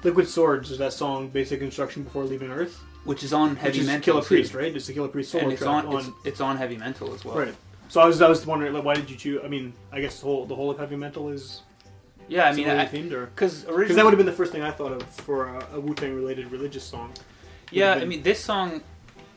Liquid 0.05 0.29
Swords 0.29 0.71
is 0.71 0.79
that 0.79 0.93
song 0.93 1.29
"Basic 1.29 1.61
Instruction 1.61 2.03
Before 2.03 2.25
Leaving 2.25 2.51
Earth," 2.51 2.79
which 3.05 3.25
is 3.25 3.33
on 3.33 3.57
heavy 3.57 3.71
which 3.71 3.79
is 3.79 3.87
mental 3.87 4.15
Killer 4.15 4.23
too. 4.23 4.29
Priest, 4.29 4.55
right? 4.55 4.75
It's 4.77 4.87
the 4.87 5.03
a 5.03 5.09
Priest 5.09 5.31
solo 5.31 5.45
and 5.45 5.53
it's 5.53 5.63
track 5.63 5.85
on, 5.87 5.97
It's, 5.97 6.09
it's 6.25 6.41
on 6.41 6.57
heavy 6.57 6.77
mental 6.77 7.15
as 7.15 7.25
well 7.25 7.39
right. 7.39 7.55
So 7.89 8.03
I 8.03 8.07
was 8.07 8.21
I 8.21 8.29
was 8.29 8.45
wondering, 8.45 8.75
like, 8.75 8.85
why 8.85 8.95
did 8.95 9.09
you 9.09 9.17
choose? 9.17 9.41
I 9.43 9.49
mean, 9.49 9.73
I 9.91 10.01
guess 10.01 10.21
the 10.21 10.27
whole 10.27 10.45
the 10.45 10.55
whole 10.55 10.71
of 10.71 10.79
heavy 10.79 10.97
metal 10.97 11.31
is 11.31 11.63
yeah 12.31 12.45
i 12.45 12.53
mean 12.53 12.69
I, 12.69 12.85
themed, 12.85 13.13
or 13.13 13.25
because 13.25 13.65
that 13.65 13.75
would 13.75 13.95
have 13.97 14.19
been 14.19 14.27
the 14.27 14.33
first 14.33 14.53
thing 14.53 14.61
I 14.63 14.71
thought 14.71 14.93
of 14.93 15.03
for 15.03 15.47
a, 15.47 15.67
a 15.77 15.81
Wu 15.81 15.95
Tang 15.95 16.15
related 16.15 16.53
religious 16.53 16.85
song. 16.85 17.13
Yeah, 17.71 17.95
been- 17.95 18.03
I 18.03 18.07
mean 18.07 18.23
this 18.23 18.45
song 18.45 18.83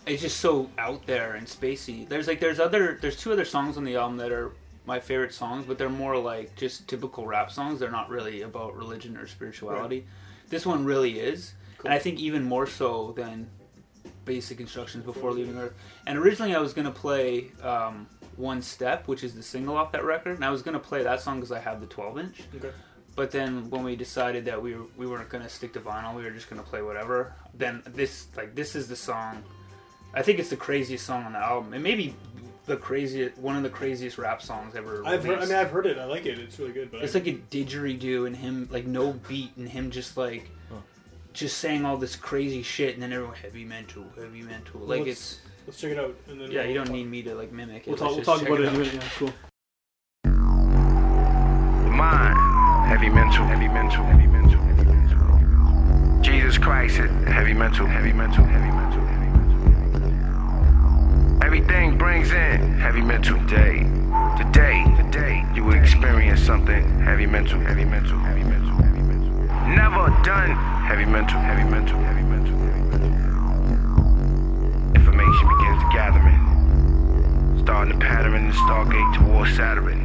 is 0.05 0.21
just 0.21 0.37
so 0.37 0.69
out 0.77 1.05
there 1.05 1.35
and 1.35 1.47
spacey. 1.47 2.07
There's 2.07 2.27
like 2.27 2.39
there's 2.39 2.59
other 2.59 2.97
there's 3.01 3.17
two 3.17 3.31
other 3.31 3.45
songs 3.45 3.77
on 3.77 3.83
the 3.83 3.95
album 3.95 4.17
that 4.17 4.31
are 4.31 4.51
my 4.85 4.99
favorite 4.99 5.33
songs, 5.33 5.65
but 5.65 5.77
they're 5.77 5.89
more 5.89 6.17
like 6.17 6.55
just 6.55 6.87
typical 6.87 7.25
rap 7.25 7.51
songs. 7.51 7.79
They're 7.79 7.91
not 7.91 8.09
really 8.09 8.41
about 8.41 8.75
religion 8.75 9.15
or 9.17 9.27
spirituality. 9.27 10.05
This 10.49 10.65
one 10.65 10.85
really 10.85 11.19
is, 11.19 11.53
and 11.83 11.93
I 11.93 11.99
think 11.99 12.19
even 12.19 12.43
more 12.43 12.67
so 12.67 13.13
than 13.15 13.49
basic 14.25 14.59
instructions 14.59 15.05
before 15.05 15.31
leaving 15.31 15.57
Earth. 15.57 15.73
And 16.07 16.17
originally 16.17 16.55
I 16.55 16.59
was 16.59 16.73
gonna 16.73 16.91
play 16.91 17.51
um, 17.61 18.07
One 18.35 18.61
Step, 18.61 19.07
which 19.07 19.23
is 19.23 19.35
the 19.35 19.43
single 19.43 19.77
off 19.77 19.91
that 19.91 20.03
record, 20.03 20.35
and 20.35 20.45
I 20.45 20.49
was 20.49 20.61
gonna 20.61 20.79
play 20.79 21.03
that 21.03 21.21
song 21.21 21.37
because 21.37 21.51
I 21.51 21.59
have 21.59 21.79
the 21.79 21.87
12 21.87 22.19
inch. 22.19 22.43
Okay. 22.55 22.71
But 23.15 23.31
then 23.31 23.69
when 23.69 23.83
we 23.83 23.95
decided 23.95 24.45
that 24.45 24.61
we 24.61 24.73
were, 24.73 24.85
we 24.97 25.05
weren't 25.05 25.29
gonna 25.29 25.49
stick 25.49 25.73
to 25.73 25.79
vinyl, 25.79 26.15
we 26.15 26.23
were 26.23 26.31
just 26.31 26.49
gonna 26.49 26.63
play 26.63 26.81
whatever. 26.81 27.33
Then 27.53 27.83
this 27.85 28.27
like 28.35 28.55
this 28.55 28.75
is 28.75 28.87
the 28.87 28.95
song. 28.95 29.43
I 30.13 30.21
think 30.21 30.39
it's 30.39 30.49
the 30.49 30.57
craziest 30.57 31.05
song 31.05 31.23
on 31.23 31.33
the 31.33 31.39
album. 31.39 31.73
It 31.73 31.79
may 31.79 31.95
be 31.95 32.13
the 32.65 32.77
craziest, 32.77 33.37
one 33.37 33.55
of 33.55 33.63
the 33.63 33.69
craziest 33.69 34.17
rap 34.17 34.41
songs 34.41 34.75
ever. 34.75 35.03
I've 35.05 35.23
heard, 35.23 35.39
I 35.39 35.45
mean 35.45 35.55
I've 35.55 35.71
heard 35.71 35.85
it. 35.85 35.97
I 35.97 36.05
like 36.05 36.25
it. 36.25 36.37
It's 36.39 36.59
really 36.59 36.73
good. 36.73 36.91
But 36.91 37.01
It's 37.03 37.15
I, 37.15 37.19
like 37.19 37.27
a 37.27 37.33
didgeridoo 37.35 38.27
and 38.27 38.35
him 38.35 38.67
like 38.71 38.85
no 38.85 39.13
beat 39.27 39.55
and 39.57 39.67
him 39.69 39.89
just 39.91 40.17
like 40.17 40.49
just 41.33 41.59
saying 41.59 41.85
all 41.85 41.95
this 41.95 42.15
crazy 42.17 42.61
shit 42.61 42.93
and 42.93 43.01
then 43.01 43.13
everyone 43.13 43.35
heavy 43.35 43.63
mental, 43.63 44.03
heavy 44.17 44.41
mental. 44.41 44.81
Well, 44.81 44.89
Like 44.89 44.99
let's- 45.07 45.09
it's 45.09 45.39
let's 45.67 45.79
check 45.79 45.91
it 45.91 45.97
out. 45.99 46.15
And 46.27 46.41
then 46.41 46.51
yeah, 46.51 46.59
we'll 46.61 46.67
you 46.69 46.73
don't 46.75 46.87
talk- 46.87 46.95
need 46.95 47.07
me 47.09 47.23
to 47.23 47.35
like 47.35 47.51
mimic 47.53 47.87
it. 47.87 47.87
We'll 47.87 47.97
talk. 47.97 48.11
We'll 48.15 48.23
talk 48.25 48.41
about 48.41 48.59
it. 48.59 48.67
out. 48.67 48.73
anyway, 48.75 48.89
Yeah, 48.93 49.01
cool. 49.17 49.33
Mind, 51.91 52.37
heavy 52.87 53.09
mental, 53.09 53.45
heavy 53.45 53.67
mental, 53.69 54.03
heavy 54.03 54.27
mental, 54.27 54.59
heavy 54.61 54.83
mental. 54.83 56.21
Jesus 56.21 56.57
Christ, 56.57 56.97
heavy 56.97 57.53
mental, 57.53 57.85
heavy 57.85 58.11
mental, 58.11 58.43
heavy 58.43 58.71
mental, 58.71 59.01
heavy 59.01 59.05
mental. 59.05 59.10
Everything 61.51 61.97
brings 61.97 62.31
in 62.31 62.79
heavy 62.79 63.01
mental 63.01 63.37
day. 63.43 63.79
Today, 64.37 64.85
today, 64.95 65.43
you 65.53 65.65
will 65.65 65.73
experience 65.73 66.39
something 66.41 67.01
heavy 67.01 67.25
mental, 67.25 67.59
heavy 67.59 67.83
mental, 67.83 68.17
heavy 68.19 68.43
mental, 68.45 68.73
heavy 68.77 69.01
mental. 69.01 69.67
Never 69.67 70.07
done 70.23 70.51
Heavy 70.87 71.03
mental, 71.03 71.41
heavy 71.41 71.69
mental, 71.69 71.99
heavy 71.99 72.23
mental, 72.23 72.57
heavy 72.57 72.83
mental. 72.83 73.11
Information 74.95 75.47
begins 75.57 75.83
gathering. 75.91 77.59
Starting 77.63 77.99
the 77.99 78.05
pattern 78.05 78.47
the 78.47 78.53
stargate 78.53 79.13
towards 79.17 79.53
Saturn. 79.57 79.99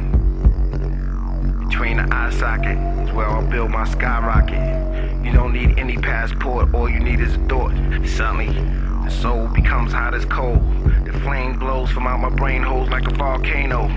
Between 1.65 1.95
the 1.95 2.13
eye 2.13 2.29
socket 2.31 2.77
is 3.07 3.13
where 3.13 3.25
I'll 3.25 3.49
build 3.49 3.71
my 3.71 3.85
skyrocket. 3.85 5.25
You 5.25 5.31
don't 5.31 5.53
need 5.53 5.79
any 5.79 5.95
passport, 5.95 6.73
all 6.73 6.89
you 6.89 6.99
need 6.99 7.21
is 7.21 7.35
a 7.35 7.39
thought. 7.47 7.71
Suddenly, 8.05 8.51
the 9.05 9.09
soul 9.09 9.47
becomes 9.47 9.93
hot 9.93 10.13
as 10.13 10.25
coal. 10.25 10.61
The 11.07 11.19
flame 11.21 11.57
glows 11.57 11.89
from 11.89 12.05
out 12.05 12.19
my 12.19 12.29
brain 12.29 12.61
holes 12.61 12.89
like 12.89 13.07
a 13.07 13.15
volcano. 13.15 13.87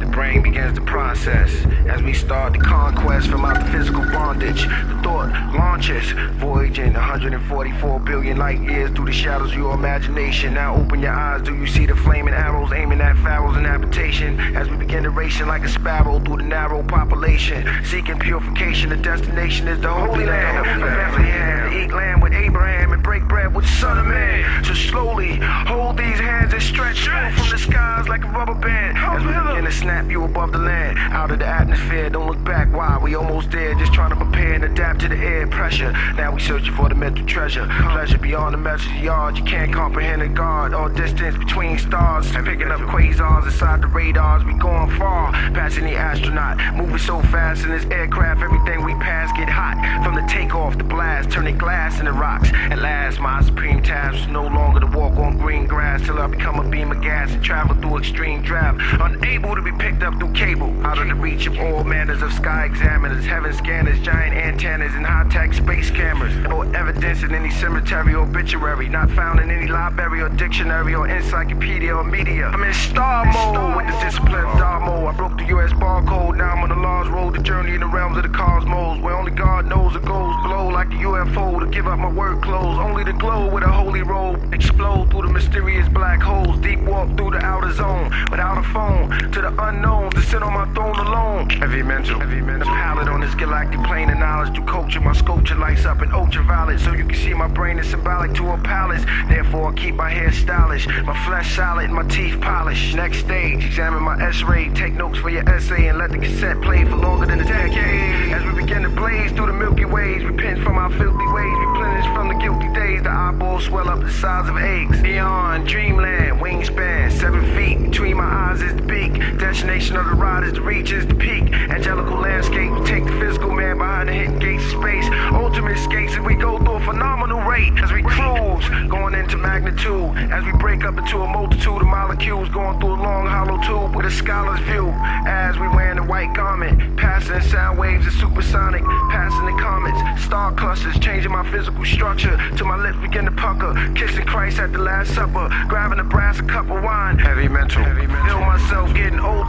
The 0.00 0.06
brain 0.06 0.42
begins 0.42 0.78
to 0.78 0.84
process 0.84 1.50
as 1.88 2.02
we 2.02 2.12
start 2.12 2.52
the 2.52 2.58
conquest 2.58 3.28
from 3.28 3.44
out 3.44 3.58
the 3.58 3.70
physical 3.70 4.02
bondage. 4.12 4.62
The 4.62 5.00
thought 5.02 5.54
launches, 5.54 6.12
voyaging 6.38 6.92
144 6.92 8.00
billion 8.00 8.36
light 8.36 8.60
years 8.60 8.90
through 8.90 9.06
the 9.06 9.12
shadows 9.12 9.52
of 9.52 9.58
your 9.58 9.74
imagination. 9.74 10.54
Now 10.54 10.76
open 10.76 11.00
your 11.00 11.12
eyes, 11.12 11.42
do 11.42 11.54
you 11.54 11.66
see 11.66 11.86
the 11.86 11.96
flaming 11.96 12.34
arrows 12.34 12.72
aiming 12.72 13.00
at 13.00 13.16
pharaohs 13.18 13.56
and 13.56 13.64
habitation? 13.66 14.38
As 14.54 14.68
we 14.68 14.76
begin 14.76 15.02
to 15.04 15.10
racing 15.10 15.46
like 15.46 15.64
a 15.64 15.68
sparrow 15.68 16.20
through 16.20 16.38
the 16.38 16.42
narrow 16.42 16.82
population, 16.82 17.66
seeking 17.84 18.18
purification. 18.18 18.90
The 18.90 18.96
destination 18.96 19.68
is 19.68 19.80
the 19.80 19.92
Holy 19.92 20.26
Land 20.26 20.58
of 20.58 20.64
Bethlehem. 20.64 21.70
To 21.70 21.78
eat 21.78 21.90
lamb 21.90 22.20
with 22.20 22.32
Abraham 22.32 22.92
and 22.92 23.02
break 23.02 23.24
bread 23.24 23.54
with 23.54 23.64
the 23.64 23.72
Son 23.72 23.98
of 23.98 24.06
Man. 24.06 24.64
So 24.64 24.74
slowly 24.74 25.38
hold 25.40 25.96
these 25.96 26.18
hands 26.18 26.52
and 26.52 26.62
stretch 26.62 27.08
forth 27.08 27.34
from 27.34 27.50
the 27.50 27.58
skies 27.58 28.08
like 28.08 28.24
a 28.24 28.28
rubber 28.28 28.54
band. 28.54 28.98
As 28.98 29.22
we 29.24 29.32
begin 29.32 29.64
to 29.64 29.72
snap 29.86 30.10
you 30.10 30.24
above 30.24 30.50
the 30.50 30.58
land, 30.58 30.98
out 30.98 31.30
of 31.30 31.38
the 31.38 31.46
atmosphere. 31.46 32.10
Don't 32.10 32.26
look 32.26 32.42
back. 32.42 32.66
Why? 32.74 32.98
We 33.00 33.14
almost 33.14 33.52
there. 33.52 33.72
Just 33.76 33.92
trying 33.92 34.10
to 34.10 34.16
prepare 34.16 34.54
and 34.54 34.64
adapt 34.64 35.00
to 35.02 35.08
the 35.08 35.16
air 35.16 35.46
pressure. 35.46 35.92
Now 36.16 36.34
we 36.34 36.40
searching 36.40 36.74
for 36.74 36.88
the 36.88 36.96
mental 36.96 37.24
treasure. 37.24 37.66
Pleasure 37.92 38.18
beyond 38.18 38.54
the 38.54 38.58
measure 38.58 38.92
yard. 38.94 39.38
You 39.38 39.44
can't 39.44 39.72
comprehend 39.72 40.22
a 40.22 40.28
guard 40.28 40.74
or 40.74 40.88
distance 40.88 41.38
between 41.38 41.78
stars. 41.78 42.26
Picking 42.32 42.72
up 42.72 42.80
quasars 42.80 43.44
inside 43.44 43.80
the 43.82 43.86
radars. 43.86 44.44
We 44.44 44.54
going 44.54 44.90
far, 44.98 45.30
passing 45.54 45.84
the 45.84 45.94
astronaut. 45.94 46.58
Moving 46.74 46.98
so 46.98 47.22
fast 47.22 47.62
in 47.62 47.70
this 47.70 47.84
aircraft, 47.84 48.42
everything 48.42 48.84
we 48.84 48.94
pass 48.94 49.30
get 49.38 49.48
hot. 49.48 49.76
From 50.02 50.16
the 50.16 50.26
takeoff, 50.26 50.78
the 50.78 50.84
blast, 50.84 51.30
turning 51.30 51.58
glass 51.58 52.00
into 52.00 52.12
rocks. 52.12 52.50
At 52.52 52.80
last, 52.80 53.20
my 53.20 53.40
supreme 53.42 53.84
task 53.84 54.14
was 54.14 54.28
no 54.28 54.46
longer 54.46 54.80
to 54.80 54.86
walk 54.86 55.16
on 55.16 55.38
green 55.38 55.66
grass 55.66 56.02
till 56.04 56.18
I 56.18 56.26
become 56.26 56.58
a 56.58 56.68
beam 56.68 56.90
of 56.90 57.00
gas 57.02 57.30
and 57.30 57.42
travel 57.44 57.76
through 57.76 57.98
extreme 57.98 58.42
draft. 58.42 58.80
Unable 59.00 59.54
to 59.54 59.62
be 59.62 59.75
picked 59.78 60.02
up 60.02 60.18
through 60.18 60.32
cable. 60.32 60.72
Out 60.84 60.98
of 60.98 61.08
the 61.08 61.14
reach 61.14 61.46
of 61.46 61.58
all 61.58 61.84
manners 61.84 62.22
of 62.22 62.32
sky 62.32 62.64
examiners, 62.64 63.24
heaven 63.24 63.52
scanners, 63.52 63.98
giant 64.00 64.34
antennas, 64.34 64.94
and 64.94 65.04
high 65.04 65.28
tech 65.30 65.52
space 65.54 65.90
cameras. 65.90 66.34
No 66.48 66.62
evidence 66.62 67.22
in 67.22 67.34
any 67.34 67.50
cemetery 67.50 68.14
or 68.14 68.24
obituary. 68.24 68.88
Not 68.88 69.10
found 69.10 69.40
in 69.40 69.50
any 69.50 69.66
library 69.66 70.20
or 70.20 70.28
dictionary 70.30 70.94
or 70.94 71.08
encyclopedia 71.08 71.94
or 71.94 72.04
media. 72.04 72.46
I'm 72.46 72.62
in 72.62 72.74
star 72.74 73.24
mode 73.26 73.76
with 73.76 73.86
the 73.86 74.04
discipline 74.04 74.44
of 74.44 74.58
Damo. 74.58 75.06
I 75.06 75.12
broke 75.12 75.38
the 75.38 75.46
US 75.56 75.72
barcode. 75.72 76.36
Now 76.36 76.52
I'm 76.52 76.62
on 76.62 76.68
the 76.68 76.76
Lars 76.76 77.08
road, 77.08 77.34
the 77.34 77.42
journey 77.42 77.74
in 77.74 77.80
the 77.80 77.86
realms 77.86 78.16
of 78.16 78.22
the 78.22 78.28
cosmos. 78.28 79.00
Where 79.00 79.14
only 79.14 79.32
God 79.32 79.66
knows 79.66 79.94
it 79.96 80.04
goes 80.04 80.34
below 80.42 80.68
like 80.68 80.88
a 80.88 80.98
UFO 81.06 81.60
to 81.60 81.66
give 81.66 81.86
up 81.86 81.98
my 81.98 82.12
work 82.12 82.42
clothes. 82.42 82.78
Only 82.78 83.04
to 83.04 83.12
glow 83.12 83.52
with 83.52 83.64
a 83.64 83.72
holy 83.72 84.02
robe. 84.02 84.52
Explode 84.52 85.10
through 85.10 85.22
the 85.22 85.32
mysterious 85.32 85.88
black 85.88 86.20
holes. 86.20 86.58
Deep 86.60 86.80
walk 86.80 87.16
through 87.16 87.30
the 87.30 87.38
outer 87.38 87.72
zone. 87.72 88.10
Without 88.30 88.58
a 88.58 88.62
phone 88.72 89.10
to 89.32 89.40
the 89.40 89.50
unknown 89.66 90.10
to 90.12 90.22
sit 90.22 90.42
on 90.42 90.52
my 90.52 90.72
throne 90.74 90.96
alone. 90.96 91.50
Heavy 91.50 91.82
mental, 91.82 92.20
heavy 92.20 92.40
mental. 92.40 92.68
Palette 92.68 93.08
on 93.08 93.20
this 93.20 93.34
galactic 93.34 93.82
plane 93.82 94.08
of 94.10 94.18
knowledge 94.18 94.54
through 94.54 94.64
culture. 94.64 95.00
My 95.00 95.12
sculpture 95.12 95.56
lights 95.56 95.84
up 95.84 96.02
in 96.02 96.12
ultraviolet 96.12 96.78
so 96.80 96.92
you 96.92 97.04
can 97.04 97.14
see 97.14 97.34
my 97.34 97.48
brain 97.48 97.78
is 97.78 97.88
symbolic 97.90 98.32
to 98.34 98.50
a 98.50 98.58
palace. 98.58 99.04
Therefore, 99.28 99.72
I 99.72 99.74
keep 99.74 99.94
my 99.96 100.08
hair 100.08 100.30
stylish, 100.32 100.86
my 100.86 101.16
flesh 101.24 101.56
solid, 101.56 101.90
my 101.90 102.04
teeth 102.04 102.40
polished. 102.40 102.94
Next 102.94 103.18
stage, 103.18 103.64
examine 103.64 104.02
my 104.02 104.16
S-ray, 104.28 104.72
take 104.74 104.94
notes 104.94 105.18
for 105.18 105.30
your 105.30 105.48
essay, 105.48 105.88
and 105.88 105.98
let 105.98 106.10
the 106.10 106.18
cassette 106.18 106.60
play 106.62 106.84
for 106.84 106.96
longer 106.96 107.26
than 107.26 107.40
a 107.40 107.44
decade. 107.44 108.32
As 108.32 108.44
we 108.44 108.62
begin 108.62 108.82
to 108.82 108.88
blaze 108.90 109.32
through 109.32 109.46
the 109.46 109.52
Milky 109.52 109.84
Ways, 109.84 110.22
repent 110.24 110.62
from 110.62 110.78
our 110.78 110.90
filthy 110.90 111.26
ways, 111.32 111.56
replenish 111.66 112.06
from 112.14 112.28
the 112.28 112.34
guilty 112.34 112.72
days. 112.72 113.02
The 113.02 113.10
eyeballs 113.10 113.64
swell 113.64 113.88
up 113.88 114.00
the 114.00 114.12
size 114.12 114.48
of 114.48 114.56
eggs. 114.56 115.00
Beyond 115.02 115.66
dreamland, 115.66 116.40
wingspan, 116.40 117.10
seven 117.10 117.42
feet 117.56 117.90
between 117.90 118.16
my 118.16 118.24
eyes 118.24 118.62
is 118.62 118.74
the 118.76 118.82
beak. 118.82 119.16
Destination 119.56 119.96
of 119.96 120.04
the 120.04 120.12
ride 120.12 120.44
is 120.44 120.52
the 120.52 120.68
is 120.68 121.06
the 121.06 121.14
peak. 121.14 121.50
Angelical 121.72 122.18
landscape, 122.18 122.70
take 122.84 123.06
the 123.06 123.18
physical 123.18 123.50
man 123.50 123.78
behind 123.78 124.10
the 124.10 124.12
hidden 124.12 124.38
gates 124.38 124.62
of 124.64 124.82
space. 124.82 125.08
Ultimate 125.32 125.78
skates, 125.78 126.14
and 126.14 126.26
we 126.26 126.34
go 126.34 126.58
through 126.58 126.74
a 126.74 126.80
phenomenal 126.80 127.40
rate 127.40 127.72
as 127.78 127.90
we 127.90 128.02
cruise, 128.02 128.68
going 128.90 129.14
into 129.14 129.38
magnitude. 129.38 130.12
As 130.30 130.44
we 130.44 130.52
break 130.60 130.84
up 130.84 130.98
into 130.98 131.22
a 131.22 131.26
multitude 131.26 131.80
of 131.80 131.86
molecules, 131.86 132.50
going 132.50 132.78
through 132.80 132.96
a 132.96 133.00
long 133.00 133.26
hollow 133.26 133.56
tube 133.62 133.96
with 133.96 134.04
a 134.04 134.10
scholar's 134.10 134.60
view. 134.68 134.92
As 135.24 135.58
we 135.58 135.68
wear 135.68 135.86
a 135.96 136.04
white 136.04 136.34
garment, 136.34 136.98
passing 136.98 137.40
sound 137.40 137.78
waves 137.78 138.06
of 138.06 138.12
supersonic, 138.12 138.84
passing 139.10 139.46
the 139.46 139.56
comets, 139.62 140.22
star 140.22 140.52
clusters, 140.52 140.98
changing 140.98 141.32
my 141.32 141.48
physical 141.50 141.84
structure. 141.84 142.36
Till 142.56 142.66
my 142.66 142.76
lips 142.76 142.98
begin 142.98 143.24
to 143.24 143.32
pucker, 143.32 143.72
kissing 143.94 144.26
Christ 144.26 144.58
at 144.58 144.72
the 144.72 144.78
Last 144.78 145.14
Supper, 145.14 145.48
grabbing 145.68 145.98
a 145.98 146.04
brass 146.04 146.38
a 146.40 146.42
cup 146.42 146.68
of 146.70 146.82
wine. 146.82 147.18
Heavy 147.18 147.48
mental, 147.48 147.82
heavy 147.82 148.06
mental. 148.06 148.26
Feel 148.26 148.40
myself 148.40 148.92
getting 148.94 149.20
older, 149.20 149.45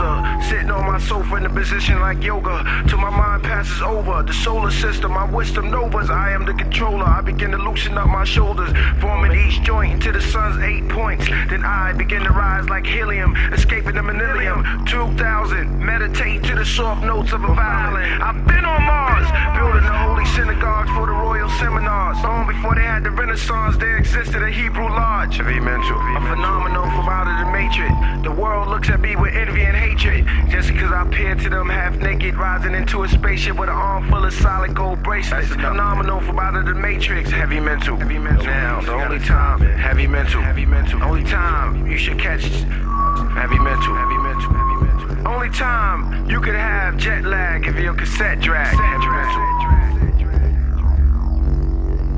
sitting 0.49 0.71
on 0.71 0.85
my 0.85 0.99
sofa 0.99 1.35
in 1.35 1.45
a 1.45 1.49
position 1.49 1.99
like 1.99 2.23
yoga. 2.23 2.63
Till 2.87 2.97
my 2.97 3.09
mind 3.09 3.43
passes 3.43 3.81
over 3.81 4.23
the 4.23 4.33
solar 4.33 4.71
system, 4.71 5.11
my 5.13 5.29
wisdom 5.29 5.71
novas. 5.71 6.09
I 6.09 6.31
am 6.31 6.45
the 6.45 6.53
controller. 6.53 7.03
I 7.03 7.21
begin 7.21 7.51
to 7.51 7.57
loosen 7.57 7.97
up 7.97 8.07
my 8.07 8.23
shoulders, 8.23 8.71
forming 8.99 9.33
each 9.33 9.61
joint 9.63 9.93
into 9.93 10.11
the 10.11 10.21
sun's 10.21 10.61
eight 10.63 10.87
points. 10.89 11.27
Then 11.49 11.63
I 11.65 11.93
begin 11.93 12.23
to 12.23 12.31
rise 12.31 12.69
like 12.69 12.85
helium, 12.85 13.35
escaping 13.53 13.95
the 13.95 14.03
millennium. 14.03 14.85
2000, 14.85 15.79
meditate 15.79 16.43
to 16.43 16.55
the 16.55 16.65
soft 16.65 17.03
notes 17.03 17.33
of 17.33 17.43
a 17.43 17.53
violin. 17.53 18.21
I've 18.21 18.45
been 18.47 18.65
on 18.65 18.83
Mars, 18.83 19.27
building 19.57 19.83
the 19.83 19.97
holy 19.97 20.25
synagogues 20.37 20.89
for 20.91 21.05
the 21.05 21.13
royal 21.13 21.49
seminars. 21.59 22.17
Long 22.23 22.47
before 22.47 22.75
they 22.75 22.83
had 22.83 23.03
the 23.03 23.11
Renaissance, 23.11 23.77
there 23.77 23.97
existed 23.97 24.43
a 24.43 24.49
Hebrew 24.49 24.87
lodge. 24.87 25.39
A 25.39 25.43
phenomenon 25.43 26.89
from 26.95 27.09
out 27.09 27.27
of 27.27 27.45
the 27.45 27.51
matrix. 27.51 27.93
The 28.23 28.31
world 28.31 28.69
looks 28.69 28.89
at 28.89 28.99
me 28.99 29.15
with 29.15 29.33
envy 29.33 29.63
and 29.63 29.75
hatred, 29.87 30.25
just 30.49 30.69
because 30.69 30.91
I 30.91 31.03
appear 31.03 31.35
to 31.35 31.49
them 31.49 31.69
half 31.69 31.95
naked, 31.97 32.35
rising 32.35 32.73
into 32.73 33.03
a 33.03 33.07
spaceship 33.07 33.57
with 33.57 33.69
an 33.69 33.75
arm 33.75 34.09
full 34.09 34.23
of 34.25 34.33
solid 34.33 34.75
gold 34.75 35.01
bracelets. 35.03 35.49
Phenomenal 35.49 36.21
from 36.21 36.39
out 36.39 36.55
of 36.55 36.65
the 36.65 36.73
matrix. 36.73 37.29
Heavy 37.29 37.59
mental, 37.59 37.95
heavy 37.97 38.19
mental. 38.19 38.45
Now, 38.45 38.81
the 38.81 38.93
only 38.93 39.19
time, 39.19 39.59
heavy 39.59 40.07
mental, 40.07 40.41
heavy 40.41 40.65
mental. 40.65 41.01
Only 41.03 41.23
time 41.23 41.87
you 41.89 41.97
should 41.97 42.19
catch 42.19 42.43
heavy 42.43 43.59
mental, 43.59 43.95
heavy 43.95 44.17
mental, 44.17 44.51
heavy 44.53 44.85
mental. 44.85 45.27
Only 45.27 45.49
time 45.49 46.29
you 46.29 46.41
could 46.41 46.55
have 46.55 46.97
jet 46.97 47.23
lag 47.23 47.67
if 47.67 47.75
your 47.77 47.93
cassette 47.93 48.39
drag. 48.39 48.75
Heavy 48.75 49.07
mental. 49.07 49.67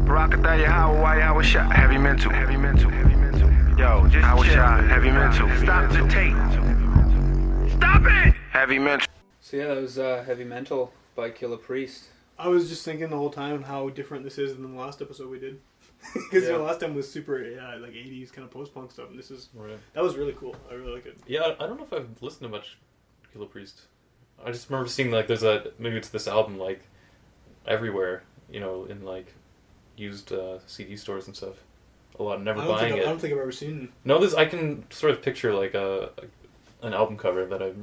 Barakatha 0.10 0.62
Yahweh, 0.62 1.20
Yahweh 1.20 1.44
shot? 1.44 1.72
Heavy 1.72 1.98
mental, 1.98 2.32
heavy 2.32 2.58
mental, 2.58 2.90
heavy 2.90 3.16
mental. 3.16 3.50
Yo, 3.78 4.08
just 4.08 4.26
Yahweh 4.26 4.48
shot, 4.48 4.84
heavy 4.86 5.12
mental. 5.12 5.48
Stop 5.58 5.92
the 5.92 6.08
tape. 6.08 6.69
Stop 7.80 8.04
it! 8.06 8.34
Heavy 8.52 8.78
mental. 8.80 9.08
So 9.42 9.58
yeah, 9.58 9.68
that 9.68 9.82
was 9.82 9.98
uh, 9.98 10.24
Heavy 10.26 10.44
Mental 10.44 10.92
by 11.16 11.32
Killah 11.32 11.62
Priest. 11.62 12.06
I 12.38 12.48
was 12.48 12.70
just 12.70 12.84
thinking 12.86 13.10
the 13.10 13.16
whole 13.18 13.30
time 13.30 13.64
how 13.64 13.90
different 13.90 14.24
this 14.24 14.38
is 14.38 14.54
than 14.56 14.74
the 14.76 14.80
last 14.80 15.02
episode 15.02 15.30
we 15.30 15.40
did. 15.40 15.60
Because 16.14 16.44
Yeah. 16.48 16.58
the 16.58 16.64
last 16.64 16.80
time 16.80 16.96
was 16.96 17.10
super 17.12 17.42
yeah, 17.44 17.76
like 17.76 17.92
'80s 17.92 18.32
kind 18.32 18.46
of 18.46 18.52
post 18.52 18.74
punk 18.74 18.92
stuff, 18.92 19.10
and 19.10 19.18
this 19.20 19.32
is 19.32 19.50
Right. 19.54 19.78
that 19.94 20.04
was 20.04 20.16
really 20.18 20.34
cool. 20.34 20.56
I 20.70 20.74
really 20.76 20.94
like 20.94 21.06
it. 21.06 21.18
Yeah, 21.28 21.42
I 21.42 21.64
I 21.64 21.68
don't 21.68 21.78
know 21.78 21.84
if 21.84 21.92
I've 21.94 22.10
listened 22.22 22.44
to 22.44 22.50
much 22.50 22.78
Killah 23.36 23.50
Priest. 23.50 23.82
I 24.46 24.52
just 24.52 24.70
remember 24.70 24.88
seeing 24.90 25.12
like 25.12 25.28
there's 25.28 25.44
a 25.44 25.72
maybe 25.78 25.98
it's 25.98 26.10
this 26.10 26.28
album 26.28 26.58
like 26.58 26.82
everywhere, 27.68 28.24
you 28.50 28.60
know, 28.60 28.86
in 28.86 29.04
like 29.04 29.34
used 29.98 30.32
uh, 30.32 30.60
CD 30.68 30.96
stores 30.96 31.28
and 31.28 31.36
stuff. 31.36 31.56
A 32.20 32.24
lot, 32.24 32.42
never 32.42 32.62
I 32.62 32.68
buying 32.68 32.80
think 32.80 32.94
I've, 32.94 33.00
I 33.00 33.02
it. 33.02 33.06
don't 33.06 33.20
think 33.20 33.34
I've 33.34 33.40
ever 33.40 33.52
seen. 33.52 33.90
No, 34.06 34.20
this 34.20 34.34
I 34.34 34.46
can 34.46 34.90
sort 34.92 35.12
of 35.14 35.22
picture 35.22 35.54
like 35.54 35.74
a, 35.74 36.12
an 36.82 36.94
album 36.94 37.18
cover 37.18 37.46
that 37.46 37.62
I 37.62 37.74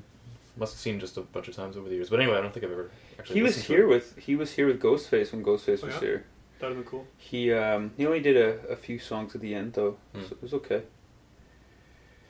must 0.56 0.72
have 0.74 0.80
seen 0.80 0.98
just 1.00 1.16
a 1.16 1.20
bunch 1.20 1.48
of 1.48 1.54
times 1.56 1.76
over 1.76 1.88
the 1.88 1.94
years. 1.94 2.08
But 2.10 2.20
anyway, 2.20 2.38
I 2.38 2.40
don't 2.40 2.52
think 2.52 2.64
I've 2.64 2.72
ever 2.72 2.90
actually. 3.18 3.36
He 3.36 3.42
was 3.42 3.56
listened 3.56 3.66
to 3.66 3.72
here 3.74 3.84
it. 3.84 3.88
with 3.88 4.16
he 4.18 4.36
was 4.36 4.52
here 4.52 4.66
with 4.66 4.80
Ghostface 4.80 5.32
when 5.32 5.44
Ghostface 5.44 5.82
Oh, 5.82 5.86
was 5.86 5.94
yeah? 5.96 6.00
here. 6.00 6.24
That'd 6.58 6.78
be 6.78 6.84
cool. 6.84 7.06
He 7.18 7.52
um 7.52 7.90
he 7.96 8.06
only 8.06 8.20
did 8.20 8.36
a, 8.36 8.66
a 8.68 8.76
few 8.76 8.98
songs 8.98 9.34
at 9.34 9.40
the 9.42 9.54
end 9.54 9.74
though, 9.74 9.98
Hmm. 10.14 10.22
so 10.22 10.28
it 10.32 10.42
was 10.42 10.54
okay. 10.54 10.82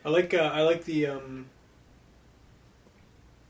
I 0.05 0.09
like 0.09 0.35
uh, 0.35 0.39
I 0.53 0.63
like 0.63 0.85
the 0.85 1.07
um, 1.07 1.47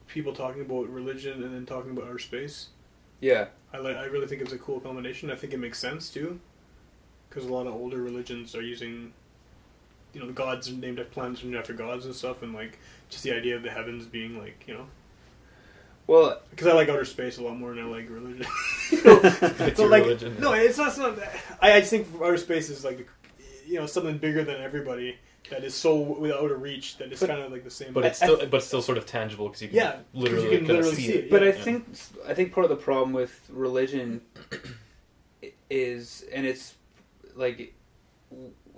people 0.09 0.33
talking 0.33 0.63
about 0.63 0.89
religion 0.89 1.43
and 1.43 1.55
then 1.55 1.67
talking 1.67 1.91
about 1.93 2.05
outer 2.05 2.19
space. 2.19 2.69
Yeah, 3.21 3.47
I 3.73 3.79
like 3.79 3.97
I 3.97 4.05
really 4.05 4.27
think 4.27 4.43
it's 4.43 4.53
a 4.53 4.59
cool 4.59 4.81
combination. 4.81 5.31
I 5.31 5.37
think 5.37 5.53
it 5.53 5.59
makes 5.59 5.79
sense 5.79 6.11
too, 6.11 6.39
because 7.29 7.45
a 7.47 7.53
lot 7.53 7.67
of 7.67 7.75
older 7.75 7.99
religions 8.03 8.55
are 8.55 8.63
using, 8.63 9.13
you 10.13 10.21
know, 10.21 10.27
the 10.27 10.33
gods 10.33 10.69
are 10.71 10.73
named 10.75 10.99
after 10.99 11.11
planets 11.11 11.43
named 11.43 11.57
after 11.57 11.73
gods 11.73 12.05
and 12.05 12.15
stuff, 12.15 12.43
and 12.43 12.55
like 12.55 12.79
just 13.09 13.23
the 13.25 13.33
idea 13.33 13.57
of 13.57 13.63
the 13.63 13.71
heavens 13.71 14.07
being 14.07 14.39
like 14.39 14.65
you 14.67 14.75
know. 14.75 14.87
Well, 16.07 16.41
because 16.51 16.69
I 16.69 16.73
like 16.73 16.89
outer 16.89 17.05
space 17.05 17.39
a 17.39 17.43
lot 17.43 17.57
more 17.59 17.75
than 17.75 17.85
I 17.85 17.89
like 17.89 18.09
religion. 18.09 18.47
You 18.93 19.05
know? 19.05 19.21
It's 19.23 19.77
So, 19.77 19.87
like, 19.87 20.05
religion. 20.05 20.37
No, 20.39 20.53
it's 20.53 20.79
not. 20.79 20.89
It's 20.89 20.99
not 20.99 21.19
I, 21.61 21.73
I 21.73 21.81
just 21.81 21.91
think 21.91 22.07
outer 22.23 22.37
space 22.37 22.71
is 22.71 22.85
like, 22.85 23.09
you 23.67 23.81
know, 23.81 23.87
something 23.87 24.17
bigger 24.19 24.45
than 24.45 24.61
everybody 24.61 25.19
that 25.51 25.65
is 25.65 25.75
so 25.75 25.97
without 25.97 26.49
a 26.51 26.55
reach 26.55 26.97
that 26.99 27.11
it's 27.11 27.25
kind 27.27 27.41
of 27.41 27.51
like 27.51 27.65
the 27.65 27.71
same. 27.71 27.93
But 27.93 28.05
it's 28.05 28.23
I- 28.23 28.27
still, 28.27 28.47
but 28.47 28.63
still 28.63 28.83
sort 28.83 28.99
of 28.99 29.07
tangible 29.07 29.49
because 29.49 29.63
you 29.63 29.69
can 29.69 29.77
Yeah, 29.77 29.91
'cause 29.93 30.03
you 30.13 30.21
literally, 30.23 30.57
can 30.59 30.67
literally 30.69 30.95
see 30.95 31.07
see 31.07 31.13
it. 31.15 31.25
it, 31.25 31.31
But 31.31 31.43
I 31.43 31.47
Yeah. 31.47 31.53
think 31.65 31.85
I 32.29 32.35
think 32.35 32.53
part 32.53 32.65
of 32.65 32.71
the 32.71 32.77
problem 32.77 33.13
with 33.13 33.41
religion 33.49 34.21
is, 35.71 36.25
and 36.33 36.47
it's 36.47 36.75
like 37.35 37.75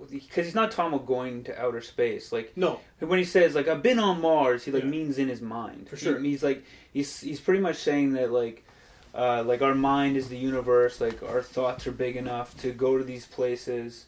because 0.09 0.45
he's 0.45 0.55
not 0.55 0.71
talking 0.71 0.93
about 0.93 1.05
going 1.07 1.43
to 1.45 1.61
outer 1.61 1.81
space. 1.81 2.31
Like 2.31 2.55
no, 2.55 2.79
when 2.99 3.19
he 3.19 3.25
says 3.25 3.55
like 3.55 3.67
I've 3.67 3.83
been 3.83 3.99
on 3.99 4.21
Mars, 4.21 4.63
he 4.65 4.71
like 4.71 4.83
Yeah. 4.83 4.89
means 4.89 5.17
in 5.17 5.27
his 5.27 5.41
mind. 5.41 5.89
For 5.89 5.95
He- 5.95 6.03
sure. 6.05 6.19
he's 6.19 6.43
like 6.43 6.63
he's 6.93 7.21
he's 7.21 7.39
pretty 7.39 7.61
much 7.61 7.77
saying 7.77 8.13
that 8.13 8.31
like. 8.31 8.63
Uh, 9.11 9.41
like 9.43 9.63
our 9.63 9.73
mind 9.73 10.15
is 10.15 10.29
the 10.29 10.37
universe, 10.37 11.01
like 11.01 11.23
our 11.23 11.41
thoughts 11.41 11.87
are 11.87 11.91
big 11.91 12.15
enough 12.15 12.55
to 12.61 12.71
go 12.71 12.95
to 12.95 13.03
these 13.03 13.25
places, 13.25 14.05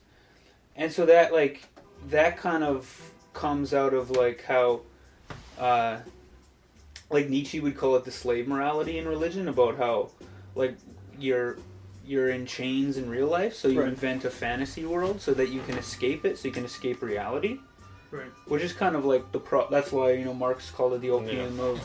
and 0.75 0.91
so 0.91 1.07
that 1.07 1.33
like 1.33 1.63
that 2.09 2.37
kind 2.37 2.63
of 2.63 3.11
comes 3.33 3.73
out 3.73 3.95
of 3.95 4.11
like 4.11 4.43
how 4.43 4.81
uh, 5.57 5.97
like 7.09 7.29
Nietzsche 7.29 7.59
would 7.59 7.75
call 7.75 7.95
it 7.95 8.05
the 8.05 8.11
slave 8.11 8.47
morality 8.47 8.99
in 8.99 9.07
religion 9.07 9.47
about 9.47 9.75
how 9.77 10.11
like 10.53 10.75
you're 11.19 11.57
you're 12.05 12.29
in 12.29 12.45
chains 12.45 12.97
in 12.97 13.09
real 13.09 13.27
life 13.27 13.53
so 13.53 13.67
you 13.67 13.79
Right. 13.79 13.89
invent 13.89 14.25
a 14.25 14.29
fantasy 14.29 14.85
world 14.85 15.21
so 15.21 15.33
that 15.33 15.49
you 15.49 15.61
can 15.61 15.77
escape 15.77 16.25
it 16.25 16.37
so 16.37 16.47
you 16.47 16.53
can 16.53 16.65
escape 16.65 17.01
reality 17.01 17.59
right. 18.09 18.25
which 18.47 18.63
is 18.63 18.73
kind 18.73 18.95
of 18.95 19.05
like 19.05 19.31
the 19.31 19.39
pro 19.39 19.69
that's 19.69 19.91
why 19.91 20.11
you 20.13 20.25
know 20.25 20.33
Marx 20.33 20.71
called 20.71 20.93
it 20.93 21.01
the 21.01 21.09
opium 21.11 21.59
of 21.59 21.77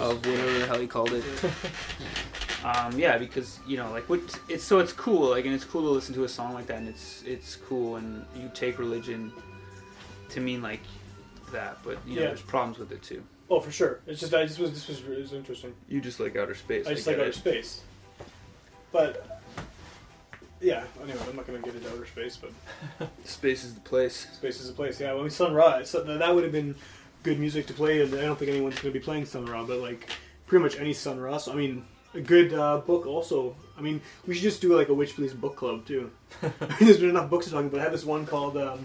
of 0.00 0.26
whatever 0.26 0.58
the 0.58 0.66
hell 0.66 0.78
he 0.78 0.86
called 0.86 1.12
it 1.12 1.24
um, 2.64 2.98
yeah 2.98 3.16
because 3.18 3.58
you 3.66 3.76
know 3.76 3.90
like 3.90 4.08
what 4.08 4.20
it's 4.48 4.64
so 4.64 4.78
it's 4.78 4.92
cool 4.92 5.30
like 5.30 5.44
and 5.44 5.54
it's 5.54 5.64
cool 5.64 5.82
to 5.82 5.88
listen 5.90 6.14
to 6.14 6.24
a 6.24 6.28
song 6.28 6.52
like 6.54 6.66
that 6.66 6.78
and 6.78 6.88
it's 6.88 7.22
it's 7.26 7.56
cool 7.56 7.96
and 7.96 8.24
you 8.36 8.50
take 8.54 8.78
religion 8.78 9.32
to 10.28 10.40
mean 10.40 10.60
like 10.62 10.80
that 11.52 11.78
but 11.84 11.98
you 12.06 12.16
know 12.16 12.22
Yeah. 12.22 12.28
there's 12.28 12.42
problems 12.42 12.78
with 12.78 12.92
it 12.92 13.02
too 13.02 13.22
Oh, 13.48 13.60
for 13.60 13.70
sure. 13.70 14.00
It's 14.08 14.18
just 14.18 14.34
I 14.34 14.44
just 14.44 14.58
was 14.58 14.72
this 14.72 14.88
was 14.88 14.98
it 15.06 15.20
was 15.20 15.32
interesting. 15.32 15.72
you 15.88 16.00
just 16.00 16.18
like 16.18 16.34
outer 16.34 16.56
space 16.56 16.84
I 16.88 16.94
just 16.94 17.06
like 17.06 17.16
outer 17.16 17.30
space, 17.30 17.82
but 18.92 19.36
yeah. 20.60 20.84
Anyway, 21.02 21.18
I'm 21.28 21.36
not 21.36 21.46
gonna 21.46 21.60
get 21.60 21.74
into 21.74 21.90
outer 21.90 22.06
space, 22.06 22.36
but 22.36 23.08
space 23.24 23.64
is 23.64 23.74
the 23.74 23.80
place 23.80 24.26
space 24.32 24.60
is 24.60 24.68
the 24.68 24.74
place. 24.74 25.00
Yeah, 25.00 25.12
I 25.12 25.16
mean 25.16 25.30
Sun 25.30 25.54
Ra. 25.54 25.82
So 25.84 26.02
that 26.02 26.34
would 26.34 26.44
have 26.44 26.52
been 26.52 26.74
good 27.22 27.38
music 27.38 27.66
to 27.66 27.74
play, 27.74 28.02
and 28.02 28.14
I 28.14 28.22
don't 28.22 28.38
think 28.38 28.50
anyone's 28.50 28.78
gonna 28.78 28.92
be 28.92 29.00
playing 29.00 29.26
Sun 29.26 29.46
Ra, 29.46 29.64
but 29.64 29.78
like 29.78 30.10
pretty 30.46 30.62
much 30.62 30.78
any 30.78 30.92
Sun 30.92 31.20
Ra. 31.20 31.38
So 31.38 31.52
I 31.52 31.56
mean, 31.56 31.84
a 32.14 32.20
good 32.20 32.52
uh, 32.54 32.78
book 32.78 33.06
also. 33.06 33.54
I 33.76 33.82
mean, 33.82 34.00
we 34.26 34.34
should 34.34 34.44
just 34.44 34.60
do 34.60 34.76
like 34.76 34.88
a 34.88 34.94
Witch 34.94 35.14
Police 35.14 35.34
book 35.34 35.56
club 35.56 35.86
too. 35.86 36.10
I 36.42 36.46
mean, 36.46 36.76
there's 36.80 36.98
been 36.98 37.10
enough 37.10 37.30
books 37.30 37.46
to 37.46 37.52
talk 37.52 37.60
about. 37.60 37.72
But 37.72 37.80
I 37.80 37.84
have 37.84 37.92
this 37.92 38.04
one 38.04 38.26
called. 38.26 38.56
Um, 38.56 38.84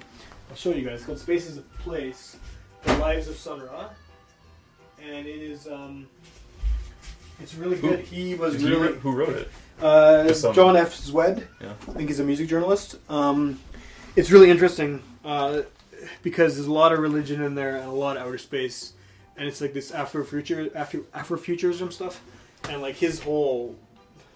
I'll 0.50 0.56
show 0.56 0.74
you 0.74 0.84
guys. 0.84 0.96
It's 0.96 1.06
called 1.06 1.20
Space 1.20 1.48
is 1.48 1.58
a 1.58 1.62
Place: 1.62 2.38
The 2.84 2.98
Lives 2.98 3.28
of 3.30 3.38
Sun 3.38 3.62
Ra, 3.62 3.90
and 5.02 5.26
it 5.26 5.42
is. 5.42 5.68
Um, 5.68 6.08
it's 7.42 7.56
really 7.56 7.78
Who- 7.78 7.90
good. 7.90 8.00
He 8.02 8.36
was 8.36 8.62
Who, 8.62 8.68
really 8.70 8.88
wrote- 8.88 8.98
who 9.00 9.12
wrote 9.12 9.30
it? 9.36 9.50
uh, 9.82 10.28
Just 10.28 10.42
some- 10.42 10.54
John 10.54 10.76
F. 10.78 10.94
Szwed. 10.96 11.46
Yeah. 11.60 11.74
I 11.88 11.92
think 11.94 12.10
he's 12.10 12.20
a 12.20 12.24
music 12.24 12.48
journalist. 12.48 12.96
Um, 13.10 13.60
it's 14.16 14.32
really 14.32 14.50
interesting 14.50 15.02
uh, 15.26 15.62
because 16.24 16.56
there's 16.56 16.68
a 16.68 16.72
lot 16.74 16.92
of 16.94 17.00
religion 17.00 17.42
in 17.42 17.56
there 17.56 17.76
and 17.78 17.88
a 17.88 17.92
lot 17.92 18.18
of 18.18 18.24
outer 18.28 18.38
space, 18.38 18.94
and 19.38 19.48
it's 19.48 19.62
like 19.62 19.74
this 19.74 19.92
Afrofuture, 19.92 20.74
Afro 20.76 21.02
Afrofuturism 21.16 21.92
stuff, 21.94 22.22
and 22.70 22.82
like 22.82 22.96
his 22.96 23.22
whole, 23.22 23.76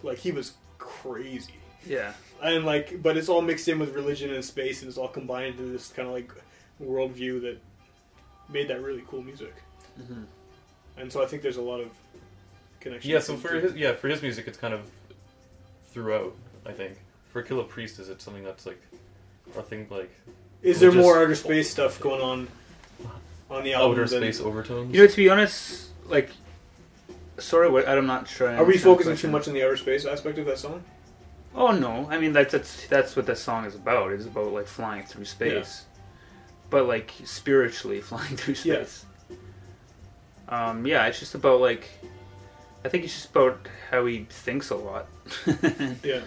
like 0.03 0.17
he 0.19 0.31
was 0.31 0.53
crazy, 0.77 1.55
yeah 1.85 2.13
and 2.43 2.65
like, 2.65 3.01
but 3.01 3.15
it's 3.17 3.29
all 3.29 3.41
mixed 3.41 3.67
in 3.67 3.79
with 3.79 3.95
religion 3.95 4.31
and 4.33 4.43
space, 4.43 4.81
and 4.81 4.89
it's 4.89 4.97
all 4.97 5.07
combined 5.07 5.57
into 5.59 5.71
this 5.71 5.89
kind 5.95 6.07
of 6.07 6.13
like 6.13 6.31
worldview 6.83 7.41
that 7.41 7.57
made 8.49 8.67
that 8.67 8.81
really 8.81 9.03
cool 9.07 9.21
music. 9.21 9.53
mm-hmm. 9.99 10.23
And 10.97 11.11
so 11.11 11.23
I 11.23 11.25
think 11.25 11.41
there's 11.41 11.57
a 11.57 11.61
lot 11.61 11.79
of 11.79 11.89
connection. 12.85 13.11
Yeah, 13.11 13.19
so 13.19 13.35
for 13.35 13.59
his, 13.59 13.75
yeah 13.75 13.93
for 13.93 14.07
his 14.07 14.21
music, 14.21 14.47
it's 14.47 14.57
kind 14.57 14.73
of 14.73 14.89
throughout. 15.87 16.35
I 16.65 16.71
think 16.71 16.97
for 17.29 17.43
Killah 17.43 17.67
Priest, 17.67 17.99
is 17.99 18.09
it 18.09 18.21
something 18.21 18.43
that's 18.43 18.65
like 18.65 18.81
a 19.57 19.61
thing 19.61 19.87
like 19.89 20.11
Is 20.61 20.79
there 20.79 20.91
more 20.91 21.21
outer 21.21 21.35
space 21.35 21.69
stuff 21.69 21.99
going 21.99 22.21
on 22.21 22.47
on 23.49 23.63
the 23.63 23.73
album? 23.73 23.91
outer 23.91 24.07
than- 24.07 24.21
space 24.21 24.39
overtones? 24.41 24.93
you 24.93 25.01
know 25.01 25.07
to 25.07 25.15
be 25.17 25.29
honest 25.29 25.89
like 26.07 26.29
sorry 27.37 27.69
what 27.69 27.87
i'm 27.87 28.07
not 28.07 28.27
sure 28.27 28.49
I 28.49 28.55
Are 28.55 28.63
we 28.63 28.77
focusing 28.77 29.15
too 29.15 29.29
much 29.29 29.47
on 29.47 29.53
the 29.53 29.63
outer 29.63 29.77
space 29.77 30.05
aspect 30.05 30.37
of 30.39 30.45
that 30.45 30.57
song? 30.57 30.83
Oh 31.53 31.71
no! 31.71 32.07
I 32.09 32.17
mean 32.19 32.33
that's 32.33 32.51
that's 32.51 32.87
that's 32.87 33.15
what 33.15 33.25
that 33.27 33.37
song 33.37 33.63
is 33.65 33.75
about. 33.75 34.11
It's 34.11 34.25
about 34.25 34.51
like 34.51 34.67
flying 34.67 35.03
through 35.03 35.23
space, 35.25 35.85
but 36.69 36.85
like 36.85 37.13
spiritually 37.23 38.01
flying 38.09 38.35
through 38.35 38.55
space. 38.55 38.65
Yeah. 38.65 38.83
space. 38.83 39.05
Um, 40.49 40.85
yeah, 40.85 41.05
it's 41.07 41.19
just 41.19 41.33
about 41.33 41.61
like, 41.61 41.89
I 42.85 42.87
think 42.87 43.03
it's 43.03 43.13
just 43.13 43.31
about 43.31 43.67
how 43.89 44.05
he 44.05 44.27
thinks 44.29 44.69
a 44.69 44.75
lot. 44.75 45.07
Yeah. 46.03 46.21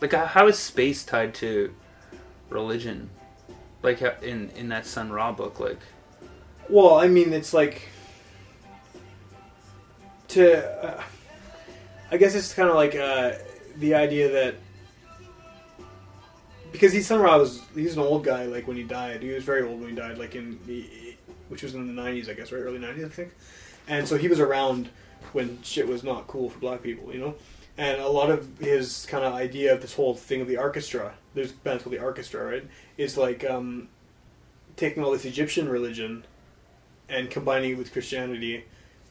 like 0.00 0.12
how- 0.12 0.24
how 0.26 0.46
is 0.48 0.58
space 0.58 1.04
tied 1.04 1.34
to 1.34 1.74
religion? 2.48 3.10
Like 3.82 4.00
in 4.22 4.48
in 4.56 4.68
that 4.70 4.86
Sun 4.86 5.12
Ra 5.12 5.30
book, 5.30 5.60
like 5.60 5.78
Well, 6.70 6.94
I 6.94 7.06
mean, 7.08 7.34
it's 7.34 7.52
like 7.52 7.82
to. 10.28 10.64
Uh, 10.84 11.02
I 12.10 12.16
guess 12.16 12.34
it's 12.34 12.54
kind 12.54 12.68
of 12.70 12.74
like 12.74 12.94
uh, 12.94 13.32
the 13.76 13.94
idea 13.94 14.30
that 14.30 14.54
because 16.72 16.92
he's 16.92 17.06
Sun 17.06 17.20
Ra 17.20 17.36
was 17.36 17.60
he's 17.74 17.94
an 17.96 18.02
old 18.02 18.24
guy. 18.24 18.46
Like 18.46 18.66
when 18.66 18.76
he 18.78 18.84
died, 18.84 19.22
he 19.22 19.30
was 19.32 19.44
very 19.44 19.62
old 19.68 19.80
when 19.80 19.90
he 19.90 19.96
died. 19.96 20.16
Like 20.16 20.34
in 20.34 20.58
the 20.66 20.88
which 21.48 21.62
was 21.62 21.74
in 21.74 21.94
the 21.94 22.02
'90s, 22.02 22.30
I 22.30 22.34
guess, 22.34 22.52
right, 22.52 22.60
early 22.60 22.78
'90s, 22.78 23.04
I 23.04 23.08
think. 23.08 23.32
And 23.88 24.06
so 24.06 24.16
he 24.16 24.28
was 24.28 24.40
around 24.40 24.90
when 25.32 25.62
shit 25.62 25.88
was 25.88 26.04
not 26.04 26.26
cool 26.26 26.50
for 26.50 26.58
black 26.58 26.82
people, 26.82 27.12
you 27.12 27.20
know. 27.20 27.34
And 27.78 28.00
a 28.00 28.08
lot 28.08 28.30
of 28.30 28.58
his 28.58 29.06
kind 29.06 29.24
of 29.24 29.32
idea 29.32 29.72
of 29.72 29.80
this 29.80 29.94
whole 29.94 30.14
thing 30.14 30.40
of 30.40 30.48
the 30.48 30.58
orchestra, 30.58 31.14
there's 31.34 31.52
bands 31.52 31.82
called 31.82 31.94
the 31.94 32.02
orchestra, 32.02 32.44
right? 32.44 32.66
Is 32.98 33.16
like 33.16 33.44
um, 33.44 33.88
taking 34.76 35.02
all 35.02 35.10
this 35.10 35.24
Egyptian 35.24 35.68
religion 35.68 36.24
and 37.08 37.30
combining 37.30 37.72
it 37.72 37.78
with 37.78 37.92
Christianity. 37.92 38.64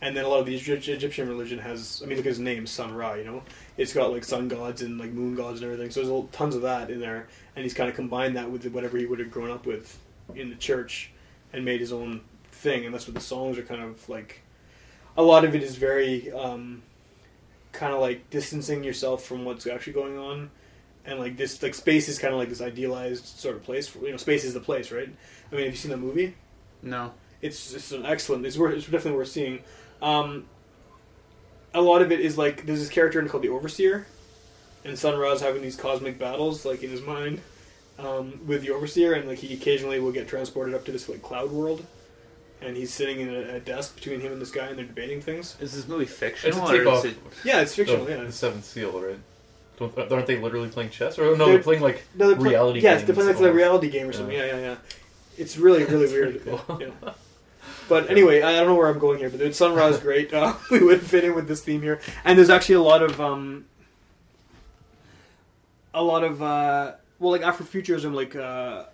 And 0.04 0.18
then 0.18 0.26
a 0.26 0.28
lot 0.28 0.40
of 0.40 0.48
the 0.48 0.56
Egyptian 0.56 1.30
religion 1.30 1.60
has, 1.60 2.02
I 2.04 2.08
mean, 2.08 2.18
look 2.18 2.26
at 2.26 2.30
his 2.30 2.40
name, 2.40 2.66
Sun 2.66 2.94
Ra, 2.94 3.14
you 3.14 3.24
know? 3.24 3.44
It's 3.78 3.94
got 3.94 4.12
like 4.12 4.24
sun 4.24 4.48
gods 4.48 4.82
and 4.82 4.98
like 4.98 5.12
moon 5.12 5.36
gods 5.36 5.62
and 5.62 5.72
everything. 5.72 5.92
So 5.92 6.04
there's 6.04 6.30
tons 6.32 6.56
of 6.56 6.64
that 6.64 6.90
in 6.90 7.00
there. 7.00 7.28
And 7.56 7.64
he's 7.64 7.76
kind 7.76 7.88
of 7.90 7.96
combined 7.96 8.36
that 8.36 8.50
with 8.50 8.66
whatever 8.68 8.98
he 8.98 9.06
would 9.06 9.20
have 9.20 9.30
grown 9.30 9.52
up 9.52 9.66
with 9.68 10.00
in 10.34 10.50
the 10.50 10.56
church 10.56 11.12
and 11.54 11.64
made 11.64 11.82
his 11.82 11.92
own 11.92 12.22
thing. 12.52 12.86
And 12.86 12.94
that's 12.94 13.08
what 13.08 13.14
the 13.14 13.22
songs 13.22 13.58
are 13.58 13.64
kind 13.64 13.82
of 13.82 14.08
like. 14.10 14.42
A 15.18 15.22
lot 15.22 15.46
of 15.46 15.54
it 15.56 15.64
is 15.64 15.76
very 15.76 16.32
um, 16.32 16.84
kind 17.72 17.94
of 17.94 18.00
like 18.00 18.30
distancing 18.30 18.84
yourself 18.84 19.24
from 19.24 19.46
what's 19.46 19.68
actually 19.68 19.94
going 19.94 20.18
on. 20.18 20.52
And 21.06 21.20
like 21.20 21.36
this, 21.36 21.62
like 21.64 21.74
space 21.74 22.08
is 22.08 22.20
kind 22.20 22.34
of 22.34 22.40
like 22.40 22.50
this 22.50 22.62
idealized 22.62 23.26
sort 23.26 23.56
of 23.56 23.64
place. 23.64 23.88
For, 23.88 24.00
you 24.00 24.12
know, 24.12 24.18
space 24.18 24.44
is 24.44 24.54
the 24.54 24.60
place, 24.60 24.92
right? 24.92 25.10
I 25.52 25.56
mean, 25.56 25.66
have 25.66 25.74
you 25.74 25.78
seen 25.78 25.92
that 25.92 25.98
movie? 25.98 26.36
no. 26.82 27.14
it's 27.42 27.74
it's 27.74 27.92
an 27.92 28.06
excellent. 28.06 28.46
It's 28.46 28.58
worth. 28.58 28.76
It's 28.76 28.86
definitely 28.86 29.18
worth 29.18 29.30
seeing. 29.30 29.64
Um, 30.02 30.46
a 31.74 31.82
lot 31.82 32.02
of 32.02 32.12
it 32.12 32.20
is 32.20 32.38
like 32.38 32.66
there's 32.66 32.80
this 32.80 32.90
character 32.90 33.24
called 33.26 33.44
the 33.44 33.50
Overseer, 33.50 34.08
and 34.84 34.98
Sun 34.98 35.18
Ra's 35.18 35.42
having 35.42 35.62
these 35.62 35.76
cosmic 35.76 36.20
battles 36.20 36.66
like 36.66 36.84
in 36.84 36.90
his 36.90 37.02
mind 37.02 37.42
um, 38.00 38.40
with 38.46 38.62
the 38.62 38.72
Overseer, 38.72 39.14
and 39.14 39.28
like 39.28 39.40
he 39.40 39.54
occasionally 39.54 40.00
will 40.00 40.12
get 40.12 40.28
transported 40.28 40.76
up 40.76 40.86
to 40.86 40.92
this 40.92 41.08
like 41.10 41.22
cloud 41.22 41.52
world, 41.52 41.86
and 42.62 42.78
he's 42.78 42.94
sitting 42.94 43.20
in 43.22 43.30
a, 43.30 43.56
a 43.56 43.60
desk 43.60 43.96
between 43.96 44.20
him 44.22 44.32
and 44.34 44.42
this 44.42 44.52
guy, 44.52 44.68
and 44.68 44.78
they're 44.78 44.86
debating 44.86 45.22
things. 45.22 45.56
Is 45.60 45.74
this 45.74 45.88
movie 45.88 46.04
It's 46.04 46.14
fictional 46.14 46.68
a 46.68 46.74
or 46.74 46.78
takeoff. 46.78 47.06
is 47.06 47.12
it? 47.12 47.18
Yeah, 47.44 47.62
it's 47.62 47.76
fictional. 47.76 48.04
of 48.04 48.10
yeah, 48.10 48.24
the 48.24 48.32
Seventh 48.32 48.66
Seal, 48.66 49.00
right? 49.02 49.18
Don't, 49.78 50.12
aren't 50.12 50.28
they 50.28 50.38
literally 50.40 50.70
playing 50.70 50.92
chess? 50.92 51.18
Or 51.18 51.36
no, 51.36 51.46
They're- 51.46 51.56
they're, 51.56 51.64
playing 51.64 51.82
like 51.82 52.04
no, 52.16 52.28
they're 52.28 52.36
play- 52.36 52.50
reality. 52.50 52.80
Yes, 52.82 53.00
they're 53.04 53.16
games 53.16 53.26
playing 53.26 53.42
like 53.42 53.52
a 53.52 53.54
reality 53.54 53.90
game 53.90 54.08
or 54.10 54.14
something. 54.14 54.36
Yeah. 54.36 54.46
Yeah, 54.46 54.56
yeah, 54.56 54.62
yeah. 54.62 54.76
It's 55.38 55.58
really, 55.58 55.84
really 55.86 56.08
weird. 56.08 56.46
Cool. 56.46 56.80
Yeah. 56.82 57.14
But 57.90 58.10
anyway, 58.10 58.42
I 58.42 58.54
don't 58.54 58.68
know 58.68 58.76
where 58.76 58.88
I'm 58.88 59.00
going 59.00 59.18
here, 59.20 59.30
but 59.30 59.54
Sun 59.56 59.74
Ra 59.76 59.88
is 59.88 59.98
great. 59.98 60.34
Uh, 60.34 60.54
we 60.72 60.84
would 60.84 61.02
fit 61.02 61.24
in 61.24 61.36
with 61.36 61.48
this 61.48 61.62
theme 61.62 61.82
here, 61.82 62.00
and 62.24 62.38
there's 62.38 62.50
actually 62.50 62.76
a 62.76 62.82
lot 62.82 63.02
of 63.02 63.20
um, 63.20 63.66
a 65.94 66.04
lot 66.04 66.24
of 66.24 66.42
uh, 66.42 66.94
well, 67.20 67.32
like 67.32 67.42
Afrofuturism, 67.42 68.14
like 68.14 68.36
uh, 68.36 68.86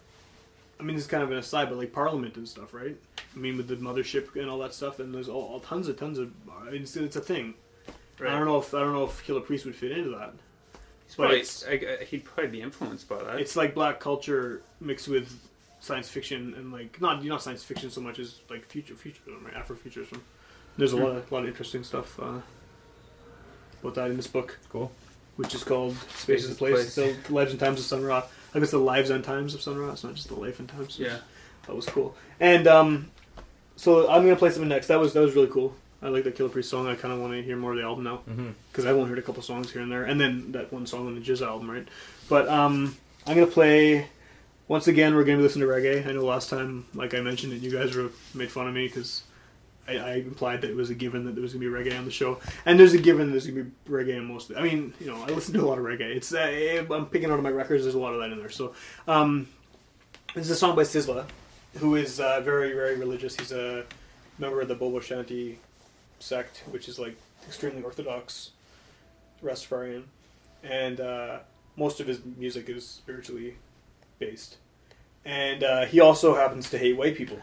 I 0.79 0.83
mean, 0.83 0.95
it's 0.95 1.07
kind 1.07 1.23
of 1.23 1.31
an 1.31 1.37
aside, 1.37 1.69
but 1.69 1.77
like 1.77 1.91
Parliament 1.91 2.35
and 2.37 2.47
stuff, 2.47 2.73
right? 2.73 2.95
I 3.35 3.39
mean, 3.39 3.57
with 3.57 3.67
the 3.67 3.75
mothership 3.77 4.35
and 4.35 4.49
all 4.49 4.59
that 4.59 4.73
stuff, 4.73 4.99
and 4.99 5.13
there's 5.13 5.27
all, 5.29 5.41
all 5.43 5.59
tons 5.59 5.87
of 5.87 5.97
tons 5.97 6.17
of. 6.19 6.31
I 6.61 6.71
mean, 6.71 6.83
it's, 6.83 6.95
it's 6.95 7.15
a 7.15 7.21
thing. 7.21 7.55
I 8.19 8.23
don't 8.31 8.45
know 8.45 8.57
if 8.59 8.73
I 8.73 8.79
don't 8.79 8.93
know 8.93 9.03
if 9.05 9.25
Killah 9.25 9.45
Priest 9.45 9.65
would 9.65 9.75
fit 9.75 9.91
into 9.91 10.09
that. 10.11 10.33
He's 11.05 11.15
But 11.15 11.23
probably, 11.23 11.37
it's- 11.39 11.65
I, 11.67 11.73
I, 12.01 12.03
he'd 12.05 12.25
probably 12.25 12.49
be 12.51 12.61
influenced 12.61 13.07
by 13.07 13.23
that. 13.23 13.39
It's 13.39 13.55
like 13.55 13.73
black 13.75 13.99
culture 13.99 14.61
mixed 14.81 15.07
with 15.07 15.39
science 15.79 16.09
fiction 16.09 16.55
and 16.57 16.71
like 16.71 16.99
not 16.99 17.23
not 17.23 17.41
science 17.41 17.63
fiction 17.63 17.89
so 17.91 18.01
much 18.01 18.17
as 18.19 18.39
like 18.49 18.67
future 18.67 18.95
futurism, 18.95 19.45
right? 19.45 19.53
Afrofuturism. 19.53 20.19
There's 20.77 20.93
a 20.93 20.97
lot 20.97 21.15
of 21.15 21.31
lot 21.31 21.43
of 21.43 21.49
interesting 21.49 21.83
stuff 21.83 22.19
uh, 22.19 22.39
about 23.81 23.95
that 23.95 24.09
in 24.11 24.17
this 24.17 24.27
book. 24.27 24.57
Cool. 24.69 24.91
Which 25.37 25.55
is 25.55 25.63
called 25.63 25.95
Spaces 26.15 26.49
and 26.49 26.57
Place. 26.57 26.93
So 26.93 27.13
the 27.13 27.33
Lives 27.33 27.51
and 27.51 27.59
Times 27.59 27.79
of 27.79 27.85
Sun 27.85 28.03
Ra. 28.03 28.23
I 28.53 28.59
guess 28.59 28.71
the 28.71 28.77
Lives 28.77 29.09
and 29.09 29.23
Times 29.23 29.53
of 29.53 29.61
Sun 29.61 29.77
Ra. 29.77 29.91
It's 29.91 30.03
not 30.03 30.15
just 30.15 30.27
the 30.27 30.35
life 30.35 30.59
and 30.59 30.67
times. 30.67 30.99
Yeah. 30.99 31.17
That 31.67 31.75
was 31.75 31.85
cool. 31.85 32.15
And 32.39 32.67
um, 32.67 33.11
so 33.75 34.09
I'm 34.09 34.23
gonna 34.23 34.35
play 34.35 34.49
something 34.49 34.69
next. 34.69 34.87
That 34.87 34.99
was 34.99 35.13
that 35.13 35.21
was 35.21 35.35
really 35.35 35.47
cool. 35.47 35.75
I 36.01 36.09
like 36.09 36.23
the 36.23 36.31
Killah 36.31 36.51
Priest 36.51 36.69
song. 36.69 36.87
I 36.87 36.95
kind 36.95 37.13
of 37.13 37.19
want 37.19 37.33
to 37.33 37.41
hear 37.41 37.57
more 37.57 37.71
of 37.71 37.77
the 37.77 37.83
album 37.83 38.03
now 38.03 38.21
because 38.71 38.85
I've 38.85 38.95
only 38.95 39.09
heard 39.09 39.17
a 39.19 39.21
couple 39.21 39.41
songs 39.41 39.71
here 39.71 39.81
and 39.81 39.91
there, 39.91 40.03
and 40.03 40.19
then 40.21 40.51
that 40.51 40.71
one 40.71 40.85
song 40.85 41.07
on 41.07 41.15
the 41.15 41.21
GZA 41.21 41.45
album, 41.45 41.69
right? 41.69 41.87
But 42.29 42.47
um, 42.47 42.95
I'm 43.25 43.35
gonna 43.35 43.47
play. 43.47 44.07
Once 44.67 44.87
again, 44.87 45.15
we're 45.15 45.23
gonna 45.23 45.37
be 45.37 45.43
listening 45.43 45.67
to 45.67 45.73
reggae. 45.73 46.05
I 46.05 46.11
know 46.11 46.25
last 46.25 46.49
time, 46.49 46.85
like 46.93 47.13
I 47.13 47.21
mentioned 47.21 47.53
it, 47.53 47.61
you 47.61 47.71
guys 47.71 47.95
were 47.95 48.09
made 48.33 48.51
fun 48.51 48.67
of 48.67 48.73
me 48.73 48.87
because 48.87 49.23
I, 49.87 49.97
I 49.97 50.13
implied 50.15 50.61
that 50.61 50.69
it 50.69 50.75
was 50.75 50.89
a 50.89 50.95
given 50.95 51.25
that 51.25 51.35
there 51.35 51.41
was 51.41 51.53
gonna 51.53 51.65
be 51.65 51.71
reggae 51.71 51.97
on 51.97 52.05
the 52.05 52.11
show, 52.11 52.39
and 52.65 52.79
there's 52.79 52.93
a 52.93 52.97
given 52.97 53.31
there's 53.31 53.47
gonna 53.47 53.63
be 53.63 53.71
reggae 53.89 54.17
on 54.17 54.25
most. 54.25 54.51
I 54.55 54.61
mean, 54.61 54.93
you 54.99 55.07
know, 55.07 55.21
I 55.23 55.27
listen 55.27 55.53
to 55.53 55.61
a 55.61 55.67
lot 55.67 55.77
of 55.77 55.85
reggae. 55.85 56.15
It's 56.15 56.33
uh, 56.33 56.85
I'm 56.91 57.05
picking 57.07 57.31
out 57.31 57.37
of 57.37 57.43
my 57.43 57.51
records. 57.51 57.83
There's 57.83 57.95
a 57.95 57.99
lot 57.99 58.13
of 58.13 58.19
that 58.19 58.31
in 58.31 58.39
there. 58.39 58.49
So, 58.49 58.73
um, 59.07 59.47
this 60.33 60.45
is 60.45 60.51
a 60.51 60.55
song 60.55 60.75
by 60.75 60.83
Sizzla, 60.83 61.25
who 61.77 61.95
is 61.95 62.19
uh, 62.19 62.41
very 62.41 62.73
very 62.73 62.97
religious. 62.97 63.35
He's 63.35 63.51
a 63.51 63.85
member 64.37 64.61
of 64.61 64.67
the 64.67 64.75
Bobo 64.75 64.99
Shanti 64.99 65.55
sect, 66.19 66.63
which 66.69 66.87
is 66.87 66.99
like 66.99 67.15
extremely 67.47 67.81
orthodox 67.81 68.51
Rastafarian, 69.43 70.03
and 70.63 70.99
uh, 70.99 71.39
most 71.75 71.99
of 71.99 72.07
his 72.07 72.19
music 72.37 72.69
is 72.69 72.87
spiritually 72.87 73.55
based. 74.19 74.57
And 75.23 75.63
uh, 75.63 75.85
he 75.85 75.99
also 75.99 76.35
happens 76.35 76.69
to 76.69 76.77
hate 76.77 76.97
white 76.97 77.15
people. 77.15 77.39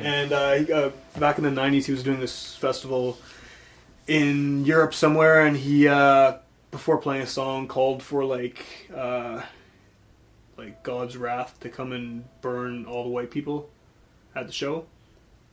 And 0.00 0.32
uh, 0.32 0.52
he, 0.54 0.72
uh, 0.72 0.90
back 1.18 1.38
in 1.38 1.44
the 1.44 1.50
'90s, 1.50 1.84
he 1.84 1.92
was 1.92 2.02
doing 2.02 2.20
this 2.20 2.54
festival 2.56 3.18
in 4.06 4.64
Europe 4.64 4.92
somewhere, 4.92 5.46
and 5.46 5.56
he, 5.56 5.88
uh, 5.88 6.34
before 6.70 6.98
playing 6.98 7.22
a 7.22 7.26
song, 7.26 7.66
called 7.66 8.02
for 8.02 8.24
like, 8.24 8.90
uh, 8.94 9.42
like 10.56 10.82
God's 10.82 11.16
wrath 11.16 11.58
to 11.60 11.68
come 11.68 11.92
and 11.92 12.24
burn 12.42 12.84
all 12.84 13.04
the 13.04 13.10
white 13.10 13.30
people 13.30 13.70
at 14.34 14.46
the 14.46 14.52
show, 14.52 14.84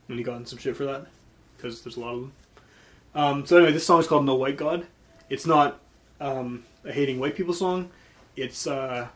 and 0.10 0.18
he 0.18 0.24
got 0.24 0.38
in 0.38 0.46
some 0.46 0.60
shit 0.60 0.76
for 0.76 0.86
that 0.86 1.08
because 1.56 1.82
there's 1.82 1.98
a 1.98 2.00
lot 2.00 2.14
of 2.14 2.22
them. 2.22 2.34
Um, 3.16 3.46
so 3.46 3.58
anyway, 3.58 3.72
this 3.72 3.86
song 3.86 4.00
is 4.00 4.08
called 4.08 4.26
"No 4.26 4.36
White 4.36 4.58
God." 4.58 4.88
It's 5.30 5.46
not 5.46 5.80
um, 6.20 6.66
a 6.84 6.92
hating 6.92 7.20
white 7.20 7.36
people 7.36 7.54
song. 7.54 7.90
It's 8.36 8.68
uh, 8.68 9.08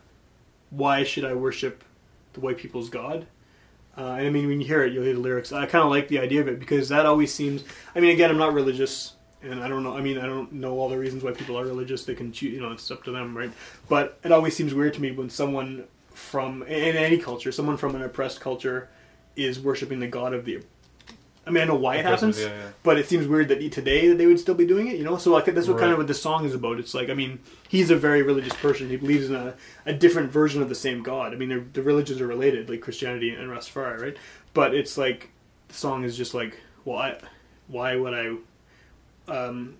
why 0.70 1.04
should 1.04 1.24
I 1.24 1.34
worship 1.34 1.84
the 2.32 2.40
white 2.40 2.58
people's 2.58 2.88
God? 2.88 3.26
Uh, 3.96 4.12
and 4.12 4.26
I 4.26 4.30
mean, 4.30 4.48
when 4.48 4.60
you 4.60 4.66
hear 4.66 4.82
it, 4.84 4.92
you'll 4.92 5.04
hear 5.04 5.14
the 5.14 5.20
lyrics. 5.20 5.52
I 5.52 5.66
kind 5.66 5.84
of 5.84 5.90
like 5.90 6.08
the 6.08 6.18
idea 6.18 6.40
of 6.40 6.48
it 6.48 6.58
because 6.58 6.88
that 6.88 7.04
always 7.04 7.32
seems. 7.32 7.62
I 7.94 8.00
mean, 8.00 8.10
again, 8.10 8.30
I'm 8.30 8.38
not 8.38 8.54
religious, 8.54 9.14
and 9.42 9.62
I 9.62 9.68
don't 9.68 9.82
know. 9.82 9.94
I 9.94 10.00
mean, 10.00 10.18
I 10.18 10.26
don't 10.26 10.52
know 10.52 10.78
all 10.78 10.88
the 10.88 10.98
reasons 10.98 11.22
why 11.22 11.32
people 11.32 11.58
are 11.58 11.64
religious. 11.64 12.04
They 12.04 12.14
can 12.14 12.32
choose. 12.32 12.54
You 12.54 12.60
know, 12.60 12.72
it's 12.72 12.90
up 12.90 13.04
to 13.04 13.10
them, 13.10 13.36
right? 13.36 13.50
But 13.88 14.18
it 14.24 14.32
always 14.32 14.56
seems 14.56 14.72
weird 14.72 14.94
to 14.94 15.02
me 15.02 15.10
when 15.10 15.28
someone 15.28 15.84
from 16.10 16.62
in 16.62 16.96
any 16.96 17.18
culture, 17.18 17.52
someone 17.52 17.76
from 17.76 17.94
an 17.94 18.02
oppressed 18.02 18.40
culture, 18.40 18.88
is 19.36 19.60
worshiping 19.60 20.00
the 20.00 20.06
god 20.06 20.32
of 20.32 20.44
the. 20.44 20.62
I 21.44 21.50
mean, 21.50 21.64
I 21.64 21.66
know 21.66 21.74
why 21.74 21.96
it 21.96 22.04
happens, 22.04 22.40
yeah, 22.40 22.46
yeah. 22.46 22.68
but 22.84 22.98
it 22.98 23.08
seems 23.08 23.26
weird 23.26 23.48
that 23.48 23.72
today 23.72 24.08
that 24.08 24.18
they 24.18 24.26
would 24.26 24.38
still 24.38 24.54
be 24.54 24.64
doing 24.64 24.86
it. 24.86 24.96
You 24.96 25.04
know, 25.04 25.16
so 25.16 25.32
like 25.32 25.46
that's 25.46 25.66
what 25.66 25.78
kind 25.78 25.90
of 25.90 25.98
what 25.98 26.06
the 26.06 26.14
song 26.14 26.44
is 26.44 26.54
about. 26.54 26.78
It's 26.78 26.94
like, 26.94 27.10
I 27.10 27.14
mean, 27.14 27.40
he's 27.68 27.90
a 27.90 27.96
very 27.96 28.22
religious 28.22 28.54
person. 28.54 28.88
He 28.88 28.96
believes 28.96 29.28
in 29.28 29.34
a, 29.34 29.54
a 29.84 29.92
different 29.92 30.30
version 30.30 30.62
of 30.62 30.68
the 30.68 30.76
same 30.76 31.02
God. 31.02 31.32
I 31.32 31.36
mean, 31.36 31.70
the 31.72 31.82
religions 31.82 32.20
are 32.20 32.28
related, 32.28 32.70
like 32.70 32.80
Christianity 32.80 33.34
and 33.34 33.50
Rastafari, 33.50 34.00
right? 34.00 34.16
But 34.54 34.74
it's 34.74 34.96
like 34.96 35.30
the 35.66 35.74
song 35.74 36.04
is 36.04 36.16
just 36.16 36.32
like, 36.32 36.60
why, 36.84 37.18
why 37.66 37.96
would 37.96 38.14
I, 38.14 39.32
um, 39.32 39.76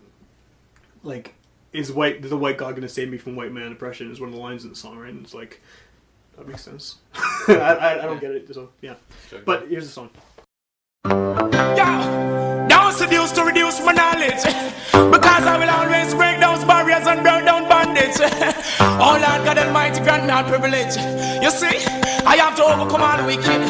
like, 1.05 1.35
is 1.73 1.93
white 1.93 2.23
the 2.23 2.37
white 2.37 2.59
God 2.59 2.71
going 2.71 2.83
to 2.83 2.89
save 2.89 3.09
me 3.09 3.19
from 3.19 3.37
white 3.37 3.53
man 3.53 3.71
oppression? 3.71 4.11
Is 4.11 4.19
one 4.19 4.31
of 4.31 4.35
the 4.35 4.41
lines 4.41 4.65
in 4.65 4.71
the 4.71 4.77
song, 4.77 4.99
right? 4.99 5.11
And 5.11 5.25
it's 5.25 5.35
like, 5.35 5.61
that 6.37 6.49
makes 6.49 6.63
sense. 6.63 6.97
I, 7.15 7.55
I, 7.55 8.03
I 8.03 8.07
don't 8.07 8.21
get 8.21 8.33
it, 8.33 8.53
so 8.53 8.71
yeah. 8.81 8.95
But 9.45 9.69
here's 9.69 9.87
the 9.87 9.93
song. 9.93 10.11
Reduce 13.73 13.87
my 13.87 13.93
knowledge. 13.93 14.43
Because 15.13 15.45
I 15.45 15.57
will 15.59 15.71
always 15.71 16.15
break 16.15 16.41
those 16.41 16.63
barriers 16.65 17.07
and 17.07 17.23
break 17.23 17.45
down 17.45 17.69
bandits. 17.69 18.21
Oh 18.21 19.17
Lord 19.17 19.45
God 19.47 19.59
Almighty, 19.59 20.01
grant 20.01 20.27
me 20.27 20.31
all 20.31 20.45
privilege. 20.45 20.95
You 21.43 21.51
see, 21.51 21.81
I 22.27 22.37
have 22.37 22.55
to 22.57 22.65
overcome 22.65 23.01
all 23.01 23.17
the 23.17 23.25
wicked. 23.25 23.63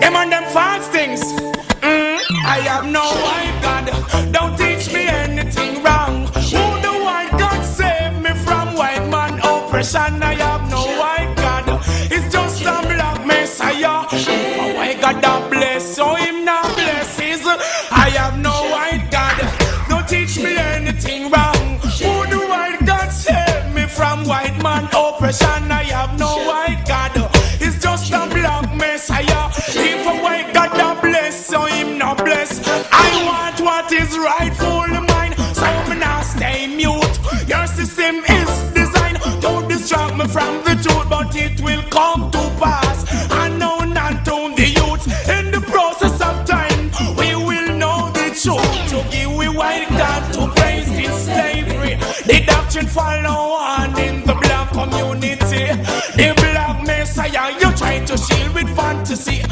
Them 0.00 0.16
and 0.16 0.32
them 0.32 0.44
false 0.52 0.88
things. 0.88 1.20
Mm, 1.84 2.18
I 2.46 2.60
have 2.64 2.86
no 2.86 3.04
white 3.26 3.58
God. 3.62 4.32
Don't 4.32 4.56
teach 4.56 4.92
me 4.92 5.06
anything 5.06 5.82
wrong. 5.82 6.26
Who 6.56 6.64
the 6.86 6.94
white 7.04 7.36
God 7.38 7.62
save 7.62 8.14
me 8.22 8.32
from 8.46 8.74
white 8.74 9.06
man 9.10 9.38
oppression? 9.40 10.22
I 10.22 10.34
have 10.34 10.70
no 10.70 10.80
white 10.80 11.34
God. 11.36 11.80
It's 12.10 12.32
just 12.32 12.62
a 12.62 12.76
black 12.88 13.26
messiah. 13.26 14.06
A 14.62 14.74
white 14.76 15.00
God 15.00 15.20
that 15.22 15.50
oppression? 25.16 25.70
I 25.70 25.84
have 25.84 26.18
no 26.18 26.26
white 26.46 26.84
God. 26.86 27.12
It's 27.60 27.82
just 27.82 28.12
a 28.12 28.26
black 28.28 28.74
messiah. 28.74 29.50
If 29.68 30.06
a 30.06 30.22
white 30.22 30.52
God 30.52 30.70
that 30.76 31.00
bless, 31.00 31.46
so 31.46 31.64
him 31.64 31.98
not 31.98 32.18
bless. 32.18 32.60
I 32.92 33.08
want 33.24 33.60
what 33.60 33.90
is 33.92 34.18
rightful 34.18 34.86
mine, 35.12 35.34
so 35.54 35.68
me 35.88 35.98
now 35.98 36.20
stay 36.22 36.66
mute. 36.66 37.16
Your 37.48 37.66
system 37.66 38.16
is 38.38 38.50
designed 38.74 39.20
to 39.42 39.66
distract 39.68 40.16
me 40.16 40.26
from 40.28 40.52
the 40.64 40.74
truth, 40.84 41.08
but 41.08 41.34
it 41.34 41.60
will 41.60 41.82
come 41.84 42.30
to 42.30 42.42
pass. 42.60 42.98
I 43.30 43.48
know 43.48 43.78
not 43.84 44.24
to 44.26 44.36
the 44.54 44.68
youth. 44.80 45.04
In 45.28 45.50
the 45.50 45.62
process 45.62 46.20
of 46.20 46.44
time, 46.44 46.90
we 47.16 47.34
will 47.34 47.68
know 47.76 48.10
the 48.12 48.28
truth. 48.42 48.72
To 48.92 48.98
give 49.10 49.32
we 49.36 49.48
white 49.48 49.88
God 49.90 50.22
to 50.34 50.42
praise 50.60 50.88
in 50.88 51.12
slavery. 51.26 51.94
The 52.26 52.44
doctrine 52.46 52.86
follow 52.86 53.55
to 58.16 58.34
shield 58.34 58.54
with 58.54 58.76
fantasy, 58.76 59.42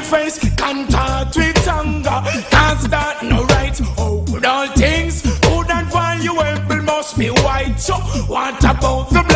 me 0.00 0.06
face 0.06 0.38
contact 0.56 1.36
with 1.36 1.68
anger. 1.68 2.20
Cause 2.50 2.88
that 2.88 3.22
no 3.22 3.44
right. 3.44 3.78
Oh, 3.98 4.24
all 4.44 4.68
things 4.68 5.22
good 5.40 5.70
and 5.70 5.86
valuable 5.88 6.82
must 6.82 7.18
be 7.18 7.28
white. 7.28 7.78
So, 7.78 7.94
what 7.94 8.62
about 8.64 9.10
the 9.10 9.29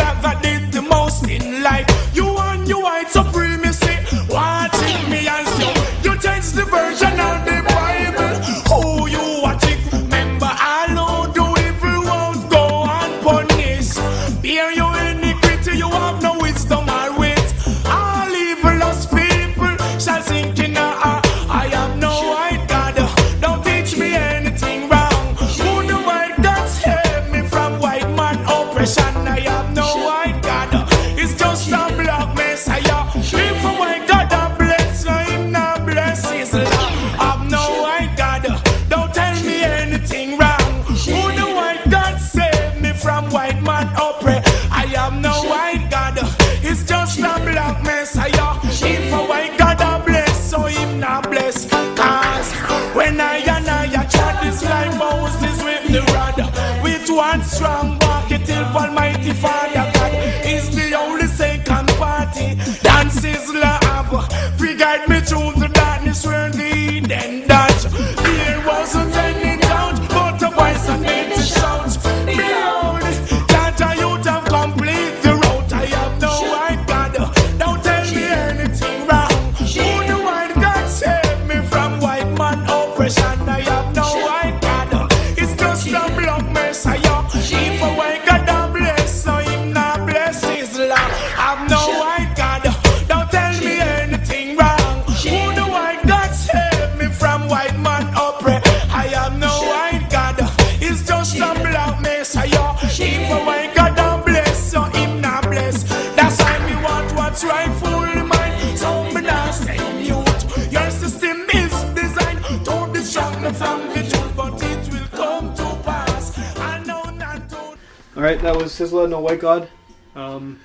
was 118.65 118.73
Sizzla, 118.91 119.07
No 119.09 119.19
White 119.19 119.39
God. 119.39 119.69
Um, 120.15 120.59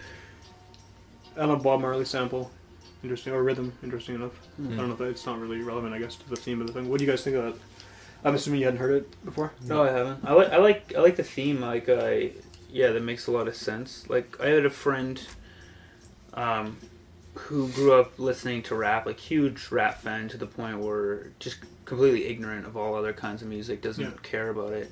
I 1.37 1.45
love 1.45 1.63
Bob 1.63 1.81
Marley 1.81 2.05
sample. 2.05 2.51
Interesting, 3.03 3.33
or 3.33 3.43
rhythm. 3.43 3.73
Interesting 3.83 4.15
enough. 4.17 4.33
I 4.59 4.63
don't 4.77 4.87
know 4.89 4.93
if 4.93 4.99
that, 4.99 5.05
it's 5.09 5.25
not 5.27 5.39
really 5.39 5.61
relevant, 5.63 5.95
I 5.95 5.99
guess, 5.99 6.17
to 6.17 6.29
the 6.29 6.37
theme 6.37 6.61
of 6.61 6.67
the 6.67 6.73
thing. 6.73 6.89
What 6.89 6.99
do 6.99 7.05
you 7.05 7.11
guys 7.11 7.23
think 7.23 7.37
of 7.37 7.45
that? 7.45 7.55
I'm 8.25 8.35
assuming 8.35 8.61
you 8.61 8.67
hadn't 8.67 8.81
heard 8.81 8.95
it 9.03 9.25
before. 9.25 9.53
No, 9.67 9.83
I 9.83 9.91
haven't. 9.91 10.25
I 10.25 10.33
like 10.35 10.51
I 10.51 10.57
like 10.59 10.95
I 10.97 11.01
like 11.01 11.17
the 11.17 11.25
theme. 11.25 11.61
Like 11.61 11.89
I 11.89 12.33
yeah, 12.71 12.89
that 12.91 13.03
makes 13.03 13.27
a 13.27 13.31
lot 13.31 13.49
of 13.49 13.57
sense. 13.57 14.09
Like 14.11 14.39
I 14.41 14.49
had 14.49 14.67
a 14.67 14.71
friend 14.71 15.19
um 16.35 16.77
who 17.35 17.69
grew 17.69 17.95
up 17.95 18.19
listening 18.19 18.63
to 18.65 18.75
rap, 18.75 19.07
like 19.07 19.19
huge 19.19 19.71
rap 19.71 20.03
fan 20.03 20.29
to 20.29 20.37
the 20.37 20.47
point 20.47 20.79
where 20.81 21.29
just 21.39 21.59
completely 21.87 22.27
ignorant 22.27 22.67
of 22.67 22.77
all 22.77 22.95
other 22.95 23.15
kinds 23.15 23.41
of 23.41 23.49
music, 23.49 23.81
doesn't 23.81 24.05
Yeah. 24.05 24.11
care 24.23 24.51
about 24.51 24.73
it. 24.75 24.91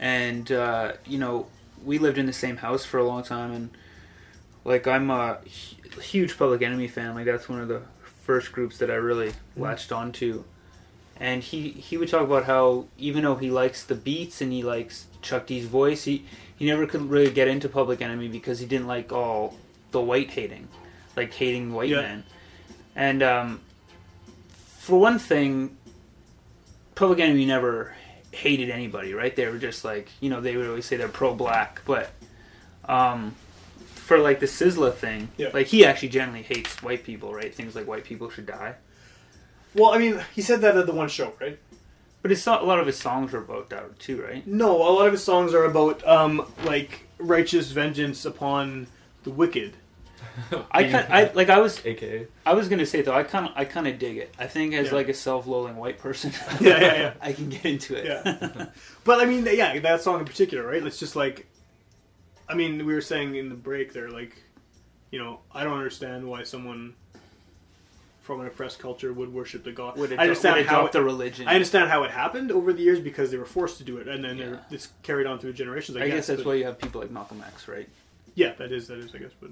And 0.00 0.50
uh, 0.50 0.92
you 1.06 1.18
know, 1.18 1.46
we 1.84 1.98
lived 1.98 2.18
in 2.18 2.26
the 2.26 2.32
same 2.32 2.58
house 2.58 2.84
for 2.84 2.98
a 2.98 3.04
long 3.04 3.22
time 3.22 3.52
and 3.52 3.70
like 4.64 4.86
I'm 4.86 5.10
a 5.10 5.38
huge 6.00 6.36
Public 6.38 6.62
Enemy 6.62 6.88
fan. 6.88 7.14
Like 7.14 7.24
that's 7.26 7.48
one 7.48 7.60
of 7.60 7.68
the 7.68 7.82
first 8.22 8.52
groups 8.52 8.78
that 8.78 8.90
I 8.90 8.94
really 8.94 9.32
latched 9.56 9.90
onto 9.92 10.44
and 11.18 11.42
he 11.42 11.70
he 11.70 11.96
would 11.96 12.08
talk 12.08 12.22
about 12.22 12.44
how 12.44 12.86
even 12.98 13.24
though 13.24 13.36
he 13.36 13.50
likes 13.50 13.84
the 13.84 13.94
beats 13.94 14.40
and 14.40 14.52
he 14.52 14.62
likes 14.62 15.06
Chuck 15.22 15.46
D's 15.46 15.66
voice, 15.66 16.04
he 16.04 16.24
he 16.56 16.66
never 16.66 16.86
could 16.86 17.08
really 17.10 17.30
get 17.30 17.48
into 17.48 17.68
Public 17.68 18.00
Enemy 18.02 18.28
because 18.28 18.58
he 18.58 18.66
didn't 18.66 18.86
like 18.86 19.12
all 19.12 19.56
the 19.92 20.00
white 20.00 20.30
hating, 20.30 20.68
like 21.16 21.32
hating 21.34 21.72
white 21.72 21.88
Yeah. 21.90 22.00
men. 22.02 22.24
And 22.96 23.22
um, 23.22 23.60
for 24.78 24.98
one 25.00 25.18
thing, 25.18 25.76
Public 26.94 27.18
Enemy 27.20 27.46
never 27.46 27.94
hated 28.32 28.70
anybody, 28.70 29.12
right? 29.14 29.34
They 29.34 29.46
were 29.46 29.58
just 29.58 29.84
like 29.84 30.08
you 30.20 30.30
know 30.30 30.40
they 30.40 30.56
would 30.56 30.66
always 30.68 30.86
say 30.86 30.96
they're 30.96 31.08
pro 31.08 31.34
black, 31.34 31.82
but 31.84 32.10
um, 32.88 33.34
for 33.94 34.18
like 34.18 34.40
the 34.40 34.46
Sizzla 34.46 34.92
thing, 34.94 35.28
Yeah. 35.36 35.50
like 35.54 35.68
he 35.68 35.84
actually 35.84 36.08
generally 36.08 36.42
hates 36.42 36.82
white 36.82 37.04
people, 37.04 37.32
right? 37.34 37.54
Things 37.54 37.74
like 37.74 37.86
white 37.86 38.04
people 38.04 38.30
should 38.30 38.46
die. 38.46 38.74
Well, 39.74 39.90
I 39.90 39.98
mean, 39.98 40.20
he 40.34 40.42
said 40.42 40.62
that 40.62 40.76
at 40.76 40.86
the 40.86 40.92
one 40.92 41.08
show, 41.08 41.32
right? 41.40 41.58
But 42.22 42.32
it's 42.32 42.44
not, 42.44 42.62
a 42.62 42.66
lot 42.66 42.80
of 42.80 42.86
his 42.86 42.98
songs 42.98 43.32
are 43.32 43.38
about 43.38 43.70
that 43.70 43.98
too, 43.98 44.20
right? 44.22 44.44
No, 44.46 44.76
a 44.76 44.90
lot 44.92 45.06
of 45.06 45.12
his 45.12 45.22
songs 45.24 45.54
are 45.54 45.64
about 45.64 46.06
um, 46.06 46.44
like 46.64 47.06
righteous 47.18 47.70
vengeance 47.70 48.24
upon 48.24 48.88
the 49.22 49.30
wicked. 49.30 49.74
I 50.70 50.84
kind 50.84 51.06
I 51.12 51.30
like 51.34 51.48
I 51.50 51.58
was 51.58 51.84
AKA. 51.84 52.26
I 52.46 52.54
was 52.54 52.68
gonna 52.68 52.86
say 52.86 53.02
though 53.02 53.14
I 53.14 53.22
kind 53.24 53.46
of 53.46 53.52
I 53.56 53.64
kind 53.64 53.86
of 53.86 53.98
dig 53.98 54.16
it. 54.16 54.34
I 54.38 54.46
think 54.46 54.74
as 54.74 54.88
Yeah. 54.88 54.94
like 54.94 55.08
a 55.08 55.14
self-loathing 55.14 55.76
white 55.76 55.98
person, 55.98 56.32
Yeah, 56.60 56.80
yeah, 56.80 56.94
yeah. 56.94 57.12
I 57.20 57.32
can 57.32 57.48
get 57.48 57.64
into 57.64 57.94
it. 57.96 58.04
Yeah. 58.06 58.66
But 59.04 59.20
I 59.20 59.24
mean, 59.26 59.46
yeah, 59.50 59.78
that 59.80 60.02
song 60.02 60.20
in 60.20 60.24
particular, 60.26 60.66
right? 60.66 60.84
It's 60.84 60.98
just 60.98 61.16
like, 61.16 61.46
I 62.48 62.54
mean, 62.54 62.84
we 62.86 62.94
were 62.94 63.00
saying 63.00 63.34
in 63.36 63.48
the 63.48 63.54
break 63.54 63.92
there, 63.92 64.10
like, 64.10 64.42
you 65.10 65.18
know, 65.18 65.40
I 65.52 65.64
don't 65.64 65.76
understand 65.76 66.26
why 66.26 66.42
someone 66.44 66.94
from 68.22 68.40
an 68.40 68.46
oppressed 68.46 68.78
culture 68.78 69.12
would 69.12 69.32
worship 69.32 69.64
the 69.64 69.72
god. 69.72 69.96
Would 69.98 70.12
I 70.12 70.22
understand 70.22 70.56
would 70.56 70.66
how 70.66 70.86
it, 70.86 70.92
the 70.92 71.02
religion. 71.02 71.48
I 71.48 71.54
understand 71.54 71.90
how 71.90 72.04
it 72.04 72.10
happened 72.12 72.52
over 72.52 72.72
the 72.72 72.82
years 72.82 73.00
because 73.00 73.30
they 73.32 73.36
were 73.38 73.44
forced 73.46 73.78
to 73.78 73.84
do 73.84 73.96
it, 73.98 74.06
and 74.06 74.22
then 74.22 74.38
Yeah. 74.38 74.56
it's 74.70 74.88
carried 75.02 75.26
on 75.26 75.38
through 75.40 75.54
generations. 75.54 75.96
I, 75.96 76.02
I 76.04 76.08
guess 76.10 76.28
that's 76.28 76.42
but- 76.42 76.46
why 76.48 76.54
you 76.54 76.64
have 76.64 76.78
people 76.78 77.00
like 77.00 77.10
Malcolm 77.10 77.42
X, 77.46 77.66
right? 77.66 77.88
Yeah, 78.36 78.52
that 78.58 78.70
is 78.70 78.86
that 78.86 78.98
is 78.98 79.12
I 79.14 79.18
guess, 79.18 79.32
but 79.40 79.50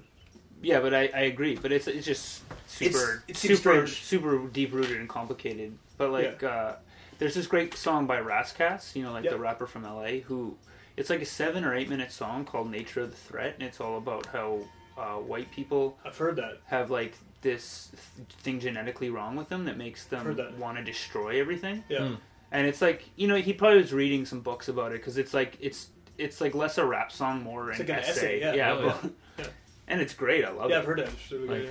Yeah, 0.61 0.79
but 0.81 0.93
I, 0.93 1.09
I 1.13 1.21
agree. 1.21 1.55
But 1.55 1.71
it's 1.71 1.87
it's 1.87 2.05
just 2.05 2.41
super 2.67 3.23
It's- 3.27 3.43
it 3.45 3.57
super 3.57 3.85
strange. 3.87 4.01
super 4.03 4.37
deep 4.47 4.73
rooted 4.73 4.97
and 4.99 5.07
complicated. 5.09 5.77
But 5.97 6.11
like, 6.11 6.43
uh, 6.43 6.73
there's 7.17 7.35
this 7.35 7.47
great 7.47 7.73
song 7.75 8.07
by 8.07 8.19
Ras 8.21 8.51
Kass, 8.53 8.95
you 8.95 9.03
know, 9.03 9.11
like 9.11 9.25
Yeah. 9.25 9.31
the 9.31 9.39
rapper 9.39 9.67
from 9.67 9.83
LA, 9.83 10.19
who 10.21 10.57
it's 10.97 11.09
like 11.09 11.21
a 11.21 11.25
seven 11.25 11.63
or 11.63 11.75
eight 11.75 11.89
minute 11.89 12.11
song 12.11 12.45
called 12.45 12.69
"Nature 12.71 13.01
of 13.01 13.11
the 13.11 13.17
Threat," 13.17 13.55
and 13.55 13.63
it's 13.63 13.79
all 13.81 13.97
about 13.97 14.25
how 14.27 14.59
uh, 14.97 15.15
white 15.15 15.49
people 15.51 15.97
I've 16.05 16.17
heard 16.17 16.35
that. 16.37 16.59
have 16.65 16.89
like 16.91 17.13
this 17.41 17.91
th- 18.17 18.27
thing 18.41 18.59
genetically 18.59 19.09
wrong 19.09 19.37
with 19.37 19.47
them 19.47 19.63
that 19.65 19.77
makes 19.77 20.03
them 20.05 20.35
that. 20.35 20.57
want 20.57 20.77
to 20.77 20.83
destroy 20.83 21.39
everything. 21.39 21.85
Yeah, 21.87 22.15
And 22.51 22.67
it's 22.67 22.81
like 22.81 23.05
you 23.15 23.27
know 23.29 23.35
he 23.37 23.53
probably 23.53 23.77
was 23.81 23.93
reading 23.93 24.25
some 24.25 24.41
books 24.41 24.67
about 24.67 24.91
it 24.91 24.95
because 24.95 25.17
it's 25.17 25.33
like 25.33 25.57
it's 25.61 25.87
it's 26.17 26.41
like 26.41 26.53
less 26.53 26.77
a 26.77 26.85
rap 26.85 27.13
song, 27.13 27.43
more 27.43 27.71
It's 27.71 27.79
an, 27.79 27.87
like 27.87 27.97
an 27.97 28.03
essay. 28.03 28.41
essay, 28.41 28.57
yeah. 28.57 28.73
Oh, 28.73 28.99
but- 29.01 29.11
yeah. 29.37 29.45
And 29.89 29.99
it's 30.01 30.13
great. 30.13 30.45
I 30.45 30.51
love 30.51 30.69
yeah, 30.69 30.77
it. 30.77 30.79
I've 30.79 30.85
heard 30.85 30.99
it. 30.99 31.09
It's 31.09 31.31
really 31.31 31.47
Like- 31.47 31.63
yeah. 31.63 31.69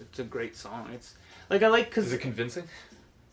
It's 0.00 0.18
a 0.20 0.24
great 0.24 0.56
song. 0.56 0.90
It's 0.94 1.14
like 1.50 1.62
I 1.62 1.68
like 1.68 1.86
because 1.90 2.06
Is 2.06 2.12
it 2.12 2.20
convincing? 2.20 2.64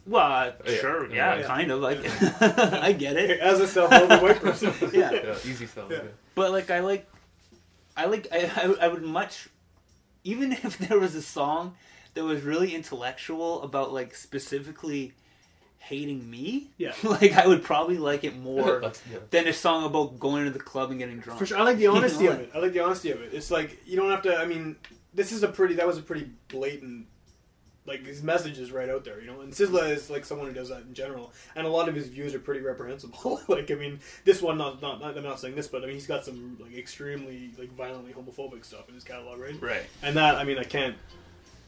well, 0.08 0.22
uh, 0.26 0.52
Oh, 0.66 0.72
yeah. 0.72 0.78
sure, 0.80 1.08
Yeah. 1.10 1.16
yeah, 1.36 1.40
Yeah. 1.42 1.48
kind 1.48 1.72
of 1.72 1.80
like 1.80 2.00
I 2.42 2.92
get 2.92 3.16
it. 3.18 3.40
As 3.40 3.60
a 3.60 3.68
self-loving 3.68 4.22
white 4.24 4.40
person, 4.42 4.74
Yeah. 4.92 5.12
Yeah, 5.12 5.36
easy 5.46 5.68
stuff. 5.68 5.88
Yeah. 5.92 5.98
Yeah. 5.98 6.10
But 6.34 6.52
like 6.52 6.70
I 6.72 6.80
like, 6.80 7.08
I 7.96 8.06
like 8.06 8.28
I, 8.32 8.40
I 8.56 8.86
I 8.86 8.88
would 8.88 9.04
much, 9.04 9.48
even 10.24 10.52
if 10.68 10.78
there 10.80 11.00
was 11.00 11.14
a 11.16 11.22
song 11.22 11.76
that 12.16 12.24
was 12.24 12.42
really 12.42 12.74
intellectual 12.74 13.62
about 13.62 13.94
like 13.94 14.16
specifically 14.16 15.14
hating 15.86 16.28
me. 16.30 16.72
Yeah. 16.78 16.94
like 17.04 17.34
I 17.34 17.46
would 17.48 17.64
probably 17.64 17.98
like 17.98 18.24
it 18.24 18.38
more 18.38 18.82
yeah. 19.12 19.20
than 19.30 19.48
a 19.48 19.54
song 19.54 19.86
about 19.86 20.20
going 20.20 20.46
to 20.46 20.52
the 20.52 20.60
club 20.60 20.90
and 20.90 21.00
getting 21.00 21.20
drunk. 21.20 21.40
For 21.40 21.46
sure, 21.46 21.58
I 21.58 21.64
like 21.64 21.78
the 21.78 21.84
You 21.84 21.90
know, 21.90 21.98
honesty 21.98 22.26
of 22.26 22.40
it. 22.40 22.52
I 22.54 22.60
like 22.60 22.74
the 22.74 22.80
honesty 22.80 23.12
of 23.12 23.22
it. 23.22 23.34
It's 23.34 23.52
like 23.52 23.78
you 23.86 23.96
don't 23.96 24.10
have 24.10 24.24
to. 24.24 24.36
I 24.36 24.46
mean, 24.46 24.76
this 25.14 25.32
is 25.32 25.44
a 25.44 25.48
pretty. 25.48 25.76
That 25.76 25.88
was 25.88 25.98
a 25.98 26.02
pretty 26.02 26.30
blatant. 26.48 27.08
Like 27.88 28.04
his 28.04 28.24
message 28.24 28.58
is 28.58 28.72
right 28.72 28.90
out 28.90 29.06
there, 29.06 29.22
you 29.22 29.28
know. 29.28 29.42
And 29.42 29.54
Sizzla 29.54 29.92
is 29.92 30.10
like 30.10 30.26
someone 30.26 30.48
who 30.48 30.54
does 30.54 30.70
that 30.70 30.82
in 30.82 30.96
general, 30.96 31.32
and 31.56 31.68
a 31.68 31.70
lot 31.70 31.88
of 31.88 31.94
his 31.94 32.08
views 32.08 32.34
are 32.34 32.40
pretty 32.40 32.62
reprehensible. 32.62 33.42
like, 33.48 33.70
I 33.70 33.76
mean, 33.76 34.00
this 34.24 34.42
one, 34.42 34.58
not, 34.58 34.82
not 34.82 35.00
not 35.00 35.16
I'm 35.16 35.24
not 35.24 35.40
saying 35.40 35.54
this, 35.54 35.68
but 35.68 35.84
I 35.84 35.86
mean, 35.86 35.94
he's 35.94 36.08
got 36.08 36.26
some 36.26 36.58
like 36.60 36.76
extremely 36.76 37.52
like 37.60 37.72
violently 37.74 38.12
homophobic 38.12 38.66
stuff 38.66 38.90
in 38.90 38.96
his 38.96 39.04
catalog, 39.04 39.40
right? 39.40 39.62
Right. 39.62 39.84
And 40.02 40.18
that, 40.18 40.34
I 40.34 40.46
mean, 40.46 40.58
I 40.58 40.64
can't 40.64 40.96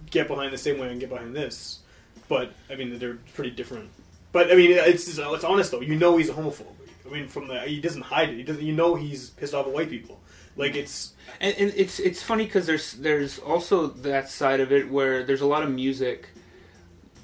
get 0.10 0.28
behind 0.28 0.52
the 0.52 0.58
same 0.58 0.80
way 0.80 0.88
I 0.88 0.90
can 0.90 0.98
get 0.98 1.10
behind 1.10 1.36
this, 1.36 1.82
but 2.28 2.52
I 2.68 2.74
mean, 2.74 2.98
they're 2.98 3.20
pretty 3.36 3.52
different. 3.52 3.92
But 4.38 4.52
I 4.52 4.56
mean, 4.56 4.70
it's 4.70 5.08
it's 5.08 5.44
honest 5.44 5.72
though. 5.72 5.82
You 5.82 5.96
know, 5.96 6.16
he's 6.18 6.30
a 6.30 6.34
homophobe. 6.34 6.68
I 7.08 7.10
mean, 7.12 7.28
from 7.28 7.48
the 7.48 7.60
he 7.62 7.82
doesn't 7.82 8.04
hide 8.04 8.30
it. 8.30 8.36
He 8.36 8.44
doesn't. 8.44 8.64
You 8.64 8.76
know, 8.76 8.94
he's 8.94 9.32
pissed 9.32 9.56
off 9.56 9.66
at 9.66 9.74
white 9.74 9.90
people. 9.90 10.20
Like 10.56 10.76
it's 10.76 11.14
And, 11.42 11.56
and 11.58 11.74
it's 11.76 12.00
it's 12.00 12.22
funny 12.22 12.46
because 12.46 12.68
there's 12.68 12.94
there's 12.94 13.40
also 13.40 13.88
that 13.88 14.30
side 14.30 14.60
of 14.60 14.72
it 14.72 14.92
where 14.92 15.24
there's 15.24 15.42
a 15.42 15.48
lot 15.48 15.64
of 15.64 15.72
music 15.72 16.30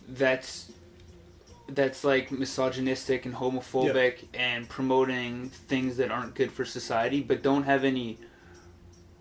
that's 0.08 0.72
that's 1.70 2.04
like 2.04 2.32
misogynistic 2.32 3.28
and 3.28 3.36
homophobic 3.36 4.26
and 4.34 4.68
promoting 4.68 5.50
things 5.50 5.98
that 5.98 6.10
aren't 6.10 6.34
good 6.34 6.52
for 6.52 6.66
society 6.66 7.22
but 7.22 7.44
don't 7.44 7.66
have 7.66 7.84
any 7.84 8.18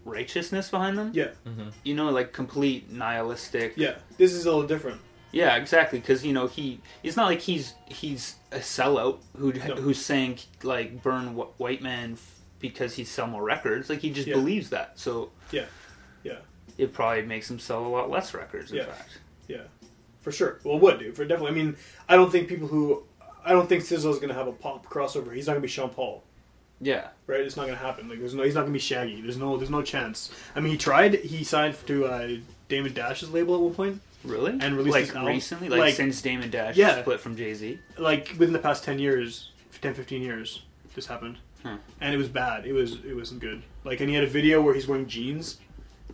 righteousness 0.07 0.71
behind 0.71 0.97
them. 0.97 1.11
yeah, 1.13 1.33
mm-hmm. 1.47 1.69
You 1.85 1.95
know, 1.95 2.09
like 2.09 2.33
complete 2.33 2.91
nihilistic. 2.91 3.75
yeah. 3.77 3.97
This 4.17 4.33
is 4.33 4.47
a 4.47 4.51
little 4.51 4.67
different. 4.67 5.03
Yeah, 5.33 5.57
exactly. 5.57 5.99
Because 5.99 6.25
you 6.25 6.33
know 6.33 6.47
he 6.47 6.81
it's 7.03 7.17
not 7.17 7.27
like 7.27 7.41
he's 7.41 7.75
he's 7.87 8.37
a 8.51 8.59
sellout 8.59 9.19
who 9.37 9.53
No. 9.53 9.77
who's 9.77 10.05
saying 10.05 10.39
like 10.63 11.03
burn 11.03 11.35
wh- 11.37 11.59
white 11.59 11.81
man 11.83 12.13
f- 12.13 12.39
because 12.59 12.95
he 12.97 13.05
sell 13.05 13.27
more 13.27 13.43
records. 13.43 13.89
Like 13.91 14.01
he 14.01 14.11
just 14.11 14.29
Yeah. 14.29 14.35
believes 14.35 14.71
that. 14.71 14.99
So 14.99 15.31
Yeah, 15.51 15.65
yeah, 16.23 16.39
it 16.79 16.93
probably 16.93 17.23
makes 17.23 17.51
him 17.51 17.59
sell 17.59 17.85
a 17.85 17.89
lot 17.89 18.11
less 18.11 18.35
records. 18.35 18.71
In 18.71 18.79
Yeah. 18.79 18.85
fact, 18.85 19.19
yeah. 19.49 19.63
for 20.21 20.31
sure. 20.33 20.61
Well, 20.65 20.79
would 20.79 20.99
do 20.99 21.13
for 21.13 21.25
definitely. 21.25 21.61
I 21.61 21.65
mean, 21.65 21.77
I 22.09 22.15
don't 22.17 22.31
think 22.31 22.49
people 22.49 22.69
who 22.69 23.03
I 23.45 23.53
don't 23.53 23.69
think 23.69 23.83
Sizzla 23.83 24.11
is 24.11 24.17
going 24.19 24.29
to 24.29 24.35
have 24.35 24.47
a 24.47 24.53
pop 24.53 24.87
crossover. 24.87 25.35
He's 25.35 25.47
not 25.49 25.55
going 25.55 25.63
to 25.63 25.67
be 25.67 25.73
Sean 25.73 25.89
Paul. 25.91 26.23
Yeah. 26.81 27.09
right? 27.27 27.41
It's 27.41 27.57
not 27.57 27.67
gonna 27.67 27.79
happen. 27.79 28.09
Like 28.09 28.19
there's 28.19 28.35
no, 28.35 28.43
he's 28.43 28.55
not 28.55 28.63
gonna 28.63 28.73
be 28.73 28.79
Shaggy. 28.81 29.21
There's 29.23 29.37
no, 29.37 29.57
there's 29.57 29.71
no 29.71 29.83
chance. 29.83 30.31
I 30.57 30.61
mean, 30.61 30.73
he 30.73 30.79
tried. 30.79 31.15
He 31.15 31.45
signed 31.45 31.77
to 31.87 32.07
uh, 32.07 32.29
Damon 32.69 32.93
Dash's 32.93 33.31
label 33.31 33.55
at 33.55 33.61
one 33.61 33.75
point, 33.75 34.01
Really? 34.25 34.53
And 34.61 34.77
released 34.77 34.95
like 35.09 35.09
album. 35.17 35.27
recently, 35.33 35.69
like, 35.69 35.81
Like- 35.81 35.95
since 35.95 36.21
Damon 36.23 36.51
Dash 36.51 36.77
Yeah. 36.77 37.01
split 37.01 37.21
from 37.21 37.37
Jay 37.37 37.55
Z. 37.55 37.79
like 37.99 38.29
within 38.39 38.53
the 38.53 38.59
past 38.59 38.85
ten 38.85 38.99
years, 38.99 39.51
10, 39.81 39.95
15 39.95 40.23
years, 40.23 40.63
this 40.95 41.07
happened, 41.07 41.39
Hmm. 41.63 41.77
and 42.01 42.15
it 42.15 42.19
was 42.19 42.29
bad. 42.29 42.67
It 42.67 42.73
was, 42.73 42.99
it 43.05 43.15
wasn't 43.17 43.41
good. 43.41 43.63
Like, 43.85 44.01
and 44.01 44.09
he 44.09 44.15
had 44.15 44.25
a 44.25 44.29
video 44.29 44.61
where 44.63 44.75
he's 44.75 44.87
wearing 44.87 45.07
jeans, 45.09 45.59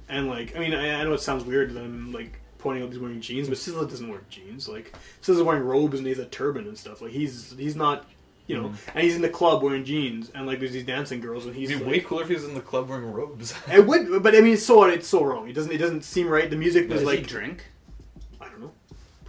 and 0.09 0.27
like, 0.29 0.57
I 0.57 0.59
mean, 0.61 0.73
I, 0.75 1.01
I 1.01 1.05
know 1.05 1.13
it 1.13 1.21
sounds 1.21 1.45
weird 1.45 1.75
that 1.75 1.81
I'm 1.83 2.13
like 2.13 2.41
pointing 2.59 2.83
out 2.83 2.89
he's 2.91 2.99
wearing 2.99 3.21
jeans, 3.21 3.49
but 3.49 3.59
Sizzla 3.59 3.89
doesn't 3.89 4.09
wear 4.09 4.21
jeans. 4.31 4.69
Like, 4.69 4.95
Sizzla's 5.23 5.43
wearing 5.43 5.63
robes 5.65 5.99
and 5.99 6.07
he's 6.07 6.19
a 6.19 6.25
turban 6.25 6.67
and 6.67 6.77
stuff. 6.79 7.01
Like, 7.03 7.13
he's 7.13 7.55
he's 7.59 7.77
not. 7.77 8.07
You 8.47 8.57
know, 8.57 8.73
and 8.95 9.05
he's 9.05 9.15
in 9.15 9.21
the 9.21 9.29
club 9.29 9.63
wearing 9.63 9.85
jeans, 9.85 10.31
and 10.35 10.47
like 10.47 10.59
there's 10.59 10.73
these 10.73 10.87
dancing 10.87 11.21
girls, 11.21 11.45
and 11.45 11.55
he's 11.55 11.69
It'd 11.69 11.81
be 11.81 11.85
like, 11.85 11.93
way 11.97 12.01
cooler 12.01 12.23
if 12.23 12.29
he 12.29 12.35
was 12.35 12.45
in 12.45 12.55
the 12.55 12.63
club 12.63 12.89
wearing 12.89 13.13
robes. 13.13 13.53
It 13.71 13.87
would, 13.87 14.23
but 14.23 14.35
I 14.35 14.41
mean, 14.41 14.55
it's 14.55 14.63
so 14.65 14.85
it's 14.85 15.07
so 15.07 15.23
wrong. 15.23 15.51
It 15.51 15.53
doesn't 15.53 15.71
it 15.71 15.77
doesn't 15.77 16.03
seem 16.03 16.29
right. 16.29 16.49
The 16.49 16.57
music 16.57 16.89
was 16.89 17.01
Does 17.01 17.07
like 17.07 17.19
he 17.19 17.25
drink? 17.27 17.67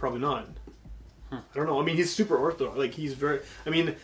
I 0.02 0.08
don't 0.08 0.20
know, 0.20 0.20
probably 0.20 0.20
not. 0.20 0.48
I 1.32 1.56
don't 1.56 1.66
know. 1.66 1.80
I 1.80 1.84
mean, 1.84 1.96
he's 1.96 2.12
super 2.12 2.36
orthodox. 2.36 2.76
Like 2.76 2.92
he's 2.92 3.14
very. 3.14 3.40
I 3.66 3.70
mean, 3.70 3.94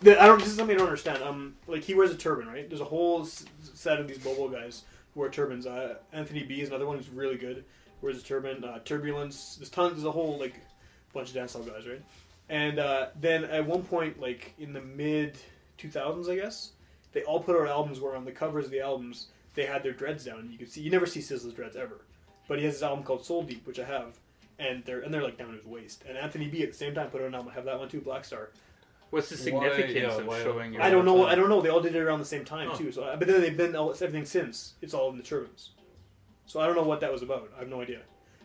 the, 0.00 0.20
I 0.20 0.26
don't. 0.26 0.38
This 0.38 0.48
is 0.48 0.56
something 0.56 0.74
I 0.76 0.78
don't 0.78 0.88
understand. 0.88 1.22
Um, 1.22 1.56
like 1.66 1.82
he 1.82 1.94
wears 1.94 2.10
a 2.10 2.16
turban, 2.16 2.46
right? 2.48 2.68
There's 2.68 2.80
a 2.80 2.84
whole 2.84 3.22
s- 3.22 3.44
set 3.74 4.00
of 4.00 4.08
these 4.08 4.18
Bobo 4.18 4.48
guys 4.48 4.84
who 5.14 5.20
wear 5.20 5.28
turbans. 5.28 5.66
Uh, 5.66 5.96
Anthony 6.12 6.42
B 6.44 6.60
is 6.60 6.68
another 6.68 6.86
one 6.86 6.96
who's 6.96 7.08
really 7.10 7.36
good. 7.36 7.64
Wears 8.02 8.18
a 8.18 8.22
turban. 8.22 8.64
Uh, 8.64 8.78
Turbulence. 8.84 9.56
There's 9.56 9.70
tons. 9.70 9.92
There's 9.94 10.04
a 10.04 10.12
whole 10.12 10.38
like 10.38 10.54
bunch 11.12 11.30
of 11.30 11.36
dancehall 11.36 11.66
guys, 11.66 11.86
right? 11.86 12.02
And 12.48 12.78
uh, 12.78 13.08
then 13.20 13.44
at 13.44 13.66
one 13.66 13.82
point, 13.82 14.20
like 14.20 14.54
in 14.58 14.72
the 14.72 14.80
mid 14.80 15.36
2000s, 15.78 16.30
I 16.30 16.36
guess, 16.36 16.72
they 17.12 17.22
all 17.24 17.40
put 17.40 17.56
out 17.60 17.68
albums 17.68 18.00
where 18.00 18.16
on 18.16 18.24
the 18.24 18.32
covers 18.32 18.66
of 18.66 18.70
the 18.70 18.80
albums 18.80 19.28
they 19.54 19.64
had 19.66 19.82
their 19.82 19.92
dreads 19.92 20.24
down. 20.24 20.48
You 20.50 20.58
could 20.58 20.70
see 20.70 20.80
you 20.80 20.90
never 20.90 21.06
see 21.06 21.20
Sizzla's 21.20 21.54
dreads 21.54 21.76
ever, 21.76 22.02
but 22.48 22.58
he 22.58 22.64
has 22.64 22.74
this 22.74 22.82
album 22.82 23.04
called 23.04 23.24
Soul 23.24 23.42
Deep, 23.42 23.66
which 23.66 23.78
I 23.80 23.84
have, 23.84 24.18
and 24.58 24.84
they're 24.84 25.00
and 25.00 25.12
they're 25.12 25.22
like 25.22 25.36
down 25.38 25.48
to 25.48 25.56
his 25.56 25.66
waist. 25.66 26.04
And 26.08 26.16
Anthony 26.16 26.48
B 26.48 26.62
at 26.62 26.70
the 26.72 26.76
same 26.76 26.94
time 26.94 27.10
put 27.10 27.20
out 27.20 27.28
an 27.28 27.34
album. 27.34 27.50
I 27.52 27.54
have 27.54 27.64
that 27.66 27.78
one 27.78 27.88
too, 27.88 28.00
Black 28.00 28.24
Star. 28.24 28.50
What's 29.10 29.28
the 29.28 29.36
Why- 29.52 29.68
significance 29.70 29.94
yeah, 29.94 30.16
of 30.20 30.26
why- 30.26 30.42
showing 30.42 30.72
your 30.72 30.82
I 30.82 30.90
don't 30.90 31.04
know. 31.04 31.18
time. 31.24 31.26
I 31.26 31.34
don't 31.36 31.48
know. 31.48 31.60
They 31.60 31.68
all 31.68 31.80
did 31.80 31.94
it 31.94 32.00
around 32.00 32.18
the 32.18 32.24
same 32.24 32.44
time 32.44 32.70
Huh. 32.70 32.76
too. 32.76 32.90
So, 32.92 33.02
but 33.18 33.28
then 33.28 33.40
they've 33.40 33.56
been 33.56 33.76
all, 33.76 33.90
everything 33.92 34.24
since. 34.24 34.74
It's 34.82 34.94
all 34.94 35.10
in 35.10 35.16
the 35.16 35.22
turbans. 35.22 35.70
So 36.46 36.60
I 36.60 36.66
don't 36.66 36.74
know 36.76 36.82
what 36.82 37.00
that 37.00 37.12
was 37.12 37.22
about. 37.22 37.50
I 37.56 37.60
have 37.60 37.68
no 37.68 37.80
idea. 37.82 38.00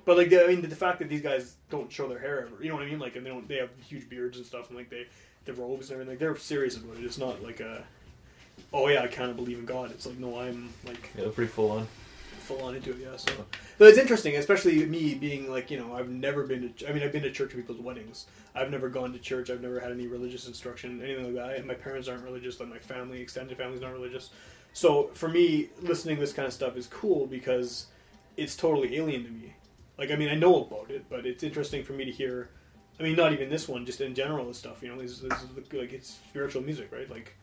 But 0.05 0.17
like, 0.17 0.29
the, 0.29 0.43
I 0.43 0.47
mean, 0.47 0.61
the, 0.61 0.67
the 0.67 0.75
fact 0.75 0.99
that 0.99 1.09
these 1.09 1.21
guys 1.21 1.55
don't 1.69 1.91
show 1.91 2.07
their 2.07 2.19
hair 2.19 2.41
ever, 2.47 2.63
you 2.63 2.69
know 2.69 2.75
what 2.75 2.83
I 2.83 2.89
mean? 2.89 2.99
Like, 2.99 3.15
and 3.15 3.25
they 3.25 3.29
don't. 3.29 3.47
They 3.47 3.57
have 3.57 3.69
huge 3.87 4.09
beards 4.09 4.37
and 4.37 4.45
stuff, 4.45 4.69
and 4.69 4.77
like 4.77 4.89
they, 4.89 5.05
the 5.45 5.53
robes 5.53 5.89
and 5.89 5.93
everything. 6.01 6.13
Like, 6.13 6.19
they're 6.19 6.35
serious 6.35 6.75
about 6.77 6.97
it. 6.97 7.03
It's 7.05 7.17
not 7.19 7.43
like 7.43 7.59
a, 7.59 7.83
oh 8.73 8.87
yeah, 8.87 9.03
I 9.03 9.07
kind 9.07 9.29
of 9.29 9.35
believe 9.35 9.59
in 9.59 9.65
God. 9.65 9.91
It's 9.91 10.05
like 10.07 10.17
no, 10.17 10.39
I'm 10.39 10.69
like 10.85 11.09
Yeah, 11.17 11.25
pretty 11.33 11.51
full 11.51 11.71
on. 11.71 11.87
Full 12.51 12.67
on 12.67 12.75
into 12.75 12.91
it. 12.91 12.97
Yeah. 13.01 13.15
So, 13.15 13.31
but 13.77 13.87
it's 13.87 13.97
interesting, 13.97 14.35
especially 14.35 14.85
me 14.85 15.15
being 15.15 15.49
like, 15.49 15.71
you 15.71 15.77
know, 15.77 15.95
I've 15.95 16.09
never 16.09 16.45
been 16.45 16.73
to. 16.73 16.89
I 16.89 16.93
mean, 16.93 17.03
I've 17.03 17.11
been 17.11 17.23
to 17.23 17.31
church 17.31 17.51
people's 17.51 17.79
weddings. 17.79 18.27
I've 18.55 18.69
never 18.69 18.89
gone 18.89 19.13
to 19.13 19.19
church. 19.19 19.49
I've 19.49 19.61
never 19.61 19.79
had 19.79 19.91
any 19.91 20.07
religious 20.07 20.47
instruction, 20.47 21.01
anything 21.01 21.25
like 21.25 21.35
that. 21.35 21.57
And 21.57 21.65
my 21.65 21.73
parents 21.73 22.07
aren't 22.07 22.23
religious. 22.23 22.59
Like 22.59 22.69
my 22.69 22.79
family, 22.79 23.21
extended 23.21 23.57
family's 23.57 23.81
not 23.81 23.93
religious. 23.93 24.29
So 24.73 25.09
for 25.13 25.29
me, 25.29 25.69
listening 25.81 26.15
to 26.15 26.21
this 26.21 26.33
kind 26.33 26.47
of 26.47 26.53
stuff 26.53 26.77
is 26.77 26.87
cool 26.87 27.27
because 27.27 27.87
it's 28.37 28.55
totally 28.55 28.95
alien 28.97 29.23
to 29.23 29.29
me. 29.29 29.53
Like, 29.97 30.11
I 30.11 30.15
mean, 30.15 30.29
I 30.29 30.35
know 30.35 30.63
about 30.63 30.89
it, 30.89 31.05
but 31.09 31.25
it's 31.25 31.43
interesting 31.43 31.83
for 31.83 31.93
me 31.93 32.05
to 32.05 32.11
hear. 32.11 32.49
I 32.99 33.03
mean, 33.03 33.15
not 33.15 33.33
even 33.33 33.49
this 33.49 33.67
one, 33.67 33.85
just 33.85 33.99
in 33.99 34.13
general, 34.13 34.47
this 34.47 34.57
stuff. 34.57 34.83
You 34.83 34.89
know, 34.89 35.01
this, 35.01 35.19
this 35.19 35.33
is 35.41 35.73
like 35.73 35.93
it's 35.93 36.19
spiritual 36.29 36.61
music, 36.61 36.91
right? 36.91 37.09
Like, 37.09 37.35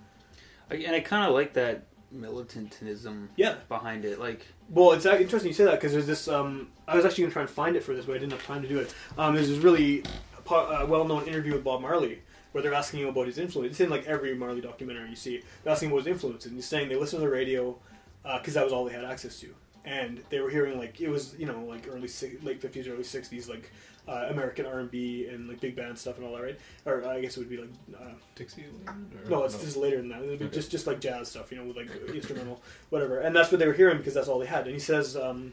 and 0.70 0.94
I 0.94 1.00
kind 1.00 1.26
of 1.26 1.34
like 1.34 1.54
that 1.54 1.84
militantism 2.10 3.30
yeah, 3.36 3.56
behind 3.68 4.04
it. 4.04 4.18
Like, 4.18 4.46
Well, 4.68 4.92
it's 4.92 5.06
uh, 5.06 5.16
interesting 5.16 5.48
you 5.48 5.54
say 5.54 5.64
that 5.64 5.74
because 5.74 5.92
there's 5.92 6.06
this. 6.06 6.28
Um, 6.28 6.70
I 6.86 6.96
was 6.96 7.04
actually 7.04 7.22
going 7.22 7.30
to 7.30 7.34
try 7.34 7.42
and 7.42 7.50
find 7.50 7.76
it 7.76 7.82
for 7.82 7.94
this, 7.94 8.06
but 8.06 8.14
I 8.14 8.18
didn't 8.18 8.32
have 8.32 8.44
time 8.44 8.62
to 8.62 8.68
do 8.68 8.78
it. 8.78 8.94
Um, 9.16 9.34
there's 9.34 9.48
this 9.48 9.58
really 9.58 10.02
po- 10.44 10.66
uh, 10.66 10.86
well-known 10.86 11.26
interview 11.26 11.52
with 11.52 11.64
Bob 11.64 11.80
Marley 11.80 12.22
where 12.52 12.62
they're 12.62 12.74
asking 12.74 13.00
him 13.00 13.08
about 13.08 13.26
his 13.26 13.38
influence. 13.38 13.72
It's 13.72 13.80
in 13.80 13.90
like 13.90 14.06
every 14.06 14.34
Marley 14.34 14.62
documentary 14.62 15.10
you 15.10 15.16
see. 15.16 15.42
They're 15.62 15.72
asking 15.72 15.88
him 15.90 15.94
about 15.94 16.06
his 16.06 16.14
influence, 16.14 16.46
and 16.46 16.54
he's 16.54 16.66
saying 16.66 16.88
they 16.88 16.96
listened 16.96 17.20
to 17.20 17.26
the 17.26 17.32
radio 17.32 17.78
because 18.22 18.54
that 18.54 18.64
was 18.64 18.72
all 18.72 18.84
they 18.84 18.92
had 18.92 19.04
access 19.04 19.38
to, 19.40 19.54
and 19.88 20.22
they 20.30 20.40
were 20.40 20.50
hearing 20.50 20.78
like 20.78 21.00
it 21.00 21.08
was 21.08 21.34
you 21.38 21.46
know 21.46 21.60
like 21.64 21.88
early 21.90 22.08
si- 22.08 22.38
late 22.42 22.60
fifties, 22.60 22.86
early 22.88 23.04
sixties, 23.04 23.48
like 23.48 23.70
uh, 24.06 24.26
American 24.30 24.66
R 24.66 24.78
and 24.80 24.90
B 24.90 25.26
and 25.26 25.48
like 25.48 25.60
big 25.60 25.74
band 25.76 25.98
stuff 25.98 26.16
and 26.18 26.26
all 26.26 26.34
that, 26.36 26.42
right? 26.42 26.58
Or 26.86 27.04
I 27.06 27.20
guess 27.20 27.36
it 27.36 27.40
would 27.40 27.50
be 27.50 27.56
like. 27.58 27.70
Uh, 27.98 28.12
Dixieland? 28.34 28.88
No, 29.28 29.44
it's 29.44 29.58
just 29.58 29.76
later 29.76 29.96
than 29.98 30.08
that. 30.10 30.22
It'd 30.22 30.38
be 30.38 30.44
Okay. 30.46 30.54
just 30.54 30.70
just 30.70 30.86
like 30.86 31.00
jazz 31.00 31.28
stuff, 31.30 31.50
you 31.50 31.58
know, 31.58 31.64
with 31.64 31.76
like 31.76 31.90
instrumental, 32.14 32.62
whatever. 32.90 33.18
And 33.20 33.34
that's 33.34 33.50
what 33.50 33.58
they 33.58 33.66
were 33.66 33.72
hearing 33.72 33.98
because 33.98 34.14
that's 34.14 34.28
all 34.28 34.38
they 34.38 34.46
had. 34.46 34.64
And 34.64 34.72
he 34.74 34.78
says, 34.80 35.16
um, 35.16 35.52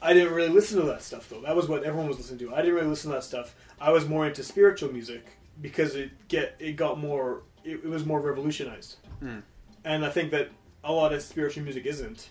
I 0.00 0.14
didn't 0.14 0.32
really 0.32 0.48
listen 0.48 0.80
to 0.80 0.86
that 0.86 1.02
stuff 1.02 1.28
though. 1.28 1.40
That 1.42 1.54
was 1.56 1.68
what 1.68 1.82
everyone 1.84 2.08
was 2.08 2.16
listening 2.18 2.38
to. 2.40 2.54
I 2.54 2.58
didn't 2.62 2.74
really 2.76 2.86
listen 2.88 3.10
to 3.10 3.16
that 3.16 3.24
stuff. 3.24 3.54
I 3.80 3.90
was 3.90 4.08
more 4.08 4.26
into 4.26 4.42
spiritual 4.42 4.92
music 4.92 5.26
because 5.60 5.94
it 5.94 6.10
get 6.28 6.56
it 6.58 6.76
got 6.76 6.98
more. 6.98 7.42
It, 7.64 7.80
it 7.84 7.88
was 7.90 8.06
more 8.06 8.20
revolutionized. 8.20 8.96
Hmm. 9.20 9.40
And 9.84 10.04
I 10.06 10.10
think 10.10 10.30
that 10.30 10.50
a 10.84 10.92
lot 10.92 11.12
of 11.12 11.20
spiritual 11.22 11.64
music 11.64 11.84
isn't. 11.84 12.28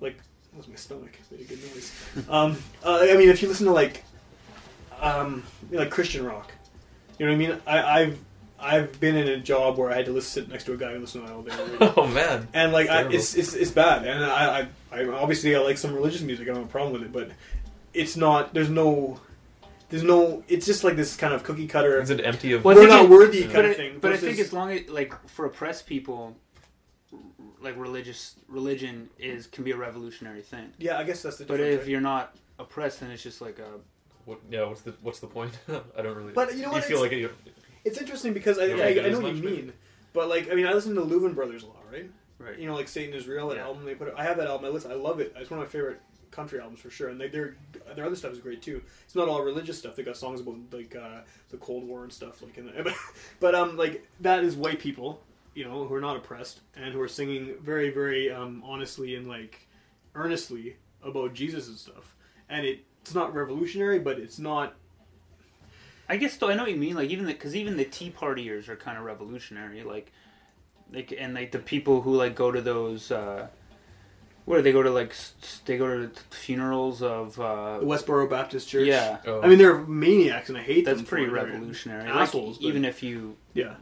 Like, 0.00 0.16
that 0.16 0.56
was 0.56 0.68
my 0.68 0.76
stomach? 0.76 1.18
Made 1.30 1.40
a 1.40 1.44
good 1.44 1.58
noise. 1.74 1.92
um, 2.28 2.56
uh, 2.84 2.98
I 3.02 3.16
mean, 3.16 3.28
if 3.28 3.42
you 3.42 3.48
listen 3.48 3.66
to 3.66 3.72
like, 3.72 4.04
um, 5.00 5.42
like 5.70 5.90
Christian 5.90 6.24
rock, 6.24 6.52
you 7.18 7.26
know 7.26 7.32
what 7.32 7.36
I 7.36 7.48
mean? 7.48 7.60
I, 7.66 8.00
I've 8.02 8.18
I've 8.60 8.98
been 9.00 9.16
in 9.16 9.28
a 9.28 9.38
job 9.38 9.78
where 9.78 9.90
I 9.90 9.94
had 9.96 10.06
to 10.06 10.12
listen, 10.12 10.42
sit 10.44 10.50
next 10.50 10.64
to 10.64 10.72
a 10.72 10.76
guy 10.76 10.92
who 10.94 10.98
listened 11.00 11.26
to 11.26 11.30
that 11.32 11.36
all 11.36 11.42
day. 11.78 11.92
Oh 11.96 12.06
man. 12.08 12.48
and 12.52 12.72
like 12.72 12.88
I, 12.88 13.08
it's, 13.08 13.34
it's 13.36 13.54
it's 13.54 13.70
bad 13.70 14.04
and 14.04 14.24
I, 14.24 14.68
I 14.92 15.00
I 15.00 15.04
obviously 15.08 15.54
I 15.54 15.60
like 15.60 15.78
some 15.78 15.94
religious 15.94 16.22
music 16.22 16.46
I 16.46 16.48
don't 16.48 16.56
have 16.62 16.66
a 16.66 16.68
problem 16.72 16.92
with 16.94 17.02
it 17.02 17.12
but 17.12 17.30
it's 17.94 18.16
not 18.16 18.54
there's 18.54 18.68
no 18.68 19.20
there's 19.90 20.02
no 20.02 20.42
it's 20.48 20.66
just 20.66 20.82
like 20.82 20.96
this 20.96 21.14
kind 21.16 21.32
of 21.32 21.44
cookie 21.44 21.68
cutter 21.68 22.00
Is 22.00 22.10
it 22.10 22.20
empty 22.24 22.52
of? 22.52 22.64
Well, 22.64 22.74
we're 22.76 22.88
not 22.88 23.04
it- 23.04 23.10
worthy 23.10 23.44
but, 23.44 23.52
kind 23.52 23.66
I- 23.66 23.70
of 23.70 23.76
thing 23.76 23.98
but 24.00 24.12
I 24.12 24.16
think 24.16 24.40
as 24.40 24.52
long 24.52 24.72
as 24.72 24.88
like 24.88 25.14
for 25.28 25.44
oppressed 25.46 25.86
people, 25.86 26.36
like 27.62 27.76
religious 27.76 28.36
religion 28.48 29.08
is 29.18 29.46
can 29.46 29.64
be 29.64 29.70
a 29.72 29.76
revolutionary 29.76 30.42
thing. 30.42 30.72
yeah 30.78 30.98
I 30.98 31.04
guess 31.04 31.22
that's 31.22 31.38
the 31.38 31.44
But 31.44 31.60
if 31.60 31.80
right? 31.80 31.88
you're 31.88 32.00
not 32.00 32.34
oppressed, 32.58 33.00
then 33.00 33.10
it's 33.10 33.22
just 33.22 33.40
like 33.40 33.58
a 33.58 33.68
What, 34.24 34.38
yeah. 34.50 34.64
What's 34.64 34.82
the 34.82 34.94
What's 35.02 35.20
the 35.20 35.26
point? 35.26 35.52
I 35.68 36.02
don't 36.02 36.16
really. 36.16 36.32
But 36.32 36.54
you 36.56 36.62
know 36.62 36.70
what, 36.70 36.82
you 36.88 36.96
feel 36.96 37.04
it's- 37.04 37.30
like 37.30 37.30
it, 37.46 37.52
it's 37.84 37.98
interesting 37.98 38.32
because 38.32 38.58
I, 38.58 38.64
You 38.64 38.76
don't 38.76 38.80
I, 38.86 38.90
I 38.90 38.94
know 38.94 39.18
as 39.18 39.18
what 39.20 39.34
you 39.36 39.42
much, 39.42 39.52
mean 39.52 39.72
but 40.12 40.28
like 40.28 40.50
I 40.50 40.54
mean 40.54 40.66
I 40.66 40.72
listen 40.72 40.94
to 40.94 41.00
the 41.02 41.06
Louvin 41.14 41.34
Brothers 41.34 41.62
a 41.62 41.66
lot 41.66 41.84
right 41.90 42.10
right. 42.38 42.58
you 42.58 42.66
know 42.66 42.74
like 42.74 42.88
Satan 42.88 43.14
is 43.14 43.26
real 43.26 43.48
that 43.48 43.56
Yeah. 43.56 43.64
album 43.64 43.84
they 43.84 43.94
put 43.94 44.08
out, 44.08 44.18
I 44.18 44.24
have 44.24 44.36
that 44.38 44.46
album 44.48 44.66
I 44.66 44.68
listen 44.70 44.90
I 44.90 44.94
love 44.94 45.20
it 45.20 45.32
it's 45.36 45.50
one 45.50 45.60
of 45.60 45.66
my 45.66 45.70
favorite 45.70 46.00
country 46.30 46.60
albums 46.60 46.80
for 46.80 46.90
sure 46.90 47.08
and 47.08 47.18
they, 47.20 47.28
their 47.28 47.56
their 47.96 48.04
other 48.04 48.16
stuff 48.16 48.32
is 48.32 48.38
great 48.38 48.60
too 48.60 48.82
it's 49.04 49.14
not 49.14 49.28
all 49.28 49.42
religious 49.42 49.78
stuff 49.78 49.96
they 49.96 50.02
got 50.02 50.16
songs 50.16 50.40
about 50.40 50.56
like 50.72 50.94
uh, 50.94 51.20
the 51.50 51.56
Cold 51.56 51.84
War 51.84 52.02
and 52.02 52.12
stuff 52.12 52.42
like 52.42 52.58
in 52.58 52.66
the, 52.66 52.94
but 53.40 53.54
um 53.54 53.76
like 53.76 54.06
that 54.20 54.44
is 54.44 54.54
white 54.56 54.78
people 54.80 55.22
you 55.58 55.64
know 55.64 55.86
who 55.86 55.94
are 55.94 56.00
not 56.08 56.16
oppressed 56.16 56.60
and 56.76 56.92
who 56.94 57.00
are 57.00 57.08
singing 57.08 57.54
very 57.60 57.90
very 57.90 58.30
um, 58.30 58.62
honestly 58.72 59.14
and 59.16 59.26
like 59.26 59.54
earnestly 60.14 60.76
about 61.02 61.34
Jesus 61.34 61.68
and 61.68 61.76
stuff 61.76 62.14
and 62.48 62.64
it, 62.66 62.84
it's 63.02 63.14
not 63.14 63.34
revolutionary 63.34 63.98
but 63.98 64.18
it's 64.18 64.38
not 64.38 64.74
I 66.08 66.16
guess 66.16 66.36
though 66.36 66.48
I 66.48 66.54
know 66.54 66.62
what 66.62 66.72
you 66.72 66.78
mean. 66.78 66.94
Like 66.94 67.10
even 67.10 67.26
because 67.26 67.54
even 67.54 67.76
the 67.76 67.84
Tea 67.84 68.10
Partiers 68.10 68.68
are 68.70 68.76
kind 68.76 68.96
of 68.96 69.04
revolutionary. 69.04 69.82
Like, 69.82 70.10
like 70.90 71.12
and 71.18 71.34
like 71.34 71.52
the 71.52 71.58
people 71.58 72.00
who 72.00 72.14
like 72.16 72.34
go 72.34 72.50
to 72.50 72.62
those. 72.62 73.10
uh 73.12 73.48
what 74.46 74.56
do 74.56 74.62
they 74.62 74.72
go 74.72 74.82
to 74.82 74.90
like? 74.90 75.10
s- 75.10 75.34
s- 75.42 75.60
They 75.66 75.76
go 75.76 75.86
to 76.06 76.10
funerals 76.30 77.02
of. 77.02 77.38
uh 77.38 77.80
the 77.80 77.84
Westboro 77.84 78.26
Baptist 78.30 78.70
Church 78.70 78.86
Yeah, 78.86 79.18
Oh. 79.26 79.42
I 79.42 79.48
mean 79.48 79.58
they're 79.58 79.76
maniacs 79.78 80.48
and 80.48 80.56
I 80.56 80.62
hate 80.62 80.86
that's 80.86 80.96
them 80.96 81.04
That's 81.04 81.10
pretty 81.10 81.26
for 81.26 81.32
revolutionary. 81.34 82.08
assholes 82.08 82.56
like, 82.56 82.62
but- 82.62 82.68
even 82.68 82.84
if 82.86 83.02
you, 83.02 83.36
yeah 83.52 83.74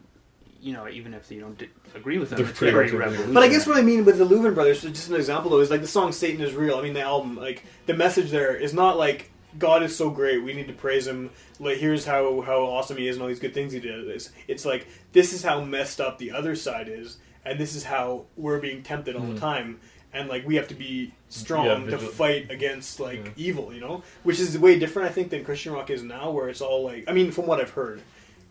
you 0.66 0.72
know, 0.72 0.88
even 0.88 1.14
if 1.14 1.30
you 1.30 1.40
don't 1.40 1.56
di- 1.56 1.68
agree 1.94 2.18
with 2.18 2.30
them, 2.30 2.38
They're 2.38 2.48
it's 2.48 2.58
pretty 2.58 2.72
pretty 2.72 2.96
revolutionary. 2.96 3.10
revolutionary. 3.10 3.34
But 3.34 3.42
I 3.44 3.48
guess 3.48 3.66
what 3.68 3.76
I 3.76 3.82
mean 3.82 4.04
with 4.04 4.18
the 4.18 4.26
Louvin 4.26 4.52
brothers, 4.52 4.80
so 4.80 4.88
just 4.88 5.08
an 5.08 5.14
example 5.14 5.50
though, 5.52 5.60
is 5.60 5.70
like 5.70 5.80
the 5.80 5.86
song 5.86 6.10
"Satan 6.10 6.40
is 6.40 6.54
Real." 6.54 6.76
I 6.76 6.82
mean, 6.82 6.92
the 6.94 7.02
album, 7.02 7.36
like 7.36 7.64
the 7.86 7.94
message 7.94 8.30
there 8.30 8.56
is 8.56 8.74
not 8.74 8.98
like 8.98 9.30
God 9.58 9.84
is 9.84 9.96
so 9.96 10.10
great, 10.10 10.42
we 10.42 10.52
need 10.54 10.66
to 10.66 10.72
praise 10.74 11.06
Him. 11.06 11.30
Like 11.60 11.78
here's 11.78 12.04
how 12.04 12.40
how 12.40 12.62
awesome 12.64 12.96
He 12.96 13.06
is 13.06 13.14
and 13.16 13.22
all 13.22 13.28
these 13.28 13.38
good 13.38 13.54
things 13.54 13.72
He 13.72 13.78
did. 13.78 14.08
It's, 14.08 14.30
it's 14.48 14.64
like 14.64 14.88
this 15.12 15.32
is 15.32 15.44
how 15.44 15.60
messed 15.62 16.00
up 16.00 16.18
the 16.18 16.32
other 16.32 16.56
side 16.56 16.88
is, 16.88 17.18
and 17.44 17.60
this 17.60 17.76
is 17.76 17.84
how 17.84 18.24
we're 18.36 18.58
being 18.58 18.82
tempted 18.82 19.14
all 19.14 19.22
the 19.22 19.32
hmm. 19.32 19.38
time. 19.38 19.80
And 20.12 20.28
like 20.28 20.46
we 20.46 20.56
have 20.56 20.68
to 20.68 20.74
be 20.74 21.12
strong 21.28 21.66
Yeah, 21.66 21.74
to 21.74 21.96
vigil- 21.98 22.08
fight 22.08 22.50
against 22.50 22.98
like 22.98 23.24
Yeah. 23.24 23.30
evil, 23.36 23.72
you 23.72 23.80
know, 23.80 24.02
which 24.24 24.40
is 24.40 24.58
way 24.58 24.78
different, 24.78 25.10
I 25.10 25.12
think, 25.12 25.30
than 25.30 25.44
Christian 25.44 25.72
rock 25.74 25.90
is 25.90 26.02
now, 26.02 26.30
where 26.30 26.48
it's 26.48 26.62
all 26.62 26.82
like, 26.84 27.04
I 27.06 27.12
mean, 27.12 27.30
from 27.32 27.46
what 27.46 27.60
I've 27.60 27.70
heard, 27.70 28.00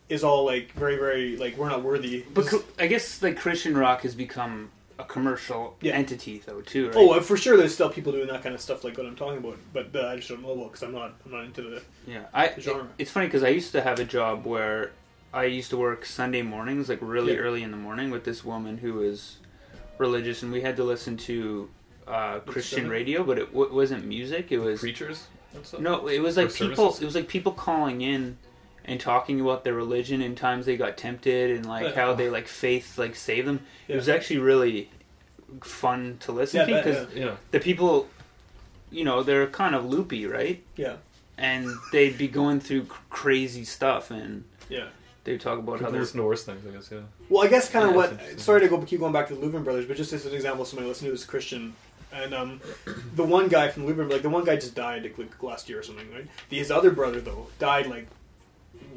is 0.08 0.22
all 0.24 0.44
like 0.44 0.72
very, 0.72 0.96
very 0.96 1.36
like 1.36 1.56
we're 1.56 1.68
not 1.68 1.82
worthy. 1.82 2.24
But 2.32 2.46
cr- 2.46 2.56
I 2.78 2.86
guess 2.86 3.22
like 3.22 3.36
Christian 3.38 3.76
rock 3.76 4.02
has 4.02 4.14
become 4.14 4.70
a 4.98 5.04
commercial 5.04 5.76
Yeah. 5.82 5.92
entity 5.94 6.42
though 6.46 6.60
too. 6.62 6.86
Right? 6.88 6.96
Oh, 6.96 7.12
uh, 7.12 7.20
for 7.20 7.36
sure. 7.36 7.56
There's 7.56 7.74
still 7.74 7.90
people 7.90 8.12
doing 8.12 8.28
that 8.28 8.42
kind 8.42 8.54
of 8.54 8.60
stuff, 8.60 8.82
like 8.84 8.96
what 8.96 9.06
I'm 9.06 9.16
talking 9.16 9.38
about. 9.38 9.58
But 9.72 9.94
uh, 9.94 10.08
I 10.08 10.16
just 10.16 10.28
don't 10.28 10.42
know 10.42 10.52
about 10.52 10.68
because 10.72 10.82
I'm 10.84 10.92
not. 10.92 11.14
I'm 11.24 11.32
not 11.32 11.44
into 11.44 11.62
the. 11.62 11.82
Yeah, 12.06 12.26
I. 12.32 12.48
the 12.48 12.60
genre. 12.60 12.88
it's 12.98 13.10
funny 13.10 13.26
because 13.26 13.42
I 13.42 13.48
used 13.48 13.72
to 13.72 13.82
have 13.82 13.98
a 13.98 14.04
job 14.04 14.46
where 14.46 14.92
I 15.34 15.44
used 15.44 15.70
to 15.70 15.76
work 15.76 16.06
Sunday 16.06 16.42
mornings, 16.42 16.88
like 16.88 16.98
really 17.02 17.32
Yeah. 17.34 17.40
early 17.40 17.62
in 17.62 17.70
the 17.72 17.76
morning, 17.76 18.10
with 18.10 18.24
this 18.24 18.44
woman 18.44 18.78
who 18.78 18.94
was 18.94 19.36
religious, 19.98 20.42
and 20.42 20.52
we 20.52 20.60
had 20.60 20.76
to 20.76 20.84
listen 20.84 21.16
to 21.16 21.68
uh, 22.06 22.38
Christian 22.40 22.88
radio, 22.88 23.24
but 23.24 23.38
it 23.38 23.52
w- 23.52 23.74
wasn't 23.74 24.06
music. 24.06 24.52
It 24.52 24.58
was 24.60 24.78
Preachers 24.80 25.26
and 25.54 25.66
stuff. 25.66 25.80
no, 25.80 26.06
it 26.06 26.20
was 26.20 26.36
like 26.36 26.52
people. 26.54 26.76
services? 26.92 27.02
It 27.02 27.04
was 27.04 27.14
like 27.16 27.28
people 27.28 27.52
calling 27.52 28.00
in 28.02 28.38
and 28.86 29.00
talking 29.00 29.40
about 29.40 29.64
their 29.64 29.74
religion 29.74 30.22
and 30.22 30.36
times 30.36 30.64
they 30.66 30.76
got 30.76 30.96
tempted 30.96 31.50
and 31.56 31.66
like 31.66 31.94
how 31.94 32.14
they 32.14 32.30
like 32.30 32.46
faith 32.48 32.96
like 32.98 33.16
saved 33.16 33.46
them. 33.48 33.60
It 33.88 33.96
was 33.96 34.08
actually 34.08 34.38
really 34.38 34.90
fun 35.62 36.18
to 36.20 36.32
listen 36.32 36.60
Yeah, 36.68 36.82
to 36.82 36.84
because 36.90 37.14
Yeah. 37.14 37.36
the 37.50 37.60
people, 37.60 38.08
you 38.90 39.04
know, 39.04 39.22
they're 39.22 39.46
kind 39.46 39.74
of 39.74 39.84
loopy, 39.84 40.26
right? 40.26 40.62
Yeah. 40.76 40.96
and 41.38 41.68
they'd 41.92 42.16
be 42.16 42.28
going 42.28 42.60
through 42.60 42.84
cr- 42.84 42.98
crazy 43.10 43.62
stuff 43.62 44.10
and 44.10 44.44
Yeah. 44.70 44.86
they'd 45.24 45.38
talk 45.38 45.58
about 45.58 45.72
how 45.72 45.76
People 45.80 45.92
they're 45.92 46.00
listen 46.00 46.16
to 46.20 46.24
worse 46.26 46.44
things, 46.44 46.66
I 46.66 46.70
guess. 46.70 46.88
Yeah. 46.90 47.00
Well, 47.28 47.44
I 47.44 47.48
guess 47.48 47.68
kind 47.68 47.84
of 47.84 47.90
Yeah, 47.90 47.96
what. 47.96 48.40
Sorry 48.40 48.60
to 48.62 48.68
go 48.68 48.80
keep 48.80 49.00
going 49.00 49.12
back 49.12 49.28
to 49.28 49.34
the 49.34 49.46
Louvin 49.46 49.62
brothers, 49.62 49.84
but 49.84 49.98
just 49.98 50.14
as 50.14 50.24
an 50.24 50.32
example, 50.32 50.64
somebody 50.64 50.88
listening 50.88 51.10
to 51.10 51.14
this 51.14 51.26
Christian, 51.26 51.74
and 52.10 52.32
um, 52.32 52.62
the 53.16 53.22
one 53.22 53.48
guy 53.48 53.68
from 53.68 53.86
Louvin, 53.86 54.10
like 54.10 54.22
the 54.22 54.30
one 54.30 54.44
guy 54.44 54.54
just 54.56 54.74
died 54.74 55.02
like, 55.02 55.18
like 55.18 55.42
last 55.42 55.68
year 55.68 55.80
or 55.80 55.82
something, 55.82 56.10
right? 56.10 56.26
His 56.48 56.70
other 56.70 56.90
brother 56.90 57.20
though 57.20 57.48
died 57.58 57.86
like 57.88 58.06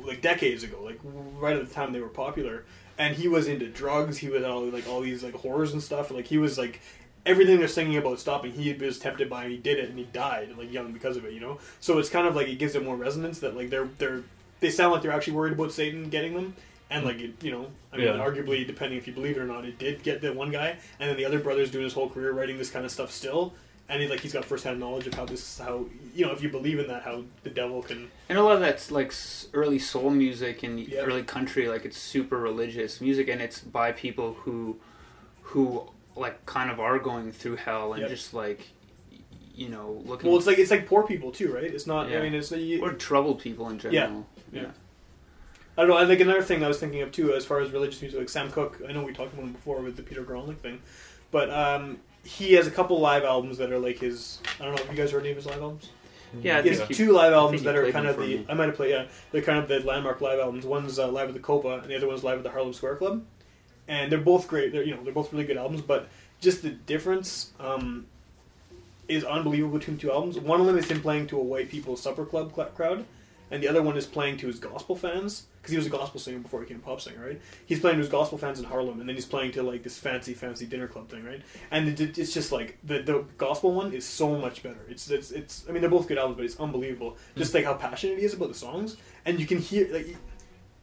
like 0.03 0.21
decades 0.21 0.63
ago, 0.63 0.81
like 0.83 0.99
right 1.03 1.55
at 1.55 1.67
the 1.67 1.73
time 1.73 1.93
they 1.93 1.99
were 2.01 2.07
popular, 2.09 2.65
and 2.97 3.15
he 3.15 3.27
was 3.27 3.47
into 3.47 3.67
drugs. 3.67 4.17
He 4.17 4.27
was 4.29 4.43
all 4.43 4.63
like 4.65 4.87
all 4.87 5.01
these 5.01 5.23
like 5.23 5.35
horrors 5.35 5.73
and 5.73 5.81
stuff. 5.81 6.11
Like 6.11 6.27
he 6.27 6.37
was 6.37 6.57
like 6.57 6.81
everything 7.25 7.59
they're 7.59 7.67
singing 7.67 7.97
about 7.97 8.19
stopping. 8.19 8.51
He 8.51 8.73
was 8.73 8.99
tempted 8.99 9.29
by, 9.29 9.43
and 9.43 9.51
he 9.51 9.57
did 9.57 9.79
it, 9.79 9.89
and 9.89 9.97
he 9.97 10.05
died 10.05 10.53
like 10.57 10.71
young 10.71 10.91
because 10.93 11.17
of 11.17 11.25
it. 11.25 11.33
You 11.33 11.39
know, 11.41 11.59
so 11.79 11.97
it's 11.99 12.09
kind 12.09 12.27
of 12.27 12.35
like 12.35 12.47
it 12.47 12.55
gives 12.59 12.75
it 12.75 12.83
more 12.83 12.95
resonance 12.95 13.39
that 13.39 13.55
like 13.55 13.69
they're 13.69 13.89
they're 13.97 14.23
they 14.59 14.69
sound 14.69 14.91
like 14.93 15.01
they're 15.01 15.11
actually 15.11 15.33
worried 15.33 15.53
about 15.53 15.71
Satan 15.71 16.09
getting 16.09 16.33
them. 16.33 16.55
And 16.91 17.05
like 17.05 17.19
it, 17.19 17.43
you 17.43 17.51
know, 17.51 17.67
I 17.93 17.97
mean, 17.97 18.07
Yeah. 18.07 18.13
arguably, 18.13 18.65
depending 18.65 18.97
if 18.97 19.05
you 19.05 19.13
believe 19.13 19.37
it 19.37 19.39
or 19.39 19.45
not, 19.45 19.63
it 19.63 19.77
did 19.77 20.01
get 20.01 20.21
the 20.21 20.33
one 20.33 20.49
guy, 20.49 20.75
and 20.99 21.07
then 21.07 21.17
the 21.17 21.23
other 21.25 21.37
brother's 21.37 21.69
doing 21.69 21.83
his 21.83 21.93
whole 21.93 22.09
career 22.09 22.31
writing 22.31 22.57
this 22.57 22.71
kind 22.71 22.83
of 22.83 22.89
stuff 22.91 23.11
still, 23.11 23.53
and 23.89 24.01
he 24.01 24.07
like 24.07 24.19
he's 24.19 24.33
got 24.33 24.45
firsthand 24.45 24.79
knowledge 24.79 25.07
of 25.07 25.13
how 25.15 25.25
this, 25.25 25.57
how 25.59 25.85
you 26.15 26.25
know, 26.25 26.31
if 26.31 26.41
you 26.43 26.49
believe 26.49 26.79
in 26.79 26.87
that, 26.87 27.03
how 27.03 27.23
the 27.43 27.49
devil 27.49 27.81
can, 27.81 28.09
and 28.29 28.37
a 28.37 28.43
lot 28.43 28.53
of 28.53 28.61
that's 28.61 28.91
like 28.91 29.13
early 29.53 29.79
soul 29.79 30.09
music 30.09 30.63
and 30.63 30.79
Yeah. 30.79 31.01
early 31.01 31.23
country 31.23 31.67
like 31.67 31.85
it's 31.85 31.97
super 31.97 32.37
religious 32.37 33.01
music 33.01 33.27
and 33.29 33.41
it's 33.41 33.59
by 33.59 33.91
people 33.91 34.33
who 34.41 34.77
who 35.41 35.89
like 36.15 36.45
kind 36.45 36.69
of 36.69 36.79
are 36.79 36.99
going 36.99 37.31
through 37.31 37.55
hell 37.57 37.93
and 37.93 38.01
Yep. 38.01 38.09
just 38.09 38.33
like 38.33 38.69
you 39.55 39.69
know 39.69 40.01
looking 40.05 40.29
well, 40.29 40.37
it's 40.37 40.47
like 40.47 40.59
it's 40.59 40.71
like 40.71 40.85
poor 40.87 41.03
people 41.03 41.31
too, 41.31 41.53
right? 41.53 41.63
It's 41.65 41.87
not. 41.87 42.09
Yeah. 42.09 42.19
I 42.19 42.21
mean, 42.23 42.33
it's 42.33 42.51
you, 42.51 42.81
or 42.81 42.93
troubled 42.93 43.39
people 43.39 43.67
in 43.69 43.79
general 43.79 44.25
yeah. 44.51 44.65
I 45.77 45.83
don't 45.83 45.89
know. 45.91 45.97
I 45.97 46.05
think 46.05 46.19
another 46.19 46.41
thing 46.41 46.61
I 46.63 46.67
was 46.67 46.77
thinking 46.79 47.01
of 47.01 47.11
too, 47.11 47.33
as 47.33 47.45
far 47.45 47.61
as 47.61 47.71
religious 47.71 48.01
music, 48.01 48.19
like 48.19 48.27
Sam 48.29 48.51
Cooke. 48.51 48.81
I 48.87 48.91
know 48.91 49.03
we 49.03 49.13
talked 49.13 49.31
about 49.33 49.45
him 49.45 49.53
before 49.53 49.79
with 49.79 49.95
the 49.95 50.03
Peter 50.03 50.23
Guralnick 50.23 50.57
thing, 50.57 50.81
but 51.31 51.49
um, 51.49 51.99
he 52.23 52.53
has 52.53 52.67
a 52.67 52.71
couple 52.71 52.99
live 52.99 53.23
albums 53.23 53.57
that 53.57 53.71
are 53.71 53.79
like 53.79 53.99
his. 53.99 54.39
I 54.59 54.65
don't 54.65 54.75
know. 54.75 54.81
if 54.83 54.89
you 54.91 54.95
guys 54.97 55.11
heard 55.11 55.21
any 55.21 55.31
of 55.31 55.37
his 55.37 55.45
live 55.45 55.61
albums? 55.61 55.89
yeah 56.41 56.59
I 56.59 56.61
He 56.61 56.69
has 56.69 56.77
think 56.79 56.89
you- 56.91 56.95
two 56.95 57.11
live 57.11 57.33
albums 57.33 57.63
that 57.63 57.75
are 57.75 57.91
kind 57.91 58.05
of 58.07 58.17
the. 58.17 58.21
me. 58.25 58.45
I 58.47 58.53
might 58.53 58.67
have 58.67 58.75
played. 58.75 58.91
Yeah, 58.91 59.05
they're 59.31 59.41
kind 59.41 59.57
of 59.59 59.67
the 59.67 59.79
landmark 59.79 60.21
live 60.21 60.39
albums. 60.39 60.65
One's 60.65 60.99
uh, 60.99 61.07
live 61.07 61.29
at 61.29 61.33
the 61.33 61.39
Copa, 61.39 61.79
and 61.79 61.89
the 61.89 61.95
other 61.95 62.07
one's 62.07 62.23
live 62.23 62.37
at 62.37 62.43
the 62.43 62.51
Harlem 62.51 62.73
Square 62.73 62.97
Club. 62.97 63.23
And 63.87 64.11
they're 64.11 64.19
both 64.19 64.47
great. 64.47 64.71
They're 64.71 64.83
you 64.83 64.93
know 64.95 65.03
they're 65.03 65.13
both 65.13 65.31
really 65.33 65.45
good 65.45 65.57
albums, 65.57 65.81
but 65.81 66.07
just 66.39 66.61
the 66.61 66.69
difference 66.69 67.51
um, 67.59 68.05
is 69.07 69.23
unbelievable 69.23 69.79
between 69.79 69.97
two 69.97 70.11
albums. 70.11 70.37
One 70.37 70.59
of 70.61 70.67
them 70.67 70.77
is 70.77 70.89
him 70.89 71.01
playing 71.01 71.27
to 71.27 71.37
a 71.39 71.43
white 71.43 71.69
people's 71.69 72.01
supper 72.01 72.25
club 72.25 72.53
cl- 72.53 72.67
crowd, 72.69 73.05
and 73.51 73.63
the 73.63 73.67
other 73.67 73.81
one 73.81 73.97
is 73.97 74.05
playing 74.05 74.37
to 74.37 74.47
his 74.47 74.59
gospel 74.59 74.95
fans 74.95 75.45
because 75.57 75.71
he 75.71 75.77
was 75.77 75.87
a 75.87 75.89
gospel 75.89 76.19
singer 76.19 76.39
before 76.39 76.61
he 76.61 76.65
became 76.65 76.81
a 76.81 76.85
pop 76.85 77.01
singer, 77.01 77.25
right? 77.25 77.41
He's 77.65 77.79
playing 77.79 77.97
to 77.97 78.01
his 78.01 78.09
gospel 78.09 78.37
fans 78.37 78.59
in 78.59 78.65
Harlem, 78.65 78.99
and 78.99 79.09
then 79.09 79.15
he's 79.15 79.25
playing 79.25 79.51
to 79.53 79.63
like 79.63 79.83
this 79.83 79.97
fancy, 79.97 80.33
fancy 80.33 80.65
dinner 80.65 80.87
club 80.87 81.09
thing, 81.09 81.23
right? 81.23 81.41
And 81.71 81.99
it, 81.99 82.17
it's 82.17 82.33
just 82.33 82.51
like 82.51 82.77
the 82.83 82.99
the 82.99 83.25
gospel 83.37 83.73
one 83.73 83.93
is 83.93 84.05
so 84.05 84.37
much 84.37 84.63
better. 84.63 84.79
It's 84.89 85.09
it's 85.09 85.31
it's. 85.31 85.65
I 85.67 85.71
mean, 85.71 85.81
they're 85.81 85.89
both 85.89 86.07
good 86.07 86.17
albums, 86.17 86.37
but 86.37 86.45
it's 86.45 86.59
unbelievable. 86.59 87.17
Just 87.35 87.53
like 87.53 87.65
how 87.65 87.73
passionate 87.73 88.19
he 88.19 88.25
is 88.25 88.33
about 88.33 88.49
the 88.49 88.55
songs, 88.55 88.97
and 89.25 89.39
you 89.39 89.45
can 89.45 89.59
hear 89.59 89.91
like. 89.91 90.15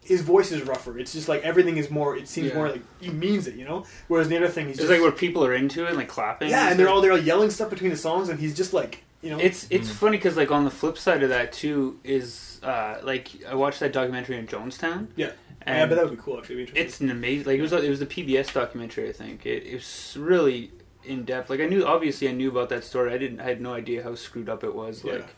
His 0.02 0.20
voice 0.20 0.52
is 0.52 0.62
rougher. 0.62 1.00
It's 1.00 1.12
just 1.14 1.28
like 1.28 1.42
everything 1.42 1.78
is 1.78 1.90
more. 1.90 2.16
It 2.16 2.28
seems 2.28 2.50
Yeah. 2.50 2.54
more 2.54 2.68
like 2.70 2.82
he 3.00 3.10
means 3.10 3.48
it, 3.48 3.56
you 3.56 3.64
know. 3.64 3.84
Whereas 4.06 4.28
the 4.28 4.36
other 4.36 4.46
thing, 4.46 4.66
he's 4.68 4.76
it's 4.76 4.82
just 4.82 4.92
like 4.92 5.00
where 5.00 5.10
people 5.10 5.44
are 5.44 5.52
into 5.52 5.84
it 5.84 5.88
and 5.88 5.96
like 5.96 6.06
clapping 6.06 6.48
yeah, 6.48 6.70
and 6.70 6.78
they're 6.78 6.86
stuff. 6.86 6.94
all 6.94 7.00
they're 7.00 7.10
all 7.10 7.18
yelling 7.18 7.50
stuff 7.50 7.70
between 7.70 7.90
the 7.90 7.96
songs, 7.96 8.28
and 8.28 8.38
he's 8.38 8.56
just 8.56 8.72
like 8.72 9.02
you 9.20 9.30
know. 9.30 9.38
It's 9.38 9.66
it's 9.68 9.88
mm. 9.88 9.94
funny 9.94 10.16
because 10.16 10.36
like 10.36 10.52
on 10.52 10.64
the 10.64 10.70
flip 10.70 10.96
side 10.96 11.24
of 11.24 11.30
that 11.30 11.52
too 11.52 11.98
is 12.04 12.45
uh, 12.62 12.98
like 13.02 13.30
I 13.48 13.54
watched 13.54 13.80
that 13.80 13.92
documentary 13.92 14.36
in 14.38 14.46
Jonestown. 14.46 15.08
yeah, 15.16 15.30
And 15.62 15.78
yeah, 15.78 15.86
but 15.86 15.94
that 15.96 16.04
would 16.04 16.16
be 16.16 16.22
cool 16.22 16.38
actually. 16.38 16.64
Be 16.66 16.72
it's 16.78 17.00
an 17.00 17.10
amazing 17.10 17.46
like 17.46 17.58
it 17.58 17.62
was 17.62 17.72
it 17.72 17.88
was 17.90 18.00
the 18.00 18.06
PBS 18.06 18.52
documentary 18.52 19.08
I 19.08 19.12
think 19.12 19.44
it, 19.46 19.64
it 19.66 19.74
was 19.74 20.16
really 20.18 20.70
in 21.04 21.24
depth. 21.24 21.50
Like 21.50 21.60
I 21.60 21.66
knew 21.66 21.86
obviously 21.86 22.28
I 22.28 22.32
knew 22.32 22.50
about 22.50 22.68
that 22.70 22.84
story. 22.84 23.12
I 23.12 23.18
didn't 23.18 23.40
I 23.40 23.44
had 23.44 23.60
no 23.60 23.74
idea 23.74 24.02
how 24.02 24.14
screwed 24.14 24.48
up 24.48 24.64
it 24.64 24.74
was. 24.74 25.04
Yeah. 25.04 25.12
Like 25.14 25.28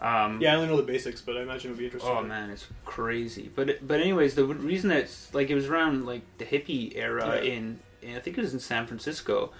um, 0.00 0.40
yeah, 0.40 0.52
I 0.52 0.56
only 0.56 0.68
know 0.68 0.76
the 0.76 0.84
basics, 0.84 1.20
but 1.20 1.36
I 1.36 1.42
imagine 1.42 1.70
it 1.70 1.72
would 1.72 1.78
be 1.78 1.86
interesting. 1.86 2.12
Oh 2.16 2.22
man, 2.22 2.50
it's 2.50 2.66
crazy. 2.84 3.50
But 3.54 3.68
it- 3.70 3.86
but 3.88 4.00
anyways, 4.00 4.36
the 4.36 4.44
reason 4.44 4.90
that 4.90 4.98
it's 4.98 5.34
like 5.34 5.50
it 5.50 5.56
was 5.56 5.66
around 5.66 6.06
like 6.06 6.22
the 6.38 6.44
hippie 6.44 6.96
era 6.96 7.40
Yeah. 7.42 7.52
in, 7.52 7.80
in 8.02 8.16
I 8.16 8.20
think 8.20 8.38
it 8.38 8.40
was 8.40 8.54
in 8.54 8.60
San 8.60 8.86
Francisco, 8.86 9.50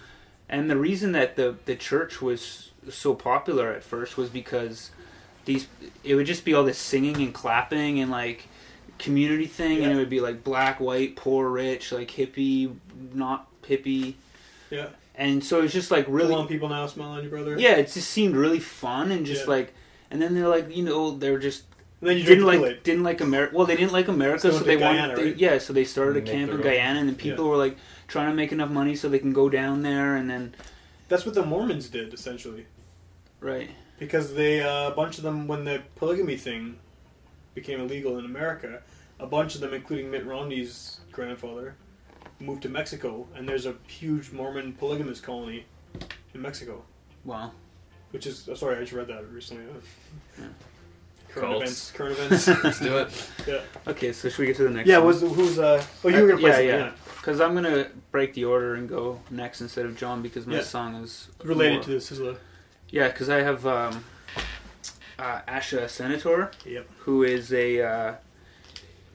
and 0.49 0.71
the 0.71 0.77
reason 0.77 1.11
that 1.13 1.35
the 1.35 1.57
the 1.65 1.75
church 1.75 2.23
was 2.23 2.71
so 2.89 3.15
popular 3.17 3.73
at 3.73 3.83
first 3.83 4.17
was 4.17 4.31
because 4.31 4.93
these 5.49 5.67
it 6.05 6.15
would 6.15 6.27
just 6.27 6.45
be 6.45 6.55
all 6.55 6.63
this 6.65 6.79
singing 6.79 7.17
and 7.17 7.35
clapping 7.35 7.99
and 7.99 8.11
like 8.11 8.47
community 8.99 9.47
thing, 9.47 9.83
and 9.83 9.93
it 9.93 9.97
would 9.97 10.09
be 10.11 10.21
like 10.21 10.45
black, 10.45 10.79
white, 10.81 11.17
poor, 11.17 11.49
rich, 11.49 11.91
like 11.93 12.11
hippie, 12.13 12.75
not 13.13 13.49
hippie, 13.63 14.15
Yeah, 14.71 14.89
and 15.15 15.43
so 15.43 15.63
it's 15.63 15.73
just 15.73 15.91
like 15.91 16.07
really 16.09 16.29
really 16.31 16.35
on 16.43 16.49
people 16.49 16.69
now 16.69 16.87
smile 16.87 17.11
on 17.11 17.23
your 17.23 17.31
brother. 17.31 17.59
yeah, 17.59 17.77
it 17.77 17.91
just 17.93 18.09
seemed 18.11 18.37
really 18.37 18.61
fun 18.61 19.11
and 19.11 19.27
just 19.27 19.45
Yeah. 19.47 19.51
like. 19.51 19.75
And 20.11 20.23
then 20.23 20.35
they're 20.35 20.49
like, 20.49 20.75
you 20.75 20.83
know, 20.83 21.11
they're 21.19 21.39
just 21.39 21.65
and 22.01 22.09
then 22.09 22.17
you 22.17 22.23
didn't 22.25 22.47
like 22.47 22.61
Kool-Aid. 22.61 22.83
didn't 22.83 23.03
like 23.03 23.21
America. 23.21 23.55
Well, 23.55 23.67
they 23.67 23.77
didn't 23.77 23.93
like 23.93 24.09
America, 24.09 24.41
So 24.41 24.51
so, 24.53 24.59
they 24.61 24.77
they 24.77 24.83
wanted. 24.83 24.97
Guyana, 25.01 25.17
they- 25.17 25.25
right? 25.25 25.37
Yeah, 25.37 25.59
so 25.59 25.73
they 25.75 25.85
started 25.85 26.17
a 26.17 26.23
camp 26.23 26.51
in 26.51 26.61
their 26.61 26.73
own. 26.73 26.77
Guyana, 26.79 27.01
and 27.01 27.09
the 27.11 27.13
people 27.13 27.45
Yeah. 27.45 27.51
were 27.51 27.57
like 27.59 27.77
trying 28.07 28.31
to 28.31 28.35
make 28.35 28.51
enough 28.51 28.71
money 28.71 28.97
so 28.97 29.09
they 29.11 29.19
can 29.19 29.35
go 29.35 29.51
down 29.51 29.83
there, 29.83 30.17
and 30.17 30.31
then 30.31 30.55
That's 31.11 31.27
what 31.27 31.35
the 31.35 31.45
Mormons 31.45 31.89
did 31.91 32.15
essentially, 32.15 32.65
right. 33.41 33.69
Because 33.99 34.35
they 34.35 34.61
uh, 34.63 34.89
a 34.89 34.95
bunch 34.95 35.19
of 35.19 35.25
them 35.25 35.47
when 35.47 35.65
the 35.65 35.83
polygamy 35.97 36.37
thing 36.37 36.79
became 37.55 37.81
illegal 37.81 38.19
in 38.19 38.25
America, 38.25 38.83
a 39.19 39.27
bunch 39.27 39.55
of 39.55 39.61
them, 39.61 39.75
including 39.75 40.11
Mitt 40.11 40.25
Romney's 40.27 41.01
grandfather, 41.13 41.75
moved 42.41 42.63
to 42.63 42.69
Mexico, 42.69 43.27
and 43.35 43.49
there's 43.49 43.67
a 43.67 43.75
huge 43.87 44.33
Mormon 44.33 44.73
polygamous 44.73 45.21
colony 45.21 45.65
in 46.35 46.43
Mexico. 46.43 46.83
Wow. 47.25 47.53
Which 48.11 48.27
is 48.27 48.49
oh, 48.49 48.55
sorry, 48.55 48.77
I 48.77 48.81
just 48.81 48.93
read 48.93 49.09
that 49.09 49.29
recently. 49.31 49.65
uh, 49.65 49.79
Yeah. 50.41 50.45
Current 51.31 51.49
Cults. 51.51 51.63
events. 51.63 51.91
Current 51.91 52.19
events. 52.47 52.65
Let's 52.65 52.81
do 52.81 52.97
it. 52.99 53.31
yeah. 53.47 53.61
Okay, 53.87 54.13
so 54.13 54.29
should 54.31 54.39
we 54.39 54.47
get 54.47 54.57
to 54.57 54.63
the 54.65 54.71
next? 54.71 54.89
Yeah. 54.89 54.97
one? 54.99 55.07
Was 55.09 55.21
who's 55.21 55.59
uh? 55.59 55.85
Oh, 56.05 56.09
you 56.09 56.23
were 56.23 56.29
gonna 56.29 56.41
play 56.41 56.49
yeah, 56.51 56.55
something, 56.57 56.69
yeah. 56.69 56.77
yeah. 56.87 56.93
Because 57.17 57.41
I'm 57.43 57.55
gonna 57.55 57.89
break 58.13 58.33
the 58.33 58.47
order 58.47 58.77
and 58.77 58.89
go 58.89 59.21
next 59.31 59.61
instead 59.61 59.85
of 59.85 59.95
John 59.99 60.23
because 60.23 60.47
my 60.47 60.57
Yeah. 60.57 60.63
song 60.63 60.95
is 60.95 61.29
Related 61.45 61.75
more- 61.75 61.83
to 61.85 61.91
this 61.91 62.11
is 62.13 62.21
a 62.21 62.39
Yeah, 62.91 63.09
because 63.09 63.29
I 63.29 63.39
have 63.43 63.67
um, 63.67 64.05
uh, 65.19 65.41
Asher 65.47 65.89
Senator, 65.89 66.51
yep. 66.65 66.89
who 67.01 67.23
is 67.23 67.53
a 67.53 67.83
uh, 67.83 68.15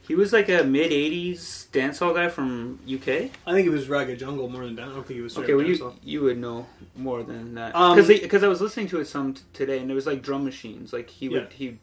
he 0.08 0.16
was 0.16 0.32
like 0.34 0.50
a 0.50 0.64
mid 0.64 0.92
'80s 0.92 1.70
dancehall 1.72 2.14
guy 2.14 2.30
from 2.30 2.80
UK. 2.86 3.08
I 3.48 3.52
think 3.54 3.66
it 3.66 3.72
was 3.72 3.88
Ragga 3.88 4.16
Jungle 4.18 4.48
more 4.50 4.66
than 4.66 4.76
down. 4.76 4.90
I 4.90 4.94
don't 4.94 5.08
think 5.08 5.16
he 5.18 5.22
was. 5.22 5.38
Okay, 5.38 5.54
well 5.54 5.66
you 5.66 5.76
Dancehall. 5.78 5.94
you 6.04 6.22
would 6.22 6.38
know 6.38 6.68
more 6.96 7.24
than 7.24 7.56
that 7.56 7.76
Um, 7.76 7.96
because 7.96 8.20
because 8.20 8.44
I 8.44 8.48
was 8.48 8.62
listening 8.62 8.88
to 8.90 9.00
it 9.00 9.06
some 9.06 9.34
t- 9.34 9.42
today 9.54 9.80
and 9.80 9.90
it 9.90 9.94
was 9.96 10.06
like 10.06 10.22
drum 10.22 10.44
machines 10.44 10.94
like 10.94 11.10
he 11.10 11.30
would 11.30 11.44
Yeah. 11.52 11.58
he 11.58 11.78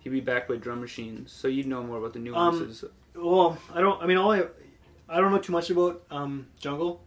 he'd 0.00 0.10
be 0.10 0.20
backed 0.20 0.48
by 0.48 0.56
drum 0.56 0.80
machines 0.80 1.30
so 1.30 1.46
you'd 1.46 1.66
know 1.66 1.82
more 1.82 1.98
about 1.98 2.14
the 2.14 2.18
Um, 2.20 2.24
nuances. 2.24 2.84
Well, 3.14 3.58
I 3.74 3.80
don't. 3.80 4.02
I 4.02 4.06
mean, 4.06 4.16
all 4.16 4.32
I, 4.32 4.44
I 5.08 5.20
don't 5.20 5.30
know 5.30 5.38
too 5.38 5.52
much 5.52 5.70
about 5.70 6.02
um, 6.10 6.46
Jungle. 6.58 7.00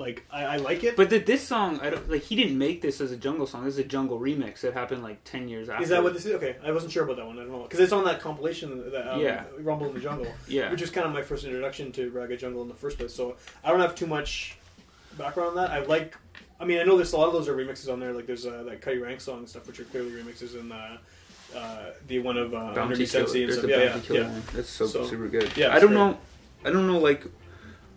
Like, 0.00 0.24
I, 0.30 0.44
I 0.44 0.56
like 0.56 0.82
it. 0.82 0.96
but 0.96 1.10
the, 1.10 1.18
this 1.18 1.42
song 1.46 1.78
I 1.82 1.90
don't 1.90 2.08
like 2.10 2.22
he 2.22 2.34
didn't 2.34 2.56
make 2.56 2.80
this 2.80 3.00
as 3.02 3.12
a 3.12 3.16
jungle 3.18 3.46
song. 3.46 3.64
This 3.66 3.74
is 3.74 3.80
a 3.80 3.84
jungle 3.84 4.18
remix 4.18 4.62
that 4.62 4.72
happened 4.72 5.02
like 5.02 5.22
ten 5.24 5.46
years 5.46 5.68
after. 5.68 5.82
is 5.82 5.90
that 5.90 6.02
what 6.02 6.14
this 6.14 6.24
is? 6.24 6.32
Okay, 6.36 6.56
I 6.64 6.72
wasn't 6.72 6.90
sure 6.90 7.04
about 7.04 7.16
that 7.18 7.26
one. 7.26 7.38
I 7.38 7.42
don't 7.42 7.52
know 7.52 7.62
because 7.64 7.80
it's 7.80 7.92
on 7.92 8.04
that 8.04 8.18
compilation 8.20 8.90
that 8.92 9.12
um, 9.14 9.20
Yeah. 9.20 9.44
Rumble 9.58 9.88
in 9.88 9.94
the 9.94 10.00
Jungle, 10.00 10.32
Yeah. 10.48 10.70
which 10.70 10.80
was 10.80 10.90
kind 10.90 11.06
of 11.06 11.12
my 11.12 11.22
first 11.22 11.44
introduction 11.44 11.92
to 11.92 12.10
Ragga 12.12 12.38
Jungle 12.38 12.62
in 12.62 12.68
the 12.68 12.74
first 12.74 12.96
place. 12.98 13.12
So 13.14 13.36
I 13.62 13.70
don't 13.70 13.80
have 13.80 13.94
too 13.94 14.06
much 14.06 14.56
background 15.18 15.50
on 15.50 15.56
that. 15.56 15.70
I 15.70 15.84
like. 15.84 16.16
I 16.58 16.64
mean, 16.64 16.78
I 16.80 16.84
know 16.84 16.96
there's 16.96 17.12
a 17.12 17.16
lot 17.18 17.26
of 17.28 17.32
those 17.34 17.48
are 17.48 17.54
remixes 17.54 17.92
on 17.92 18.00
there. 18.00 18.12
Like 18.14 18.26
there's 18.26 18.46
uh, 18.46 18.62
that 18.68 18.80
Cutty 18.80 18.98
Ranks 18.98 19.24
song 19.24 19.38
and 19.40 19.48
stuff, 19.48 19.66
which 19.66 19.80
are 19.80 19.84
clearly 19.84 20.10
remixes, 20.12 20.58
and 20.58 20.72
uh, 20.72 20.96
uh, 21.56 21.90
the 22.06 22.20
one 22.20 22.38
of 22.38 22.54
uh, 22.54 22.72
Bounty 22.74 23.06
Killer. 23.06 23.26
There's 23.26 23.60
the 23.60 23.68
Yeah, 23.68 23.76
Bounty 23.88 23.98
yeah, 23.98 24.00
Killer 24.06 24.20
yeah. 24.20 24.28
one. 24.32 24.42
That's 24.54 24.68
so, 24.70 24.86
So, 24.86 25.04
super 25.06 25.28
good. 25.28 25.54
yeah, 25.56 25.74
I 25.74 25.78
don't 25.78 25.88
great. 25.90 25.98
know. 25.98 26.18
I 26.64 26.70
don't 26.70 26.86
know 26.86 26.98
like 26.98 27.24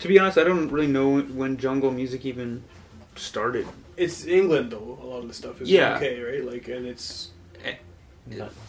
To 0.04 0.10
be 0.10 0.20
honest, 0.20 0.38
I 0.38 0.44
don't 0.44 0.70
really 0.70 0.88
know 0.92 1.22
when 1.22 1.56
jungle 1.56 1.90
music 1.90 2.26
even 2.26 2.62
started. 3.16 3.66
It's 3.96 4.26
England 4.26 4.74
though. 4.74 5.00
A 5.02 5.06
lot 5.06 5.20
of 5.20 5.30
the 5.30 5.34
stuff 5.34 5.62
is 5.62 5.72
Yeah. 5.72 5.96
UK, 5.96 6.02
right? 6.28 6.44
Like, 6.44 6.68
and 6.68 6.86
it's 6.86 7.30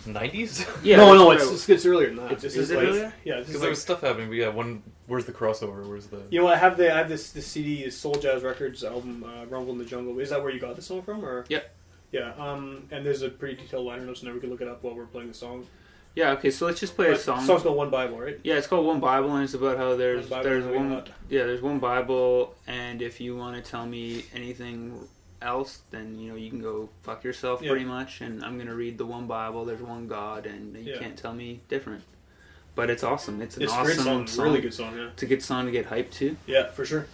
Nineties. 0.06 0.64
Yeah, 0.84 0.96
no, 0.98 1.14
no, 1.14 1.30
it's, 1.32 1.44
it's 1.50 1.68
it's 1.68 1.86
earlier 1.86 2.06
than 2.08 2.16
that. 2.16 2.24
It's- 2.26 2.42
This 2.42 2.56
is 2.56 2.58
is 2.64 2.70
it 2.70 2.76
like, 2.76 2.86
earlier? 2.88 3.12
Yeah, 3.24 3.38
Because 3.38 3.48
is 3.54 3.60
there 3.60 3.60
like, 3.62 3.70
was 3.70 3.82
stuff 3.82 4.00
happening. 4.02 4.28
But 4.28 4.36
yeah, 4.36 4.48
one. 4.48 4.82
Where's 5.08 5.24
the 5.26 5.32
crossover? 5.32 5.84
Where's 5.86 6.06
the? 6.06 6.22
you 6.30 6.40
know, 6.40 6.46
I 6.46 6.56
have 6.56 6.76
the 6.76 6.92
I 6.94 6.98
have 6.98 7.08
this 7.08 7.30
this 7.32 7.46
CD 7.48 7.84
is 7.84 7.96
Soul 7.96 8.14
Jazz 8.14 8.42
Records 8.44 8.84
album 8.84 9.24
uh, 9.24 9.44
Rumble 9.46 9.72
in 9.72 9.78
the 9.78 9.84
Jungle. 9.84 10.18
Is 10.20 10.30
that 10.30 10.40
where 10.42 10.52
you 10.52 10.60
got 10.60 10.76
the 10.76 10.82
song 10.82 11.02
from, 11.02 11.24
or 11.24 11.46
Yeah. 11.48 11.60
Yeah, 12.12 12.32
um, 12.38 12.86
and 12.92 13.04
there's 13.04 13.22
a 13.22 13.28
pretty 13.28 13.56
detailed 13.56 13.86
liner 13.86 14.04
notes, 14.06 14.20
and 14.20 14.28
then 14.28 14.34
we 14.34 14.40
can 14.40 14.50
look 14.50 14.60
it 14.60 14.68
up 14.68 14.84
while 14.84 14.94
we're 14.94 15.06
playing 15.06 15.28
the 15.28 15.34
song. 15.34 15.66
Yeah, 16.14 16.30
okay, 16.32 16.50
so 16.50 16.66
let's 16.66 16.78
just 16.78 16.94
play 16.94 17.10
a 17.10 17.16
song. 17.16 17.40
The 17.40 17.46
song's 17.46 17.62
called 17.62 17.76
One 17.76 17.90
Bible, 17.90 18.20
right? 18.20 18.38
Yeah, 18.44 18.54
it's 18.54 18.68
called 18.68 18.86
One 18.86 19.00
Bible, 19.00 19.34
and 19.34 19.42
it's 19.44 19.54
about 19.54 19.78
how 19.78 19.96
there's 19.96 20.28
One 20.28 20.30
Bible 20.30 20.44
there's 20.44 20.64
one 20.64 20.88
got- 20.90 21.08
yeah 21.28 21.44
there's 21.44 21.60
one 21.62 21.78
Bible, 21.80 22.54
and 22.68 23.02
if 23.02 23.20
you 23.20 23.36
want 23.36 23.56
to 23.56 23.68
tell 23.68 23.84
me 23.84 24.24
anything 24.34 25.08
else, 25.42 25.80
then 25.90 26.18
you 26.18 26.28
know 26.30 26.36
you 26.36 26.50
can 26.50 26.60
go 26.62 26.88
fuck 27.02 27.24
yourself 27.24 27.62
Yeah. 27.62 27.70
pretty 27.70 27.84
much. 27.84 28.20
And 28.20 28.44
I'm 28.44 28.56
gonna 28.58 28.74
read 28.74 28.96
the 28.96 29.04
one 29.06 29.26
Bible. 29.26 29.64
There's 29.64 29.82
one 29.82 30.06
God, 30.06 30.46
and 30.46 30.76
you 30.76 30.92
Yeah. 30.94 30.98
can't 31.00 31.16
tell 31.16 31.34
me 31.34 31.60
different. 31.68 32.04
But 32.76 32.90
it's 32.90 33.02
awesome. 33.02 33.42
It's 33.42 33.56
an 33.56 33.64
It's 33.64 33.72
a 33.72 33.74
awesome 33.74 33.84
great 34.04 34.28
song, 34.30 34.44
really 34.46 34.60
good 34.60 34.74
song, 34.74 34.96
yeah. 34.96 35.08
It's 35.08 35.22
a 35.22 35.26
good 35.26 35.42
song 35.42 35.66
to 35.66 35.72
get 35.72 35.90
hyped 35.90 36.12
to. 36.14 36.36
Yeah, 36.46 36.70
for 36.70 36.84
sure. 36.84 37.06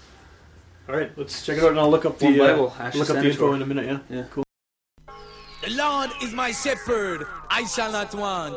All 0.88 0.96
right, 0.96 1.10
let's 1.16 1.44
check 1.46 1.56
it 1.58 1.64
out, 1.64 1.70
and 1.70 1.80
I'll 1.80 1.90
look 1.90 2.04
up 2.04 2.18
the 2.18 2.26
One 2.26 2.40
uh, 2.40 2.46
Bible, 2.46 2.76
Asher 2.78 2.98
look 2.98 3.08
up 3.10 3.16
the 3.16 3.22
Senator. 3.22 3.28
info 3.30 3.52
in 3.54 3.62
a 3.62 3.66
minute. 3.66 3.86
Yeah, 4.10 4.16
Yeah. 4.16 4.24
cool. 4.30 4.44
The 5.62 5.70
Lord 5.70 6.10
is 6.22 6.32
my 6.32 6.52
shepherd, 6.52 7.26
I 7.48 7.64
shall 7.64 7.92
not 7.92 8.14
want. 8.14 8.56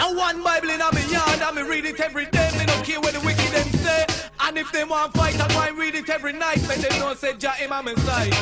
Now 0.00 0.14
one 0.14 0.42
Bible 0.42 0.70
in 0.70 0.78
my 0.78 1.06
yard, 1.10 1.42
and 1.42 1.56
me 1.56 1.60
read 1.60 1.84
it 1.84 2.00
every 2.00 2.24
day. 2.24 2.50
Me 2.58 2.64
don't 2.64 2.82
care 2.82 2.98
what 3.02 3.12
the 3.12 3.20
wicked 3.20 3.52
them 3.52 3.68
say. 3.84 4.06
And 4.40 4.56
if 4.56 4.72
they 4.72 4.82
want 4.82 5.12
fight, 5.12 5.38
I 5.38 5.46
go 5.48 5.60
and 5.60 5.76
read 5.76 5.94
it 5.94 6.08
every 6.08 6.32
night. 6.32 6.58
But 6.66 6.76
they 6.76 6.98
know 6.98 7.12
say 7.12 7.36
Jah 7.36 7.50
him 7.50 7.70
on 7.70 7.84
my 7.84 7.94
side. 7.96 8.32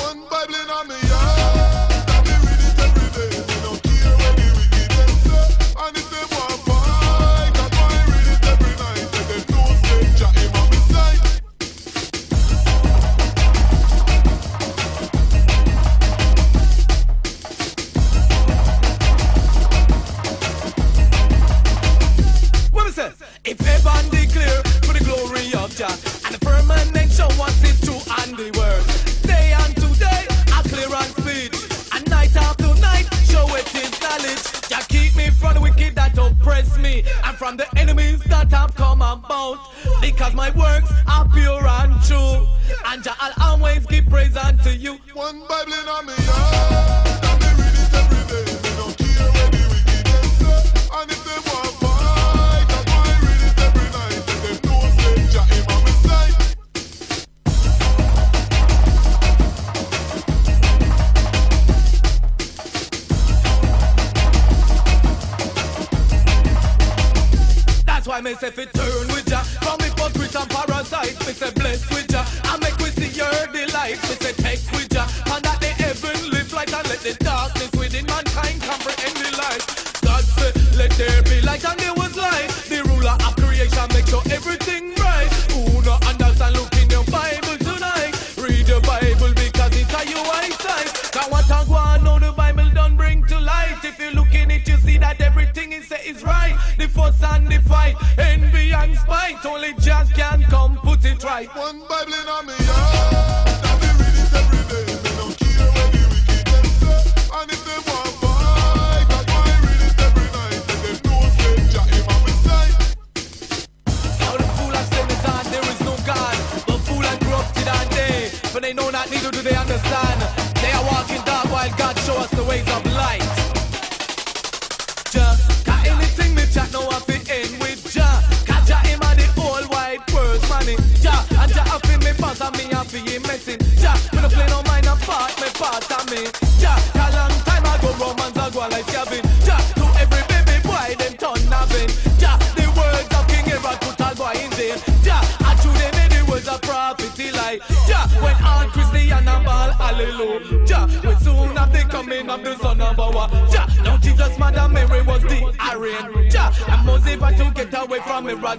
One 0.00 0.24
Bible 0.30 0.54
in 0.54 0.66
my 0.66 0.96
yard, 1.10 2.08
and 2.08 2.24
me 2.24 2.34
read 2.40 2.62
it 2.68 2.78
every 2.86 3.08
day. 3.12 3.36
Me 3.36 3.56
don't 3.64 3.82
care 3.82 4.16
what 4.16 4.34
the 4.40 4.46
wicked 4.56 4.90
them 4.96 5.12
say. 5.28 5.48
And 5.76 5.94
if 5.94 6.08
they 6.08 6.33
If 23.46 23.60
heaven 23.60 24.08
declare 24.08 24.62
for 24.84 24.94
the 24.94 25.04
glory 25.04 25.52
of 25.52 25.76
Jah, 25.76 25.92
and 26.24 26.34
the 26.34 26.40
firmament 26.40 27.12
show 27.12 27.28
us 27.44 27.60
his 27.60 27.78
true 27.82 28.00
handiwork. 28.08 28.80
Day 29.20 29.52
and 29.52 29.76
today, 29.76 30.24
I 30.48 30.62
clear 30.64 30.88
and 30.88 31.12
speech, 31.12 31.52
and 31.92 32.08
night 32.08 32.34
after 32.36 32.72
night, 32.80 33.04
show 33.28 33.44
it 33.54 33.68
his 33.68 33.92
knowledge. 34.00 34.40
Jah 34.70 34.80
keep 34.88 35.14
me 35.16 35.28
from 35.28 35.54
the 35.54 35.60
wicked 35.60 35.94
that 35.94 36.16
oppress 36.16 36.78
me, 36.78 37.04
and 37.22 37.36
from 37.36 37.58
the 37.58 37.66
enemies 37.78 38.20
that 38.32 38.50
have 38.50 38.74
come 38.76 39.02
about. 39.02 39.58
Because 40.00 40.32
my 40.32 40.48
works 40.56 40.90
are 41.06 41.28
pure 41.28 41.66
and 41.66 42.02
true, 42.02 42.48
and 42.86 43.04
Jah 43.04 43.14
I'll 43.20 43.58
always 43.58 43.84
give 43.84 44.08
praise 44.08 44.38
unto 44.38 44.70
you. 44.70 44.98
One 45.12 45.40
Bible 45.46 45.74
in 45.74 46.06
my 46.06 46.16
yard, 46.24 46.93
me 68.24 68.34
say 68.34 68.50
fi 68.50 68.64
turn 68.64 69.13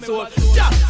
soul 0.06 0.27
Jah, 0.53 0.85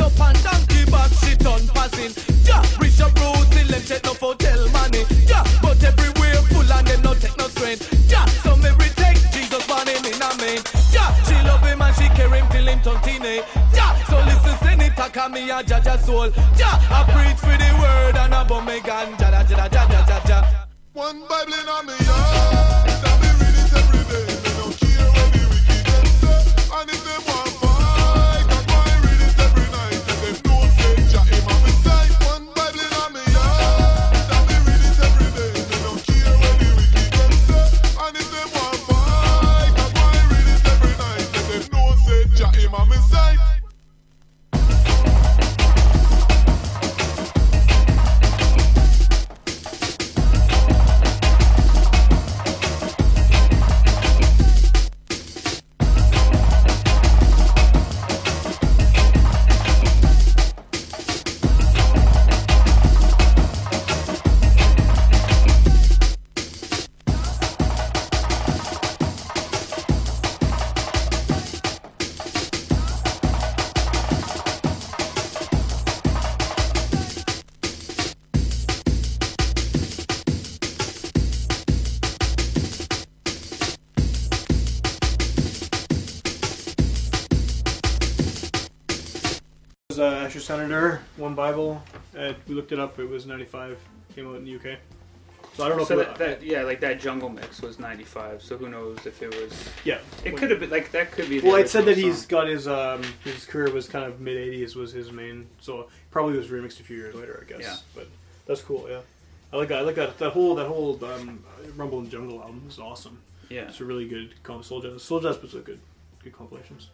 Asher 90.36 90.44
senator, 90.44 91.02
one 91.16 91.34
Bible. 91.34 91.82
Uh, 92.18 92.34
we 92.46 92.56
looked 92.56 92.74
it 92.74 92.80
up. 92.80 93.00
It 93.00 93.08
was 93.08 93.26
95. 93.26 93.80
Came 94.16 94.28
out 94.28 94.36
in 94.36 94.44
the 94.44 94.56
UK. 94.56 94.78
So 95.54 95.64
I 95.64 95.70
don't 95.70 95.78
know 95.78 95.86
So 95.86 95.98
if 95.98 96.08
that, 96.10 96.18
that 96.18 96.44
yeah, 96.44 96.64
like 96.64 96.82
that 96.82 97.00
jungle 97.00 97.30
mix 97.30 97.62
was 97.62 97.80
'95. 97.80 98.42
So 98.42 98.58
who 98.58 98.68
knows 98.68 99.06
if 99.06 99.22
it 99.24 99.30
was? 99.42 99.70
Yeah. 99.86 100.00
It 100.26 100.36
could 100.36 100.52
have 100.52 100.60
been 100.60 100.70
like 100.70 100.92
that. 100.92 101.14
Could 101.14 101.30
be. 101.30 101.40
The 101.40 101.48
Well, 101.48 101.56
it 101.56 101.70
said 101.70 101.86
that 101.86 101.92
original 101.92 102.10
he's 102.10 102.20
song. 102.20 102.28
got 102.28 102.48
his 102.50 102.68
um, 102.68 103.02
his 103.24 103.46
career 103.46 103.72
was 103.72 103.88
kind 103.88 104.04
of 104.04 104.20
mid 104.20 104.36
'80s 104.36 104.76
was 104.76 104.92
his 104.92 105.10
main, 105.14 105.48
so 105.62 105.88
probably 106.12 106.38
was 106.38 106.48
remixed 106.50 106.82
a 106.82 106.84
few 106.84 106.98
years 106.98 107.16
later, 107.16 107.42
I 107.42 107.50
guess. 107.50 107.62
Yeah. 107.62 107.76
But 107.96 108.10
that's 108.46 108.60
cool. 108.62 108.88
Yeah, 108.90 109.00
I 109.54 109.56
like 109.56 109.70
that. 109.70 109.78
I 109.78 109.82
like 109.84 109.96
that. 109.96 110.18
That 110.18 110.32
whole 110.32 110.54
that 110.56 110.68
whole 110.68 111.00
um, 111.06 111.42
Rumble 111.78 112.00
in 112.00 112.06
the 112.06 112.12
Jungle 112.12 112.42
album 112.42 112.66
is 112.68 112.78
awesome. 112.78 113.20
Yeah. 113.50 113.70
it's 113.70 113.80
a 113.80 113.86
really 113.86 114.10
good 114.10 114.34
comp. 114.44 114.66
Soul 114.66 114.82
Jazz. 114.82 115.02
Soul 115.02 115.22
Jazz 115.22 115.42
was 115.42 115.54
a 115.54 115.60
good 115.60 115.80
good 116.22 116.34
compilations. 116.34 116.90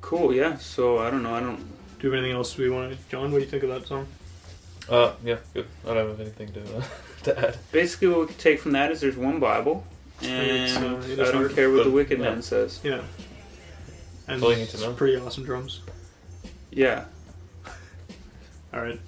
Cool. 0.00 0.34
Yeah. 0.34 0.56
So 0.56 0.98
I 0.98 1.10
don't 1.10 1.22
know. 1.22 1.34
I 1.34 1.40
don't. 1.40 1.62
Do 2.02 2.08
you 2.08 2.14
have 2.14 2.18
anything 2.18 2.36
else 2.36 2.56
we 2.58 2.68
want 2.68 2.90
to, 2.90 2.98
John? 3.10 3.30
What 3.30 3.38
do 3.38 3.44
you 3.44 3.50
think 3.50 3.62
of 3.62 3.68
that 3.68 3.86
song? 3.86 4.08
Uh, 4.88 5.12
yeah, 5.24 5.36
good. 5.54 5.68
I 5.88 5.94
don't 5.94 6.08
have 6.08 6.18
anything 6.20 6.52
to 6.52 6.78
uh, 6.78 6.82
to 7.22 7.48
add. 7.50 7.58
Basically, 7.70 8.08
what 8.08 8.18
we 8.22 8.26
can 8.26 8.34
take 8.38 8.58
from 8.58 8.72
that 8.72 8.90
is 8.90 9.00
there's 9.00 9.16
one 9.16 9.38
Bible, 9.38 9.84
It's, 10.20 10.74
and 10.76 10.84
uh, 10.84 11.22
I 11.22 11.30
don't 11.30 11.34
hard, 11.34 11.54
care 11.54 11.70
what 11.70 11.76
the 11.78 11.84
but- 11.84 11.92
wicked 11.92 12.18
yeah. 12.18 12.24
man 12.30 12.42
says. 12.42 12.80
Yeah, 12.82 13.02
and 14.26 14.42
That's 14.42 14.42
all 14.42 14.50
to 14.52 14.60
it's 14.60 14.80
know. 14.80 14.92
Pretty 14.94 15.16
awesome 15.16 15.44
drums. 15.44 15.80
Yeah. 16.72 17.04
All 18.74 18.80
right, 18.82 18.98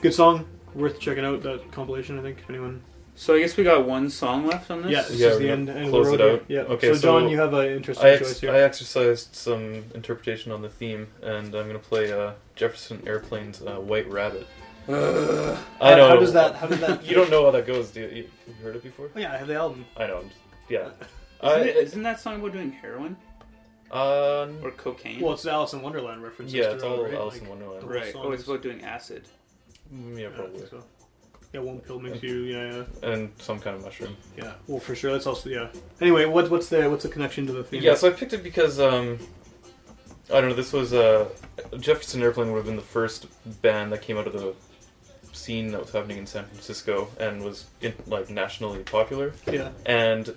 good 0.00 0.14
song. 0.14 0.46
Worth 0.74 0.98
checking 0.98 1.26
out 1.26 1.42
that 1.42 1.70
compilation. 1.70 2.18
I 2.18 2.22
think 2.22 2.38
if 2.38 2.48
anyone. 2.48 2.80
So 3.16 3.34
I 3.34 3.40
guess 3.40 3.56
we 3.56 3.62
got 3.64 3.86
one 3.86 4.10
song 4.10 4.46
left 4.46 4.70
on 4.72 4.82
this. 4.82 4.90
Yeah, 4.90 5.02
this 5.02 5.18
Yeah, 5.20 5.28
is 5.28 5.38
the 5.38 5.48
end. 5.50 5.68
end 5.70 5.90
close 5.90 6.08
of 6.08 6.14
it 6.14 6.16
the 6.18 6.24
road 6.24 6.40
out. 6.40 6.44
Yeah. 6.48 6.60
Okay, 6.62 6.94
so 6.94 7.00
John, 7.00 7.28
you 7.28 7.38
have 7.38 7.54
an 7.54 7.66
interesting 7.68 8.06
I, 8.08 8.16
choice 8.16 8.40
here. 8.40 8.50
I 8.52 8.60
exercised 8.60 9.34
some 9.36 9.84
interpretation 9.94 10.50
on 10.50 10.62
the 10.62 10.68
theme, 10.68 11.06
and 11.22 11.46
I'm 11.54 11.68
going 11.68 11.72
to 11.72 11.78
play 11.78 12.12
uh, 12.12 12.32
Jefferson 12.56 13.02
Airplane's 13.06 13.62
uh, 13.62 13.76
"White 13.76 14.10
Rabbit." 14.10 14.46
Ugh. 14.88 15.56
I 15.80 15.94
know. 15.94 16.08
how 16.08 16.16
does 16.16 16.32
that- 16.34 16.56
how 16.56 16.66
does 16.66 16.80
that- 16.80 17.04
you 17.08 17.14
don't 17.14 17.30
know 17.30 17.44
how 17.44 17.50
that 17.52 17.66
goes, 17.66 17.90
do 17.90 18.00
you? 18.00 18.06
you 18.08 18.30
you've 18.46 18.56
heard 18.58 18.76
it 18.76 18.82
before? 18.82 19.08
Oh, 19.14 19.18
yeah, 19.18 19.32
I 19.32 19.36
have 19.38 19.46
the 19.46 19.54
album. 19.54 19.86
I 19.96 20.06
know. 20.08 20.22
Just- 20.24 20.34
yeah. 20.68 20.78
Isn't, 21.42 21.60
I- 21.62 21.64
it, 21.64 21.76
isn't 21.76 22.02
that 22.02 22.20
song 22.20 22.40
about 22.40 22.52
doing 22.52 22.72
heroin 22.72 23.16
Uh, 23.90 24.48
or 24.62 24.70
cocaine? 24.72 25.20
Well, 25.20 25.34
it's 25.34 25.42
the 25.44 25.52
Alice 25.52 25.72
in 25.72 25.82
Wonderland 25.82 26.22
reference. 26.22 26.52
Yeah, 26.52 26.72
it's 26.72 26.82
all 26.82 27.06
Alice 27.06 27.36
in 27.38 27.48
Wonderland. 27.48 27.88
right. 27.88 28.12
Oh, 28.16 28.32
it's 28.32 28.44
about 28.44 28.60
doing 28.62 28.82
acid. 28.82 29.24
mm, 29.94 30.14
yeah, 30.14 30.22
Yeah, 30.22 30.26
I 30.28 30.30
probably. 30.32 30.58
think 30.58 30.70
so. 30.70 30.82
Yeah, 31.54 31.60
one 31.60 31.78
pill 31.78 32.00
makes 32.00 32.20
you. 32.20 32.40
Yeah, 32.40 32.84
yeah, 33.02 33.08
And 33.08 33.30
some 33.38 33.60
kind 33.60 33.76
of 33.76 33.84
mushroom. 33.84 34.16
yeah. 34.36 34.54
Well, 34.66 34.80
for 34.80 34.96
sure. 34.96 35.12
That's 35.12 35.28
also 35.28 35.48
yeah. 35.48 35.68
Anyway, 36.00 36.24
what 36.24 36.50
what's 36.50 36.68
the 36.68 36.90
what's 36.90 37.04
the 37.04 37.08
connection 37.08 37.46
to 37.46 37.52
the 37.52 37.62
theme? 37.62 37.80
Yeah, 37.80 37.94
so 37.94 38.08
I 38.08 38.12
picked 38.12 38.32
it 38.32 38.42
because 38.42 38.80
um, 38.80 39.20
I 40.32 40.40
don't 40.40 40.50
know. 40.50 40.56
This 40.56 40.72
was 40.72 40.92
uh, 40.92 41.28
Jefferson 41.78 42.22
Airplane 42.22 42.50
would 42.50 42.58
have 42.58 42.66
been 42.66 42.74
the 42.74 42.82
first 42.82 43.28
band 43.62 43.92
that 43.92 44.02
came 44.02 44.18
out 44.18 44.26
of 44.26 44.32
the 44.32 44.52
scene 45.32 45.70
that 45.70 45.80
was 45.80 45.92
happening 45.92 46.18
in 46.18 46.26
San 46.26 46.44
Francisco 46.46 47.08
and 47.20 47.44
was 47.44 47.66
in, 47.80 47.94
like 48.08 48.30
nationally 48.30 48.80
popular. 48.80 49.32
Yeah. 49.46 49.70
And 49.86 50.34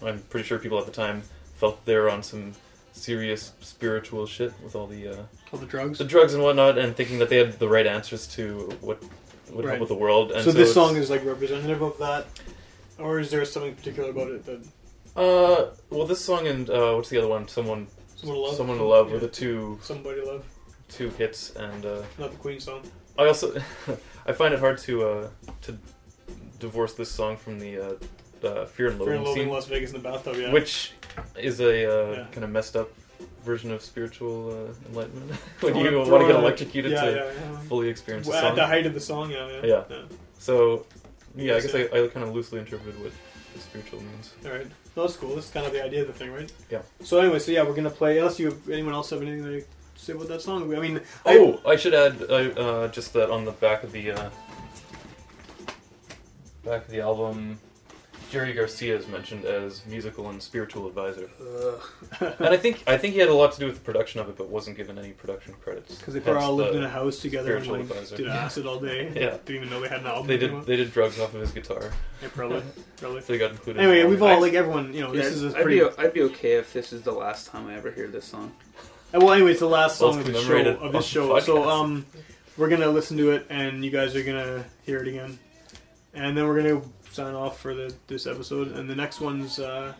I'm 0.00 0.20
pretty 0.30 0.46
sure 0.46 0.60
people 0.60 0.78
at 0.78 0.86
the 0.86 0.92
time 0.92 1.22
felt 1.56 1.84
they 1.86 1.96
were 1.96 2.08
on 2.08 2.22
some 2.22 2.52
serious 2.92 3.52
spiritual 3.60 4.26
shit 4.26 4.52
with 4.62 4.76
all 4.76 4.86
the 4.86 5.08
uh, 5.08 5.22
all 5.52 5.58
the 5.58 5.66
drugs, 5.66 5.98
the 5.98 6.04
drugs 6.04 6.34
and 6.34 6.42
whatnot, 6.42 6.78
and 6.78 6.94
thinking 6.94 7.18
that 7.18 7.28
they 7.30 7.38
had 7.38 7.58
the 7.58 7.68
right 7.68 7.86
answers 7.86 8.26
to 8.28 8.70
what 8.80 9.02
would 9.52 9.64
Right. 9.64 9.72
help 9.72 9.80
with 9.80 9.88
the 9.88 9.94
world. 10.06 10.32
And 10.32 10.44
so, 10.44 10.52
this 10.52 10.72
song 10.74 10.96
is 10.96 11.10
like 11.10 11.24
representative 11.24 11.82
of 11.82 11.98
that, 11.98 12.26
or 12.98 13.18
is 13.20 13.30
there 13.30 13.44
something 13.44 13.74
particular 13.74 14.10
about 14.10 14.28
it 14.30 14.44
that 14.46 14.60
Uh, 15.14 15.66
well, 15.90 16.06
this 16.06 16.24
song 16.24 16.46
and 16.46 16.70
uh, 16.70 16.94
what's 16.94 17.10
the 17.10 17.18
other 17.18 17.28
one? 17.28 17.46
Someone, 17.48 17.86
Someone 18.16 18.36
to 18.38 18.42
Love? 18.46 18.56
Someone 18.56 18.78
to 18.78 18.84
love 18.84 19.06
Yeah. 19.08 19.14
were 19.14 19.20
the 19.20 19.28
two 19.28 19.78
somebody 19.82 20.20
love? 20.22 20.44
two 20.88 21.10
hits, 21.10 21.50
and 21.56 21.84
uh, 21.84 22.02
Not 22.18 22.30
the 22.32 22.38
Queen 22.38 22.60
song. 22.60 22.80
I 23.18 23.26
also 23.26 23.52
I 24.26 24.32
find 24.32 24.54
it 24.54 24.60
hard 24.60 24.78
to 24.86 24.92
uh, 25.08 25.28
to 25.62 25.78
divorce 26.58 26.94
this 26.94 27.10
song 27.10 27.36
from 27.36 27.58
the 27.58 27.72
uh, 27.78 27.92
the 28.40 28.66
Fear 28.74 28.88
and 28.88 28.96
Fear 28.98 28.98
Loathing 28.98 29.14
and 29.16 29.24
Loathing 29.26 29.42
scene, 29.44 29.48
Las 29.52 29.66
Vegas 29.66 29.90
in 29.92 30.02
the 30.02 30.08
bathtub. 30.08 30.36
Yeah. 30.36 30.52
which 30.52 30.92
is 31.38 31.60
a 31.60 31.64
uh, 31.86 32.12
Yeah. 32.12 32.26
kind 32.32 32.44
of 32.44 32.50
messed 32.50 32.74
up 32.76 32.88
version 33.44 33.70
of 33.72 33.82
spiritual 33.82 34.50
uh, 34.50 34.88
enlightenment 34.88 35.32
when 35.60 35.76
you 35.76 35.98
want 35.98 36.22
to 36.22 36.26
get 36.26 36.36
electrocuted 36.36 36.92
yeah, 36.92 37.00
to 37.04 37.10
yeah, 37.10 37.24
yeah. 37.24 37.58
fully 37.68 37.88
experience 37.88 38.26
the 38.26 38.32
Well, 38.32 38.40
song. 38.42 38.50
at 38.50 38.56
the 38.56 38.66
height 38.66 38.86
of 38.86 38.94
the 38.94 39.00
song. 39.00 39.30
Yeah. 39.30 39.60
Yeah. 39.62 39.84
Yeah. 39.90 39.96
So, 40.38 40.86
yeah, 41.36 41.56
I 41.56 41.60
guess 41.60 41.74
yeah. 41.74 41.86
I, 41.92 42.04
I 42.04 42.08
kind 42.08 42.26
of 42.26 42.34
loosely 42.34 42.58
interpreted 42.58 43.00
what 43.02 43.12
the 43.54 43.60
spiritual 43.60 44.00
means. 44.00 44.32
All 44.44 44.52
right. 44.52 44.66
No, 44.96 45.02
that's 45.04 45.16
cool. 45.16 45.34
That's 45.34 45.50
kind 45.50 45.66
of 45.66 45.72
the 45.72 45.82
idea 45.84 46.02
of 46.02 46.06
the 46.08 46.12
thing, 46.12 46.32
right? 46.32 46.50
Yeah. 46.70 46.82
So 47.02 47.18
anyway, 47.20 47.38
so 47.38 47.50
yeah, 47.52 47.62
we're 47.62 47.74
gonna 47.74 47.90
play. 47.90 48.18
Unless 48.18 48.38
you 48.38 48.60
anyone 48.70 48.92
else 48.94 49.10
have 49.10 49.22
anything 49.22 49.44
to 49.44 49.64
say 49.96 50.12
about 50.12 50.28
that 50.28 50.42
song? 50.42 50.74
I 50.74 50.80
mean, 50.80 51.00
I- 51.24 51.38
Oh, 51.38 51.60
I 51.66 51.76
should 51.76 51.94
add 51.94 52.22
uh, 52.30 52.88
just 52.88 53.12
that 53.14 53.30
on 53.30 53.44
the 53.44 53.52
back 53.52 53.82
of 53.84 53.92
the 53.92 54.12
uh, 54.12 54.30
back 56.64 56.84
of 56.84 56.90
the 56.90 57.00
album, 57.00 57.58
Jerry 58.32 58.54
Garcia 58.54 58.96
is 58.96 59.06
mentioned 59.08 59.44
as 59.44 59.84
musical 59.84 60.30
and 60.30 60.42
spiritual 60.42 60.86
advisor, 60.88 61.28
and 62.20 62.48
I 62.48 62.56
think 62.56 62.82
I 62.86 62.96
think 62.96 63.12
he 63.12 63.20
had 63.20 63.28
a 63.28 63.34
lot 63.34 63.52
to 63.52 63.60
do 63.60 63.66
with 63.66 63.74
the 63.74 63.80
production 63.82 64.20
of 64.20 64.28
it, 64.30 64.38
but 64.38 64.48
wasn't 64.48 64.78
given 64.78 64.98
any 64.98 65.10
production 65.10 65.52
credits 65.62 65.96
Because 65.96 66.14
they 66.14 66.20
probably 66.20 66.40
Hence 66.40 66.48
all 66.50 66.56
lived 66.56 66.72
the 66.74 66.78
in 66.78 66.84
a 66.84 66.88
house 66.88 67.18
together 67.18 67.56
and 67.56 67.64
spiritual 67.66 67.86
like, 67.86 67.98
advisor. 67.98 68.16
did 68.16 68.28
acid 68.28 68.64
all 68.66 68.80
day. 68.80 69.12
Yeah. 69.14 69.36
Didn't 69.44 69.50
even 69.56 69.68
know 69.70 69.80
they 69.82 69.88
had 69.88 70.00
an 70.00 70.06
album. 70.06 70.28
They 70.28 70.36
anymore. 70.38 70.60
did 70.60 70.66
they 70.66 70.76
did 70.76 70.92
drugs 70.94 71.20
off 71.20 71.34
of 71.34 71.42
his 71.42 71.52
guitar. 71.52 71.90
Yeah, 72.22 72.28
probably. 72.34 72.62
Probably. 72.96 73.20
So 73.20 73.32
they 73.32 73.38
got 73.38 73.50
included. 73.50 73.80
Anyway, 73.80 73.98
in 74.00 74.04
the 74.06 74.10
we've 74.10 74.22
all 74.22 74.40
like 74.40 74.54
everyone. 74.54 74.94
You 74.94 75.00
know, 75.02 75.12
Yeah, 75.12 75.22
this 75.22 75.32
is 75.34 75.42
a 75.44 75.56
I'd, 75.58 75.62
pretty. 75.64 75.80
be, 75.80 75.86
I'd 75.98 76.12
be 76.14 76.22
okay 76.22 76.52
if 76.54 76.72
this 76.72 76.92
is 76.94 77.02
the 77.02 77.12
last 77.12 77.48
time 77.48 77.66
I 77.66 77.74
ever 77.74 77.90
hear 77.90 78.06
this 78.06 78.24
song. 78.24 78.52
Uh, 79.12 79.18
well, 79.20 79.32
anyway, 79.32 79.50
it's 79.50 79.60
the 79.60 79.66
last 79.66 80.00
Well, 80.00 80.12
song 80.12 80.20
it's 80.20 80.28
of 80.28 80.34
the 80.34 80.40
show. 80.40 80.46
commemorated 80.46 80.74
Of 80.76 80.80
this 80.80 80.86
on 80.86 80.92
the 80.92 81.02
show. 81.02 81.40
So, 81.40 81.56
podcast. 81.58 81.66
um, 81.82 82.06
we're 82.56 82.68
gonna 82.70 82.86
listen 82.88 83.16
to 83.18 83.32
it, 83.32 83.46
and 83.50 83.84
you 83.84 83.90
guys 83.90 84.14
are 84.16 84.22
gonna 84.22 84.64
hear 84.86 85.02
it 85.02 85.08
again, 85.08 85.38
and 86.14 86.34
then 86.36 86.46
we're 86.46 86.62
gonna 86.62 86.80
sign 87.12 87.34
off 87.34 87.60
for 87.60 87.74
the 87.74 87.94
this 88.06 88.26
episode, 88.26 88.72
and 88.72 88.88
the 88.88 88.94
next 88.96 89.20
one's 89.20 89.58
uh, 89.58 89.92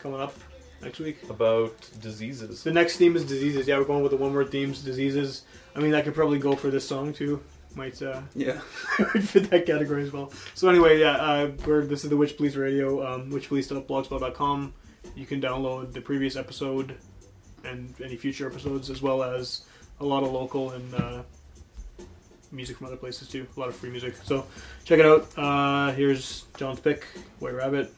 coming 0.00 0.20
up 0.20 0.34
next 0.82 0.98
week. 0.98 1.18
about 1.28 1.74
diseases. 2.00 2.62
The 2.62 2.72
next 2.72 2.96
theme 2.96 3.16
is 3.16 3.24
diseases. 3.24 3.66
Yeah, 3.66 3.78
we're 3.78 3.84
going 3.84 4.02
with 4.02 4.12
the 4.12 4.16
one 4.18 4.32
word 4.34 4.50
themes, 4.50 4.82
diseases. 4.82 5.42
I 5.74 5.80
mean, 5.80 5.92
that 5.92 6.04
could 6.04 6.14
probably 6.14 6.38
go 6.38 6.54
for 6.56 6.70
this 6.70 6.86
song 6.86 7.12
too. 7.12 7.42
Might 7.74 8.00
uh, 8.02 8.22
Yeah. 8.34 8.60
fit 9.20 9.50
that 9.50 9.66
category 9.66 10.02
as 10.02 10.12
well. 10.12 10.32
So 10.54 10.68
anyway, 10.68 10.98
yeah, 11.00 11.16
uh, 11.16 11.50
we're, 11.66 11.84
this 11.84 12.02
is 12.02 12.10
the 12.10 12.16
Witch 12.16 12.36
Police 12.36 12.56
Radio, 12.56 13.06
um, 13.06 13.30
witchpolice.blogspot.com. 13.30 14.72
You 15.14 15.26
can 15.26 15.40
download 15.40 15.92
the 15.92 16.00
previous 16.00 16.34
episode 16.34 16.96
and 17.64 17.94
any 18.02 18.16
future 18.16 18.48
episodes, 18.48 18.90
as 18.90 19.02
well 19.02 19.22
as 19.22 19.62
a 20.00 20.04
lot 20.04 20.22
of 20.22 20.32
local 20.32 20.70
and 20.70 20.94
uh, 20.94 21.22
music 22.52 22.76
from 22.76 22.86
other 22.86 22.96
places 22.96 23.28
too. 23.28 23.46
A 23.56 23.60
lot 23.60 23.68
of 23.68 23.76
free 23.76 23.90
music. 23.90 24.14
So 24.24 24.46
check 24.84 24.98
it 24.98 25.06
out. 25.06 25.26
Uh, 25.36 25.92
here's 25.92 26.44
John's 26.56 26.80
pick: 26.80 27.04
White 27.38 27.54
Rabbit, 27.54 27.92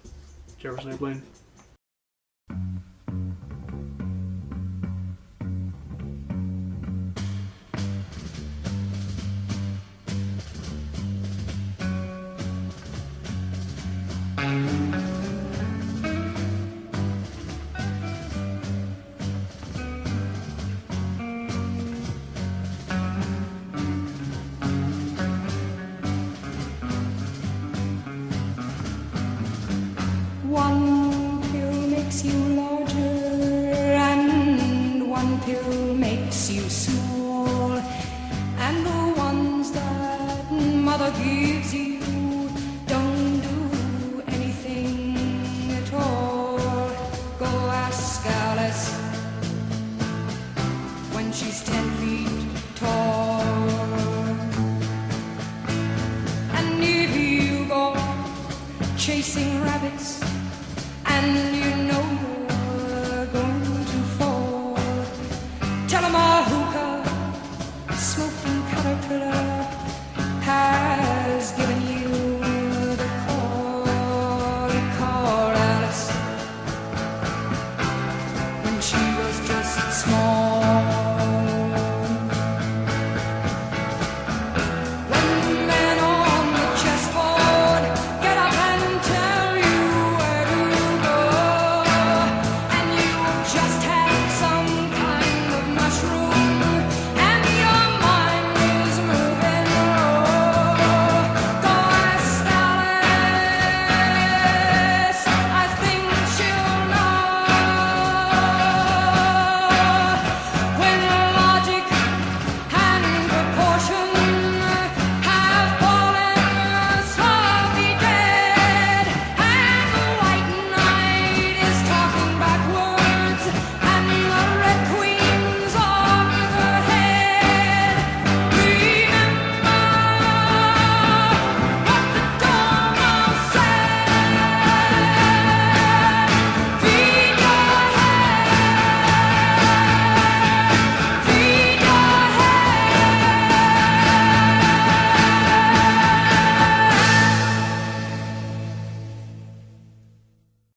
Jefferson 0.58 0.90
Airplane. 0.90 1.22